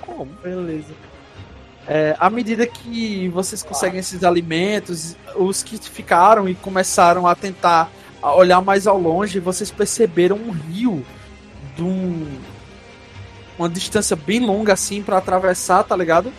Como? 0.00 0.24
Beleza. 0.42 0.94
É, 1.86 2.16
à 2.18 2.30
medida 2.30 2.66
que 2.66 3.28
vocês 3.28 3.62
conseguem 3.62 4.00
esses 4.00 4.24
alimentos, 4.24 5.16
os 5.36 5.62
que 5.62 5.76
ficaram 5.78 6.48
e 6.48 6.54
começaram 6.54 7.26
a 7.26 7.34
tentar 7.34 7.90
olhar 8.22 8.62
mais 8.62 8.86
ao 8.86 8.98
longe, 8.98 9.38
vocês 9.38 9.70
perceberam 9.70 10.36
um 10.36 10.50
rio 10.50 11.04
de 11.76 11.82
um, 11.82 12.26
uma 13.58 13.68
distância 13.68 14.16
bem 14.16 14.40
longa 14.40 14.72
assim 14.72 15.02
para 15.02 15.18
atravessar, 15.18 15.84
tá 15.84 15.94
ligado? 15.94 16.32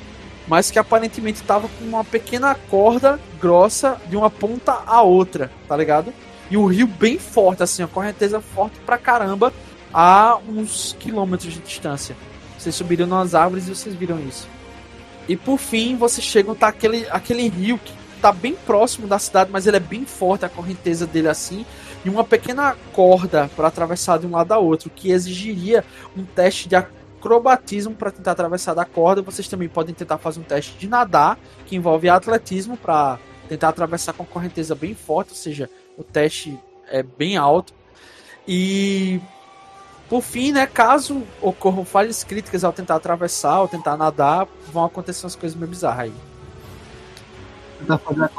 Mas 0.47 0.71
que 0.71 0.79
aparentemente 0.79 1.43
tava 1.43 1.67
com 1.67 1.85
uma 1.85 2.03
pequena 2.03 2.55
corda 2.55 3.19
grossa 3.39 3.99
de 4.07 4.17
uma 4.17 4.29
ponta 4.29 4.81
a 4.85 5.01
outra, 5.01 5.51
tá 5.67 5.77
ligado? 5.77 6.13
E 6.49 6.57
o 6.57 6.65
rio 6.65 6.87
bem 6.87 7.17
forte, 7.17 7.63
assim, 7.63 7.83
a 7.83 7.87
correnteza 7.87 8.39
forte 8.39 8.79
pra 8.85 8.97
caramba, 8.97 9.51
a 9.93 10.37
uns 10.47 10.95
quilômetros 10.99 11.53
de 11.53 11.59
distância. 11.59 12.15
Vocês 12.57 12.75
subiram 12.75 13.07
nas 13.07 13.33
árvores 13.33 13.67
e 13.67 13.75
vocês 13.75 13.95
viram 13.95 14.19
isso. 14.19 14.47
E 15.27 15.35
por 15.35 15.57
fim, 15.57 15.95
vocês 15.95 16.25
chegam, 16.25 16.53
tá 16.53 16.67
aquele, 16.67 17.07
aquele 17.09 17.47
rio 17.47 17.77
que 17.77 17.93
tá 18.21 18.31
bem 18.31 18.55
próximo 18.55 19.07
da 19.07 19.19
cidade, 19.19 19.51
mas 19.51 19.67
ele 19.67 19.77
é 19.77 19.79
bem 19.79 20.05
forte, 20.05 20.45
a 20.45 20.49
correnteza 20.49 21.05
dele 21.05 21.27
assim, 21.27 21.65
e 22.03 22.09
uma 22.09 22.23
pequena 22.23 22.75
corda 22.93 23.49
para 23.55 23.67
atravessar 23.67 24.19
de 24.19 24.27
um 24.27 24.31
lado 24.31 24.51
a 24.51 24.57
outro, 24.57 24.89
que 24.89 25.11
exigiria 25.11 25.83
um 26.15 26.23
teste 26.23 26.67
de 26.69 26.75
acrobatismo 26.75 27.95
para 27.95 28.11
tentar 28.11 28.31
atravessar 28.31 28.73
da 28.73 28.85
corda. 28.85 29.21
Vocês 29.21 29.47
também 29.47 29.67
podem 29.67 29.93
tentar 29.93 30.17
fazer 30.17 30.39
um 30.39 30.43
teste 30.43 30.77
de 30.77 30.87
nadar, 30.87 31.37
que 31.65 31.75
envolve 31.75 32.07
atletismo 32.07 32.77
para 32.77 33.19
tentar 33.49 33.69
atravessar 33.69 34.13
com 34.13 34.25
correnteza 34.25 34.75
bem 34.75 34.93
forte, 34.93 35.29
ou 35.29 35.35
seja, 35.35 35.69
o 35.97 36.03
teste 36.03 36.57
é 36.87 37.01
bem 37.01 37.37
alto. 37.37 37.73
E 38.47 39.19
por 40.09 40.21
fim, 40.21 40.51
né, 40.51 40.67
caso 40.67 41.23
ocorram 41.41 41.83
falhas 41.83 42.23
críticas 42.23 42.63
ao 42.63 42.71
tentar 42.71 42.95
atravessar 42.95 43.61
ou 43.61 43.67
tentar 43.67 43.97
nadar, 43.97 44.47
vão 44.71 44.85
acontecer 44.85 45.25
umas 45.25 45.35
coisas 45.35 45.57
meio 45.57 45.69
bizarras 45.69 46.05
aí. 46.05 46.13
Tentar 47.79 47.97
fazer 47.97 48.23
a. 48.23 48.29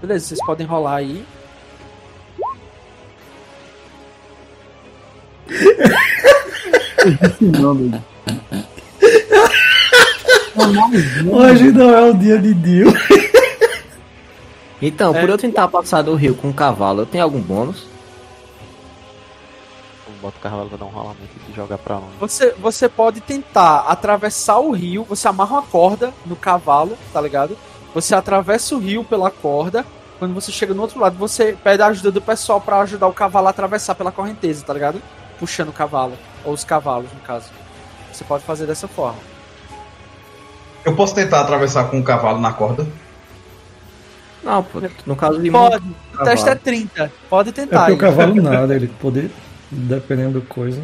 Beleza, 0.00 0.26
vocês 0.28 0.46
podem 0.46 0.66
rolar 0.66 0.96
aí. 0.96 1.26
Hoje 11.30 11.72
não 11.72 11.90
é 11.90 12.10
o 12.10 12.14
dia 12.14 12.38
de 12.38 12.54
Dio. 12.54 12.92
Então, 14.80 15.14
É. 15.14 15.20
por 15.20 15.28
eu 15.28 15.36
tentar 15.38 15.68
passar 15.68 16.02
do 16.02 16.14
rio 16.14 16.34
com 16.34 16.48
um 16.48 16.52
cavalo, 16.52 17.02
eu 17.02 17.06
tenho 17.06 17.24
algum 17.24 17.40
bônus? 17.40 17.86
Bota 20.20 20.36
o 20.36 20.40
cavalo 20.40 20.68
pra 20.68 20.76
dar 20.76 20.84
um 20.84 20.88
rolamento 20.88 21.30
e 21.48 21.52
jogar 21.54 21.78
pra 21.78 21.96
onde. 21.96 22.16
Você, 22.18 22.54
você 22.58 22.88
pode 22.90 23.22
tentar 23.22 23.86
atravessar 23.88 24.58
o 24.58 24.70
rio, 24.70 25.02
você 25.02 25.26
amarra 25.26 25.52
uma 25.56 25.62
corda 25.62 26.12
no 26.26 26.36
cavalo, 26.36 26.96
tá 27.10 27.18
ligado? 27.22 27.56
Você 27.94 28.14
atravessa 28.14 28.74
o 28.74 28.78
rio 28.78 29.02
pela 29.02 29.30
corda. 29.30 29.84
Quando 30.18 30.34
você 30.34 30.52
chega 30.52 30.74
no 30.74 30.82
outro 30.82 31.00
lado, 31.00 31.16
você 31.16 31.56
pede 31.64 31.82
a 31.82 31.86
ajuda 31.86 32.10
do 32.10 32.20
pessoal 32.20 32.60
pra 32.60 32.80
ajudar 32.80 33.06
o 33.06 33.14
cavalo 33.14 33.46
a 33.46 33.50
atravessar 33.50 33.94
pela 33.94 34.12
correnteza, 34.12 34.62
tá 34.62 34.74
ligado? 34.74 35.00
Puxando 35.38 35.70
o 35.70 35.72
cavalo. 35.72 36.12
Ou 36.44 36.52
os 36.52 36.64
cavalos, 36.64 37.10
no 37.14 37.20
caso. 37.20 37.48
Você 38.12 38.22
pode 38.22 38.44
fazer 38.44 38.66
dessa 38.66 38.86
forma. 38.86 39.18
Eu 40.84 40.94
posso 40.94 41.14
tentar 41.14 41.40
atravessar 41.40 41.84
com 41.84 41.96
um 41.96 42.02
cavalo 42.02 42.38
na 42.38 42.52
corda? 42.52 42.86
Não, 44.42 44.62
pô, 44.62 44.80
no 45.06 45.14
caso 45.16 45.40
de 45.40 45.50
Pode. 45.50 45.76
O 45.76 45.80
cavalo. 46.12 46.30
teste 46.30 46.48
é 46.48 46.54
30. 46.54 47.12
Pode 47.28 47.48
É 47.50 47.52
tentar. 47.52 47.78
porque 47.80 47.92
o 47.92 47.98
cavalo 47.98 48.34
nada, 48.42 48.74
ele 48.74 48.86
poder, 48.88 49.30
dependendo 49.70 50.40
da 50.40 50.46
coisa. 50.46 50.80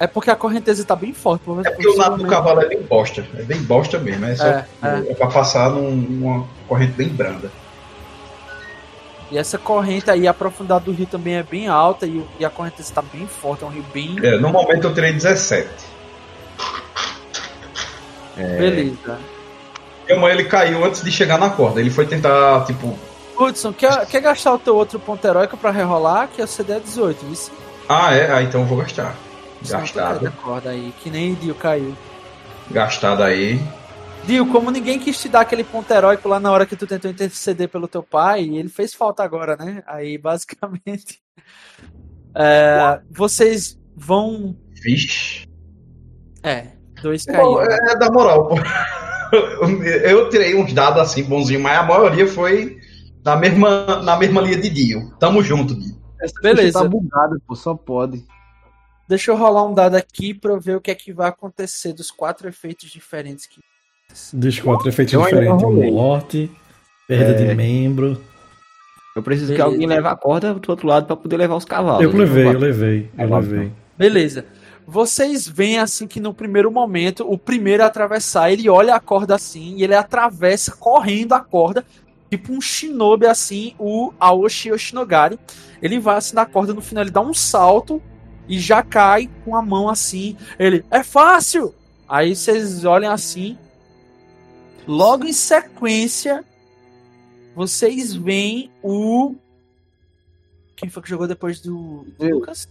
É 0.00 0.06
porque 0.06 0.30
a 0.30 0.36
correnteza 0.36 0.84
tá 0.84 0.96
bem 0.96 1.12
forte. 1.12 1.42
Pelo 1.44 1.56
menos 1.56 1.70
É 1.70 1.74
porque 1.74 1.88
o 1.88 1.96
nado 1.96 2.16
do 2.16 2.26
cavalo 2.26 2.60
é 2.62 2.68
bem 2.68 2.82
bosta. 2.82 3.24
É 3.36 3.42
bem 3.42 3.62
bosta 3.62 3.98
mesmo. 3.98 4.24
É, 4.26 4.34
só, 4.36 4.46
É, 4.46 4.66
é. 4.82 5.10
é. 5.10 5.14
pra 5.14 5.28
passar 5.28 5.70
num- 5.70 5.92
numa 5.94 6.46
corrente 6.66 6.92
bem 6.92 7.08
branda. 7.08 7.50
E 9.30 9.38
essa 9.38 9.56
corrente 9.56 10.10
aí, 10.10 10.26
a 10.28 10.34
profundidade 10.34 10.84
do 10.84 10.92
rio 10.92 11.06
também 11.06 11.34
é 11.36 11.42
bem 11.42 11.68
alta 11.68 12.06
e, 12.06 12.22
e 12.38 12.44
a 12.44 12.50
correnteza 12.50 12.92
tá 12.92 13.02
bem 13.02 13.26
forte. 13.26 13.62
É 13.64 13.66
um 13.66 13.70
rio 13.70 13.84
bem. 13.94 14.16
É, 14.22 14.36
no 14.38 14.48
momento 14.50 14.84
eu 14.86 14.94
tirei 14.94 15.12
17. 15.12 15.68
Beleza. 18.36 19.18
Minha 20.06 20.20
mãe 20.20 20.32
ele 20.32 20.44
caiu 20.44 20.84
antes 20.84 21.02
de 21.02 21.10
chegar 21.10 21.38
na 21.38 21.50
corda. 21.50 21.80
Ele 21.80 21.90
foi 21.90 22.06
tentar, 22.06 22.64
tipo. 22.66 22.96
Hudson, 23.38 23.72
quer, 23.72 24.06
quer 24.06 24.20
gastar 24.20 24.54
o 24.54 24.58
teu 24.58 24.76
outro 24.76 24.98
ponto 25.00 25.24
heróico 25.26 25.56
pra 25.56 25.70
rerolar? 25.70 26.28
Que 26.28 26.40
é 26.40 26.44
o 26.44 26.48
CD 26.48 26.78
18, 26.78 27.24
isso? 27.32 27.50
Ah, 27.88 28.14
é? 28.14 28.30
Ah, 28.32 28.42
então 28.42 28.60
eu 28.60 28.66
vou 28.66 28.78
gastar. 28.78 29.14
Senão 29.62 29.80
cai 29.80 29.88
Gastado. 29.88 30.20
da 30.24 30.30
corda 30.30 30.70
aí, 30.70 30.92
que 31.02 31.10
nem 31.10 31.34
Dio 31.34 31.54
caiu. 31.54 31.96
Gastado 32.70 33.22
aí. 33.22 33.60
Dio, 34.24 34.46
como 34.46 34.70
ninguém 34.70 34.98
quis 34.98 35.20
te 35.20 35.28
dar 35.28 35.40
aquele 35.40 35.64
ponto 35.64 35.90
heróico 35.90 36.28
lá 36.28 36.38
na 36.40 36.50
hora 36.50 36.64
que 36.64 36.76
tu 36.76 36.86
tentou 36.86 37.10
interceder 37.10 37.68
pelo 37.68 37.88
teu 37.88 38.02
pai, 38.02 38.42
ele 38.42 38.68
fez 38.68 38.94
falta 38.94 39.22
agora, 39.22 39.56
né? 39.56 39.82
Aí, 39.86 40.16
basicamente. 40.18 41.20
é, 42.34 43.00
vocês 43.10 43.78
vão. 43.96 44.56
Vixe. 44.82 45.46
É, 46.42 46.68
dois 47.02 47.24
caíram. 47.24 47.62
é, 47.62 47.78
é 47.92 47.96
da 47.96 48.10
moral, 48.10 48.48
pô. 48.48 48.54
Eu 50.04 50.28
tirei 50.28 50.54
uns 50.54 50.72
dados 50.72 51.00
assim 51.00 51.22
bonzinho, 51.24 51.60
mas 51.60 51.78
a 51.78 51.82
maioria 51.82 52.26
foi 52.26 52.78
na 53.24 53.36
mesma, 53.36 54.02
na 54.02 54.16
mesma 54.16 54.40
linha 54.40 54.56
de 54.60 54.68
Dio. 54.70 55.10
Tamo 55.18 55.42
junto, 55.42 55.74
Dio. 55.74 55.94
Essa 56.20 56.34
Beleza. 56.42 56.78
ficha 56.78 56.82
tá 56.84 56.88
bugada, 56.88 57.36
pô, 57.46 57.54
só 57.54 57.74
pode. 57.74 58.24
Deixa 59.08 59.30
eu 59.30 59.36
rolar 59.36 59.64
um 59.64 59.74
dado 59.74 59.96
aqui 59.96 60.32
pra 60.32 60.52
eu 60.52 60.60
ver 60.60 60.76
o 60.76 60.80
que 60.80 60.90
é 60.90 60.94
que 60.94 61.12
vai 61.12 61.28
acontecer 61.28 61.92
dos 61.92 62.10
quatro 62.10 62.48
efeitos 62.48 62.90
diferentes 62.90 63.46
que. 63.46 63.60
Dos 64.32 64.58
quatro 64.60 64.88
efeitos 64.88 65.12
Eu 65.14 65.22
diferentes: 65.22 65.92
morte, 65.92 66.50
perda 67.06 67.30
É. 67.42 67.46
de 67.48 67.54
membro. 67.54 68.20
Eu 69.14 69.22
preciso 69.22 69.48
Beleza. 69.52 69.68
que 69.68 69.72
alguém 69.74 69.86
leve 69.86 70.08
a 70.08 70.16
corda 70.16 70.54
do 70.54 70.70
outro 70.70 70.88
lado 70.88 71.06
pra 71.06 71.14
poder 71.16 71.36
levar 71.36 71.54
os 71.56 71.64
cavalos. 71.64 72.02
Eu 72.02 72.10
levei, 72.16 72.46
eu 72.46 72.58
levei, 72.58 73.10
eu 73.16 73.34
levei. 73.34 73.72
Beleza. 73.96 74.44
Vocês 74.86 75.48
veem 75.48 75.78
assim 75.78 76.06
que 76.06 76.20
no 76.20 76.34
primeiro 76.34 76.70
momento, 76.70 77.26
o 77.30 77.38
primeiro 77.38 77.82
a 77.82 77.86
atravessar, 77.86 78.50
ele 78.50 78.68
olha 78.68 78.94
a 78.94 79.00
corda 79.00 79.34
assim 79.34 79.76
e 79.76 79.84
ele 79.84 79.94
atravessa 79.94 80.72
correndo 80.72 81.32
a 81.32 81.40
corda, 81.40 81.84
tipo 82.30 82.52
um 82.52 82.60
shinobi 82.60 83.26
assim, 83.26 83.74
o 83.78 84.12
Aoshi 84.20 84.68
Yoshinogari. 84.68 85.38
Ele 85.80 85.98
vai 85.98 86.16
assim 86.16 86.34
na 86.34 86.44
corda, 86.44 86.74
no 86.74 86.82
final 86.82 87.02
ele 87.02 87.10
dá 87.10 87.20
um 87.20 87.32
salto 87.32 88.02
e 88.46 88.58
já 88.58 88.82
cai 88.82 89.30
com 89.44 89.56
a 89.56 89.62
mão 89.62 89.88
assim. 89.88 90.36
Ele, 90.58 90.84
é 90.90 91.02
fácil! 91.02 91.74
Aí 92.08 92.36
vocês 92.36 92.84
olham 92.84 93.12
assim. 93.12 93.58
Logo 94.86 95.24
em 95.24 95.32
sequência, 95.32 96.44
vocês 97.54 98.14
veem 98.14 98.70
o. 98.82 99.34
Quem 100.76 100.90
foi 100.90 101.02
que 101.02 101.08
jogou 101.08 101.26
depois 101.26 101.60
do, 101.60 102.06
do. 102.18 102.28
Lucas? 102.28 102.68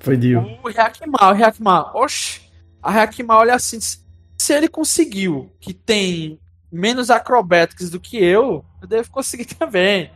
Foi 0.00 0.16
Dio. 0.16 0.58
O 0.62 0.68
Hyakima, 0.68 1.18
o 1.20 1.32
Hyakima, 1.32 1.90
oxe, 1.94 2.40
a 2.82 2.90
Hyakima 2.90 3.36
olha 3.36 3.54
assim, 3.54 3.78
se 3.80 4.52
ele 4.52 4.68
conseguiu, 4.68 5.52
que 5.60 5.74
tem 5.74 6.38
menos 6.70 7.10
acrobatics 7.10 7.90
do 7.90 7.98
que 7.98 8.16
eu, 8.16 8.64
eu 8.80 8.88
devo 8.88 9.10
conseguir 9.10 9.46
também. 9.56 10.10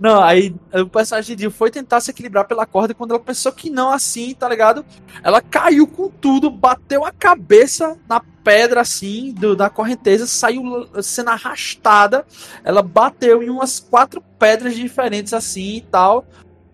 não, 0.00 0.22
aí 0.22 0.54
o 0.72 0.86
personagem 0.86 1.36
de 1.36 1.42
Dio 1.42 1.50
foi 1.50 1.70
tentar 1.70 2.00
se 2.00 2.10
equilibrar 2.10 2.46
pela 2.46 2.64
corda 2.64 2.92
e 2.92 2.94
quando 2.94 3.10
ela 3.10 3.20
pensou 3.20 3.52
que 3.52 3.68
não 3.68 3.90
assim, 3.90 4.34
tá 4.34 4.48
ligado? 4.48 4.84
Ela 5.22 5.42
caiu 5.42 5.86
com 5.86 6.08
tudo, 6.08 6.50
bateu 6.50 7.04
a 7.04 7.12
cabeça 7.12 7.98
na 8.08 8.20
pedra 8.42 8.80
assim, 8.80 9.32
do, 9.32 9.54
da 9.54 9.70
correnteza, 9.70 10.26
saiu 10.26 10.88
sendo 11.02 11.30
arrastada, 11.30 12.26
ela 12.64 12.82
bateu 12.82 13.42
em 13.42 13.50
umas 13.50 13.78
quatro 13.78 14.20
pedras 14.38 14.74
diferentes 14.74 15.32
assim 15.32 15.76
e 15.76 15.80
tal. 15.82 16.26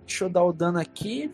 Deixa 0.08 0.24
eu 0.24 0.30
dar 0.30 0.42
o 0.42 0.54
dano 0.54 0.78
aqui. 0.78 1.30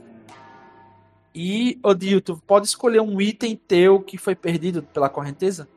E, 1.32 1.78
Odil, 1.80 2.20
tu 2.20 2.36
pode 2.44 2.66
escolher 2.66 3.00
um 3.00 3.20
item 3.20 3.54
teu 3.54 4.02
que 4.02 4.18
foi 4.18 4.34
perdido 4.34 4.82
pela 4.82 5.08
correnteza? 5.08 5.68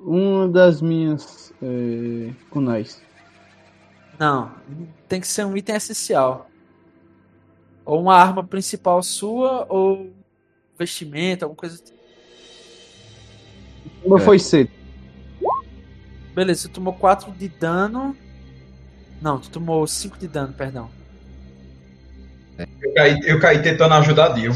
Uma 0.00 0.48
das 0.48 0.80
minhas 0.80 1.52
é, 1.62 2.32
kunais. 2.48 3.02
Não, 4.18 4.50
tem 5.08 5.20
que 5.20 5.28
ser 5.28 5.44
um 5.44 5.54
item 5.58 5.76
essencial. 5.76 6.50
Ou 7.84 8.00
uma 8.00 8.16
arma 8.16 8.42
principal 8.42 9.02
sua, 9.02 9.66
ou 9.68 10.10
vestimento, 10.78 11.42
alguma 11.42 11.58
coisa. 11.58 11.74
assim. 11.74 11.94
Uma 14.02 14.18
foi 14.18 14.38
cedo. 14.38 14.70
Beleza, 16.34 16.66
tu 16.70 16.76
tomou 16.76 16.94
4 16.94 17.30
de 17.32 17.46
dano. 17.46 18.16
Não, 19.24 19.38
tu 19.38 19.48
tomou 19.48 19.86
5 19.86 20.18
de 20.18 20.28
dano, 20.28 20.52
perdão. 20.52 20.90
Eu 22.58 22.94
caí, 22.94 23.20
eu 23.24 23.40
caí 23.40 23.62
tentando 23.62 23.94
ajudar 23.94 24.28
Dio. 24.34 24.52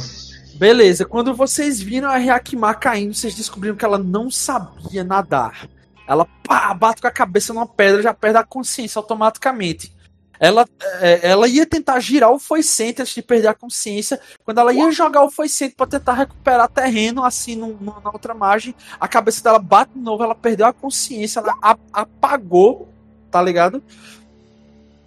Beleza, 0.56 1.06
quando 1.06 1.32
vocês 1.34 1.80
viram 1.80 2.10
a 2.10 2.18
Ryakima 2.18 2.74
caindo, 2.74 3.14
vocês 3.14 3.34
descobriram 3.34 3.76
que 3.76 3.84
ela 3.86 3.96
não 3.96 4.30
sabia 4.30 5.02
nadar. 5.02 5.66
Ela 6.06 6.26
pá, 6.46 6.74
bate 6.74 7.00
com 7.00 7.06
a 7.08 7.10
cabeça 7.10 7.54
numa 7.54 7.66
pedra, 7.66 8.02
já 8.02 8.12
perde 8.12 8.36
a 8.36 8.44
consciência 8.44 8.98
automaticamente. 8.98 9.90
Ela, 10.38 10.66
é, 11.00 11.30
ela 11.30 11.48
ia 11.48 11.64
tentar 11.64 11.98
girar 12.00 12.30
o 12.30 12.38
foicente 12.38 13.00
antes 13.00 13.14
de 13.14 13.22
perder 13.22 13.48
a 13.48 13.54
consciência. 13.54 14.20
Quando 14.44 14.58
ela 14.58 14.72
ia 14.74 14.90
jogar 14.92 15.24
o 15.24 15.30
foicente 15.30 15.74
para 15.74 15.86
tentar 15.86 16.12
recuperar 16.12 16.68
terreno, 16.68 17.24
assim, 17.24 17.56
no- 17.56 17.72
no- 17.80 18.00
na 18.04 18.10
outra 18.10 18.34
margem, 18.34 18.74
a 19.00 19.08
cabeça 19.08 19.42
dela 19.42 19.58
bate 19.58 19.92
de 19.94 19.98
novo, 20.00 20.22
ela 20.22 20.34
perdeu 20.34 20.66
a 20.66 20.74
consciência, 20.74 21.40
ela 21.40 21.54
apagou, 21.90 22.92
tá 23.30 23.42
ligado? 23.42 23.82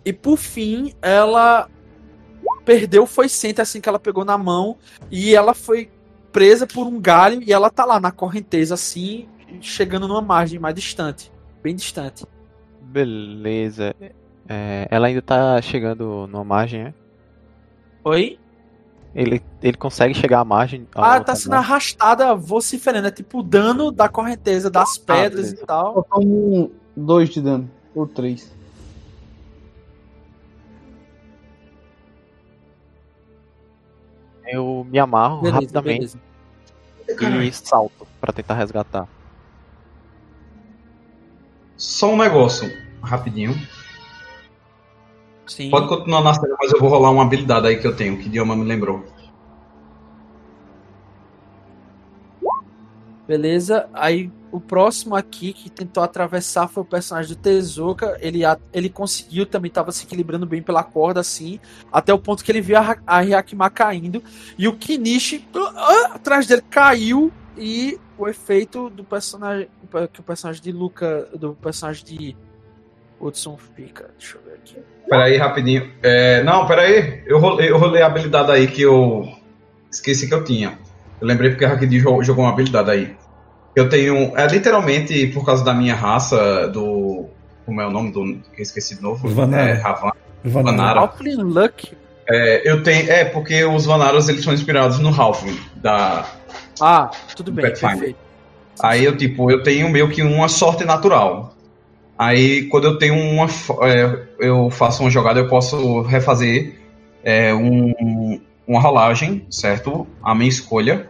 E 0.04 0.12
por 0.12 0.38
fim, 0.38 0.94
ela 1.02 1.70
perdeu 2.66 3.04
o 3.04 3.08
foicente 3.08 3.62
assim 3.62 3.80
que 3.80 3.88
ela 3.88 4.00
pegou 4.00 4.26
na 4.26 4.38
mão 4.38 4.78
e 5.10 5.36
ela 5.36 5.54
foi 5.54 5.90
presa 6.32 6.66
por 6.66 6.88
um 6.88 7.00
galho 7.00 7.42
e 7.44 7.52
ela 7.52 7.70
tá 7.70 7.86
lá 7.86 8.00
na 8.00 8.12
correnteza 8.12 8.74
assim, 8.74 9.28
chegando 9.60 10.08
numa 10.08 10.22
margem 10.22 10.60
mais 10.60 10.74
distante, 10.74 11.32
bem 11.62 11.76
distante. 11.76 12.26
Beleza. 12.82 13.96
É, 14.48 14.88
ela 14.90 15.08
ainda 15.08 15.22
tá 15.22 15.62
chegando 15.62 16.28
numa 16.28 16.44
margem, 16.44 16.86
né? 16.86 16.94
Oi? 18.04 18.40
Ele, 19.14 19.42
ele 19.62 19.78
consegue 19.78 20.14
chegar 20.14 20.40
à 20.40 20.46
margem. 20.46 20.88
Ah, 20.96 21.20
tá 21.20 21.36
sendo 21.36 21.52
margem? 21.52 21.70
arrastada 21.70 22.34
vociferando, 22.34 23.08
é 23.08 23.12
tipo 23.12 23.40
o 23.40 23.44
dano 23.44 23.92
da 23.92 24.08
correnteza 24.08 24.70
das 24.70 24.98
pedras 24.98 25.48
e 25.48 25.52
beleza. 25.52 25.66
tal. 25.66 26.04
Tomo 26.10 26.56
um, 26.56 26.72
dois 26.96 27.30
de 27.30 27.42
dano. 27.42 27.70
Ou 27.94 28.08
três. 28.08 28.56
Eu 34.52 34.86
me 34.90 35.00
amarro 35.00 35.42
Beleza, 35.42 35.60
rapidamente 35.60 36.18
beleza. 37.08 37.42
e 37.44 37.52
salto 37.54 38.08
pra 38.20 38.34
tentar 38.34 38.56
resgatar. 38.56 39.08
Só 41.78 42.12
um 42.12 42.18
negócio, 42.18 42.72
rapidinho. 43.02 43.56
Sim. 45.48 45.70
Pode 45.70 45.88
continuar 45.88 46.22
na 46.22 46.34
cena, 46.34 46.56
mas 46.60 46.72
eu 46.72 46.80
vou 46.80 46.90
rolar 46.90 47.12
uma 47.12 47.24
habilidade 47.24 47.68
aí 47.68 47.78
que 47.78 47.88
eu 47.88 47.96
tenho, 47.96 48.18
que 48.18 48.30
Dioma 48.30 48.56
me 48.56 48.64
lembrou. 48.64 49.06
Beleza, 53.32 53.88
aí 53.94 54.30
o 54.52 54.60
próximo 54.60 55.16
aqui 55.16 55.54
que 55.54 55.70
tentou 55.70 56.04
atravessar 56.04 56.68
foi 56.68 56.84
o 56.84 56.86
personagem 56.86 57.34
do 57.34 57.38
Tezuka. 57.38 58.18
Ele, 58.20 58.42
ele 58.74 58.90
conseguiu, 58.90 59.46
também 59.46 59.70
estava 59.70 59.90
se 59.94 60.04
equilibrando 60.04 60.46
bem 60.46 60.62
pela 60.62 60.84
corda, 60.84 61.22
assim, 61.22 61.58
até 61.90 62.14
o 62.14 62.20
ponto 62.20 62.44
que 62.44 62.52
ele 62.52 62.60
viu 62.60 62.78
a, 62.78 62.98
a 63.08 63.22
Hyakima 63.22 63.70
caindo. 63.70 64.22
E 64.58 64.68
o 64.68 64.74
Kinishi 64.74 65.48
atrás 66.14 66.46
dele 66.46 66.62
caiu. 66.70 67.32
E 67.58 67.98
o 68.18 68.28
efeito 68.28 68.90
do 68.90 69.06
personagem. 69.06 69.70
Que 70.12 70.20
o 70.20 70.24
personagem 70.24 70.62
de 70.62 70.74
Luca. 70.74 71.30
Do 71.34 71.54
personagem 71.54 72.04
de 72.04 72.36
Hudson 73.18 73.58
fica. 73.78 74.10
Deixa 74.20 74.38
eu 74.38 74.42
ver 74.44 74.56
aqui. 74.56 74.78
Peraí, 75.08 75.38
rapidinho. 75.38 75.90
É, 76.04 76.44
não, 76.44 76.68
peraí. 76.68 77.24
Eu 77.26 77.40
rolei, 77.40 77.70
eu 77.70 77.78
rolei 77.78 78.02
a 78.02 78.08
habilidade 78.08 78.52
aí 78.52 78.68
que 78.68 78.82
eu 78.82 79.26
esqueci 79.90 80.28
que 80.28 80.34
eu 80.34 80.44
tinha. 80.44 80.78
Eu 81.22 81.28
lembrei 81.28 81.52
porque 81.52 81.64
a 81.64 81.72
Hakidi 81.72 82.00
jo- 82.00 82.22
jogou 82.24 82.44
uma 82.44 82.52
habilidade 82.52 82.90
aí. 82.90 83.21
Eu 83.76 83.88
tenho. 83.90 84.38
É 84.38 84.48
literalmente 84.48 85.28
por 85.28 85.46
causa 85.46 85.64
da 85.64 85.74
minha 85.74 85.96
raça, 85.96 86.68
do. 86.68 87.26
Como 87.66 87.82
é 87.82 87.88
o 87.88 87.92
nome 87.92 88.12
do. 88.12 88.24
Que 88.54 88.60
eu 88.62 88.64
esqueci 88.64 88.96
de 88.96 89.02
novo? 89.02 89.28
Vanara. 89.30 89.70
É. 89.72 89.76
Vanara. 89.78 90.14
Vanara. 90.44 91.00
Alpine 91.02 91.44
Luck. 91.44 91.94
É, 92.28 92.70
eu 92.70 92.84
tenho. 92.84 93.10
É, 93.10 93.26
porque 93.26 93.64
os 93.66 93.86
Vanaros 93.86 94.28
eles 94.30 94.44
são 94.44 94.54
inspirados 94.54 95.00
no 95.00 95.10
Halfling. 95.10 95.58
Da, 95.76 96.26
Ah, 96.80 97.10
tudo 97.36 97.52
bem, 97.52 97.66
Pathfinder. 97.66 97.92
perfeito. 97.98 98.20
Aí 98.82 99.06
eu, 99.06 99.16
tipo, 99.16 99.52
eu 99.52 99.62
tenho 99.64 99.90
meio 99.90 100.10
que 100.10 100.22
uma 100.22 100.48
sorte 100.48 100.84
natural. 100.84 101.54
Aí 102.18 102.64
quando 102.68 102.86
eu 102.86 102.98
tenho 102.98 103.16
uma. 103.16 103.48
é, 103.88 104.20
eu 104.40 104.70
faço 104.70 105.04
uma 105.04 105.10
jogada, 105.10 105.40
eu 105.40 105.48
posso 105.48 106.02
refazer 106.02 106.76
é, 107.24 107.54
um, 107.54 108.40
uma 108.68 108.80
rolagem, 108.80 109.46
certo? 109.50 110.08
A 110.24 110.34
minha 110.36 110.50
escolha. 110.50 111.10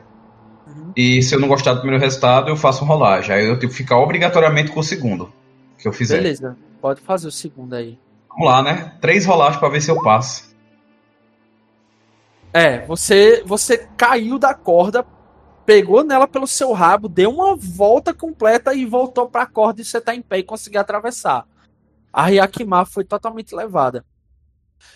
E 0.95 1.21
se 1.21 1.35
eu 1.35 1.39
não 1.39 1.47
gostar 1.47 1.73
do 1.73 1.79
primeiro 1.79 2.03
resultado, 2.03 2.49
eu 2.49 2.55
faço 2.55 2.83
uma 2.83 2.93
rolagem. 2.93 3.33
Aí 3.33 3.45
eu 3.45 3.57
tenho 3.57 3.71
que 3.71 3.77
ficar 3.77 3.97
obrigatoriamente 3.97 4.71
com 4.71 4.79
o 4.79 4.83
segundo 4.83 5.31
que 5.77 5.87
eu 5.87 5.93
fizer. 5.93 6.17
Beleza, 6.17 6.57
pode 6.81 7.01
fazer 7.01 7.27
o 7.27 7.31
segundo 7.31 7.73
aí. 7.73 7.97
Vamos 8.29 8.45
lá, 8.45 8.61
né? 8.61 8.93
Três 9.01 9.25
rolagens 9.25 9.59
pra 9.59 9.69
ver 9.69 9.81
se 9.81 9.91
eu 9.91 10.01
passo. 10.01 10.51
É, 12.53 12.85
você 12.85 13.43
você 13.45 13.87
caiu 13.95 14.37
da 14.37 14.53
corda, 14.53 15.05
pegou 15.65 16.03
nela 16.03 16.27
pelo 16.27 16.47
seu 16.47 16.73
rabo, 16.73 17.07
deu 17.07 17.29
uma 17.29 17.55
volta 17.55 18.13
completa 18.13 18.73
e 18.73 18.85
voltou 18.85 19.29
pra 19.29 19.45
corda 19.45 19.81
e 19.81 19.85
você 19.85 20.01
tá 20.01 20.13
em 20.13 20.21
pé 20.21 20.39
e 20.39 20.43
conseguiu 20.43 20.81
atravessar. 20.81 21.45
A 22.11 22.25
Ryakima 22.25 22.85
foi 22.85 23.05
totalmente 23.05 23.55
levada. 23.55 24.05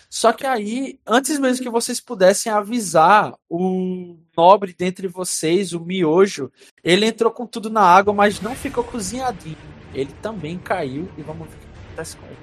Só 0.08 0.32
que 0.32 0.46
aí, 0.46 0.98
antes 1.06 1.38
mesmo 1.38 1.62
que 1.62 1.70
vocês 1.70 2.00
pudessem 2.00 2.50
avisar 2.50 3.34
o 3.48 4.16
nobre 4.36 4.74
dentre 4.76 5.08
vocês, 5.08 5.72
o 5.72 5.80
miojo, 5.80 6.50
ele 6.82 7.06
entrou 7.06 7.30
com 7.30 7.46
tudo 7.46 7.68
na 7.68 7.82
água, 7.82 8.14
mas 8.14 8.40
não 8.40 8.54
ficou 8.54 8.84
cozinhadinho. 8.84 9.56
Ele 9.92 10.12
também 10.22 10.58
caiu 10.58 11.08
e 11.16 11.22
vamos 11.22 11.48
ver 11.48 11.56
o 11.56 11.58
que 11.58 11.66
acontece 11.86 12.16
com 12.16 12.26
ele. 12.26 12.36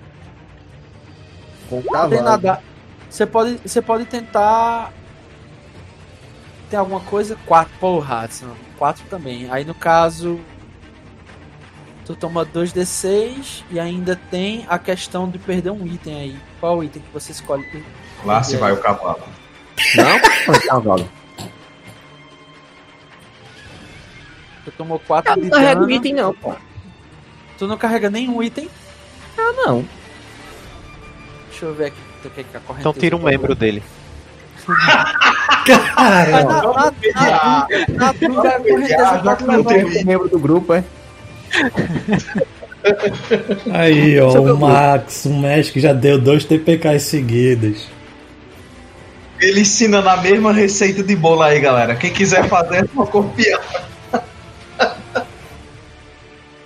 Com 1.69 2.21
nadar. 2.21 2.63
Você 3.09 3.25
pode, 3.27 3.57
você 3.57 3.81
pode 3.81 4.05
tentar. 4.05 4.91
Tem 6.69 6.79
alguma 6.79 6.99
coisa? 6.99 7.37
Quatro. 7.45 7.73
Porra, 7.79 8.25
Hudson. 8.25 8.55
Quatro 8.77 9.05
também. 9.07 9.49
Aí 9.51 9.63
no 9.63 9.75
caso. 9.75 10.39
Tu 12.05 12.15
toma 12.15 12.45
2d6 12.45 13.63
e 13.71 13.79
ainda 13.79 14.15
tem 14.15 14.65
a 14.67 14.77
questão 14.77 15.29
de 15.29 15.39
perder 15.39 15.69
um 15.69 15.85
item 15.85 16.15
aí. 16.15 16.52
Qual 16.63 16.77
o 16.77 16.83
item 16.85 17.01
que 17.01 17.11
você 17.13 17.33
escolhe? 17.33 17.83
Lá 18.23 18.41
se 18.41 18.55
E 18.55 18.57
vai 18.57 18.71
aí? 18.71 18.77
o 18.77 18.79
cavalo. 18.81 19.19
Não, 19.97 20.59
cavalo. 20.61 21.09
Tu 24.63 24.71
tomou 24.77 24.97
4 24.97 25.33
Eu 25.33 25.35
de 25.35 25.41
não 25.41 25.49
carrego 25.49 25.81
dano. 25.81 25.91
item 25.91 26.13
não, 26.13 26.33
pô. 26.33 26.55
Tu 27.57 27.67
não 27.67 27.77
carrega 27.77 28.09
nenhum 28.09 28.41
item. 28.41 28.69
Ah, 29.37 29.51
não. 29.57 29.85
Deixa 31.49 31.65
eu 31.65 31.73
ver 31.75 31.87
aqui 31.87 31.97
o 32.23 32.29
que, 32.29 32.43
que 32.45 32.55
a 32.55 32.61
corrente. 32.61 32.79
Então 32.87 32.93
tira 32.93 33.17
um 33.17 33.23
membro 33.23 33.53
dele. 33.55 33.83
Cara, 35.65 36.43
na, 37.89 38.13
dúvida, 38.13 38.55
a 38.55 39.63
tem- 39.65 39.83
um- 39.83 40.05
membro 40.05 40.29
do 40.29 40.39
grupo, 40.39 40.73
é? 40.75 40.83
Aí, 43.71 44.19
ó, 44.21 44.31
o 44.41 44.57
Max, 44.59 45.25
o 45.25 45.33
México 45.33 45.79
já 45.79 45.93
deu 45.93 46.19
dois 46.19 46.43
TPKs 46.45 47.03
seguidos. 47.03 47.87
Ele 49.39 49.61
ensina 49.61 50.01
na 50.01 50.17
mesma 50.17 50.53
receita 50.53 51.03
de 51.03 51.15
bolo 51.15 51.41
aí, 51.41 51.59
galera. 51.59 51.95
Quem 51.95 52.11
quiser 52.13 52.47
fazer 52.47 52.85
é 52.85 52.87
só 52.95 53.05
copiar. 53.05 53.61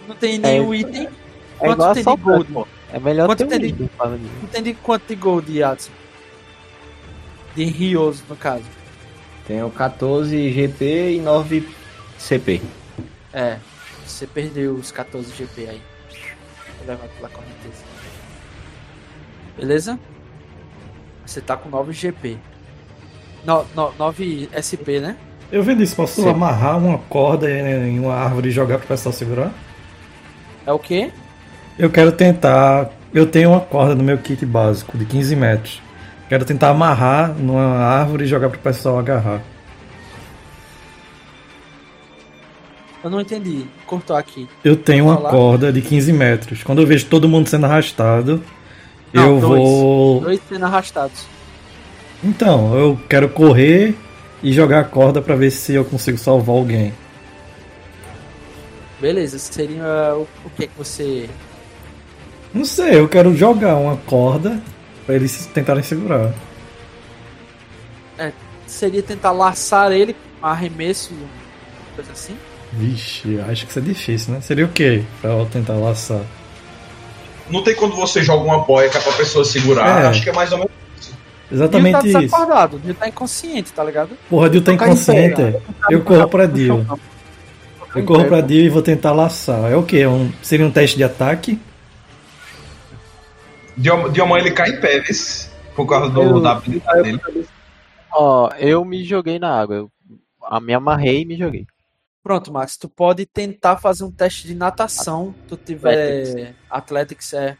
Não 0.08 0.16
tem 0.16 0.38
nenhum 0.38 0.74
item. 0.74 1.08
É 1.08 1.10
Quanto 1.60 1.74
igual 1.74 1.94
tem 1.94 2.04
de 2.04 2.22
gold? 2.22 2.52
pô. 2.54 2.68
É 2.94 3.00
melhor 3.00 3.26
Quanto 3.28 3.40
ter 3.40 3.46
um 3.46 3.50
tem 3.50 3.60
de- 3.60 3.66
item 3.68 3.90
nisso. 4.20 4.32
Não 4.42 4.48
tem 4.50 4.64
de 4.64 4.74
quanto 4.76 5.08
de 5.08 5.16
gold, 5.16 5.52
Yatsu? 5.58 5.90
De 7.56 7.64
Rios, 7.66 8.24
no 8.30 8.36
caso. 8.36 8.64
Tenho 9.48 9.70
14 9.72 10.52
GP 10.52 11.14
e 11.16 11.20
9 11.20 11.68
CP. 12.18 12.62
É, 13.34 13.58
você 14.06 14.28
perdeu 14.28 14.76
os 14.76 14.92
14 14.92 15.34
GP 15.36 15.68
aí. 15.70 15.82
Vou 16.78 16.88
levar 16.88 17.08
pela 17.08 17.30
correnteza. 17.30 17.84
Beleza? 19.58 20.00
Você 21.26 21.42
tá 21.42 21.58
com 21.58 21.70
9 21.70 21.92
GP. 21.94 22.38
No, 23.46 23.66
no, 23.76 23.94
9 23.98 24.50
SP, 24.54 25.00
né? 25.00 25.18
Eu 25.52 25.64
vendo 25.64 25.82
isso, 25.82 25.96
posso 25.96 26.22
Sim. 26.22 26.30
amarrar 26.30 26.78
uma 26.78 26.98
corda 27.10 27.50
em 27.50 27.96
em 27.96 28.00
uma 28.00 28.14
árvore 28.14 28.50
e 28.50 28.52
jogar 28.52 28.78
pro 28.80 28.88
pessoal 28.88 29.14
segurar? 29.14 29.52
É 30.66 30.72
o 30.72 30.80
quê? 30.80 31.12
Eu 31.80 31.90
quero 31.90 32.12
tentar. 32.12 32.90
Eu 33.14 33.26
tenho 33.26 33.52
uma 33.52 33.62
corda 33.62 33.96
no 33.96 34.04
meu 34.04 34.18
kit 34.18 34.46
básico 34.46 34.98
de 34.98 35.06
15 35.06 35.36
metros. 35.36 35.82
Quero 36.28 36.44
tentar 36.44 36.70
amarrar 36.70 37.34
numa 37.34 37.78
árvore 37.78 38.26
e 38.26 38.28
jogar 38.28 38.50
pro 38.50 38.60
pessoal 38.60 39.00
agarrar. 39.00 39.42
Eu 43.08 43.11
não 43.11 43.22
entendi. 43.22 43.66
Cortou 43.86 44.16
aqui. 44.16 44.48
Eu 44.64 44.76
tenho 44.76 45.06
uma 45.06 45.18
corda 45.18 45.72
de 45.72 45.82
15 45.82 46.11
metros. 46.11 46.64
Quando 46.64 46.82
eu 46.82 46.88
vejo 46.88 47.06
todo 47.06 47.27
mundo 47.27 47.48
sendo 47.48 47.66
arrastado, 47.66 48.44
Não, 49.14 49.36
eu 49.36 49.40
dois. 49.40 49.61
vou. 49.61 50.22
Dois 50.22 50.42
sendo 50.50 50.66
arrastados. 50.66 51.26
Então, 52.24 52.77
eu 52.77 53.00
quero 53.08 53.30
correr 53.30 53.95
e 54.44 54.52
jogar 54.52 54.82
a 54.82 54.84
corda 54.84 55.22
pra 55.22 55.36
ver 55.36 55.52
se 55.52 55.74
eu 55.74 55.86
consigo 55.86 56.18
salvar 56.18 56.56
alguém. 56.56 56.94
Beleza, 59.00 59.38
seria 59.40 60.14
o, 60.16 60.27
o 60.45 60.50
que 60.50 60.68
que 60.68 60.77
você. 60.77 61.30
Não 62.53 62.66
sei, 62.66 63.00
eu 63.00 63.08
quero 63.08 63.36
jogar 63.36 63.76
uma 63.76 63.95
corda 63.98 64.61
pra 65.06 65.16
eles 65.16 65.45
tentarem 65.53 65.84
segurar. 65.84 66.34
Seria 68.68 69.02
tentar 69.02 69.32
laçar 69.32 69.94
ele 69.94 70.14
arremesso, 70.42 71.14
coisa 71.95 72.11
assim? 72.11 72.36
Vixe, 72.74 73.40
acho 73.50 73.66
que 73.66 73.72
isso 73.72 73.80
é 73.80 73.82
difícil, 73.82 74.34
né? 74.34 74.42
Seria 74.42 74.66
o 74.66 74.70
quê 74.70 75.04
pra 75.22 75.32
eu 75.32 75.46
tentar 75.46 75.74
laçar? 75.74 76.22
Não 77.50 77.64
tem 77.64 77.74
quando 77.76 77.96
você 77.96 78.22
joga 78.22 78.44
uma 78.44 78.60
boica 78.60 79.00
pra 79.00 79.14
pessoa 79.14 79.46
segurar. 79.46 80.04
É. 80.04 80.08
Acho 80.08 80.22
que 80.22 80.30
é 80.30 80.34
mais 80.34 80.52
ou 80.52 80.58
menos. 80.60 80.72
Exatamente 81.50 82.02
Dio 82.02 82.02
tá 82.02 82.08
isso. 82.10 82.20
desacordado, 82.20 82.80
Dio 82.80 82.94
tá 82.94 83.08
inconsciente, 83.08 83.72
tá 83.72 83.84
ligado? 83.84 84.10
Porra, 84.30 84.50
Dio 84.50 84.62
tá 84.62 84.74
inconsciente. 84.74 85.36
pé, 85.36 85.62
Eu 85.90 86.02
corro 86.04 86.28
pra 86.28 86.46
Dio. 86.46 86.86
Eu 87.96 88.04
corro 88.04 88.26
pra. 88.26 88.42
Dio 88.42 88.62
e 88.66 88.70
vou 88.70 88.82
tentar 88.82 89.14
laçar. 89.14 89.72
É 89.72 89.76
o 89.78 89.82
quê? 89.84 90.06
Um, 90.06 90.30
seria 90.44 90.66
um 90.66 90.72
teste 90.72 90.98
de 90.98 91.06
ataque? 91.06 91.58
Diom- 93.78 94.10
Diomã 94.10 94.38
ele 94.40 94.52
cai 94.52 94.70
em 94.72 94.80
pé? 94.82 95.02
Por 95.76 95.86
causa 95.86 96.10
do, 96.10 96.22
Eu- 96.22 96.42
da 96.42 96.52
habilidade 96.54 97.04
dele. 97.04 97.48
Ó, 98.12 98.50
eu 98.58 98.84
me 98.84 99.04
joguei 99.04 99.38
na 99.40 99.58
água. 99.60 99.76
Eu 99.78 99.92
a- 100.44 100.60
me 100.60 100.74
amarrei 100.74 101.22
e 101.22 101.26
me 101.26 101.38
joguei. 101.38 101.66
Pronto, 102.28 102.52
Max, 102.52 102.76
tu 102.76 102.90
pode 102.90 103.26
tentar 103.26 103.78
fazer 103.78 104.04
um 104.04 104.12
teste 104.12 104.48
de 104.48 104.54
natação. 104.54 105.34
Tu 105.48 105.56
tiver 105.56 106.54
Athletics, 106.70 107.32
é. 107.32 107.56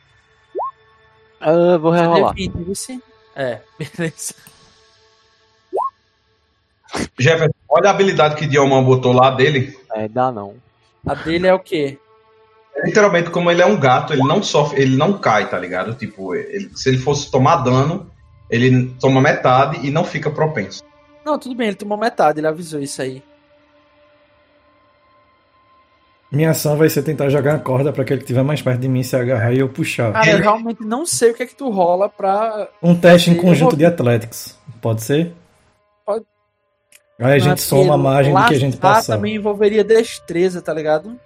Ah, 1.40 1.78
vou 1.78 1.90
rerolar. 1.90 2.36
D20, 2.36 2.66
vice? 2.66 3.02
É, 3.34 3.62
beleza. 3.80 4.36
Jefferson, 7.18 7.54
olha 7.70 7.88
a 7.88 7.92
habilidade 7.92 8.36
que 8.36 8.46
Diomã 8.46 8.84
botou 8.84 9.14
lá 9.14 9.32
dele. 9.32 9.74
É, 9.96 10.06
dá 10.10 10.34
não. 10.34 10.56
A 11.08 11.14
dele 11.14 11.48
é 11.48 11.54
o 11.54 11.60
quê? 11.62 11.98
Literalmente, 12.84 13.30
como 13.30 13.50
ele 13.50 13.62
é 13.62 13.66
um 13.66 13.80
gato, 13.80 14.12
ele 14.12 14.24
não 14.24 14.44
sofre, 14.44 14.82
ele 14.82 14.98
não 14.98 15.18
cai, 15.18 15.50
tá 15.50 15.58
ligado? 15.58 15.94
Tipo, 15.96 16.36
ele- 16.36 16.72
se 16.76 16.90
ele 16.90 16.98
fosse 16.98 17.32
tomar 17.32 17.64
dano, 17.64 18.12
ele 18.50 18.94
toma 19.00 19.22
metade 19.22 19.88
e 19.88 19.90
não 19.90 20.04
fica 20.04 20.30
propenso. 20.30 20.84
Não, 21.24 21.40
tudo 21.40 21.56
bem, 21.56 21.68
ele 21.68 21.78
tomou 21.78 21.98
metade, 21.98 22.42
ele 22.42 22.48
avisou 22.48 22.82
isso 22.82 23.02
aí. 23.02 23.24
Minha 26.32 26.50
ação 26.52 26.76
vai 26.76 26.90
ser 26.90 27.04
tentar 27.04 27.30
jogar 27.30 27.56
a 27.56 27.60
corda 27.60 27.94
pra 27.94 28.02
aquele 28.02 28.20
que 28.20 28.26
estiver 28.26 28.44
mais 28.44 28.62
perto 28.62 28.80
de 28.82 28.90
mim 28.90 29.02
se 29.02 29.16
agarrar 29.16 29.54
e 29.54 29.60
eu 29.60 29.70
puxar. 29.70 30.12
Cara, 30.12 30.28
eu 30.30 30.34
Ele- 30.36 30.44
realmente 30.44 30.84
não 30.84 31.06
sei 31.06 31.32
o 31.32 31.34
que 31.34 31.44
é 31.44 31.46
que 31.46 31.56
tu 31.56 31.70
rola 31.70 32.10
pra. 32.10 32.68
Um 32.84 32.94
teste 32.96 33.32
em 33.32 33.36
conjunto 33.36 33.70
vou- 33.72 33.78
de 33.78 33.86
Athletics. 33.86 34.58
Pode 34.82 35.04
ser? 35.04 35.32
Pode. 36.06 36.26
Aí 37.20 37.34
a 37.34 37.40
gente 37.40 37.50
Mas 37.52 37.62
soma 37.62 37.94
a 37.94 37.98
margem 37.98 38.34
do 38.34 38.46
que 38.46 38.54
a 38.56 38.60
gente 38.60 38.76
passar. 38.78 39.16
também 39.16 39.36
envolveria 39.36 39.84
destreza, 39.84 40.62
tá 40.62 40.74
ligado? 40.74 41.18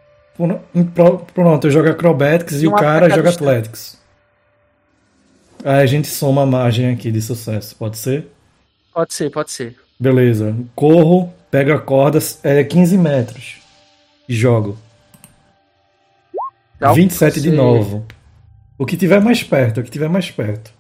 Pronto, 1.34 1.68
eu 1.68 1.72
jogo 1.72 1.90
Acrobatics 1.90 2.62
e 2.62 2.68
o 2.68 2.72
cara 2.74 3.10
joga. 3.10 3.30
Athletics. 3.30 4.00
Aí 5.64 5.82
a 5.82 5.86
gente 5.86 6.08
soma 6.08 6.44
a 6.44 6.46
margem 6.46 6.92
aqui 6.94 7.12
de 7.12 7.22
sucesso, 7.22 7.76
pode 7.76 7.98
ser? 7.98 8.28
Pode 8.94 9.14
ser, 9.14 9.30
pode 9.32 9.52
ser. 9.52 9.76
Beleza. 10.00 10.56
Corro, 10.76 11.32
pego 11.50 11.74
a 11.74 11.80
corda, 11.80 12.20
é 12.44 12.64
15 12.64 12.98
metros. 12.98 13.60
E 14.30 14.34
jogo. 14.34 14.78
Algo 16.82 16.96
27 16.96 17.34
que 17.36 17.42
de 17.42 17.50
você- 17.50 17.56
novo. 17.56 18.06
O 18.78 18.86
que 18.86 18.98
tiver 18.98 19.22
mais 19.22 19.44
perto, 19.44 19.80
o 19.80 19.84
que 19.84 19.92
tiver 19.92 20.10
mais 20.10 20.32
perto. 20.32 20.74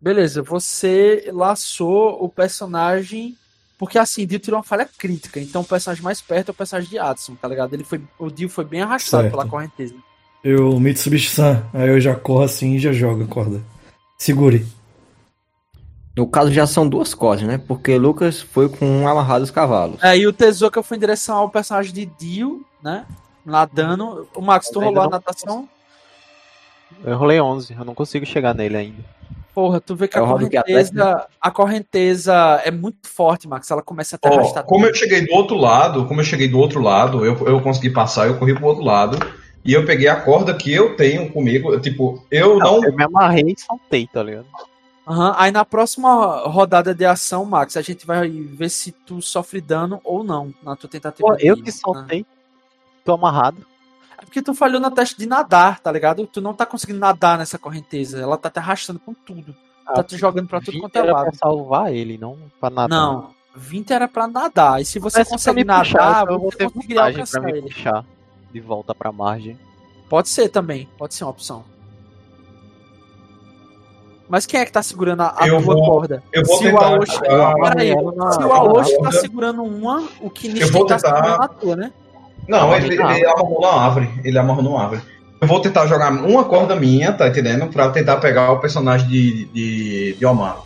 Beleza, 0.00 0.42
você 0.42 1.30
laçou 1.32 2.22
o 2.22 2.28
personagem. 2.28 3.36
Porque 3.78 3.98
assim, 3.98 4.26
Dio 4.26 4.38
tirou 4.38 4.58
uma 4.58 4.64
falha 4.64 4.88
crítica. 4.98 5.38
Então 5.40 5.60
o 5.60 5.64
personagem 5.64 6.02
mais 6.02 6.20
perto 6.22 6.48
é 6.48 6.52
o 6.52 6.54
personagem 6.54 6.88
de 6.90 6.98
Adson, 6.98 7.34
tá 7.34 7.46
ligado? 7.46 7.74
Ele 7.74 7.84
foi, 7.84 8.00
o 8.18 8.30
Dio 8.30 8.48
foi 8.48 8.64
bem 8.64 8.80
arrastado 8.80 9.24
Certo. 9.24 9.32
pela 9.32 9.46
correnteza. 9.46 9.94
Eu 10.42 10.78
Mitsubishi-san, 10.80 11.62
aí 11.74 11.88
eu 11.88 12.00
já 12.00 12.14
corro 12.14 12.42
assim 12.42 12.74
e 12.74 12.78
já 12.78 12.92
jogo 12.92 13.24
a 13.24 13.26
corda. 13.26 13.60
Segure. 14.18 14.64
No 16.16 16.26
caso 16.26 16.50
já 16.50 16.66
são 16.66 16.88
duas 16.88 17.12
cordas, 17.12 17.46
né? 17.46 17.58
Porque 17.58 17.98
Lucas 17.98 18.40
foi 18.40 18.68
com 18.70 18.86
um 18.86 19.06
amarrado 19.08 19.44
os 19.44 19.50
cavalos. 19.50 20.02
Aí 20.02 20.22
É, 20.22 20.26
o 20.26 20.32
Tezuka 20.32 20.82
foi 20.82 20.96
em 20.96 21.00
direção 21.00 21.36
ao 21.36 21.50
personagem 21.50 21.92
de 21.92 22.06
Dio, 22.06 22.64
né? 22.82 23.04
Nadando. 23.46 24.28
O 24.34 24.42
Max, 24.42 24.68
tu 24.70 24.80
rolou 24.80 25.00
a 25.00 25.04
não- 25.04 25.10
natação? 25.10 25.68
Eu 27.04 27.16
rolei 27.16 27.40
11, 27.40 27.74
eu 27.78 27.84
não 27.84 27.94
consigo 27.94 28.26
chegar 28.26 28.54
nele 28.54 28.76
ainda. 28.76 29.02
Porra, 29.54 29.80
tu 29.80 29.96
vê 29.96 30.06
que 30.06 30.18
a 30.18 30.20
É 30.20 30.24
Rob 30.24 30.48
que 30.48 30.56
correnteza, 30.56 31.26
a 31.40 31.50
correnteza 31.50 32.34
é 32.64 32.70
muito 32.70 33.08
forte, 33.08 33.48
Max. 33.48 33.70
Ela 33.70 33.80
começa 33.82 34.16
a 34.16 34.18
te 34.18 34.28
Ó, 34.28 34.34
arrastar. 34.34 34.64
como 34.64 34.84
eu 34.86 34.94
cheguei 34.94 35.24
do 35.26 35.32
outro 35.32 35.56
lado, 35.56 36.04
como 36.06 36.20
eu 36.20 36.24
cheguei 36.24 36.46
do 36.48 36.58
outro 36.58 36.80
lado, 36.82 37.24
eu, 37.24 37.34
eu 37.46 37.60
consegui 37.62 37.88
passar, 37.90 38.26
eu 38.26 38.38
corri 38.38 38.54
pro 38.54 38.66
outro 38.66 38.84
lado. 38.84 39.18
E 39.64 39.72
eu 39.72 39.84
peguei 39.86 40.08
a 40.08 40.20
corda 40.20 40.54
que 40.54 40.72
eu 40.72 40.94
tenho 40.94 41.32
comigo. 41.32 41.72
eu, 41.72 41.80
Tipo, 41.80 42.22
eu 42.30 42.58
não. 42.58 42.84
Eu 42.84 42.94
me 42.94 43.02
amarrei 43.04 43.54
e 43.56 43.60
saltei, 43.60 44.06
tá 44.06 44.22
ligado? 44.22 44.46
Aham, 45.08 45.34
Aí 45.38 45.50
na 45.50 45.64
próxima 45.64 46.46
rodada 46.48 46.94
de 46.94 47.04
ação, 47.04 47.44
Max, 47.44 47.76
a 47.76 47.82
gente 47.82 48.06
vai 48.06 48.28
ver 48.28 48.68
se 48.68 48.92
tu 48.92 49.22
sofre 49.22 49.60
dano 49.60 50.00
ou 50.04 50.22
não 50.22 50.52
na 50.62 50.76
tua 50.76 50.90
tentativa. 50.90 51.26
Pô, 51.28 51.34
eu 51.40 51.56
que 51.56 51.70
né? 52.08 52.24
Tô 53.06 53.14
amarrado. 53.14 53.64
É 54.18 54.24
porque 54.24 54.42
tu 54.42 54.52
falhou 54.52 54.80
no 54.80 54.90
teste 54.90 55.16
de 55.16 55.26
nadar, 55.26 55.80
tá 55.80 55.90
ligado? 55.92 56.26
Tu 56.26 56.40
não 56.42 56.52
tá 56.52 56.66
conseguindo 56.66 56.98
nadar 56.98 57.38
nessa 57.38 57.58
correnteza. 57.58 58.20
Ela 58.20 58.36
tá 58.36 58.50
te 58.50 58.58
arrastando 58.58 58.98
com 58.98 59.14
tudo. 59.14 59.54
tá 59.94 60.02
te 60.02 60.16
jogando 60.18 60.48
pra 60.48 60.58
tudo 60.60 60.72
20 60.72 60.80
quanto 60.82 60.96
é 60.96 60.98
era 60.98 61.12
lado. 61.12 61.24
pra 61.26 61.34
salvar 61.34 61.94
ele, 61.94 62.18
não 62.18 62.36
pra 62.60 62.68
nadar. 62.68 62.88
Não, 62.88 63.30
20 63.54 63.92
era 63.92 64.08
pra 64.08 64.26
nadar. 64.26 64.80
E 64.82 64.84
se 64.84 64.98
você 64.98 65.18
Mas 65.20 65.28
se 65.28 65.32
consegue 65.32 65.64
nadar, 65.64 65.84
puxar, 65.84 66.26
eu 66.26 66.38
vou 66.40 66.50
você 66.50 66.58
ter 66.58 66.68
vantagem 66.68 67.24
pra 67.24 67.40
me 67.40 67.52
ele. 67.52 67.62
puxar 67.62 68.04
de 68.52 68.60
volta 68.60 68.94
pra 68.94 69.12
margem. 69.12 69.56
Pode 70.08 70.28
ser 70.28 70.48
também, 70.48 70.88
pode 70.98 71.14
ser 71.14 71.22
uma 71.24 71.30
opção. 71.30 71.64
Mas 74.28 74.44
quem 74.44 74.58
é 74.58 74.64
que 74.64 74.72
tá 74.72 74.82
segurando 74.82 75.20
a, 75.22 75.36
a 75.38 75.46
Eu 75.46 75.62
tua 75.62 75.74
vou- 75.74 75.84
corda? 75.84 76.22
Eu 76.32 76.42
vou 76.44 76.58
se 76.58 76.66
o 76.66 76.70
tentar. 76.70 76.86
Aoshi. 76.86 77.16
ah, 77.28 77.54
Peraí, 77.70 77.94
na- 77.94 78.32
se 78.32 78.42
o 78.42 78.52
Aoshi 78.52 78.98
tá 79.02 79.12
segurando 79.12 79.62
uma, 79.62 80.00
o 80.20 80.30
vou 80.72 80.84
tá 80.86 80.96
tentar- 80.96 80.98
segurando 80.98 81.42
a 81.42 81.48
tua, 81.48 81.76
né? 81.76 81.92
Não, 82.48 82.74
ele, 82.74 82.96
na 82.96 83.16
ele 83.16 83.26
amarrou 83.26 83.60
numa 83.60 83.72
árvore. 83.72 84.10
Ele 84.24 84.38
amarrou 84.38 84.62
numa 84.62 84.82
árvore. 84.82 85.02
Eu 85.40 85.46
vou 85.48 85.60
tentar 85.60 85.86
jogar 85.86 86.10
uma 86.12 86.44
corda 86.44 86.74
minha, 86.76 87.12
tá 87.12 87.28
entendendo? 87.28 87.66
Pra 87.68 87.90
tentar 87.90 88.16
pegar 88.18 88.52
o 88.52 88.60
personagem 88.60 89.06
de, 89.08 89.44
de, 89.46 90.14
de 90.14 90.26
Omar. 90.26 90.62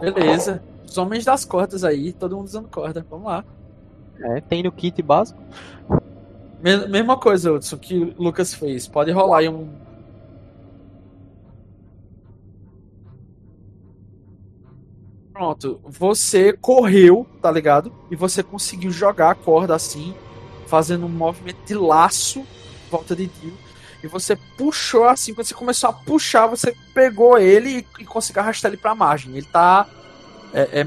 Beleza. 0.00 0.62
Os 0.86 0.98
homens 0.98 1.24
das 1.24 1.44
cordas 1.44 1.84
aí, 1.84 2.12
todo 2.12 2.36
mundo 2.36 2.46
usando 2.46 2.68
corda. 2.68 3.04
Vamos 3.10 3.26
lá. 3.26 3.44
É, 4.20 4.40
tem 4.40 4.62
no 4.62 4.72
kit 4.72 5.00
básico. 5.02 5.38
Me- 6.62 6.86
Mesma 6.88 7.16
coisa, 7.16 7.52
Hudson, 7.52 7.76
que 7.76 8.14
o 8.16 8.22
Lucas 8.22 8.54
fez. 8.54 8.86
Pode 8.88 9.10
rolar 9.12 9.38
aí 9.38 9.48
um. 9.48 9.68
Pronto. 15.36 15.78
Você 15.84 16.54
correu, 16.54 17.26
tá 17.42 17.50
ligado? 17.50 17.92
E 18.10 18.16
você 18.16 18.42
conseguiu 18.42 18.90
jogar 18.90 19.32
a 19.32 19.34
corda 19.34 19.74
assim, 19.74 20.14
fazendo 20.66 21.04
um 21.04 21.10
movimento 21.10 21.58
de 21.66 21.74
laço 21.74 22.38
em 22.40 22.90
volta 22.90 23.14
de 23.14 23.26
Dio. 23.26 23.52
E 24.02 24.06
você 24.06 24.34
puxou 24.56 25.04
assim, 25.04 25.34
quando 25.34 25.46
você 25.46 25.52
começou 25.54 25.90
a 25.90 25.92
puxar, 25.92 26.46
você 26.46 26.74
pegou 26.94 27.36
ele 27.38 27.84
e, 27.98 28.02
e 28.02 28.04
conseguiu 28.06 28.40
arrastar 28.40 28.70
ele 28.70 28.78
pra 28.80 28.94
margem. 28.94 29.36
Ele 29.36 29.46
tá 29.46 29.86
é, 30.54 30.80
é 30.80 30.86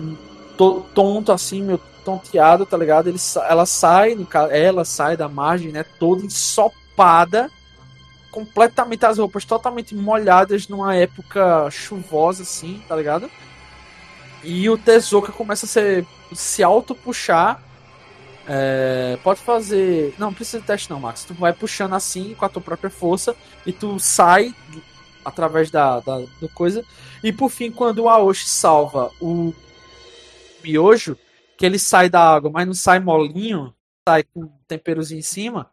to- 0.57 0.83
tonto 0.95 1.31
assim, 1.31 1.61
meio 1.61 1.79
tonteado, 2.03 2.65
tá 2.65 2.75
ligado? 2.75 3.07
Ele, 3.07 3.19
ela 3.47 3.67
sai, 3.67 4.17
ela 4.49 4.83
sai 4.83 5.15
da 5.15 5.29
margem, 5.29 5.71
né? 5.71 5.85
Toda 5.99 6.25
ensopada, 6.25 7.51
completamente 8.31 9.05
as 9.05 9.19
roupas 9.19 9.45
totalmente 9.45 9.93
molhadas 9.93 10.67
numa 10.67 10.95
época 10.95 11.69
chuvosa, 11.69 12.41
assim, 12.41 12.81
tá 12.87 12.95
ligado? 12.95 13.29
E 14.43 14.69
o 14.69 14.77
Tezuka 14.77 15.31
começa 15.31 15.65
a 15.65 15.69
se, 15.69 16.07
se 16.33 16.63
auto-puxar. 16.63 17.63
É, 18.47 19.17
pode 19.23 19.41
fazer. 19.41 20.15
Não, 20.17 20.33
precisa 20.33 20.59
de 20.59 20.65
teste, 20.67 20.89
não, 20.89 20.99
Max. 20.99 21.23
Tu 21.25 21.33
vai 21.33 21.53
puxando 21.53 21.93
assim 21.95 22.33
com 22.35 22.45
a 22.45 22.49
tua 22.49 22.61
própria 22.61 22.89
força 22.89 23.35
e 23.65 23.71
tu 23.73 23.99
sai 23.99 24.55
através 25.23 25.69
da, 25.71 25.99
da 25.99 26.19
do 26.39 26.49
coisa. 26.49 26.83
E 27.23 27.31
por 27.33 27.49
fim, 27.49 27.71
quando 27.71 27.99
o 27.99 28.09
Aoshi 28.09 28.47
salva 28.49 29.11
o 29.21 29.53
miojo, 30.63 31.17
que 31.57 31.65
ele 31.65 31.79
sai 31.79 32.09
da 32.09 32.21
água, 32.21 32.49
mas 32.51 32.65
não 32.67 32.73
sai 32.73 32.99
molinho, 32.99 33.73
sai 34.07 34.23
com 34.23 34.47
temperozinho 34.67 35.19
em 35.19 35.21
cima. 35.23 35.71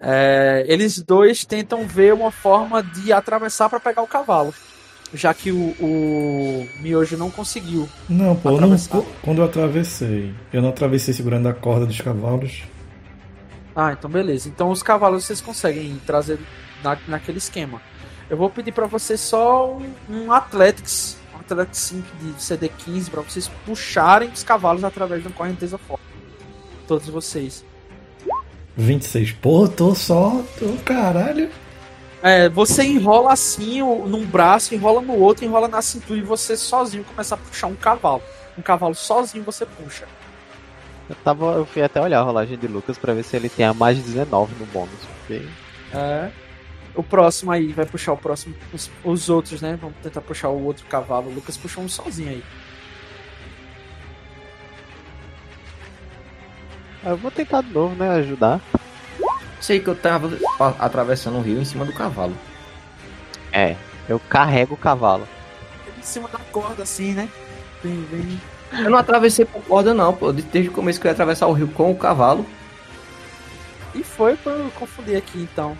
é, 0.00 0.64
eles 0.68 1.00
dois 1.02 1.44
tentam 1.44 1.86
ver 1.86 2.12
uma 2.14 2.30
forma 2.30 2.82
de 2.82 3.12
atravessar 3.12 3.68
para 3.70 3.80
pegar 3.80 4.02
o 4.02 4.08
cavalo, 4.08 4.54
já 5.14 5.32
que 5.32 5.52
o, 5.52 5.74
o 5.80 6.68
miojo 6.80 7.16
não 7.16 7.30
conseguiu. 7.30 7.88
Não, 8.08 8.34
pô, 8.34 8.60
não, 8.60 8.76
quando 9.22 9.38
eu 9.38 9.44
atravessei, 9.44 10.34
eu 10.52 10.60
não 10.60 10.70
atravessei 10.70 11.14
segurando 11.14 11.48
a 11.48 11.54
corda 11.54 11.86
dos 11.86 12.00
cavalos. 12.00 12.64
Ah, 13.74 13.92
então 13.92 14.10
beleza. 14.10 14.48
Então 14.48 14.70
os 14.70 14.82
cavalos 14.82 15.24
vocês 15.24 15.40
conseguem 15.40 16.00
trazer 16.04 16.38
na, 16.82 16.98
naquele 17.08 17.38
esquema. 17.38 17.80
Eu 18.28 18.36
vou 18.36 18.50
pedir 18.50 18.72
para 18.72 18.86
vocês 18.86 19.20
só 19.20 19.72
um, 19.72 19.92
um 20.08 20.32
Athletics, 20.32 21.16
um 21.34 21.38
Athletics 21.38 21.78
5 21.78 22.02
de 22.20 22.32
CD15 22.34 23.10
para 23.10 23.22
vocês 23.22 23.48
puxarem 23.64 24.30
os 24.30 24.42
cavalos 24.42 24.84
através 24.84 25.22
de 25.22 25.28
uma 25.28 25.34
correnteza 25.34 25.78
forte. 25.78 26.04
Todos 26.86 27.08
vocês. 27.08 27.64
26. 28.76 29.32
Pô, 29.32 29.68
tô 29.68 29.94
só. 29.94 30.42
Tô, 30.58 30.66
caralho. 30.84 31.48
É, 32.24 32.48
você 32.48 32.82
enrola 32.82 33.34
assim 33.34 33.82
num 33.82 34.24
braço, 34.24 34.74
enrola 34.74 35.02
no 35.02 35.12
outro, 35.12 35.44
enrola 35.44 35.68
na 35.68 35.82
cintura 35.82 36.18
e 36.18 36.22
você 36.22 36.56
sozinho 36.56 37.04
começa 37.04 37.34
a 37.34 37.38
puxar 37.38 37.66
um 37.66 37.74
cavalo. 37.74 38.22
Um 38.56 38.62
cavalo 38.62 38.94
sozinho 38.94 39.44
você 39.44 39.66
puxa. 39.66 40.06
Eu, 41.06 41.14
tava, 41.16 41.52
eu 41.52 41.66
fui 41.66 41.82
até 41.82 42.00
olhar 42.00 42.20
a 42.20 42.22
rolagem 42.22 42.56
de 42.56 42.66
Lucas 42.66 42.96
pra 42.96 43.12
ver 43.12 43.24
se 43.24 43.36
ele 43.36 43.50
tem 43.50 43.66
a 43.66 43.74
mais 43.74 43.98
de 43.98 44.04
19 44.04 44.54
no 44.58 44.64
bônus. 44.64 44.98
Porque 45.18 45.46
É. 45.92 46.30
O 46.94 47.02
próximo 47.02 47.52
aí 47.52 47.74
vai 47.74 47.84
puxar 47.84 48.14
o 48.14 48.16
próximo. 48.16 48.54
Os, 48.72 48.90
os 49.04 49.28
outros, 49.28 49.60
né? 49.60 49.76
Vamos 49.78 49.96
tentar 50.02 50.22
puxar 50.22 50.48
o 50.48 50.64
outro 50.64 50.86
cavalo. 50.86 51.28
O 51.28 51.34
Lucas 51.34 51.58
puxou 51.58 51.84
um 51.84 51.88
sozinho 51.90 52.30
aí. 52.30 52.44
eu 57.04 57.18
vou 57.18 57.30
tentar 57.30 57.60
de 57.60 57.70
novo, 57.70 57.94
né? 57.94 58.08
Ajudar. 58.08 58.62
Sei 59.64 59.80
que 59.80 59.88
eu 59.88 59.94
tava 59.96 60.30
atravessando 60.78 61.38
o 61.38 61.40
rio 61.40 61.58
em 61.58 61.64
cima 61.64 61.86
do 61.86 61.92
cavalo. 61.94 62.34
É, 63.50 63.76
eu 64.06 64.20
carrego 64.28 64.74
o 64.74 64.76
cavalo. 64.76 65.26
Em 65.98 66.02
cima 66.02 66.28
da 66.28 66.38
corda, 66.52 66.82
assim, 66.82 67.14
né? 67.14 67.30
Vem, 67.82 68.04
vem. 68.10 68.38
Eu 68.84 68.90
não 68.90 68.98
atravessei 68.98 69.46
por 69.46 69.62
corda, 69.64 69.94
não, 69.94 70.12
pô. 70.12 70.32
Desde 70.32 70.68
o 70.68 70.72
começo 70.72 71.00
que 71.00 71.06
eu 71.06 71.08
ia 71.08 71.14
atravessar 71.14 71.46
o 71.46 71.52
rio 71.54 71.68
com 71.68 71.90
o 71.90 71.96
cavalo. 71.96 72.44
E 73.94 74.04
foi 74.04 74.36
pra 74.36 74.52
eu 74.52 74.70
confundir 74.74 75.16
aqui, 75.16 75.38
então. 75.50 75.74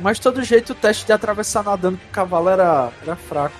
Mas 0.00 0.16
de 0.16 0.24
todo 0.24 0.42
jeito 0.42 0.70
o 0.72 0.74
teste 0.74 1.06
de 1.06 1.12
atravessar 1.12 1.62
nadando 1.62 1.96
com 1.96 2.06
o 2.08 2.10
cavalo 2.12 2.48
era, 2.48 2.90
era 3.02 3.14
fraco. 3.14 3.54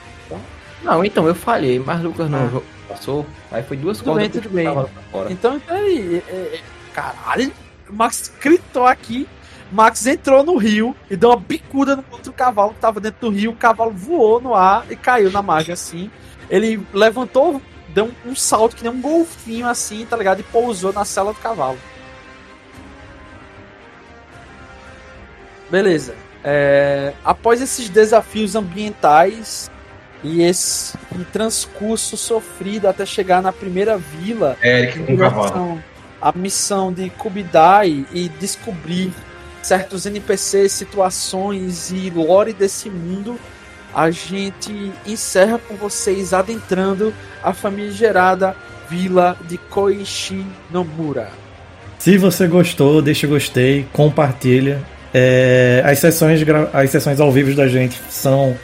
Não, 0.82 1.04
então 1.04 1.24
eu 1.28 1.36
falhei, 1.36 1.78
mas 1.78 2.02
Lucas 2.02 2.28
não 2.28 2.58
Ah. 2.58 2.88
passou. 2.88 3.24
Aí 3.52 3.62
foi 3.62 3.76
duas 3.76 3.98
Tudo 3.98 4.06
cordas 4.06 4.22
bem, 4.24 4.30
que 4.32 4.40
tudo 4.40 4.52
bem. 4.52 4.66
Então, 5.30 5.56
então 5.56 5.62
aí, 5.68 6.20
é, 6.28 6.32
é, 6.32 6.60
caralho, 6.92 7.52
Max 7.90 8.32
gritou 8.40 8.86
aqui. 8.86 9.28
Max 9.70 10.06
entrou 10.06 10.42
no 10.42 10.56
rio 10.56 10.96
e 11.10 11.16
deu 11.16 11.30
uma 11.30 11.36
bicuda 11.36 11.96
no 11.96 12.04
outro 12.10 12.32
cavalo 12.32 12.72
que 12.72 12.80
tava 12.80 13.00
dentro 13.00 13.28
do 13.28 13.36
rio. 13.36 13.50
O 13.50 13.56
cavalo 13.56 13.90
voou 13.90 14.40
no 14.40 14.54
ar 14.54 14.86
e 14.90 14.96
caiu 14.96 15.30
na 15.30 15.42
margem 15.42 15.72
assim. 15.72 16.10
Ele 16.48 16.82
levantou, 16.92 17.60
deu 17.88 18.06
um, 18.06 18.30
um 18.30 18.34
salto 18.34 18.76
que 18.76 18.82
nem 18.82 18.92
um 18.92 19.00
golfinho 19.00 19.66
assim, 19.66 20.06
tá 20.06 20.16
ligado? 20.16 20.40
E 20.40 20.44
pousou 20.44 20.92
na 20.92 21.04
cela 21.04 21.32
do 21.32 21.40
cavalo. 21.40 21.78
Beleza. 25.70 26.14
É, 26.42 27.12
após 27.24 27.60
esses 27.60 27.88
desafios 27.88 28.54
ambientais 28.54 29.70
e 30.22 30.42
esse 30.42 30.96
um 31.14 31.22
transcurso 31.24 32.16
sofrido 32.16 32.88
até 32.88 33.04
chegar 33.04 33.42
na 33.42 33.52
primeira 33.52 33.98
vila, 33.98 34.56
Eric 34.62 35.00
com 35.04 35.14
o 35.14 35.18
cavalo. 35.18 35.84
A 36.20 36.32
missão 36.32 36.92
de 36.92 37.10
Kubidai 37.10 38.06
e 38.12 38.28
descobrir 38.40 39.12
certos 39.62 40.06
NPCs, 40.06 40.72
situações 40.72 41.90
e 41.90 42.10
lore 42.10 42.52
desse 42.52 42.88
mundo, 42.88 43.38
a 43.94 44.10
gente 44.10 44.92
encerra 45.06 45.58
com 45.58 45.74
vocês 45.74 46.32
adentrando 46.32 47.12
a 47.42 47.52
famigerada 47.52 48.54
vila 48.88 49.36
de 49.46 49.58
Koichi 49.58 50.44
Nomura. 50.70 51.30
Se 51.98 52.16
você 52.16 52.46
gostou, 52.46 53.02
deixa 53.02 53.26
gostei, 53.26 53.86
compartilha. 53.92 54.80
É, 55.12 55.82
as, 55.84 55.98
sessões, 55.98 56.40
as 56.72 56.90
sessões 56.90 57.18
ao 57.18 57.32
vivo 57.32 57.54
da 57.54 57.66
gente 57.66 58.00
são 58.08 58.56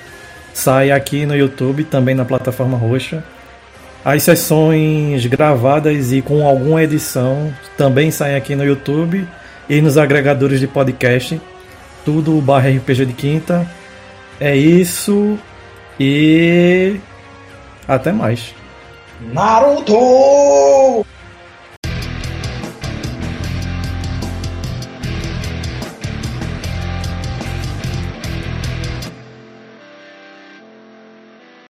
saem 0.53 0.93
aqui 0.93 1.27
no 1.27 1.35
YouTube, 1.35 1.85
também 1.85 2.15
na 2.15 2.25
plataforma 2.25 2.79
roxa. 2.79 3.25
As 4.05 4.23
sessões 4.23 5.25
gravadas 5.25 6.13
e 6.13 6.21
com 6.21 6.47
alguma 6.47 6.83
edição 6.83 7.55
também 7.77 8.11
saem 8.11 8.37
aqui 8.37 8.55
no 8.55 8.65
YouTube 8.65 9.27
e 9.69 9.81
nos 9.81 9.97
agregadores 9.97 10.61
de 10.61 10.67
podcast. 10.67 11.41
Tudo 12.05 12.39
barra 12.43 12.69
RPG 12.69 13.07
de 13.07 13.13
quinta. 13.15 13.67
É 14.39 14.55
isso 14.55 15.39
e 15.99 16.97
até 17.89 18.13
mais. 18.13 18.55
Naruto! 19.33 21.07